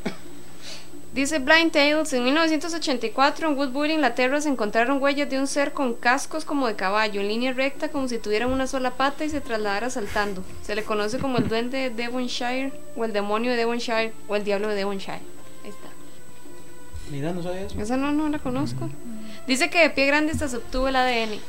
Dice 1.16 1.38
Blind 1.38 1.72
Tales, 1.72 2.12
en 2.12 2.24
1984 2.24 3.48
en 3.48 3.56
Woodbury, 3.56 3.94
Inglaterra, 3.94 4.38
se 4.42 4.50
encontraron 4.50 5.02
huellas 5.02 5.30
de 5.30 5.40
un 5.40 5.46
ser 5.46 5.72
con 5.72 5.94
cascos 5.94 6.44
como 6.44 6.66
de 6.66 6.76
caballo, 6.76 7.22
en 7.22 7.28
línea 7.28 7.54
recta 7.54 7.88
como 7.88 8.06
si 8.06 8.18
tuvieran 8.18 8.50
una 8.52 8.66
sola 8.66 8.90
pata 8.90 9.24
y 9.24 9.30
se 9.30 9.40
trasladara 9.40 9.88
saltando. 9.88 10.44
Se 10.60 10.74
le 10.74 10.84
conoce 10.84 11.18
como 11.18 11.38
el 11.38 11.48
duende 11.48 11.78
de 11.78 11.88
Devonshire, 11.88 12.70
o 12.94 13.06
el 13.06 13.14
demonio 13.14 13.52
de 13.52 13.56
Devonshire, 13.56 14.12
o 14.28 14.36
el 14.36 14.44
diablo 14.44 14.68
de 14.68 14.74
Devonshire. 14.74 15.22
Ahí 15.64 15.70
está. 15.70 15.88
Mira, 17.10 17.32
no 17.32 17.42
sabía 17.42 17.62
eso. 17.62 17.80
Esa 17.80 17.96
no, 17.96 18.12
no 18.12 18.28
la 18.28 18.38
conozco. 18.38 18.90
Dice 19.46 19.70
que 19.70 19.78
de 19.78 19.88
pie 19.88 20.04
grande 20.04 20.32
hasta 20.32 20.48
se 20.48 20.58
obtuvo 20.58 20.88
el 20.88 20.96
ADN, 20.96 21.40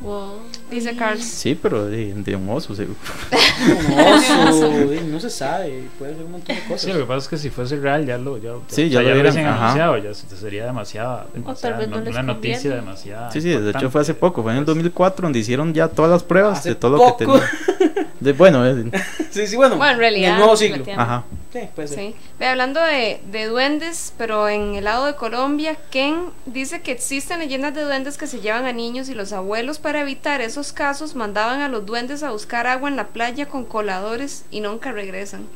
Wow. 0.00 0.34
dice 0.70 0.94
Carl. 0.96 1.20
Sí, 1.20 1.58
pero 1.60 1.86
de, 1.86 2.14
de 2.14 2.36
un 2.36 2.48
oso. 2.50 2.74
seguro. 2.74 2.96
Un 3.88 3.98
oso, 3.98 4.70
no 5.10 5.18
se 5.20 5.28
sabe, 5.30 5.84
puede 5.98 6.14
ser 6.14 6.24
un 6.24 6.32
montón 6.32 6.54
de 6.54 6.62
cosas. 6.62 6.80
Sí, 6.82 6.92
lo 6.92 7.00
que 7.00 7.04
pasa 7.04 7.18
es 7.18 7.28
que 7.28 7.36
si 7.38 7.50
fuese 7.50 7.76
real 7.76 8.06
ya 8.06 8.16
lo, 8.16 8.38
ya, 8.38 8.52
Sí, 8.68 8.88
ya, 8.88 9.02
ya 9.02 9.12
lo 9.14 9.20
hubiesen 9.20 9.46
anunciado, 9.46 9.98
ya 9.98 10.14
se- 10.14 10.36
sería 10.36 10.64
demasiada, 10.66 11.26
demasiada 11.34 11.78
vez 11.78 11.88
no 11.88 12.00
no- 12.00 12.10
una 12.10 12.22
noticia 12.22 12.74
demasiada. 12.76 13.30
Sí, 13.32 13.40
sí, 13.40 13.48
de 13.48 13.70
hecho 13.70 13.90
fue 13.90 14.00
hace 14.02 14.14
poco, 14.14 14.42
fue 14.42 14.52
en 14.52 14.58
el 14.58 14.64
2004 14.64 15.24
donde 15.26 15.40
hicieron 15.40 15.74
ya 15.74 15.88
todas 15.88 16.10
las 16.10 16.22
pruebas 16.22 16.58
Hace 16.60 16.70
de 16.70 16.74
todo 16.76 16.92
lo 16.96 17.16
que 17.16 17.24
poco. 17.24 17.40
tenían. 17.40 18.08
De, 18.20 18.32
bueno, 18.32 18.64
eh, 18.66 18.90
Sí, 19.30 19.46
sí, 19.46 19.56
bueno. 19.56 19.76
Bueno, 19.76 19.92
en 19.92 19.98
realidad. 19.98 20.32
el 20.32 20.38
nuevo 20.38 20.56
siglo. 20.56 20.84
ajá. 20.96 21.24
Sí, 21.60 21.68
puede 21.74 21.88
ser. 21.88 21.98
Sí. 21.98 22.14
Ve, 22.38 22.46
hablando 22.46 22.80
de, 22.80 23.20
de 23.30 23.46
duendes, 23.46 24.12
pero 24.16 24.48
en 24.48 24.74
el 24.76 24.84
lado 24.84 25.06
de 25.06 25.14
Colombia, 25.14 25.76
Ken 25.90 26.30
dice 26.46 26.80
que 26.80 26.92
existen 26.92 27.38
leyendas 27.38 27.74
de 27.74 27.82
duendes 27.82 28.18
que 28.18 28.26
se 28.26 28.40
llevan 28.40 28.66
a 28.66 28.72
niños 28.72 29.08
y 29.08 29.14
los 29.14 29.32
abuelos 29.32 29.78
para 29.78 30.00
evitar 30.00 30.40
esos 30.40 30.72
casos 30.72 31.14
mandaban 31.14 31.60
a 31.60 31.68
los 31.68 31.86
duendes 31.86 32.22
a 32.22 32.30
buscar 32.30 32.66
agua 32.66 32.88
en 32.88 32.96
la 32.96 33.08
playa 33.08 33.46
con 33.46 33.64
coladores 33.64 34.44
y 34.50 34.60
nunca 34.60 34.92
regresan. 34.92 35.46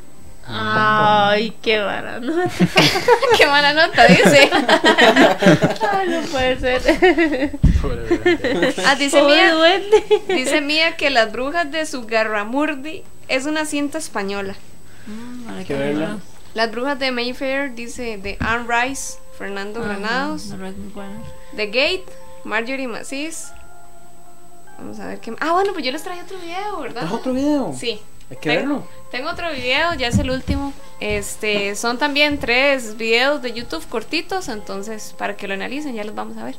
Ay, 0.44 1.56
qué 1.62 1.78
vara, 1.78 2.18
¿no? 2.18 2.34
Qué 3.38 3.46
mala 3.46 3.72
nota, 3.74 4.06
dice. 4.08 4.50
Ay, 5.92 6.08
no 6.08 6.20
puede 6.22 6.58
ser. 6.58 7.60
Ah, 8.84 8.96
dice 8.96 9.20
Pobre 9.20 9.34
Mía, 9.36 9.54
duende. 9.54 10.04
dice 10.28 10.60
Mía 10.60 10.96
que 10.96 11.10
las 11.10 11.30
brujas 11.30 11.70
de 11.70 11.86
Sugarramurdi 11.86 13.04
es 13.28 13.46
una 13.46 13.64
cinta 13.66 13.98
española. 13.98 14.56
Que 15.66 15.74
verla. 15.74 16.18
Las 16.54 16.70
brujas 16.70 16.98
de 16.98 17.10
Mayfair, 17.12 17.74
dice 17.74 18.18
de 18.18 18.36
Anne 18.40 18.66
Rice, 18.68 19.18
Fernando 19.38 19.80
Ajá, 19.80 19.88
Granados. 19.88 20.46
no, 20.46 20.56
no. 20.58 20.72
The 21.56 21.66
Gate, 21.66 22.04
Marjorie 22.44 22.88
Macis. 22.88 23.52
Vamos 24.78 24.98
a 25.00 25.06
ver 25.06 25.20
qué. 25.20 25.34
Ah, 25.40 25.52
bueno, 25.52 25.72
pues 25.72 25.84
yo 25.84 25.92
les 25.92 26.02
traje 26.02 26.22
otro 26.22 26.38
video, 26.38 26.80
¿verdad? 26.80 27.04
¿Es 27.04 27.12
otro 27.12 27.32
video? 27.32 27.72
Sí. 27.78 28.00
Hay 28.30 28.36
que 28.38 28.50
Tengo- 28.50 28.60
verlo. 28.60 28.86
Tengo 29.10 29.30
otro 29.30 29.50
video, 29.52 29.94
ya 29.94 30.08
es 30.08 30.18
el 30.18 30.30
último. 30.30 30.72
Este, 31.00 31.74
son 31.76 31.98
también 31.98 32.38
tres 32.38 32.96
videos 32.96 33.42
de 33.42 33.52
YouTube 33.52 33.86
cortitos, 33.88 34.48
entonces 34.48 35.14
para 35.18 35.36
que 35.36 35.46
lo 35.48 35.54
analicen 35.54 35.94
ya 35.94 36.04
los 36.04 36.14
vamos 36.14 36.36
a 36.38 36.44
ver. 36.44 36.56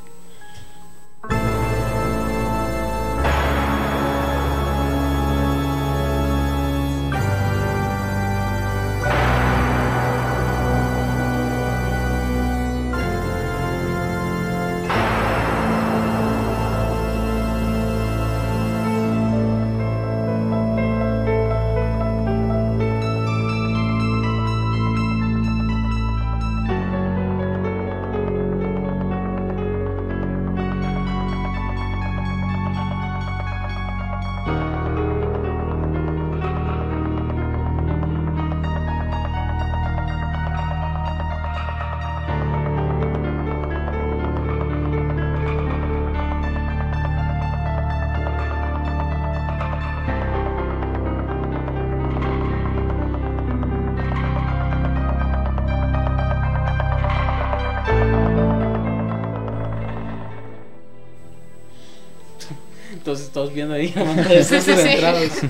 Viendo 63.54 63.74
ahí. 63.76 63.88
Sí, 64.44 64.60
sí, 64.62 64.74
sí. 64.76 65.50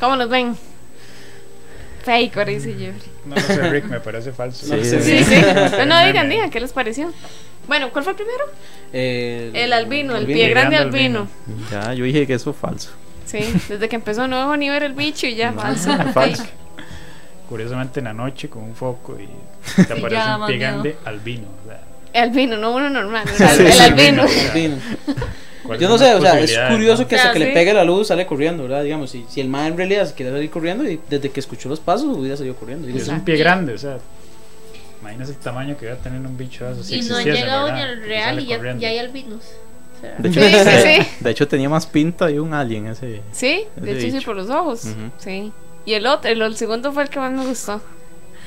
¿Cómo 0.00 0.16
los 0.16 0.28
ven? 0.28 0.56
Fake, 2.04 2.36
ahora 2.36 2.50
dice 2.50 2.72
Jeffrey. 2.72 3.10
No, 3.24 3.36
no 3.36 3.40
sé, 3.40 3.70
Rick, 3.70 3.84
me 3.84 4.00
parece 4.00 4.32
falso. 4.32 4.66
No 4.74 4.82
Sí, 4.82 4.90
sé. 4.90 5.02
Sí, 5.02 5.24
sí. 5.24 5.34
No, 5.78 5.86
no, 5.86 6.04
digan, 6.06 6.28
digan, 6.28 6.50
¿qué 6.50 6.58
les 6.60 6.72
pareció? 6.72 7.12
Bueno, 7.68 7.90
¿cuál 7.92 8.02
fue 8.02 8.12
el 8.12 8.16
primero? 8.16 8.44
El, 8.92 9.54
El 9.54 9.72
albino, 9.72 10.16
el 10.16 10.22
albino. 10.24 10.34
pie 10.36 10.48
grande 10.48 10.76
grande 10.76 10.98
albino. 10.98 11.28
Ya, 11.70 11.94
yo 11.94 12.04
dije 12.04 12.26
que 12.26 12.34
eso 12.34 12.50
es 12.50 12.56
falso. 12.56 12.90
Sí, 13.24 13.38
desde 13.68 13.88
que 13.88 13.94
empezó 13.96 14.26
no 14.26 14.36
dejó 14.38 14.56
ni 14.56 14.68
ver 14.68 14.82
el 14.82 14.94
bicho 14.94 15.28
y 15.28 15.36
ya, 15.36 15.52
falso. 15.52 15.90
falso. 16.12 16.42
Fake. 16.42 16.52
Curiosamente 17.48 18.00
en 18.00 18.04
la 18.06 18.12
noche 18.14 18.48
con 18.48 18.64
un 18.64 18.74
foco 18.74 19.16
y 19.20 19.28
te 19.84 19.92
aparece 19.92 20.10
ya, 20.10 20.36
un 20.38 20.46
pie 20.46 20.58
grande 20.58 20.96
albino. 21.04 21.46
o 21.64 21.68
sea, 21.68 22.22
Albino, 22.22 22.56
no 22.58 22.72
uno 22.74 22.90
normal. 22.90 23.24
El, 23.28 23.48
Sí, 23.48 23.62
el 23.66 23.72
sí, 23.72 23.82
albino. 23.82 24.22
Albino. 24.50 24.76
¿Cuáles 25.64 25.82
Yo 25.82 25.88
no 25.88 25.98
sé, 25.98 26.14
o 26.14 26.20
sea, 26.20 26.38
es 26.40 26.58
curioso 26.70 27.02
no? 27.02 27.08
que 27.08 27.16
hasta 27.16 27.30
Ah, 27.30 27.32
que 27.32 27.38
sí. 27.40 27.44
le 27.46 27.52
pegue 27.52 27.72
la 27.74 27.84
luz 27.84 28.08
sale 28.08 28.26
corriendo, 28.26 28.64
¿verdad? 28.64 28.82
Digamos, 28.84 29.10
si, 29.10 29.24
si 29.28 29.40
el 29.40 29.48
man 29.48 29.66
en 29.66 29.76
realidad 29.76 30.06
se 30.06 30.14
quiere 30.14 30.32
salir 30.32 30.50
corriendo 30.50 30.88
y 30.88 31.00
desde 31.08 31.30
que 31.30 31.40
escuchó 31.40 31.68
los 31.68 31.80
pasos 31.80 32.16
hubiera 32.16 32.36
salido 32.36 32.54
corriendo. 32.56 32.88
Y 32.88 32.96
es 32.96 33.08
un 33.08 33.24
pie 33.24 33.36
grande, 33.36 33.74
o 33.74 33.78
sea, 33.78 33.98
imagínese 35.00 35.32
el 35.32 35.38
tamaño 35.38 35.76
que 35.76 35.86
va 35.86 35.94
a 35.94 35.96
tener 35.96 36.20
un 36.20 36.36
bicho 36.36 36.64
de 36.64 36.72
esos. 36.72 36.86
si 36.86 36.98
y 36.98 37.02
no 37.02 37.16
¿verdad? 37.16 37.74
ni 37.74 37.80
al 37.82 38.02
real 38.02 38.40
y 38.40 38.46
ya, 38.46 38.76
ya 38.78 38.88
hay 38.88 38.98
albinos. 38.98 39.42
O 39.96 40.00
sea, 40.00 40.14
De 40.18 40.28
hecho, 40.28 40.40
Sí, 40.40 40.48
sí, 40.96 41.02
sí. 41.02 41.08
de 41.20 41.30
hecho 41.30 41.48
tenía 41.48 41.68
más 41.68 41.86
pinta 41.86 42.26
de 42.26 42.40
un 42.40 42.54
alien 42.54 42.86
ese. 42.88 43.22
Sí, 43.32 43.64
de 43.76 43.92
hecho 43.92 44.00
sí, 44.00 44.10
bicho. 44.10 44.24
por 44.26 44.36
los 44.36 44.50
ojos. 44.50 44.86
Sí. 45.18 45.52
Y 45.84 45.94
el 45.94 46.06
otro, 46.06 46.30
el, 46.30 46.40
el 46.42 46.56
segundo 46.56 46.92
fue 46.92 47.02
el 47.04 47.08
que 47.08 47.18
más 47.18 47.32
me 47.32 47.44
gustó. 47.44 47.80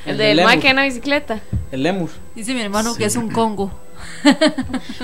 El, 0.06 0.12
El 0.12 0.18
del 0.20 0.38
lemur. 0.38 0.60
que 0.60 0.70
en 0.70 0.76
la 0.76 0.84
bicicleta. 0.84 1.40
El 1.72 1.84
lemur. 1.84 2.10
Dice 2.36 2.54
mi 2.54 2.62
hermano 2.62 2.94
Sí. 2.94 3.00
que 3.00 3.06
es 3.06 3.16
un 3.16 3.30
Congo. 3.32 3.72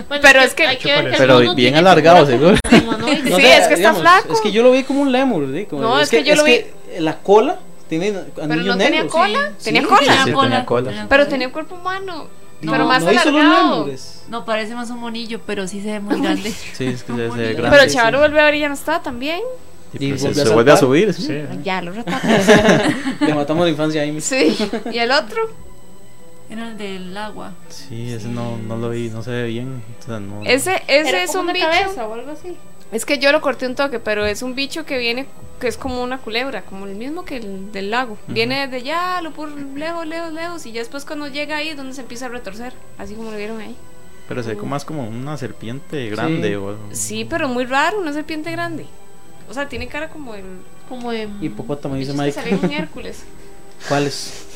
Bueno, 0.08 0.22
Pero 0.22 0.42
es 0.42 0.54
que- 0.54 0.68
hay 0.68 0.78
que 0.78 0.92
ver 0.92 1.12
que 1.12 1.18
Pero 1.18 1.40
bien 1.40 1.56
tiene 1.56 1.78
alargado, 1.78 2.26
seguro. 2.26 2.58
como 2.70 2.82
humanoide. 2.82 3.36
Sí, 3.36 3.46
es 3.46 3.68
que 3.68 3.74
está 3.76 3.94
flaco. 3.94 4.34
Es 4.34 4.42
que 4.42 4.52
yo 4.52 4.64
lo 4.64 4.72
vi 4.72 4.84
como 4.84 5.02
un 5.02 5.12
lemur, 5.12 5.48
¿sí? 5.54 5.66
Como- 5.66 5.82
No, 5.82 6.00
es 6.00 6.10
que 6.10 6.24
yo 6.24 6.36
lo 6.36 6.44
que 6.44 6.74
la 7.00 7.18
cola 7.18 7.60
tiene 7.90 8.12
Pero 8.36 8.44
anillos 8.54 8.76
no 8.78 8.84
tenía 8.84 9.08
cola. 9.08 9.52
Sí, 9.58 9.66
Tenía 9.66 9.82
sí, 9.82 9.88
cola. 9.88 10.24
sí, 10.26 10.32
tenía 10.34 10.66
cola. 10.66 11.06
Pero 11.10 11.28
tenía 11.28 11.52
cuerpo 11.52 11.76
humano. 11.76 12.28
No, 12.62 12.72
pero 12.74 12.86
más 12.86 13.02
no 13.02 13.10
alargado. 13.10 13.90
No, 14.30 14.46
parece 14.46 14.76
más 14.76 14.90
un 14.92 15.00
monillo, 15.00 15.42
pero 15.48 15.68
sí 15.68 15.82
se 15.82 15.94
ve 15.94 16.00
muy 16.00 16.22
grande. 16.22 16.52
Sí, 16.52 16.86
es 16.86 17.04
que 17.04 17.12
se, 17.14 17.18
ve 17.18 17.30
Pero 17.30 17.34
grande. 17.34 17.56
Pero 17.72 17.82
el 17.84 17.90
sí, 17.90 17.96
chaval 17.96 18.14
sí. 18.14 18.20
vuelve 18.20 18.40
a 18.40 18.46
ver 18.46 18.56
y 18.56 18.60
ya 18.60 18.68
no 18.68 18.76
está 18.76 19.02
también. 19.02 19.40
Y 20.00 20.06
Y 20.06 20.10
pues 20.14 20.22
se, 20.22 20.34
se 20.46 20.50
vuelve 20.54 20.72
a 20.72 20.78
subir. 20.78 21.12
¿sí? 21.14 21.24
Sí. 21.24 21.42
Ya, 21.64 21.82
lo 21.82 21.92
retrató. 21.94 22.28
Le 23.20 23.34
matamos 23.34 23.66
la 23.66 23.72
infancia 23.72 24.04
ahí. 24.04 24.22
Sí. 24.22 24.56
¿Y 24.92 25.00
el 25.00 25.12
otro? 25.12 25.42
Era 26.52 26.68
el 26.68 26.78
del 26.78 27.18
agua. 27.18 27.54
Sí, 27.70 28.12
ese 28.12 28.28
no, 28.28 28.58
no 28.58 28.76
lo 28.78 28.90
vi, 28.90 29.10
no 29.10 29.24
se 29.24 29.32
ve 29.32 29.48
bien. 29.48 29.82
O 30.00 30.04
sea, 30.06 30.20
no. 30.20 30.42
Ese, 30.44 30.84
ese 30.88 31.10
Era 31.10 31.24
es 31.24 31.30
como 31.32 31.42
un 31.42 31.46
una 31.46 31.54
bicho. 31.54 31.66
cabeza 31.68 32.08
o 32.08 32.14
algo 32.14 32.32
así. 32.32 32.56
Es 32.92 33.06
que 33.06 33.20
yo 33.20 33.32
lo 33.32 33.40
corté 33.40 33.66
un 33.68 33.76
toque, 33.76 34.00
pero 34.00 34.26
es 34.26 34.42
un 34.42 34.54
bicho 34.54 34.86
que 34.86 34.98
viene, 34.98 35.28
que 35.62 35.70
es 35.70 35.78
como 35.78 36.04
una 36.04 36.18
culebra, 36.18 36.64
como 36.64 36.88
el 36.88 36.96
mismo 36.96 37.24
que 37.24 37.38
el 37.38 37.72
del 37.72 37.90
lago. 37.90 38.18
Viene 38.28 38.68
desde 38.68 38.78
allá, 38.86 39.22
lo 39.22 39.32
puro 39.32 39.56
lejos, 39.56 40.06
lejos, 40.06 40.34
lejos, 40.34 40.66
y 40.66 40.74
ya 40.74 40.82
después 40.82 41.06
cuando 41.06 41.30
llega 41.30 41.56
ahí 41.56 41.70
es 41.70 41.78
donde 41.78 41.94
se 41.94 42.02
empieza 42.02 42.26
a 42.26 42.30
retorcer, 42.30 42.74
así 42.98 43.14
como 43.16 43.32
lo 43.32 43.38
vieron 43.38 43.62
ahí. 43.62 43.74
Pero 44.28 44.44
se 44.44 44.50
ve 44.50 44.58
como 44.58 44.72
más 44.72 44.84
como 44.84 45.08
una 45.08 45.38
serpiente 45.38 46.10
grande. 46.10 46.50
Sí. 46.50 46.56
O, 46.56 46.76
Sí, 46.92 47.26
pero 47.26 47.48
muy 47.48 47.64
raro, 47.66 48.00
una 48.02 48.12
serpiente 48.12 48.52
grande. 48.52 48.86
O 49.50 49.54
sea, 49.54 49.70
tiene 49.70 49.88
cara 49.88 50.10
como 50.10 50.36
el. 50.36 50.44
Como 50.90 51.12
de. 51.12 51.30
Hipopótamo, 51.40 51.96
dice 51.96 52.12
Mike. 52.14 52.40
en 52.62 52.72
Hércules. 52.72 53.24
¿Cuáles? 53.88 54.48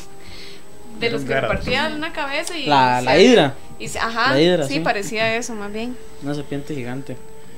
De 1.00 1.10
los 1.10 1.22
que 1.24 1.34
partían 1.34 1.92
una 1.94 2.12
cabeza 2.12 2.56
y. 2.56 2.66
La, 2.66 2.98
se- 3.00 3.04
la 3.04 3.18
hidra. 3.18 3.54
y 3.78 3.88
se- 3.88 3.98
ajá. 3.98 4.32
La 4.32 4.40
hidra, 4.40 4.66
sí, 4.66 4.74
sí. 4.74 4.80
parecía 4.80 5.36
eso, 5.36 5.54
más 5.54 5.72
bien. 5.72 5.96
Una 6.22 6.34
serpiente 6.34 6.74
gigante. 6.74 7.16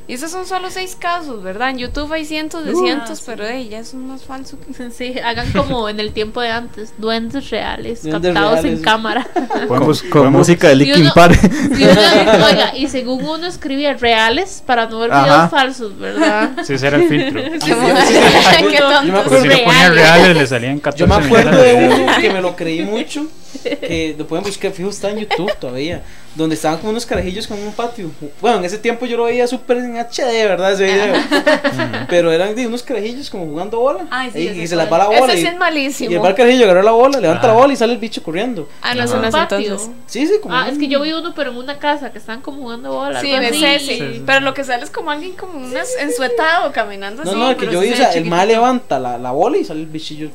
Y 0.08 0.14
esos 0.14 0.30
son 0.30 0.46
solo 0.46 0.70
seis 0.70 0.96
casos, 0.98 1.42
¿verdad? 1.42 1.68
En 1.68 1.78
YouTube 1.78 2.10
hay 2.14 2.24
cientos 2.24 2.64
de 2.64 2.72
Uh, 2.72 2.82
cientos, 2.82 3.18
sí. 3.18 3.24
pero 3.26 3.46
ey, 3.46 3.68
ya 3.68 3.78
es 3.80 3.92
más 3.92 4.22
falso. 4.24 4.56
que- 4.58 4.90
Sí, 4.96 5.14
hagan 5.22 5.52
como 5.52 5.86
en 5.90 6.00
el 6.00 6.12
tiempo 6.12 6.40
de 6.40 6.48
antes, 6.50 6.94
duendes 6.96 7.50
reales, 7.50 8.02
Duendes 8.02 8.32
captados 8.32 8.62
reales. 8.62 8.78
en 8.78 8.82
cámara. 8.82 9.26
Podemos, 9.68 10.02
Con 10.04 10.32
música 10.32 10.68
de 10.68 10.76
Linkin 10.76 11.10
Park. 11.14 11.38
Y, 11.78 11.84
uno- 11.84 12.46
oiga, 12.46 12.74
y 12.74 12.88
según 12.88 13.22
uno 13.22 13.46
escribía 13.46 13.92
reales 13.94 14.62
para 14.64 14.86
no 14.86 15.00
ver 15.00 15.12
Ajá. 15.12 15.24
videos 15.24 15.50
falsos, 15.50 15.98
¿verdad? 15.98 16.52
Sí, 16.64 16.72
ese 16.72 16.86
era 16.86 16.96
el 16.96 17.06
filtro. 17.08 17.42
Qué 17.42 18.78
tontos. 18.78 19.10
acuerdo- 19.10 19.42
Si 19.42 19.48
le 19.48 19.58
ponía 19.58 19.90
Reales. 19.90 20.36
le 20.36 20.46
salían 20.46 20.80
14 20.80 21.00
Yo 21.00 21.06
me 21.06 21.26
acuerdo 21.26 21.62
de 21.62 21.74
uno 21.74 22.12
que 22.20 22.30
me 22.30 22.40
lo 22.40 22.56
creí 22.56 22.82
mucho. 22.82 23.26
Que 23.62 24.14
lo 24.18 24.26
pueden 24.26 24.44
buscar, 24.44 24.72
fijo, 24.72 24.90
está 24.90 25.10
en 25.10 25.18
YouTube 25.20 25.52
todavía. 25.58 26.02
Donde 26.34 26.54
estaban 26.54 26.78
como 26.78 26.90
unos 26.90 27.04
carajillos 27.06 27.46
con 27.48 27.58
un 27.58 27.72
patio. 27.72 28.10
Bueno, 28.40 28.58
en 28.58 28.64
ese 28.64 28.78
tiempo 28.78 29.06
yo 29.06 29.16
lo 29.16 29.24
veía 29.24 29.46
súper 29.46 29.78
en 29.78 29.96
HD, 29.96 30.44
¿verdad? 30.46 30.72
Ese 30.72 30.84
video. 30.84 31.14
Pero 32.08 32.30
eran 32.30 32.54
de 32.54 32.66
unos 32.66 32.82
carajillos 32.82 33.28
como 33.30 33.46
jugando 33.46 33.80
bola. 33.80 34.06
Ay, 34.10 34.30
sí, 34.32 34.40
y, 34.40 34.66
se 34.66 34.76
les 34.76 34.86
cuál. 34.86 34.92
va 34.92 34.98
la 34.98 35.20
bola. 35.20 35.32
Ese 35.32 35.38
y, 35.38 35.42
sí 35.42 35.48
es 35.48 35.56
malísimo. 35.56 36.10
y 36.10 36.14
el 36.14 36.34
carajillo 36.34 36.64
agarra 36.64 36.82
la 36.82 36.92
bola, 36.92 37.18
levanta 37.18 37.46
la 37.46 37.52
Ajá. 37.54 37.62
bola 37.62 37.72
y 37.72 37.76
sale 37.76 37.94
el 37.94 37.98
bicho 37.98 38.22
corriendo. 38.22 38.68
Ah, 38.82 38.94
no, 38.94 39.08
son 39.08 39.22
las 39.22 39.32
Patio. 39.32 39.58
entonces. 39.58 39.90
Sí, 40.06 40.26
sí, 40.26 40.34
como. 40.40 40.54
Ah, 40.54 40.68
es 40.70 40.78
que 40.78 40.86
yo 40.86 41.00
vi 41.00 41.12
uno, 41.12 41.32
pero 41.34 41.50
en 41.50 41.56
una 41.56 41.78
casa 41.78 42.12
que 42.12 42.18
están 42.18 42.40
como 42.40 42.62
jugando 42.62 42.92
bola. 42.92 43.20
Sí, 43.20 43.32
es 43.32 43.56
ese. 43.56 43.78
Sí, 43.78 43.98
sí. 43.98 44.22
Pero 44.24 44.40
lo 44.40 44.54
que 44.54 44.62
sale 44.64 44.84
es 44.84 44.90
como 44.90 45.10
alguien 45.10 45.32
como 45.32 45.58
unas 45.58 45.88
ensuetado 45.98 46.70
caminando 46.72 47.24
No, 47.24 47.30
así. 47.30 47.38
no, 47.40 47.50
el 47.50 47.56
que 47.56 47.66
yo 47.66 47.80
vi, 47.80 47.92
o 47.92 47.96
sea, 47.96 48.12
el 48.12 48.26
mal 48.26 48.46
levanta 48.46 48.98
la, 49.00 49.18
la 49.18 49.32
bola 49.32 49.56
y 49.58 49.64
sale 49.64 49.80
el 49.80 49.86
bichillo 49.86 50.30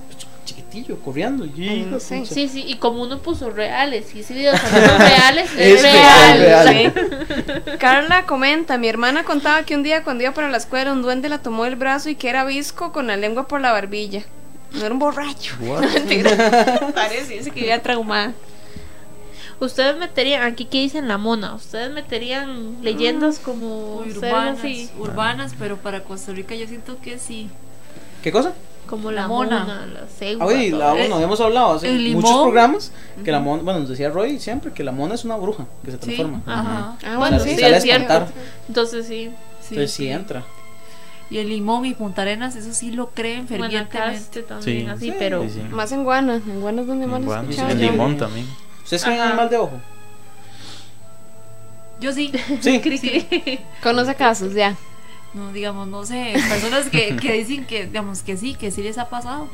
corriendo. 1.04 1.46
Y, 1.46 1.84
pucha. 1.84 2.26
Sí, 2.26 2.48
sí, 2.48 2.64
y 2.68 2.76
como 2.78 3.02
uno 3.04 3.20
puso 3.20 3.50
reales, 3.50 4.14
y 4.16 4.20
ese 4.22 4.34
video 4.34 4.56
salió 4.58 4.98
reales, 4.98 5.52
Es 5.58 5.58
es 5.58 5.82
real. 5.82 6.40
real. 6.40 6.94
Sí. 6.96 7.78
Carla 7.80 8.26
comenta, 8.26 8.78
mi 8.78 8.88
hermana 8.88 9.24
contaba 9.24 9.64
que 9.64 9.76
un 9.76 9.84
día 9.84 10.04
cuando 10.04 10.24
iba 10.24 10.34
para 10.34 10.50
la 10.50 10.58
escuela 10.58 10.92
un 10.92 11.02
duende 11.02 11.30
la 11.30 11.40
tomó 11.40 11.64
del 11.66 11.76
brazo 11.76 12.10
y 12.10 12.16
que 12.16 12.30
era 12.30 12.44
visco 12.46 12.92
con 12.92 13.08
la 13.08 13.18
lengua 13.18 13.48
por 13.48 13.62
la 13.62 13.72
barbilla. 13.72 14.24
No 14.74 14.86
era 14.86 14.94
un 14.94 15.00
borracho. 15.00 15.56
Parece, 16.96 17.34
dice 17.34 17.52
que 17.52 17.60
vivía 17.60 17.82
traumada. 17.82 18.34
Ustedes 19.60 19.98
meterían, 19.98 20.44
aquí 20.44 20.66
que 20.66 20.80
dicen 20.80 21.08
la 21.08 21.18
mona, 21.18 21.54
ustedes 21.54 21.92
meterían 21.92 22.78
leyendas 22.82 23.40
como 23.40 23.98
Uy, 24.00 24.12
ser 24.12 24.18
urbanas, 24.34 24.60
urbanas, 25.00 25.56
pero 25.58 25.78
para 25.78 26.04
Costa 26.04 26.34
Rica 26.34 26.56
yo 26.56 26.68
siento 26.68 27.00
que 27.00 27.18
sí. 27.18 27.50
¿Qué 28.24 28.32
cosa? 28.32 28.54
Como 28.88 29.12
La 29.12 29.22
la, 29.24 29.28
mona. 29.28 29.60
mona, 29.62 29.86
la 29.86 30.08
cegua. 30.08 30.46
Ah, 30.46 30.48
oye, 30.48 30.72
la, 30.72 30.94
bueno, 30.94 31.16
habíamos 31.16 31.40
hablado 31.42 31.74
hace 31.74 31.88
El 31.90 32.14
muchos 32.14 32.30
limón. 32.32 32.44
programas 32.44 32.92
que 33.24 33.32
la 33.32 33.40
mona, 33.40 33.64
bueno, 33.64 33.80
nos 33.80 33.90
decía 33.90 34.10
Roy 34.10 34.40
siempre 34.40 34.72
que 34.74 34.84
la 34.84 34.92
mona 34.92 35.16
es 35.16 35.26
una 35.26 35.36
bruja 35.38 35.66
que 35.84 35.92
se 35.92 35.98
Sí, 35.98 36.04
transforma. 36.04 36.42
ajá. 36.46 36.98
Ah, 37.06 37.18
Bueno, 37.18 37.40
Sale- 37.40 37.56
sí, 37.56 37.60
sale 37.62 37.74
a 37.76 37.78
es 37.78 37.84
cierto. 37.84 38.02
espantar. 38.14 38.34
Entonces 38.68 39.08
sí, 39.08 39.32
Sí, 39.62 39.76
Entonces 39.76 39.92
sí 39.92 40.04
sí. 40.04 40.10
entra. 40.10 40.44
Y 41.30 41.38
el 41.40 41.50
limón 41.50 41.86
y 41.86 41.94
Punta 41.96 42.22
Arenas, 42.22 42.56
eso 42.56 42.74
sí 42.74 42.92
lo 42.92 43.10
creen 43.10 43.48
fervientemente. 43.48 43.98
Guanacaste 43.98 44.44
también 44.44 44.86
Sí. 44.86 44.90
así, 44.92 45.06
Sí, 45.10 45.16
pero 45.18 45.42
Sí, 45.44 45.50
sí. 45.52 45.62
Más 45.72 45.92
en 45.92 46.04
Guana. 46.04 46.36
En 46.36 46.62
Guana 46.62 46.82
es 46.82 46.88
donde 46.88 47.08
más 47.08 47.22
En 47.22 47.26
lo 47.26 47.52
yo. 47.52 47.76
limón 47.76 48.18
también. 48.18 48.46
¿Ustedes 48.84 49.04
creen 49.04 49.20
en 49.22 49.30
el 49.30 49.36
mal 49.36 49.50
de 49.50 49.58
ojo? 49.58 49.80
Yo 52.00 52.12
sí. 52.14 52.32
Sí. 52.62 53.60
Conoce 53.82 54.14
casos, 54.16 54.54
ya. 54.54 54.76
No, 55.34 55.52
digamos, 55.52 55.88
no 55.88 56.06
sé, 56.06 56.34
personas 56.48 56.90
que, 56.90 57.16
que 57.16 57.34
dicen 57.34 57.66
que, 57.66 57.88
digamos, 57.88 58.22
que 58.22 58.38
sí, 58.38 58.54
que 58.54 58.70
sí 58.72 58.84
les 58.84 58.98
ha 58.98 59.10
pasado. 59.10 59.48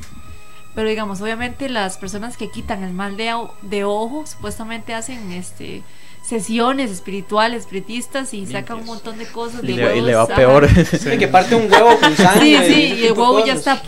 Pero 0.75 0.89
digamos, 0.89 1.21
obviamente 1.21 1.69
las 1.69 1.97
personas 1.97 2.37
que 2.37 2.51
quitan 2.51 2.83
el 2.83 2.93
mal 2.93 3.17
de, 3.17 3.33
de 3.61 3.83
ojo 3.85 4.25
supuestamente 4.27 4.93
hacen 4.93 5.31
este 5.31 5.83
sesiones 6.21 6.91
espirituales, 6.91 7.61
espiritistas 7.61 8.33
y 8.35 8.45
sacan 8.45 8.79
un 8.79 8.85
montón 8.85 9.17
de 9.17 9.25
cosas. 9.25 9.63
Y 9.63 9.67
de 9.67 9.73
le, 9.73 9.81
y 9.81 9.85
huevos, 9.85 10.03
le 10.05 10.15
va 10.15 10.23
ajá. 10.23 10.35
peor. 10.35 10.69
Sí, 10.85 11.17
que 11.17 11.27
parte 11.27 11.55
un 11.55 11.71
huevo 11.71 11.97
con 11.99 12.15
sangre. 12.15 12.41
Sí, 12.67 12.73
sí, 12.73 12.81
y 12.81 12.95
tipo 12.95 13.05
el 13.07 13.11
huevo 13.13 13.45
ya 13.45 13.53
está 13.53 13.81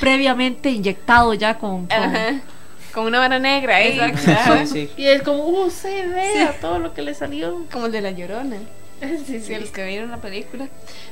previamente 0.00 0.70
inyectado 0.70 1.34
ya 1.34 1.58
con... 1.58 1.86
con- 1.86 1.92
Ajá. 1.92 2.40
Con 2.94 3.06
una 3.06 3.18
vara 3.18 3.38
negra, 3.38 3.80
¿eh? 3.82 4.14
Sí, 4.16 4.66
sí. 4.66 4.90
Y 4.96 5.06
es 5.06 5.22
como, 5.22 5.46
uh, 5.46 5.70
se 5.70 6.06
ve 6.08 6.42
a 6.42 6.52
todo 6.60 6.78
lo 6.78 6.92
que 6.94 7.02
le 7.02 7.14
salió. 7.14 7.64
Como 7.72 7.86
el 7.86 7.92
de 7.92 8.00
la 8.02 8.10
llorona. 8.10 8.56
Sí, 9.26 9.40
Sí, 9.40 9.54
los 9.56 9.70
que 9.70 9.84
vieron 9.86 10.10
la 10.10 10.18
película. 10.18 10.68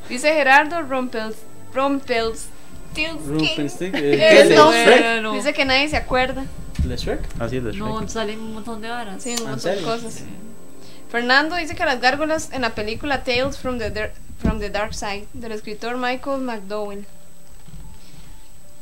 Dice 0.09 0.33
Gerardo 0.33 0.83
Rumpels. 0.83 1.37
Rumpels. 1.75 2.47
Rumpelstiltskin, 2.97 3.95
Eh, 3.95 4.15
eh, 4.15 4.17
¿qué 4.19 4.41
es 4.43 4.51
no. 4.51 4.73
Shrek? 4.73 5.01
Bueno, 5.03 5.33
Dice 5.35 5.53
que 5.53 5.65
nadie 5.65 5.89
se 5.89 5.97
acuerda. 5.97 6.45
¿De 6.85 6.97
Shrek? 6.97 7.21
Así 7.41 7.57
es 7.59 7.65
de 7.65 7.71
Shrek. 7.73 7.83
no, 7.85 8.09
salen 8.09 8.41
un 8.41 8.55
montón 8.55 8.81
de 8.81 8.89
varas. 8.89 9.23
Sí, 9.23 9.31
un 9.33 9.39
¿En 9.45 9.51
montón 9.51 9.77
de 9.77 9.83
cosas. 9.83 10.23
Fernando 11.11 11.57
dice 11.57 11.75
que 11.75 11.85
las 11.85 12.01
gárgolas 12.01 12.53
en 12.53 12.63
la 12.63 12.75
película 12.75 13.23
Tales 13.25 13.59
from 13.59 13.79
the, 13.79 14.11
from 14.39 14.59
the 14.61 14.71
Dark 14.71 14.95
Side 14.95 15.27
del 15.35 15.53
escritor 15.53 15.97
Michael 15.97 16.41
McDowell. 16.43 17.05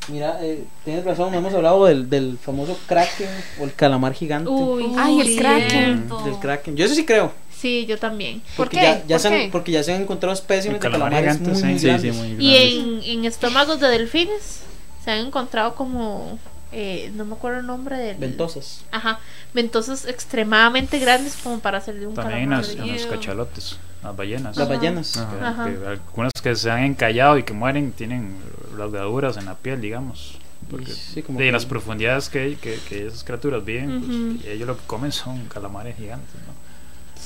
Mira, 0.09 0.39
eh, 0.43 0.64
tienes 0.86 1.05
razón, 1.05 1.35
hemos 1.35 1.52
hablado 1.52 1.85
del, 1.85 2.09
del 2.09 2.39
famoso 2.39 2.78
kraken 2.86 3.28
o 3.60 3.64
el 3.64 3.74
calamar 3.74 4.14
gigante. 4.14 4.48
Uy, 4.48 4.86
Ay, 4.97 5.20
el 5.20 5.36
Kraken. 5.36 6.09
Del 6.24 6.39
kraken. 6.40 6.76
Yo 6.76 6.86
eso 6.86 6.94
sí 6.94 7.05
creo. 7.05 7.30
Sí, 7.60 7.86
yo 7.86 7.98
también. 7.98 8.40
¿Por 8.40 8.66
Porque 8.66 8.76
qué? 8.78 8.82
Ya, 8.82 8.98
ya 9.06 9.16
¿Por 9.16 9.20
se 9.20 9.28
han, 9.28 9.35
qué? 9.35 9.48
porque 9.52 9.72
ya 9.72 9.82
se 9.82 9.93
han 9.94 10.02
encontrado 10.02 10.32
espécimes 10.35 10.74
de 10.76 10.80
calamar 10.80 11.10
calamares 11.10 11.40
muy, 11.40 11.62
muy 11.62 11.78
sí, 11.78 11.98
Sí, 11.98 12.10
muy 12.12 12.36
Y 12.39 12.56
en, 12.56 13.02
en 13.02 13.24
estómagos 13.24 13.80
de 13.80 13.89
delfines 13.89 14.60
se 15.05 15.10
han 15.10 15.26
encontrado 15.26 15.74
como, 15.74 16.39
eh, 16.72 17.10
no 17.14 17.24
me 17.24 17.35
acuerdo 17.35 17.60
el 17.60 17.66
nombre 17.66 17.97
del... 17.98 18.16
Ventosas. 18.18 18.85
Ajá, 18.93 19.20
ventosas 19.55 20.06
extremadamente 20.06 20.98
grandes 20.98 21.36
como 21.43 21.59
para 21.60 21.78
hacer 21.78 21.98
de 21.98 22.06
un 22.06 22.14
También 22.14 22.48
calamar. 22.51 22.64
en 22.70 22.93
los 22.93 23.06
cachalotes, 23.06 23.78
las 24.02 24.16
ballenas. 24.16 24.56
Las 24.56 24.68
ballenas. 24.68 25.16
Ajá. 25.16 25.48
Ajá. 25.48 25.64
que 25.64 25.86
algunas 25.86 26.32
que 26.43 26.55
se 26.55 26.70
han 26.70 26.85
encallado 26.85 27.39
y 27.39 27.43
que 27.43 27.52
mueren 27.55 27.93
tienen 27.93 28.36
rasgaduras 28.76 29.36
en 29.39 29.47
la 29.47 29.55
piel, 29.55 29.80
digamos. 29.80 30.36
Porque 30.70 30.93
Sí, 30.93 31.22
como 31.22 31.39
de 31.39 31.47
que- 31.47 31.52
las 31.52 31.64
profundidades 31.64 32.28
que, 32.28 32.59
que, 32.60 32.78
que 32.89 33.06
esas 33.06 33.24
criaturas 33.24 33.64
viven, 33.64 34.01
pues, 34.02 34.16
Ujú. 34.18 34.39
y 34.47 34.51
ellos 34.51 34.66
lo 34.68 34.76
que 34.76 34.85
comen 34.86 35.12
son 35.12 35.47
calamares 35.47 35.97
gigantes. 35.97 36.35
¿no? 36.35 36.57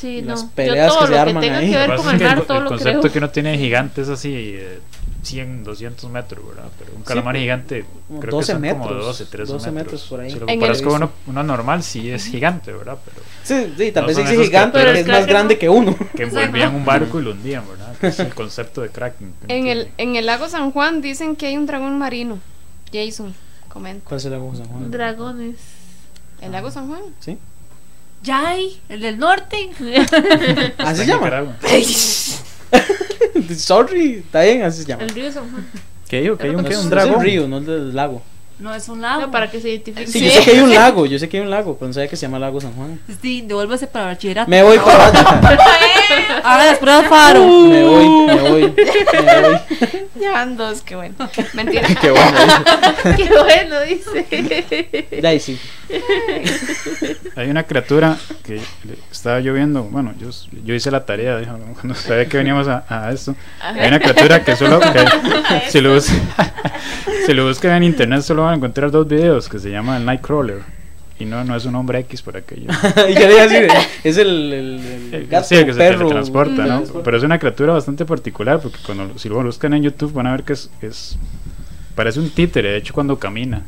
Sí, 0.03 0.19
Y 0.19 0.23
no. 0.23 0.29
las 0.31 0.43
Yo 0.43 0.49
peleas 0.55 0.89
todo 0.89 1.01
que 1.01 1.07
se 1.07 1.13
lo 1.13 1.21
arman 1.21 1.35
que 1.41 1.47
tenga 1.47 1.59
ahí. 1.61 1.71
que 1.71 1.77
ver 1.79 1.97
con 1.97 2.09
el 2.09 2.13
es 2.15 2.19
que 2.19 2.25
mar, 2.25 2.39
el, 2.39 2.45
todo 2.45 2.57
el 2.59 2.65
lo 2.65 2.69
concepto 2.71 3.01
creo. 3.01 3.13
que 3.13 3.19
uno 3.19 3.31
tiene 3.31 3.53
de 3.53 3.59
gigante 3.59 4.03
es 4.03 4.09
así 4.09 4.33
eh, 4.57 4.81
100, 5.23 5.63
200 5.63 6.11
metros, 6.11 6.45
¿verdad? 6.49 6.69
Pero 6.79 6.93
un 6.97 7.03
calamar 7.05 7.37
gigante 7.37 7.85
como 8.09 8.19
creo 8.21 8.33
12 8.33 8.47
que 8.47 8.53
son 8.53 8.61
metros, 8.63 8.89
como 8.89 8.95
12, 9.01 9.25
13 9.27 9.53
12 9.53 9.71
metros. 9.71 9.85
metros 9.93 10.03
por 10.09 10.21
ahí. 10.21 10.31
Si 10.33 10.39
lo 10.41 10.49
En 10.49 10.59
comparas 10.59 10.79
el- 10.81 10.85
con 10.85 10.95
uno, 10.97 11.13
uno 11.29 11.43
normal, 11.45 11.83
sí 11.85 12.11
es 12.11 12.25
gigante, 12.27 12.73
¿verdad? 12.73 12.99
Pero 13.05 13.23
Sí, 13.45 13.73
sí, 13.79 13.93
tal 13.93 14.03
No 14.03 14.09
vez 14.09 14.17
dice 14.17 14.33
esos 14.33 14.45
gigante, 14.47 14.79
pero 14.79 14.91
es 14.91 15.07
más 15.07 15.27
grande 15.27 15.55
kraken 15.55 15.59
que 15.59 15.69
uno. 15.69 15.97
que 16.17 16.23
envolvían 16.25 16.75
un 16.75 16.85
barco 16.85 17.21
y 17.21 17.23
lo 17.23 17.31
hundían, 17.33 17.63
¿verdad? 17.69 17.95
Que 18.01 18.09
es 18.09 18.19
el 18.19 18.35
concepto 18.35 18.81
de 18.83 18.89
Kraken. 18.89 19.33
En 19.47 19.69
el, 19.69 19.89
en 19.99 20.17
el 20.17 20.27
lago 20.27 20.49
San 20.49 20.73
Juan 20.73 21.01
dicen 21.01 21.37
que 21.37 21.47
hay 21.47 21.57
un 21.57 21.67
dragón 21.67 21.97
marino. 21.99 22.39
Jason, 22.93 23.33
comenta. 23.69 24.05
¿Cuál 24.09 24.19
es 24.19 24.25
el 24.27 24.33
lago 24.33 24.53
San 24.57 24.67
Juan? 24.67 24.91
Dragones. 24.91 25.57
¿El 26.41 26.51
lago 26.51 26.71
San 26.73 26.89
Juan? 26.89 27.03
¿Sí? 27.21 27.39
Yay, 28.23 28.81
el 28.89 29.01
del 29.01 29.19
norte. 29.19 29.71
¿Así 29.81 29.93
Está 30.79 30.95
se 30.95 31.07
llama? 31.07 31.57
Sorry, 33.57 34.15
está 34.25 34.43
bien, 34.43 34.63
así 34.63 34.83
se 34.83 34.89
llama. 34.89 35.03
El 35.05 35.11
río 35.11 35.31
San 35.33 35.51
Juan. 35.51 35.67
¿Qué 36.09 36.21
digo? 36.23 36.37
¿Qué 36.39 36.49
digo? 36.49 36.63
No, 36.63 36.69
¿Qué? 36.69 36.75
es- 36.75 36.81
¿Un 36.81 36.85
es 36.87 36.91
dragón? 36.91 37.15
el 37.17 37.21
río, 37.23 37.49
no 37.49 37.59
el 37.59 37.65
del 37.67 37.95
lago. 37.95 38.23
No 38.59 38.75
es 38.75 38.89
un 38.89 39.01
lago. 39.03 39.23
No, 39.23 39.31
para 39.31 39.51
que 39.51 39.61
se 39.61 39.71
identifique. 39.71 40.07
Sí, 40.07 40.25
yo 40.25 40.31
sé 40.31 40.45
que 40.45 40.51
hay 40.53 40.61
un 40.61 40.73
lago, 40.75 41.07
yo 41.07 41.19
sé 41.19 41.29
que 41.29 41.39
hay 41.39 41.43
un 41.43 41.51
lago, 41.51 41.77
pero 41.77 41.89
no 41.89 41.95
sabía 41.95 42.09
que 42.09 42.17
se 42.17 42.23
llama 42.27 42.39
Lago 42.39 42.61
San 42.61 42.73
Juan. 42.75 43.01
Sí, 43.21 43.43
devuélvase 43.43 43.87
para 43.89 44.07
bachillerato. 44.07 44.49
Me 44.51 44.63
voy 44.63 44.79
para. 44.79 45.07
Haga 46.45 46.67
las 46.67 46.79
pruebas 46.79 47.07
faro. 47.09 47.45
Me 47.73 47.83
voy, 47.85 48.09
me 48.27 48.35
voy, 48.37 48.63
me 48.73 49.41
voy. 49.41 49.59
Ya 50.21 50.33
van 50.33 50.57
dos, 50.57 50.83
qué 50.83 50.95
bueno. 50.97 51.15
Mentira. 51.55 51.89
Qué 52.01 52.11
bueno. 52.11 52.39
Qué 53.17 53.29
bueno, 53.29 53.81
dice. 53.81 55.41
Sí. 55.41 55.59
Hay 57.37 57.49
una 57.51 57.65
criatura 57.65 58.17
que 58.45 58.61
estaba 59.11 59.41
lloviendo. 59.41 59.83
Bueno, 59.85 60.15
yo, 60.19 60.29
yo 60.65 60.75
hice 60.75 60.91
la 60.91 61.05
tarea 61.05 61.39
dijo, 61.39 61.57
cuando 61.81 61.95
sabía 61.95 62.27
que 62.27 62.37
veníamos 62.37 62.69
a, 62.69 62.85
a 62.89 63.11
esto. 63.13 63.35
Hay 63.61 63.89
una 63.89 63.99
criatura 64.01 64.45
que 64.45 64.57
solo. 64.57 64.81
que- 64.81 65.71
si, 65.71 65.81
lo 65.81 65.95
bus- 65.95 66.11
si 67.27 67.33
lo 67.35 67.47
buscan 67.47 67.73
en 67.77 67.83
internet, 67.85 68.23
solo 68.23 68.42
van 68.43 68.55
a 68.55 68.57
encontrar 68.57 68.91
dos 68.91 69.07
videos 69.09 69.49
que 69.49 69.59
se 69.59 69.71
llama 69.71 69.97
el 69.97 70.05
Nightcrawler. 70.05 70.61
Y 71.19 71.25
no, 71.25 71.45
no 71.45 71.55
es 71.55 71.65
un 71.67 71.75
hombre 71.77 72.01
X 72.01 72.21
por 72.23 72.37
aquello. 72.37 72.69
y 73.09 73.15
quería 73.15 73.47
decir, 73.47 73.69
es 74.03 74.17
el, 74.17 74.53
el, 74.53 75.15
el 75.15 75.27
gato, 75.29 75.47
sí, 75.47 75.55
el 75.55 75.67
que 75.67 75.73
se 75.75 75.79
teletransporta, 75.79 76.67
¿no? 76.67 76.83
Pero 77.05 77.17
es 77.17 77.23
una 77.23 77.39
criatura 77.39 77.75
bastante 77.75 78.05
particular 78.05 78.61
porque 78.61 78.79
cuando 78.85 79.17
si 79.19 79.29
lo 79.29 79.43
buscan 79.43 79.75
en 79.75 79.83
YouTube 79.85 80.13
van 80.13 80.27
a 80.27 80.33
ver 80.33 80.43
que 80.43 80.55
es, 80.55 80.71
es 80.81 81.17
parece 81.95 82.19
un 82.19 82.31
títere, 82.31 82.71
de 82.73 82.77
hecho 82.79 82.93
cuando 82.93 83.19
camina. 83.19 83.63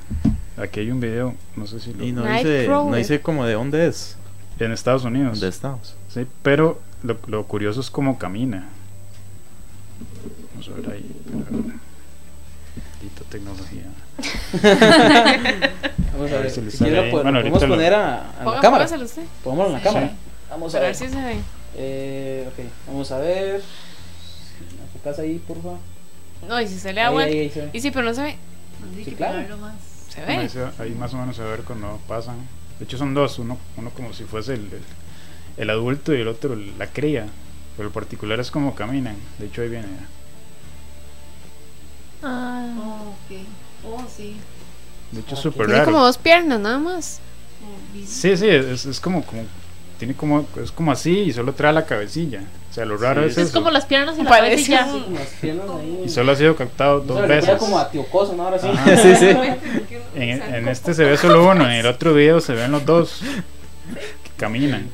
Aquí 0.56 0.80
hay 0.80 0.90
un 0.90 1.00
video, 1.00 1.34
no 1.56 1.66
sé 1.66 1.78
si 1.80 1.92
lo, 1.92 2.04
Y 2.04 2.12
no 2.12 2.22
dice, 2.24 2.66
no 2.68 2.94
dice 2.94 3.20
como 3.20 3.44
de 3.44 3.54
dónde 3.54 3.86
es. 3.86 4.16
en 4.58 4.72
Estados 4.72 5.04
Unidos. 5.04 5.32
¿Dónde 5.32 5.48
estamos? 5.48 5.94
Sí, 6.08 6.26
pero 6.42 6.80
lo, 7.02 7.18
lo 7.26 7.44
curioso 7.44 7.80
es 7.80 7.90
cómo 7.90 8.18
camina. 8.18 8.66
Vamos 10.52 10.68
a 10.68 10.80
ver 10.80 10.92
ahí. 10.96 11.10
pero- 11.48 11.83
Maldita 13.04 13.24
tecnología. 13.28 13.84
Vamos 16.14 16.32
a 16.32 16.38
ver 16.38 16.50
si 16.50 16.60
Bueno, 17.10 17.40
lo 17.40 17.74
a, 17.94 18.34
la 18.38 18.44
Ponga- 18.44 18.60
cámara. 18.60 18.84
póngaselo 18.84 19.04
usted. 19.04 19.22
Pongámoslo 19.42 19.66
en 19.68 19.72
la 19.74 19.78
Sí. 19.80 19.84
cámara. 19.84 20.12
Vamos 20.50 20.74
a 20.74 20.78
ver. 20.78 20.88
ver 20.88 20.94
si 20.96 21.08
se 21.08 21.22
ve. 21.22 21.36
Eh, 21.76 22.48
ok, 22.48 22.64
vamos 22.86 23.10
a 23.12 23.18
ver. 23.18 23.60
Enfocas 24.86 25.18
ahí, 25.18 25.38
por 25.46 25.60
favor. 25.60 25.78
No, 26.48 26.60
y 26.60 26.66
si 26.68 26.78
se 26.78 26.92
le 26.92 27.00
da 27.00 27.10
vuelta. 27.10 27.32
ahí, 27.32 27.40
ahí 27.40 27.50
se 27.50 27.60
ve. 27.62 27.70
Y 27.72 27.80
sí, 27.80 27.90
pero 27.90 28.04
no 28.06 28.14
se 28.14 28.22
ve. 28.22 28.36
Sí, 29.04 29.12
claro. 29.12 29.56
más. 29.58 29.74
Se 30.08 30.20
Ahí, 30.22 30.48
ve. 30.78 30.94
más 30.94 31.12
o 31.14 31.16
menos 31.18 31.36
se 31.36 31.42
va 31.42 31.48
a 31.48 31.50
ver 31.52 31.62
cuando 31.64 31.98
pasan. 32.06 32.36
De 32.78 32.84
hecho 32.84 32.96
son 32.98 33.12
dos, 33.14 33.38
uno, 33.38 33.58
uno 33.76 33.90
como 33.90 34.12
si 34.12 34.24
fuese 34.24 34.54
el, 34.54 34.60
el, 34.60 34.82
el 35.56 35.70
adulto 35.70 36.14
y 36.14 36.20
el 36.20 36.28
otro 36.28 36.56
la 36.78 36.86
cría. 36.86 37.26
Pero 37.76 37.88
el 37.88 37.92
particular 37.92 38.38
es 38.40 38.50
como 38.50 38.74
caminan. 38.74 39.16
De 39.38 39.46
hecho 39.46 39.62
ahí 39.62 39.68
viene. 39.68 39.86
Ah, 42.24 42.66
Oh, 42.78 43.10
ok. 43.10 43.38
Oh, 43.86 44.04
sí. 44.16 44.36
De 45.12 45.20
hecho 45.20 45.34
es 45.34 45.40
súper 45.40 45.66
Tiene 45.66 45.80
raro. 45.80 45.92
como 45.92 46.04
dos 46.04 46.18
piernas 46.18 46.58
nada 46.60 46.78
más. 46.78 47.20
Sí, 48.06 48.36
sí, 48.36 48.48
es, 48.48 48.84
es 48.86 49.00
como, 49.00 49.22
como 49.24 49.42
tiene 49.98 50.14
como 50.14 50.44
es 50.62 50.72
como 50.72 50.90
así 50.90 51.10
y 51.20 51.32
solo 51.32 51.52
trae 51.52 51.72
la 51.72 51.84
cabecilla. 51.86 52.42
O 52.70 52.74
sea, 52.74 52.84
lo 52.84 52.96
raro 52.96 53.22
Sí, 53.22 53.28
es, 53.28 53.38
es 53.38 53.44
eso. 53.48 53.54
como 53.58 53.70
las 53.70 53.86
piernas 53.86 54.16
y 54.18 54.22
la 54.24 54.30
un- 54.30 54.56
Sí, 54.58 54.72
las 55.14 55.28
piernas 55.40 55.66
ahí. 55.78 56.02
Y 56.04 56.08
solo 56.08 56.32
ha 56.32 56.36
sido 56.36 56.56
captado 56.56 57.00
dos 57.00 57.20
se 57.20 57.26
veces. 57.26 57.56
como 57.58 57.78
a 57.78 57.88
Tío 57.90 58.04
Coso, 58.06 58.34
¿no? 58.34 58.42
Ahora 58.44 58.58
sí. 58.58 58.66
Ajá. 58.66 58.96
sí, 58.96 59.14
sí. 59.16 59.26
En, 60.16 60.42
en 60.42 60.68
este 60.68 60.94
se 60.94 61.04
ve 61.04 61.16
solo 61.16 61.48
uno, 61.48 61.64
en 61.66 61.72
el 61.72 61.86
otro 61.86 62.12
video 62.14 62.40
se 62.40 62.54
ven 62.54 62.72
los 62.72 62.84
dos 62.84 63.20
que 64.24 64.30
caminan. 64.36 64.88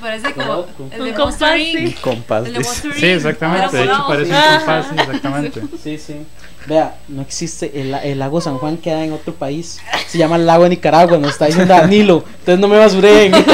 Parece 0.00 0.32
como 0.32 0.66
el 0.92 1.00
Un 1.00 1.06
de 1.08 1.14
compás, 1.14 1.40
Monster 1.40 1.60
sí. 1.60 1.96
Compás. 2.00 2.48
Sí, 2.96 3.06
exactamente. 3.06 3.76
De 3.76 3.84
hecho 3.84 4.04
parece 4.08 4.32
un 4.32 4.56
compás, 4.56 4.86
sí, 4.88 4.94
exactamente. 4.98 5.62
Sí, 5.82 5.98
sí. 5.98 6.26
Vea, 6.68 6.98
no 7.08 7.22
existe. 7.22 7.80
El, 7.80 7.94
el 7.94 8.18
lago 8.18 8.40
San 8.42 8.58
Juan 8.58 8.76
queda 8.76 9.02
en 9.04 9.12
otro 9.12 9.32
país. 9.34 9.80
Se 10.06 10.18
llama 10.18 10.36
el 10.36 10.44
lago 10.46 10.64
de 10.64 10.70
Nicaragua. 10.70 11.16
Nos 11.16 11.30
está 11.32 11.46
diciendo 11.46 11.72
Danilo. 11.72 12.24
Entonces 12.40 12.58
no 12.60 12.68
me 12.68 12.76
basuren. 12.78 13.32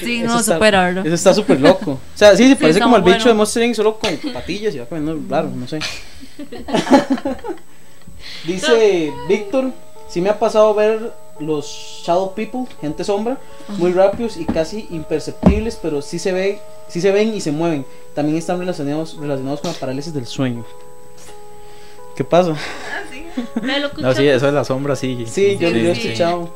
Sí, 0.00 0.22
Eso 0.22 0.32
no 0.32 0.40
está- 0.40 0.54
supera, 0.54 0.84
¿verdad? 0.86 1.06
Eso 1.06 1.14
está 1.14 1.34
súper 1.34 1.60
loco. 1.60 1.92
O 1.92 1.98
sea, 2.14 2.30
sí, 2.36 2.44
sí, 2.44 2.48
Sí, 2.48 2.54
parece 2.56 2.78
está 2.78 2.84
como 2.84 2.96
el 2.96 3.02
bicho 3.02 3.28
de. 3.28 3.34
Monster. 3.34 3.74
Solo 3.76 3.98
con 3.98 4.16
patillas 4.32 4.74
y 4.74 4.78
va 4.78 4.86
caminando 4.86 5.22
raro, 5.28 5.50
no 5.54 5.68
sé. 5.68 5.78
Dice 8.46 9.12
Víctor: 9.28 9.72
Sí 10.08 10.20
me 10.20 10.30
ha 10.30 10.38
pasado 10.38 10.74
ver 10.74 11.12
los 11.40 11.66
Shadow 12.04 12.34
People, 12.34 12.66
gente 12.80 13.04
sombra, 13.04 13.38
muy 13.78 13.92
rápidos 13.92 14.36
y 14.36 14.44
casi 14.44 14.86
imperceptibles, 14.90 15.78
pero 15.80 16.00
sí 16.02 16.18
se 16.18 16.32
ve, 16.32 16.60
sí 16.88 17.00
se 17.00 17.10
ven 17.12 17.34
y 17.34 17.40
se 17.40 17.50
mueven. 17.52 17.84
También 18.14 18.38
están 18.38 18.58
relacionados, 18.58 19.16
relacionados 19.16 19.60
con 19.60 19.72
la 19.72 19.78
parálisis 19.78 20.12
del 20.14 20.26
sueño. 20.26 20.64
¿Qué 22.16 22.22
pasa? 22.24 22.54
Me 23.62 23.80
lo 23.80 23.90
No, 23.98 24.14
sí, 24.14 24.26
eso 24.28 24.46
es 24.46 24.54
la 24.54 24.64
sombra, 24.64 24.94
sí. 24.94 25.24
Sí, 25.26 25.56
yo, 25.58 25.68
Sí, 25.70 25.82
yo 25.82 25.90
he 25.90 25.94
sí. 25.94 26.00
escuchado. 26.08 26.48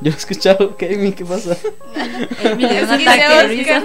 Yo 0.00 0.10
he 0.10 0.14
escuchado, 0.14 0.76
Kevin, 0.78 1.12
¿qué 1.12 1.24
pasa? 1.24 1.56
Amy 2.44 2.62
le 2.64 2.84
un 2.84 2.98
Dice 2.98 3.08
ataque 3.10 3.26
Oscar. 3.26 3.48
risa. 3.48 3.82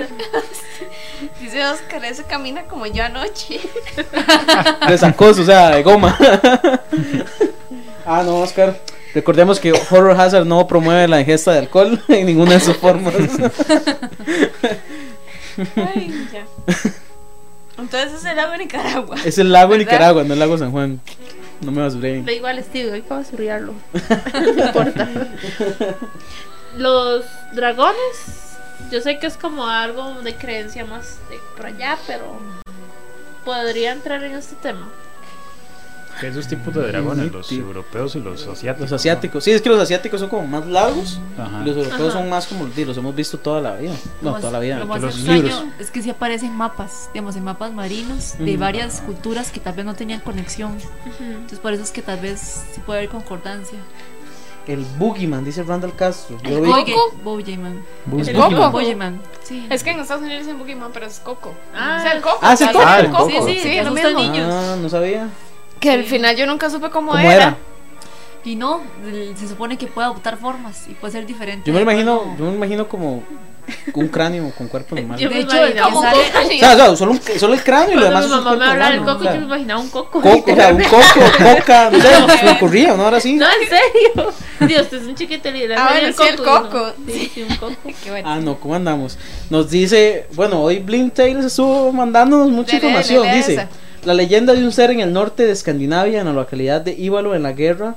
Dice 1.41 1.65
Oscar, 1.65 2.05
ese 2.05 2.23
camina 2.23 2.63
como 2.63 2.85
yo 2.87 3.03
anoche. 3.03 3.59
De 4.87 4.97
sacoso, 4.97 5.41
o 5.41 5.45
sea, 5.45 5.75
de 5.75 5.83
goma. 5.83 6.17
ah, 8.05 8.23
no, 8.25 8.39
Oscar. 8.39 8.79
Recordemos 9.15 9.61
que 9.61 9.71
Horror 9.71 10.19
Hazard 10.19 10.45
no 10.45 10.67
promueve 10.67 11.07
la 11.07 11.21
ingesta 11.21 11.53
de 11.53 11.59
alcohol 11.59 12.03
en 12.09 12.25
ninguna 12.25 12.55
de 12.55 12.59
sus 12.59 12.75
formas. 12.75 13.13
Ay, 15.77 16.27
ya. 16.33 16.45
Entonces 17.77 18.13
es 18.13 18.25
el 18.25 18.35
lago 18.35 18.51
de 18.51 18.57
Nicaragua. 18.57 19.15
es 19.23 19.37
el 19.37 19.53
lago. 19.53 19.77
Nicaragua, 19.77 20.25
no 20.25 20.33
el 20.33 20.39
lago 20.39 20.57
San 20.57 20.71
Juan. 20.71 20.99
No 21.61 21.71
me 21.71 21.81
basuré. 21.81 22.23
Le 22.23 22.33
digo 22.33 22.47
al 22.47 22.61
Steve, 22.61 22.91
hay 22.91 23.03
que 23.03 23.13
no 23.13 24.65
importa. 24.65 25.07
Los 26.77 27.23
dragones, 27.53 28.57
yo 28.91 28.99
sé 28.99 29.17
que 29.17 29.27
es 29.27 29.37
como 29.37 29.65
algo 29.65 30.21
de 30.23 30.35
creencia 30.35 30.83
más 30.83 31.19
de 31.29 31.39
por 31.55 31.67
allá, 31.67 31.97
pero 32.05 32.37
podría 33.45 33.93
entrar 33.93 34.21
en 34.25 34.33
este 34.33 34.55
tema. 34.55 34.89
Que 36.19 36.27
esos 36.29 36.47
tipos 36.47 36.73
de 36.73 36.87
dragones, 36.87 37.31
los 37.31 37.47
Sí. 37.47 37.57
europeos 37.59 38.15
y 38.15 38.19
los 38.21 38.47
asiáticos. 38.47 38.81
Los 38.81 38.91
¿no? 38.91 38.95
asiáticos. 38.95 39.43
Sí, 39.43 39.51
es 39.51 39.61
que 39.61 39.69
los 39.69 39.79
asiáticos 39.79 40.19
son 40.21 40.29
como 40.29 40.47
más 40.47 40.65
largos. 40.65 41.19
Ajá. 41.37 41.61
Y 41.61 41.67
los 41.67 41.77
europeos 41.77 42.09
Ajá. 42.09 42.19
son 42.19 42.29
más 42.29 42.47
como 42.47 42.67
sí, 42.73 42.85
los 42.85 42.97
hemos 42.97 43.13
visto 43.15 43.37
toda 43.37 43.59
la 43.61 43.75
vida. 43.75 43.93
No, 44.21 44.31
más- 44.31 44.41
toda 44.41 44.53
la 44.53 44.59
vida. 44.59 44.79
Lo 44.79 44.85
más 44.85 45.01
los 45.01 45.15
extraño 45.15 45.41
libros. 45.41 45.63
es 45.79 45.91
que 45.91 46.01
sí 46.01 46.09
aparecen 46.09 46.55
mapas, 46.55 47.09
digamos, 47.13 47.35
en 47.35 47.43
mapas 47.43 47.73
marinos 47.73 48.35
de 48.37 48.51
Ujú. 48.53 48.59
varias 48.61 49.01
culturas 49.01 49.51
que 49.51 49.59
tal 49.59 49.73
vez 49.73 49.85
no 49.85 49.93
tenían 49.95 50.21
conexión. 50.21 50.77
Entonces 51.19 51.59
por 51.59 51.73
eso 51.73 51.83
es 51.83 51.91
que 51.91 52.01
tal 52.01 52.19
vez 52.19 52.63
sí 52.73 52.81
puede 52.85 52.99
haber 52.99 53.09
concordancia. 53.09 53.79
El 54.67 54.83
Boogeyman, 54.97 55.45
dice 55.45 55.61
Randall 55.61 55.95
Castro. 55.95 56.37
Yo 56.43 56.59
vi. 56.61 56.71
Boogeyman. 57.23 57.83
coco. 58.33 58.71
Boyeyman. 58.71 59.21
Sí. 59.43 59.67
Es 59.69 59.83
que 59.83 59.91
en 59.91 59.99
Estados 59.99 60.23
Unidos 60.23 60.41
dicen 60.43 60.57
Pokémon, 60.57 60.89
pero 60.91 61.05
es 61.05 61.19
Coco. 61.19 61.53
Ah, 61.75 61.97
o 61.99 62.01
sea, 62.01 62.13
el 62.13 62.21
Coco. 62.23 62.39
Ah, 62.41 62.53
¿es 62.53 62.61
el 62.61 62.67
tal 62.67 62.73
Coco? 62.75 62.85
Ah, 62.87 62.99
el 62.99 63.09
Coco. 63.11 63.29
Coco. 63.29 63.47
Sí, 63.47 63.59
Sí, 63.61 63.77
es 63.77 63.85
lo 63.85 63.91
mismo. 63.91 64.19
niños. 64.19 64.51
Ah, 64.51 64.75
no 64.81 64.89
sabía. 64.89 65.29
Que 65.85 65.91
al 65.91 66.03
final 66.03 66.35
yo 66.35 66.45
nunca 66.47 66.69
supe 66.69 66.89
cómo, 66.89 67.11
¿Cómo 67.11 67.23
era. 67.23 67.33
era? 67.33 67.57
Y 68.43 68.55
no, 68.55 68.81
el- 69.05 69.35
se 69.37 69.47
supone 69.47 69.77
que 69.77 69.87
puede 69.87 70.05
adoptar 70.05 70.37
formas 70.37 70.85
y 70.87 70.93
puede 70.93 71.13
ser 71.13 71.25
diferente. 71.25 71.63
Yo 71.65 71.73
me 71.73 71.79
lo 71.83 71.91
imagino, 71.91 72.35
yo 72.37 72.45
me 72.45 72.55
imagino 72.55 72.87
como 72.87 73.23
un 73.95 74.07
cráneo 74.09 74.51
con 74.55 74.67
cuerpo 74.67 74.95
normal. 74.95 75.17
Yo 75.17 75.29
De 75.29 75.35
me 75.35 75.41
hecho, 75.41 75.63
el 75.63 75.73
sale- 75.77 75.81
coco. 75.93 75.99
O 76.05 76.59
sea, 76.59 76.95
solo, 76.95 77.11
un- 77.13 77.21
solo 77.39 77.53
el 77.55 77.63
cráneo 77.63 77.93
y 77.93 77.95
lo 77.95 78.01
Cuando 78.01 78.19
demás 78.21 78.25
mi 78.25 78.31
es 78.37 78.43
mamá 78.43 78.55
me 78.57 78.65
hablaba 78.71 78.91
del 78.91 78.99
coco, 78.99 79.11
o 79.19 79.23
sea, 79.23 79.33
yo 79.33 79.39
me 79.39 79.45
imaginaba 79.47 79.79
un 79.81 79.89
coco. 79.89 80.21
Coco, 80.21 80.51
o 80.51 80.55
sea, 80.55 80.69
un 80.73 80.83
coco, 80.83 81.03
coca, 81.57 81.89
no 81.91 81.99
sé, 81.99 82.37
se 82.39 82.45
me 82.45 82.51
ocurría, 82.51 82.95
¿no? 82.95 83.03
Ahora 83.05 83.19
sí. 83.19 83.33
No, 83.33 83.45
en 83.47 83.67
serio. 83.67 84.33
Dios, 84.67 84.81
este 84.83 84.97
es 84.97 85.03
un 85.03 85.15
chiquito 85.15 85.49
y 85.49 85.67
le 85.67 85.75
Ah, 85.75 85.87
bueno, 85.89 86.13
sí, 86.15 86.23
el 86.29 86.35
y 86.35 86.39
uno- 86.41 86.61
coco. 86.69 86.91
Sí, 87.07 87.31
sí, 87.33 87.41
un 87.49 87.55
coco. 87.57 87.75
Qué 88.03 88.09
bueno. 88.11 88.29
Ah, 88.29 88.37
no, 88.39 88.59
¿cómo 88.59 88.75
andamos? 88.75 89.17
Nos 89.49 89.71
dice, 89.71 90.27
bueno, 90.33 90.61
hoy 90.61 90.79
Blink 90.79 91.13
Tales 91.15 91.45
estuvo 91.45 91.91
mandándonos 91.91 92.49
mucha 92.51 92.75
información. 92.75 93.27
dice, 93.33 93.53
esa. 93.53 93.69
La 94.05 94.13
leyenda 94.13 94.53
de 94.53 94.63
un 94.63 94.71
ser 94.71 94.91
en 94.91 94.99
el 94.99 95.11
norte 95.11 95.45
de 95.45 95.51
Escandinavia, 95.51 96.19
en 96.19 96.27
la 96.27 96.33
localidad 96.33 96.81
de 96.81 96.93
Ívalo, 96.93 97.33
en 97.33 97.41
la 97.41 97.53
guerra, 97.53 97.95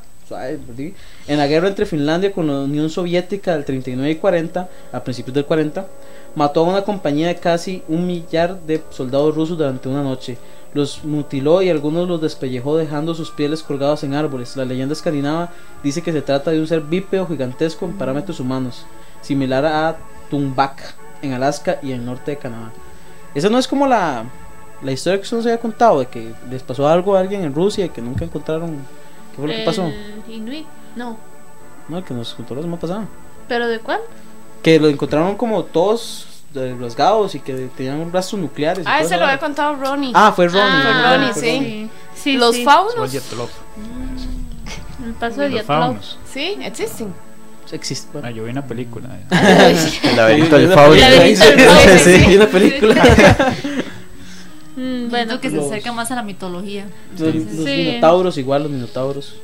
en 1.27 1.39
la 1.39 1.47
guerra 1.47 1.69
entre 1.69 1.85
Finlandia 1.85 2.33
con 2.33 2.47
la 2.47 2.61
Unión 2.61 2.89
Soviética 2.89 3.53
del 3.53 3.67
39 3.67 4.11
y 4.11 4.15
40, 4.17 4.69
a 4.91 5.05
principios 5.05 5.35
del 5.35 5.45
40, 5.45 5.87
mató 6.35 6.61
a 6.61 6.69
una 6.69 6.83
compañía 6.83 7.29
de 7.29 7.37
casi 7.37 7.83
un 7.89 8.07
millar 8.07 8.59
de 8.63 8.83
soldados 8.89 9.35
rusos 9.35 9.59
durante 9.59 9.89
una 9.89 10.03
noche. 10.03 10.39
Los 10.73 11.05
mutiló 11.05 11.61
y 11.61 11.69
algunos 11.69 12.09
los 12.09 12.21
despellejó 12.23 12.77
dejando 12.77 13.15
sus 13.15 13.31
pieles 13.31 13.63
colgados 13.63 14.03
en 14.03 14.15
árboles. 14.15 14.57
La 14.57 14.65
leyenda 14.65 14.95
escandinava 14.95 15.53
dice 15.83 16.03
que 16.03 16.13
se 16.13 16.23
trata 16.23 16.51
de 16.51 16.61
un 16.61 16.67
ser 16.67 16.81
bípedo 16.81 17.27
gigantesco 17.27 17.85
en 17.85 17.99
parámetros 17.99 18.41
humanos, 18.41 18.87
similar 19.21 19.67
a 19.67 19.97
Tumbak 20.31 20.95
en 21.21 21.35
Alaska 21.35 21.79
y 21.83 21.93
el 21.93 22.05
norte 22.05 22.31
de 22.31 22.39
Canadá. 22.39 22.73
Esa 23.35 23.51
no 23.51 23.59
es 23.59 23.69
como 23.69 23.87
la, 23.87 24.25
la 24.83 24.93
historia 24.93 25.19
que 25.19 25.23
usted 25.25 25.37
nos 25.37 25.47
había 25.47 25.59
contado 25.59 26.01
de 26.01 26.07
que 26.07 26.33
les 26.51 26.63
pasó 26.63 26.89
algo 26.89 27.17
a 27.17 27.21
alguien 27.21 27.43
en 27.45 27.55
Rusia 27.55 27.87
y 27.87 27.89
que 27.91 28.01
nunca 28.01 28.25
encontraron. 28.25 28.77
¿Qué 29.33 29.37
fue 29.37 29.49
lo 29.49 29.55
que 29.55 29.63
pasó? 29.65 29.91
Inuit, 30.29 30.67
no. 30.97 31.17
No, 31.89 31.99
el 31.99 32.05
que 32.05 32.15
nos 32.15 32.35
contó 32.35 32.55
la 32.55 32.63
semana 32.63 32.81
pasada. 32.81 33.05
¿Pero 33.49 33.67
de 33.69 33.79
cuál? 33.81 34.01
Que 34.63 34.79
lo 34.79 34.89
encontraron 34.89 35.37
como 35.37 35.65
todos 35.65 36.27
eh, 36.55 36.77
rasgados 36.81 37.35
y 37.35 37.41
que 37.41 37.55
tenían 37.77 38.13
rastros 38.13 38.41
nucleares. 38.41 38.85
Ah, 38.87 39.01
ese 39.01 39.17
lo 39.17 39.25
había 39.25 39.39
contado 39.39 39.77
Ronnie. 39.77 40.13
Ah, 40.15 40.33
fue 40.35 40.49
Ronnie. 40.49 40.63
Ah, 40.65 40.83
fue 40.83 41.17
Ronnie, 41.17 41.33
fue 41.33 41.43
sí. 41.43 41.91
Sí, 42.15 42.37
Los 42.37 42.57
sí. 42.57 42.65
faunos. 42.65 43.15
Love. 43.37 43.51
El 45.05 45.13
paso 45.15 45.41
de 45.41 45.63
faunos. 45.63 46.19
Sí, 46.33 46.59
existen. 46.63 47.15
Existe. 47.71 48.19
Ah, 48.23 48.31
yo 48.31 48.45
vi 48.45 48.51
una 48.51 48.65
película. 48.67 49.09
El 49.31 50.17
laberinto 50.17 50.57
del 50.57 50.73
fauno. 50.73 50.95
El 50.95 51.01
laberinto 51.01 51.45
del 51.45 51.61
fauno, 51.69 51.91
Sí, 51.93 51.99
sí. 51.99 52.11
hay 52.25 52.37
una 52.37 52.47
película. 52.47 52.95
Mm, 54.79 55.09
Bueno, 55.11 55.41
que 55.41 55.51
se 55.51 55.59
acerca 55.59 55.93
más 55.93 56.11
a 56.11 56.15
la 56.15 56.23
mitología. 56.23 56.89
Los, 57.19 57.35
Entonces, 57.35 57.57
los 57.59 57.67
Sí. 57.67 57.77
minotauros, 57.77 58.39
igual 58.39 58.63
los 58.63 58.71
minotauros. 58.73 59.35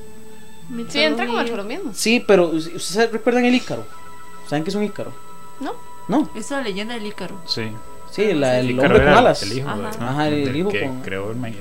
Sí, 0.88 0.98
entra 1.00 1.26
como 1.26 1.40
entre 1.40 1.56
los 1.56 1.66
mismos. 1.66 1.96
Sí, 1.96 2.24
pero 2.26 2.46
¿ustedes 2.48 3.10
recuerdan 3.12 3.44
el 3.44 3.54
Ícaro? 3.54 3.84
¿Saben 4.48 4.64
qué 4.64 4.70
es 4.70 4.76
un 4.76 4.84
Ícaro? 4.84 5.12
¿No? 5.60 5.72
No, 6.08 6.28
Esa 6.34 6.38
es 6.38 6.50
la 6.50 6.62
leyenda 6.62 6.94
del 6.94 7.06
Ícaro. 7.06 7.40
Sí. 7.46 7.62
sí, 8.10 8.32
la, 8.34 8.60
el 8.60 8.78
hombre 8.78 8.98
con 9.00 9.08
el- 9.08 9.14
alas. 9.14 9.42
El 9.42 9.58
hijo, 9.58 9.68
Ajá. 9.68 9.78
de- 9.90 10.04
Ajá, 10.04 10.28
el 10.28 10.44
del 10.44 10.56
hijo 10.56 10.68
que 10.68 10.82
con- 10.82 11.00
creó 11.02 11.32
el, 11.32 11.38
el- 11.44 11.54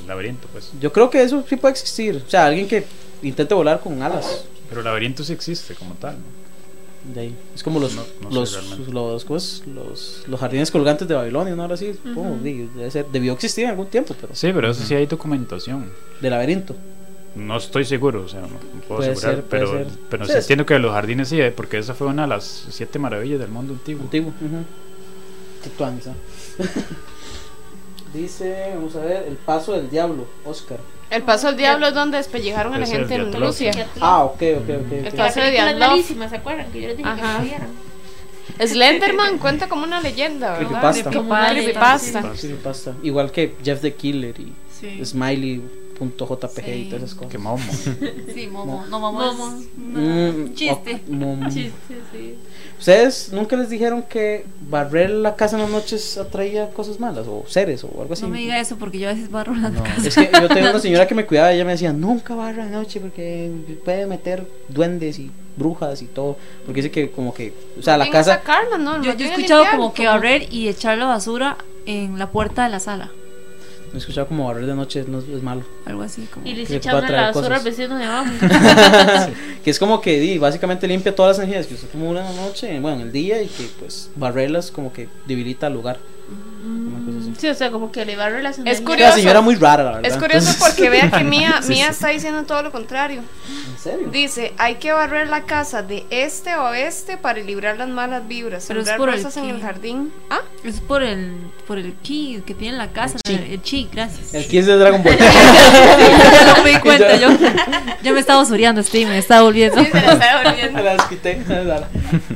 el 0.00 0.06
laberinto, 0.08 0.48
pues. 0.52 0.72
Yo 0.80 0.92
creo 0.92 1.08
que 1.08 1.22
eso 1.22 1.44
sí 1.48 1.56
puede 1.56 1.72
existir. 1.72 2.22
O 2.26 2.28
sea, 2.30 2.46
alguien 2.46 2.66
que 2.66 2.84
intente 3.22 3.54
volar 3.54 3.80
con 3.80 4.02
alas. 4.02 4.44
Pero 4.68 4.80
el 4.80 4.84
laberinto 4.86 5.22
sí 5.22 5.32
existe 5.32 5.74
como 5.74 5.94
tal. 5.94 6.16
¿no? 6.16 6.39
De 7.04 7.20
ahí. 7.20 7.34
Es 7.54 7.62
como 7.62 7.80
los 7.80 7.94
No- 7.94 8.02
no 8.30 8.44
sé 8.46 8.56
los, 8.60 8.88
los, 8.88 9.24
¿cómo 9.24 9.36
es? 9.38 9.62
los 9.66 10.24
los 10.26 10.38
jardines 10.38 10.70
colgantes 10.70 11.08
de 11.08 11.14
Babilonia, 11.14 11.56
¿no? 11.56 11.62
Ahora 11.62 11.76
sí, 11.76 11.94
debe 12.04 12.90
ser, 12.90 13.06
debió 13.10 13.32
existir 13.32 13.64
en 13.64 13.70
algún 13.70 13.86
tiempo, 13.86 14.14
pero 14.20 14.34
Sí, 14.34 14.50
pero 14.52 14.70
eso 14.70 14.84
sí 14.84 14.94
hay 14.94 15.06
documentación. 15.06 15.90
de 16.20 16.30
laberinto. 16.30 16.74
No 17.34 17.56
estoy 17.56 17.84
seguro, 17.84 18.24
o 18.24 18.28
sea, 18.28 18.40
no, 18.40 18.48
puedo 18.88 18.98
Puede 18.98 19.12
asegurar, 19.12 19.34
ser, 19.36 19.44
puede 19.44 19.62
pero, 19.66 19.78
ser. 19.84 19.86
pero 20.10 20.26
Sí, 20.26 20.32
entiendo 20.32 20.66
que 20.66 20.78
los 20.80 20.92
jardines 20.92 21.28
sí, 21.28 21.40
eh, 21.40 21.52
porque 21.52 21.78
esa 21.78 21.94
fue 21.94 22.08
una 22.08 22.22
de 22.22 22.28
las 22.28 22.66
siete 22.70 22.98
maravillas 22.98 23.38
del 23.38 23.50
mundo 23.50 23.72
antiguo. 23.74 24.02
Antiguo. 24.02 24.32
tuanis, 25.78 26.06
¿ah? 26.08 26.14
Dice, 28.12 28.72
vamos 28.74 28.96
a 28.96 29.00
ver, 29.00 29.24
El 29.28 29.36
Paso 29.36 29.72
del 29.72 29.88
Diablo, 29.88 30.26
Oscar. 30.44 30.78
El 31.10 31.22
paso 31.22 31.48
del 31.48 31.56
diablo 31.56 31.88
es 31.88 31.94
donde 31.94 32.18
despellejaron 32.18 32.74
a 32.74 32.78
la 32.78 32.86
gente 32.86 33.14
en. 33.14 33.32
Rusia. 33.32 33.72
Ah, 34.00 34.24
ok, 34.24 34.34
ok, 34.34 34.40
ok. 34.40 34.92
El 34.92 35.12
paso 35.12 35.40
de 35.40 35.46
película 35.46 35.46
es 35.46 35.52
Diablo. 35.52 35.86
malísima, 35.88 36.28
¿se 36.28 36.36
acuerdan? 36.36 36.70
Que 36.72 36.80
yo 36.82 36.88
les 36.88 36.96
dije 36.96 37.10
que 37.10 37.44
vieran. 37.44 37.68
Slenderman 38.66 39.38
cuenta 39.38 39.68
como 39.68 39.84
una 39.84 40.00
leyenda, 40.00 40.58
¿verdad? 40.58 40.92
Creepypasta. 40.92 41.10
Como 41.10 41.30
una 41.30 41.50
Creepypasta. 41.50 42.94
Igual 43.02 43.32
que 43.32 43.56
Jeff 43.64 43.80
the 43.80 43.94
Killer 43.94 44.34
y 44.38 44.52
Sí. 46.00 46.06
Smiley.jpg 46.08 46.68
y 46.68 46.84
Sí. 46.84 46.84
todas 46.90 47.02
esas 47.04 47.14
cosas. 47.14 47.30
Que 47.32 47.38
momo. 47.38 47.62
Sí, 48.34 48.46
Momo. 48.46 48.84
No, 48.88 49.00
Momo. 49.00 49.20
Momo. 49.32 49.58
es 49.58 49.66
Mm, 49.76 50.54
chiste. 50.54 51.00
mm. 51.08 51.48
Chiste, 51.48 51.94
sí. 52.12 52.34
¿Ustedes 52.78 53.30
nunca 53.32 53.56
les 53.56 53.68
dijeron 53.68 54.02
que 54.08 54.46
barrer 54.70 55.10
la 55.10 55.36
casa 55.36 55.56
en 55.56 55.62
las 55.62 55.70
noches 55.70 56.16
atraía 56.16 56.70
cosas 56.70 56.98
malas 56.98 57.26
o 57.28 57.44
seres 57.46 57.84
o 57.84 57.90
algo 58.00 58.14
así? 58.14 58.22
No 58.22 58.28
me 58.30 58.38
diga 58.38 58.58
eso 58.58 58.76
porque 58.76 58.98
yo 58.98 59.08
a 59.10 59.12
veces 59.12 59.30
barro 59.30 59.54
la 59.54 59.70
casa. 59.70 60.08
Es 60.08 60.14
que 60.14 60.30
yo 60.32 60.48
tenía 60.48 60.70
una 60.70 60.78
señora 60.80 61.06
que 61.06 61.14
me 61.14 61.26
cuidaba 61.26 61.52
y 61.52 61.56
ella 61.56 61.64
me 61.66 61.72
decía, 61.72 61.92
nunca 61.92 62.34
barra 62.34 62.64
de 62.64 62.70
noche 62.70 62.98
porque 63.00 63.50
puede 63.84 64.06
meter 64.06 64.46
duendes 64.68 65.18
y 65.18 65.30
brujas 65.56 66.00
y 66.00 66.06
todo. 66.06 66.36
Porque 66.64 66.80
dice 66.80 66.90
que 66.90 67.10
como 67.10 67.34
que, 67.34 67.52
o 67.78 67.82
sea, 67.82 67.98
la 67.98 68.08
casa... 68.10 68.36
sacarla, 68.36 68.78
¿no? 68.78 69.02
Yo, 69.02 69.14
yo 69.14 69.26
he 69.26 69.30
escuchado 69.30 69.60
limpiar, 69.62 69.76
como 69.76 69.92
que 69.92 70.06
barrer 70.06 70.46
y 70.50 70.68
echar 70.68 70.96
la 70.96 71.04
basura 71.06 71.58
en 71.84 72.18
la 72.18 72.30
puerta 72.30 72.64
de 72.64 72.70
la 72.70 72.80
sala. 72.80 73.10
Me 73.92 73.96
he 73.96 73.98
escuchado 73.98 74.28
como 74.28 74.46
barrer 74.46 74.66
de 74.66 74.74
noche 74.74 75.04
no 75.08 75.18
es, 75.18 75.28
es 75.28 75.42
malo. 75.42 75.62
Algo 75.84 76.02
así 76.02 76.22
como. 76.32 76.46
Y 76.46 76.64
Que 76.64 76.76
echaban 76.76 77.04
a 77.04 77.10
la 77.10 77.30
basura 77.32 77.56
al 77.56 77.64
vecino 77.64 77.96
de 77.96 78.04
abajo. 78.04 78.30
Que 79.64 79.70
es 79.70 79.78
como 79.78 80.00
que 80.00 80.18
di, 80.18 80.38
básicamente 80.38 80.88
limpia 80.88 81.14
todas 81.14 81.36
las 81.36 81.44
energías 81.44 81.66
que 81.66 81.74
usted 81.74 81.88
acumula 81.88 82.20
en 82.20 82.34
la 82.34 82.42
noche, 82.42 82.80
bueno, 82.80 83.00
en 83.00 83.02
el 83.08 83.12
día 83.12 83.42
y 83.42 83.46
que 83.46 83.68
pues 83.78 84.10
barrerlas 84.16 84.70
como 84.70 84.92
que 84.92 85.08
debilita 85.26 85.66
el 85.66 85.74
lugar. 85.74 85.98
Una 86.62 87.04
cosa 87.06 87.18
así. 87.20 87.34
Sí, 87.40 87.48
o 87.48 87.54
sea, 87.54 87.70
como 87.70 87.90
que 87.90 88.04
le 88.04 88.16
barre 88.16 88.42
las 88.42 88.58
Es. 88.58 88.66
Es 88.66 88.80
curioso. 88.80 89.04
una 89.12 89.12
señora 89.14 89.40
muy 89.40 89.54
rara, 89.56 89.82
la 89.84 89.92
verdad. 89.92 90.06
Es 90.10 90.16
curioso 90.16 90.50
Entonces- 90.50 90.62
porque 90.62 90.90
vea 90.90 91.10
que 91.10 91.24
Mía, 91.30 91.60
Sí, 91.62 91.68
Mía 91.70 91.86
sí. 91.86 91.90
está 91.92 92.08
diciendo 92.08 92.42
todo 92.44 92.62
lo 92.62 92.70
contrario. 92.72 93.22
¿En 93.70 93.78
serio? 93.82 94.08
Dice, 94.10 94.52
hay 94.58 94.74
que 94.76 94.92
barrer 94.92 95.28
la 95.28 95.44
casa 95.44 95.82
de 95.82 96.04
este 96.10 96.50
a 96.50 96.62
oeste 96.64 97.16
para 97.16 97.40
librar 97.40 97.78
las 97.78 97.88
malas 97.88 98.26
vibras. 98.28 98.64
Pero 98.68 98.80
es 98.82 98.90
por 98.90 99.08
el 99.08 99.16
rosas 99.16 99.36
en 99.38 99.44
el 99.48 99.56
ki. 99.56 99.62
jardín. 99.62 100.12
Ah, 100.28 100.40
Es 100.64 100.80
por 100.80 101.02
el, 101.02 101.32
por 101.66 101.78
el 101.78 101.94
ki 101.94 102.42
que 102.46 102.54
tiene 102.54 102.72
en 102.74 102.78
la 102.78 102.88
casa. 102.92 103.16
El 103.16 103.22
chi. 103.22 103.52
el 103.52 103.62
chi, 103.62 103.88
gracias. 103.92 104.34
El 104.34 104.46
Kiss 104.46 104.66
de 104.66 104.76
Dragon 104.76 105.02
Ball. 105.02 105.16
ya 105.18 106.54
no 106.56 106.62
me 106.64 106.70
di 106.70 106.78
cuenta, 106.80 107.16
yo, 107.16 107.28
yo 108.02 108.12
me 108.12 108.20
estaba 108.20 108.44
suriando, 108.44 108.82
Steve, 108.82 109.06
me 109.10 109.18
estaba 109.18 109.42
volviendo. 109.42 109.82
se 109.82 109.90
la 109.92 110.12
está 110.12 110.42
volviendo. 110.42 110.82
Las 110.82 111.06
quité. 111.06 111.42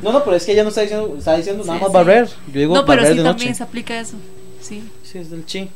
No, 0.01 0.11
no, 0.11 0.23
pero 0.23 0.35
es 0.37 0.45
que 0.45 0.51
ella 0.53 0.63
no 0.63 0.69
está 0.69 0.81
diciendo, 0.81 1.15
está 1.17 1.35
diciendo 1.37 1.63
nada 1.63 1.77
Sí, 1.77 1.83
más 1.83 1.91
sí. 1.91 1.95
barrer. 1.95 2.27
Yo 2.47 2.59
digo 2.59 2.75
No, 2.75 2.85
pero 2.85 3.01
barrer 3.01 3.13
sí 3.13 3.17
de 3.19 3.23
también 3.23 3.49
noche. 3.49 3.57
se 3.57 3.63
aplica 3.63 3.99
eso. 3.99 4.14
Sí, 4.67 4.89
Sí, 5.03 5.19
es 5.19 5.29
del 5.29 5.45
chi. 5.45 5.69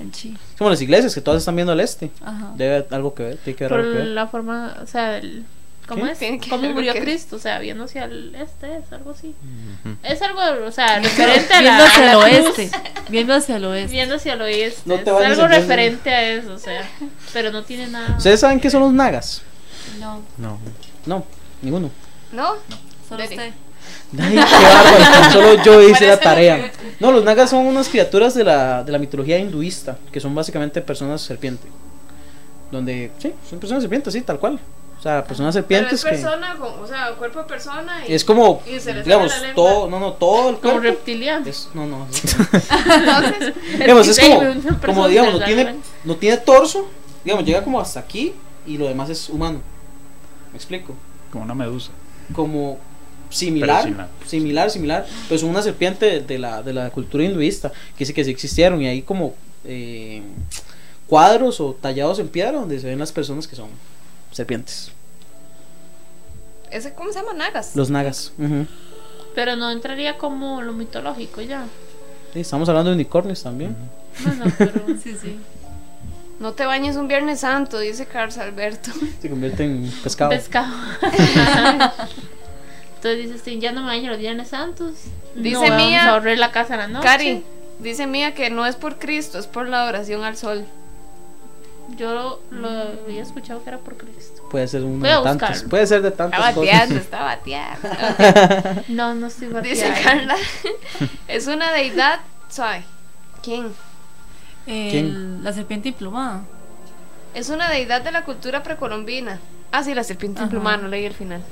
el 0.00 0.10
chi. 0.10 0.30
Es 0.52 0.58
como 0.58 0.70
las 0.70 0.80
iglesias 0.82 1.14
que 1.14 1.20
todas 1.20 1.40
están 1.42 1.54
viendo 1.56 1.72
al 1.72 1.80
este. 1.80 2.10
Ajá. 2.24 2.52
Debe 2.56 2.86
algo 2.90 3.14
que 3.14 3.22
ver, 3.22 3.36
tiene 3.38 3.56
que 3.56 3.64
ver 3.64 3.70
Por 3.70 3.80
algo 3.80 3.92
que 3.92 3.98
ver. 3.98 4.06
la 4.08 4.26
forma, 4.26 4.76
o 4.82 4.86
sea, 4.86 5.18
el, 5.18 5.44
¿cómo 5.86 6.04
¿Qué? 6.18 6.34
es? 6.34 6.48
¿Cómo 6.48 6.68
murió 6.70 6.92
que- 6.94 7.00
Cristo? 7.02 7.36
O 7.36 7.38
sea, 7.38 7.58
viendo 7.60 7.84
hacia 7.84 8.04
el 8.04 8.34
este, 8.34 8.78
es 8.78 8.92
algo 8.92 9.12
así. 9.12 9.34
Es 10.02 10.20
algo, 10.22 10.40
o 10.66 10.70
sea, 10.72 10.98
referente 11.02 11.54
a 11.54 11.62
la, 11.62 11.70
Viendo 11.70 11.84
hacia 11.84 12.10
el 12.10 12.16
oeste. 12.16 12.70
Viendo 13.08 13.34
hacia 13.34 13.56
el 13.56 13.64
oeste. 13.64 13.92
Viendo 13.92 14.14
hacia 14.16 14.32
el 14.34 14.42
oeste. 14.42 14.80
No 14.86 14.94
te 14.96 15.10
es 15.10 15.16
algo 15.38 15.46
referente 15.48 16.10
a 16.10 16.22
eso, 16.32 16.54
o 16.54 16.58
sea, 16.58 16.88
pero 17.32 17.52
no 17.52 17.62
tiene 17.62 17.86
nada. 17.88 18.16
¿Ustedes 18.16 18.40
saben 18.40 18.58
qué 18.58 18.70
son 18.70 18.80
los 18.80 18.92
nagas? 18.92 19.42
No, 20.00 20.22
No. 20.38 20.58
No, 21.06 21.24
ninguno. 21.60 21.90
¿No? 22.32 22.54
solo 23.08 23.22
Dele. 23.22 23.34
usted. 23.36 23.52
Ay, 24.18 24.32
qué 24.34 24.36
bárbaro, 24.38 25.12
tan 25.12 25.32
solo 25.32 25.62
yo 25.64 25.80
hice 25.82 26.06
la 26.06 26.18
tarea. 26.20 26.70
No, 27.00 27.10
los 27.12 27.24
nagas 27.24 27.50
son 27.50 27.66
unas 27.66 27.88
criaturas 27.88 28.34
de 28.34 28.44
la, 28.44 28.84
de 28.84 28.92
la 28.92 28.98
mitología 28.98 29.38
hinduista, 29.38 29.96
que 30.12 30.20
son 30.20 30.34
básicamente 30.34 30.80
personas 30.82 31.20
serpiente. 31.22 31.66
Donde, 32.70 33.10
sí, 33.18 33.32
son 33.48 33.58
personas 33.58 33.82
serpientes, 33.82 34.12
sí, 34.12 34.20
tal 34.22 34.38
cual. 34.38 34.58
O 34.98 35.02
sea, 35.02 35.24
personas 35.24 35.52
Pero 35.54 35.62
serpientes 35.66 35.92
es 35.94 36.04
que... 36.04 36.10
persona, 36.10 36.54
con- 36.56 36.78
o 36.80 36.86
sea, 36.86 37.10
cuerpo 37.18 37.40
de 37.40 37.44
persona. 37.46 38.06
Y, 38.06 38.14
Es 38.14 38.24
como, 38.24 38.62
y 38.64 38.78
digamos, 38.78 39.32
todo, 39.54 39.88
no, 39.90 39.98
no, 39.98 40.12
todo 40.12 40.50
el 40.50 40.56
como 40.56 40.74
cuerpo. 40.74 40.80
reptiliano. 40.80 41.44
Es, 41.44 41.68
no, 41.74 41.86
no. 41.86 42.06
Entonces, 42.12 43.54
digamos, 43.78 44.06
es 44.08 44.20
como, 44.20 44.40
como 44.86 45.08
digamos, 45.08 45.32
no 45.40 45.44
tiene, 45.44 45.74
no 46.04 46.16
tiene 46.16 46.36
torso, 46.36 46.88
digamos, 47.24 47.44
llega 47.44 47.64
como 47.64 47.80
hasta 47.80 47.98
aquí 47.98 48.32
y 48.64 48.78
lo 48.78 48.86
demás 48.86 49.10
es 49.10 49.28
humano. 49.28 49.60
¿Me 50.52 50.56
explico? 50.56 50.94
Como 51.32 51.44
una 51.44 51.54
medusa. 51.54 51.90
Como 52.32 52.78
similar, 53.32 53.88
la- 53.90 54.08
similar, 54.26 54.70
similar, 54.70 55.06
pero 55.28 55.38
son 55.40 55.50
una 55.50 55.62
serpiente 55.62 56.06
de, 56.06 56.20
de 56.20 56.38
la, 56.38 56.62
de 56.62 56.72
la 56.72 56.90
cultura 56.90 57.24
hinduista, 57.24 57.70
que 57.70 58.00
dice 58.00 58.14
que 58.14 58.24
sí 58.24 58.30
existieron 58.30 58.80
y 58.82 58.86
hay 58.86 59.02
como 59.02 59.34
eh, 59.64 60.22
cuadros 61.06 61.60
o 61.60 61.72
tallados 61.74 62.18
en 62.18 62.28
piedra 62.28 62.52
donde 62.52 62.78
se 62.80 62.86
ven 62.86 62.98
las 62.98 63.12
personas 63.12 63.46
que 63.46 63.56
son 63.56 63.68
serpientes, 64.30 64.90
¿ese 66.70 66.94
cómo 66.94 67.12
se 67.12 67.18
llama? 67.20 67.34
Nagas. 67.34 67.76
los 67.76 67.90
nagas. 67.90 68.32
Pero 69.34 69.56
no 69.56 69.70
entraría 69.70 70.18
como 70.18 70.62
lo 70.62 70.72
mitológico 70.72 71.40
ya. 71.40 71.64
Sí, 72.32 72.40
estamos 72.40 72.68
hablando 72.68 72.90
de 72.90 72.94
unicornios 72.96 73.42
también. 73.42 73.76
Bueno, 74.24 74.44
pero 74.58 74.72
Sí, 75.02 75.16
sí. 75.20 75.38
No 76.40 76.52
te 76.54 76.64
bañes 76.66 76.96
un 76.96 77.06
Viernes 77.08 77.40
Santo, 77.40 77.78
dice 77.78 78.04
Carlos 78.06 78.36
Alberto. 78.38 78.90
Se 79.20 79.30
convierte 79.30 79.64
en 79.64 79.90
pescado. 80.02 80.30
pescado. 80.30 80.74
Entonces 83.02 83.18
dices, 83.24 83.42
sí, 83.44 83.58
ya 83.58 83.72
no 83.72 83.80
me 83.80 83.88
baño 83.88 84.10
los 84.10 84.18
viernes 84.20 84.48
santos. 84.48 84.92
Dice 85.34 85.54
no 85.56 85.62
vamos 85.62 85.76
Mía- 85.76 86.04
a 86.04 86.10
ahorrar 86.14 86.38
la 86.38 86.52
casa 86.52 86.74
a 86.74 86.76
la 86.76 86.86
noche. 86.88 87.04
Cari, 87.04 87.42
dice 87.80 88.06
Mía 88.06 88.32
que 88.34 88.48
no 88.48 88.64
es 88.64 88.76
por 88.76 88.98
Cristo, 89.00 89.38
es 89.40 89.48
por 89.48 89.68
la 89.68 89.86
oración 89.86 90.22
al 90.22 90.36
sol. 90.36 90.64
Yo 91.96 92.14
lo, 92.14 92.40
lo 92.52 92.68
había 93.04 93.22
escuchado 93.22 93.62
que 93.64 93.70
era 93.70 93.78
por 93.78 93.96
Cristo. 93.96 94.42
Puede 94.50 94.68
ser 94.68 94.82
uno 94.84 95.04
a 95.04 95.08
de 95.08 95.14
tantos. 95.14 95.32
buscarlo. 95.48 95.68
Puede 95.68 95.86
ser 95.88 96.02
de 96.02 96.08
Está 96.08 96.30
tantas 96.30 96.54
bateando, 96.54 96.94
cosas. 96.94 97.02
está 97.04 97.22
bateando. 97.22 98.82
No, 98.88 99.14
no 99.14 99.26
estoy 99.26 99.48
Dice 99.62 99.88
bateada. 99.90 100.02
Carla, 100.02 100.36
es 101.28 101.46
una 101.48 101.72
deidad, 101.72 102.20
¿sabe? 102.48 102.84
¿Quién? 103.42 103.72
El- 104.66 104.90
¿Quién? 104.90 105.44
La 105.44 105.52
serpiente 105.52 105.88
emplumada. 105.88 106.42
Es 107.34 107.48
una 107.48 107.68
deidad 107.68 108.00
de 108.02 108.12
la 108.12 108.24
cultura 108.24 108.62
precolombina. 108.62 109.40
Ah, 109.72 109.82
sí, 109.82 109.92
la 109.92 110.04
serpiente 110.04 110.40
emplumada, 110.40 110.76
no 110.76 110.86
leí 110.88 111.04
el 111.04 111.14
final. 111.14 111.42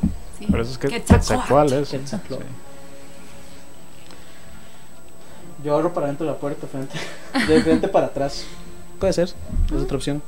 Sí. 0.41 0.47
Por 0.47 0.61
eso 0.61 0.73
es 0.73 0.79
que 0.79 0.87
es. 0.89 0.93
Quetzalcóatl. 1.05 1.85
Sí. 1.85 1.99
Yo 5.63 5.75
abro 5.75 5.93
para 5.93 6.07
dentro 6.07 6.27
de 6.27 6.33
la 6.33 6.39
puerta, 6.39 6.67
frente, 6.67 6.99
de 7.47 7.63
frente 7.63 7.87
para 7.87 8.07
atrás. 8.07 8.45
Puede 8.99 9.13
ser, 9.13 9.29
es 9.29 9.83
otra 9.83 9.97
opción. 9.97 10.23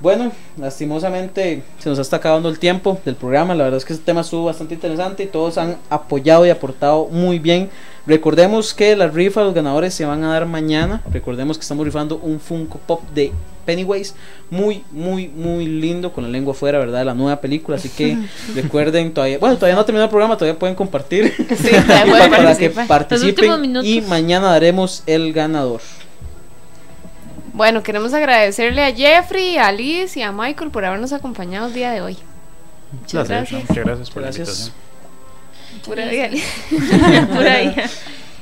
Bueno, 0.00 0.30
lastimosamente 0.56 1.64
se 1.78 1.88
nos 1.88 1.98
está 1.98 2.16
acabando 2.16 2.48
el 2.48 2.58
tiempo 2.60 3.00
del 3.04 3.16
programa. 3.16 3.54
La 3.54 3.64
verdad 3.64 3.78
es 3.78 3.84
que 3.84 3.92
este 3.92 4.04
tema 4.04 4.20
estuvo 4.20 4.44
bastante 4.44 4.74
interesante 4.74 5.24
y 5.24 5.26
todos 5.26 5.58
han 5.58 5.76
apoyado 5.90 6.46
y 6.46 6.50
aportado 6.50 7.06
muy 7.06 7.40
bien. 7.40 7.70
Recordemos 8.06 8.74
que 8.74 8.94
la 8.94 9.08
rifa, 9.08 9.42
los 9.42 9.54
ganadores 9.54 9.94
se 9.94 10.04
van 10.04 10.22
a 10.22 10.32
dar 10.32 10.46
mañana. 10.46 11.02
Recordemos 11.10 11.58
que 11.58 11.62
estamos 11.62 11.84
rifando 11.84 12.16
un 12.16 12.38
Funko 12.38 12.78
Pop 12.78 13.02
de 13.12 13.32
Pennywise. 13.68 14.14
Muy, 14.48 14.82
muy, 14.90 15.28
muy 15.28 15.66
lindo 15.66 16.10
con 16.10 16.24
la 16.24 16.30
lengua 16.30 16.54
afuera, 16.54 16.78
¿verdad? 16.78 17.04
La 17.04 17.12
nueva 17.12 17.38
película. 17.38 17.76
Así 17.76 17.90
que 17.90 18.16
recuerden, 18.54 19.12
todavía, 19.12 19.36
bueno, 19.38 19.56
todavía 19.56 19.74
no 19.74 19.82
ha 19.82 19.84
terminado 19.84 20.06
el 20.06 20.10
programa, 20.10 20.38
todavía 20.38 20.58
pueden 20.58 20.74
compartir. 20.74 21.34
Sí, 21.36 21.70
ya 21.88 22.06
puede 22.06 22.30
para, 22.30 22.36
para 22.38 22.56
que 22.56 22.70
participen 22.70 23.28
últimos 23.28 23.60
minutos. 23.60 23.86
y 23.86 24.00
mañana 24.00 24.48
daremos 24.48 25.02
el 25.06 25.34
ganador. 25.34 25.82
Bueno, 27.52 27.82
queremos 27.82 28.14
agradecerle 28.14 28.82
a 28.84 28.94
Jeffrey, 28.94 29.58
a 29.58 29.70
Liz 29.70 30.16
y 30.16 30.22
a 30.22 30.32
Michael 30.32 30.70
por 30.70 30.86
habernos 30.86 31.12
acompañado 31.12 31.66
el 31.66 31.74
día 31.74 31.90
de 31.90 32.00
hoy. 32.00 32.16
Muchas 32.92 33.26
Placer, 33.26 33.36
gracias. 33.36 33.68
Muchas 33.68 33.84
gracias 33.84 34.10
por 34.10 34.22
Gracias. 34.22 34.48
la 34.48 34.54
invitación. 34.54 34.88
Pura 35.84 36.06
vida, 36.08 36.28
Liz. 36.28 36.44
Por 37.34 37.46
ahí. 37.46 37.76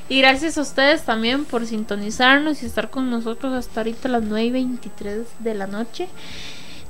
Y 0.09 0.20
gracias 0.20 0.57
a 0.57 0.62
ustedes 0.62 1.03
también 1.03 1.45
por 1.45 1.66
sintonizarnos 1.66 2.62
y 2.62 2.66
estar 2.66 2.91
con 2.91 3.11
nosotros 3.11 3.53
hasta 3.53 3.81
ahorita 3.81 4.09
a 4.09 4.12
las 4.12 4.23
9 4.23 4.47
y 4.47 4.51
23 4.51 5.27
de 5.41 5.55
la 5.55 5.66
noche. 5.66 6.09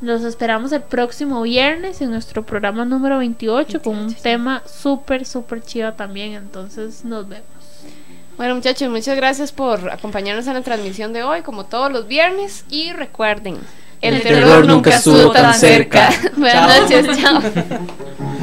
Los 0.02 0.22
esperamos 0.22 0.72
el 0.72 0.82
próximo 0.82 1.40
viernes 1.42 2.02
en 2.02 2.10
nuestro 2.10 2.44
programa 2.44 2.84
número 2.84 3.16
28 3.18 3.80
con 3.80 3.94
un 3.94 3.98
28, 4.00 4.22
tema 4.22 4.62
súper, 4.66 5.24
súper 5.24 5.62
chido 5.62 5.94
también. 5.94 6.34
Entonces 6.34 7.04
nos 7.04 7.26
vemos. 7.26 7.46
Bueno, 8.36 8.54
muchachos, 8.54 8.90
muchas 8.90 9.16
gracias 9.16 9.50
por 9.50 9.90
acompañarnos 9.90 10.46
en 10.46 10.54
la 10.54 10.60
transmisión 10.60 11.14
de 11.14 11.22
hoy, 11.22 11.40
como 11.40 11.64
todos 11.64 11.90
los 11.90 12.06
viernes. 12.06 12.66
Y 12.68 12.92
recuerden, 12.92 13.56
el, 14.02 14.22
terror, 14.22 14.66
nunca 14.66 14.96
estuvo 14.96 15.32
tan 15.32 15.54
cerca. 15.54 16.10
Buenas 16.36 16.90
Chao. 16.90 17.02
noches, 17.02 17.18
chao. 17.18 17.42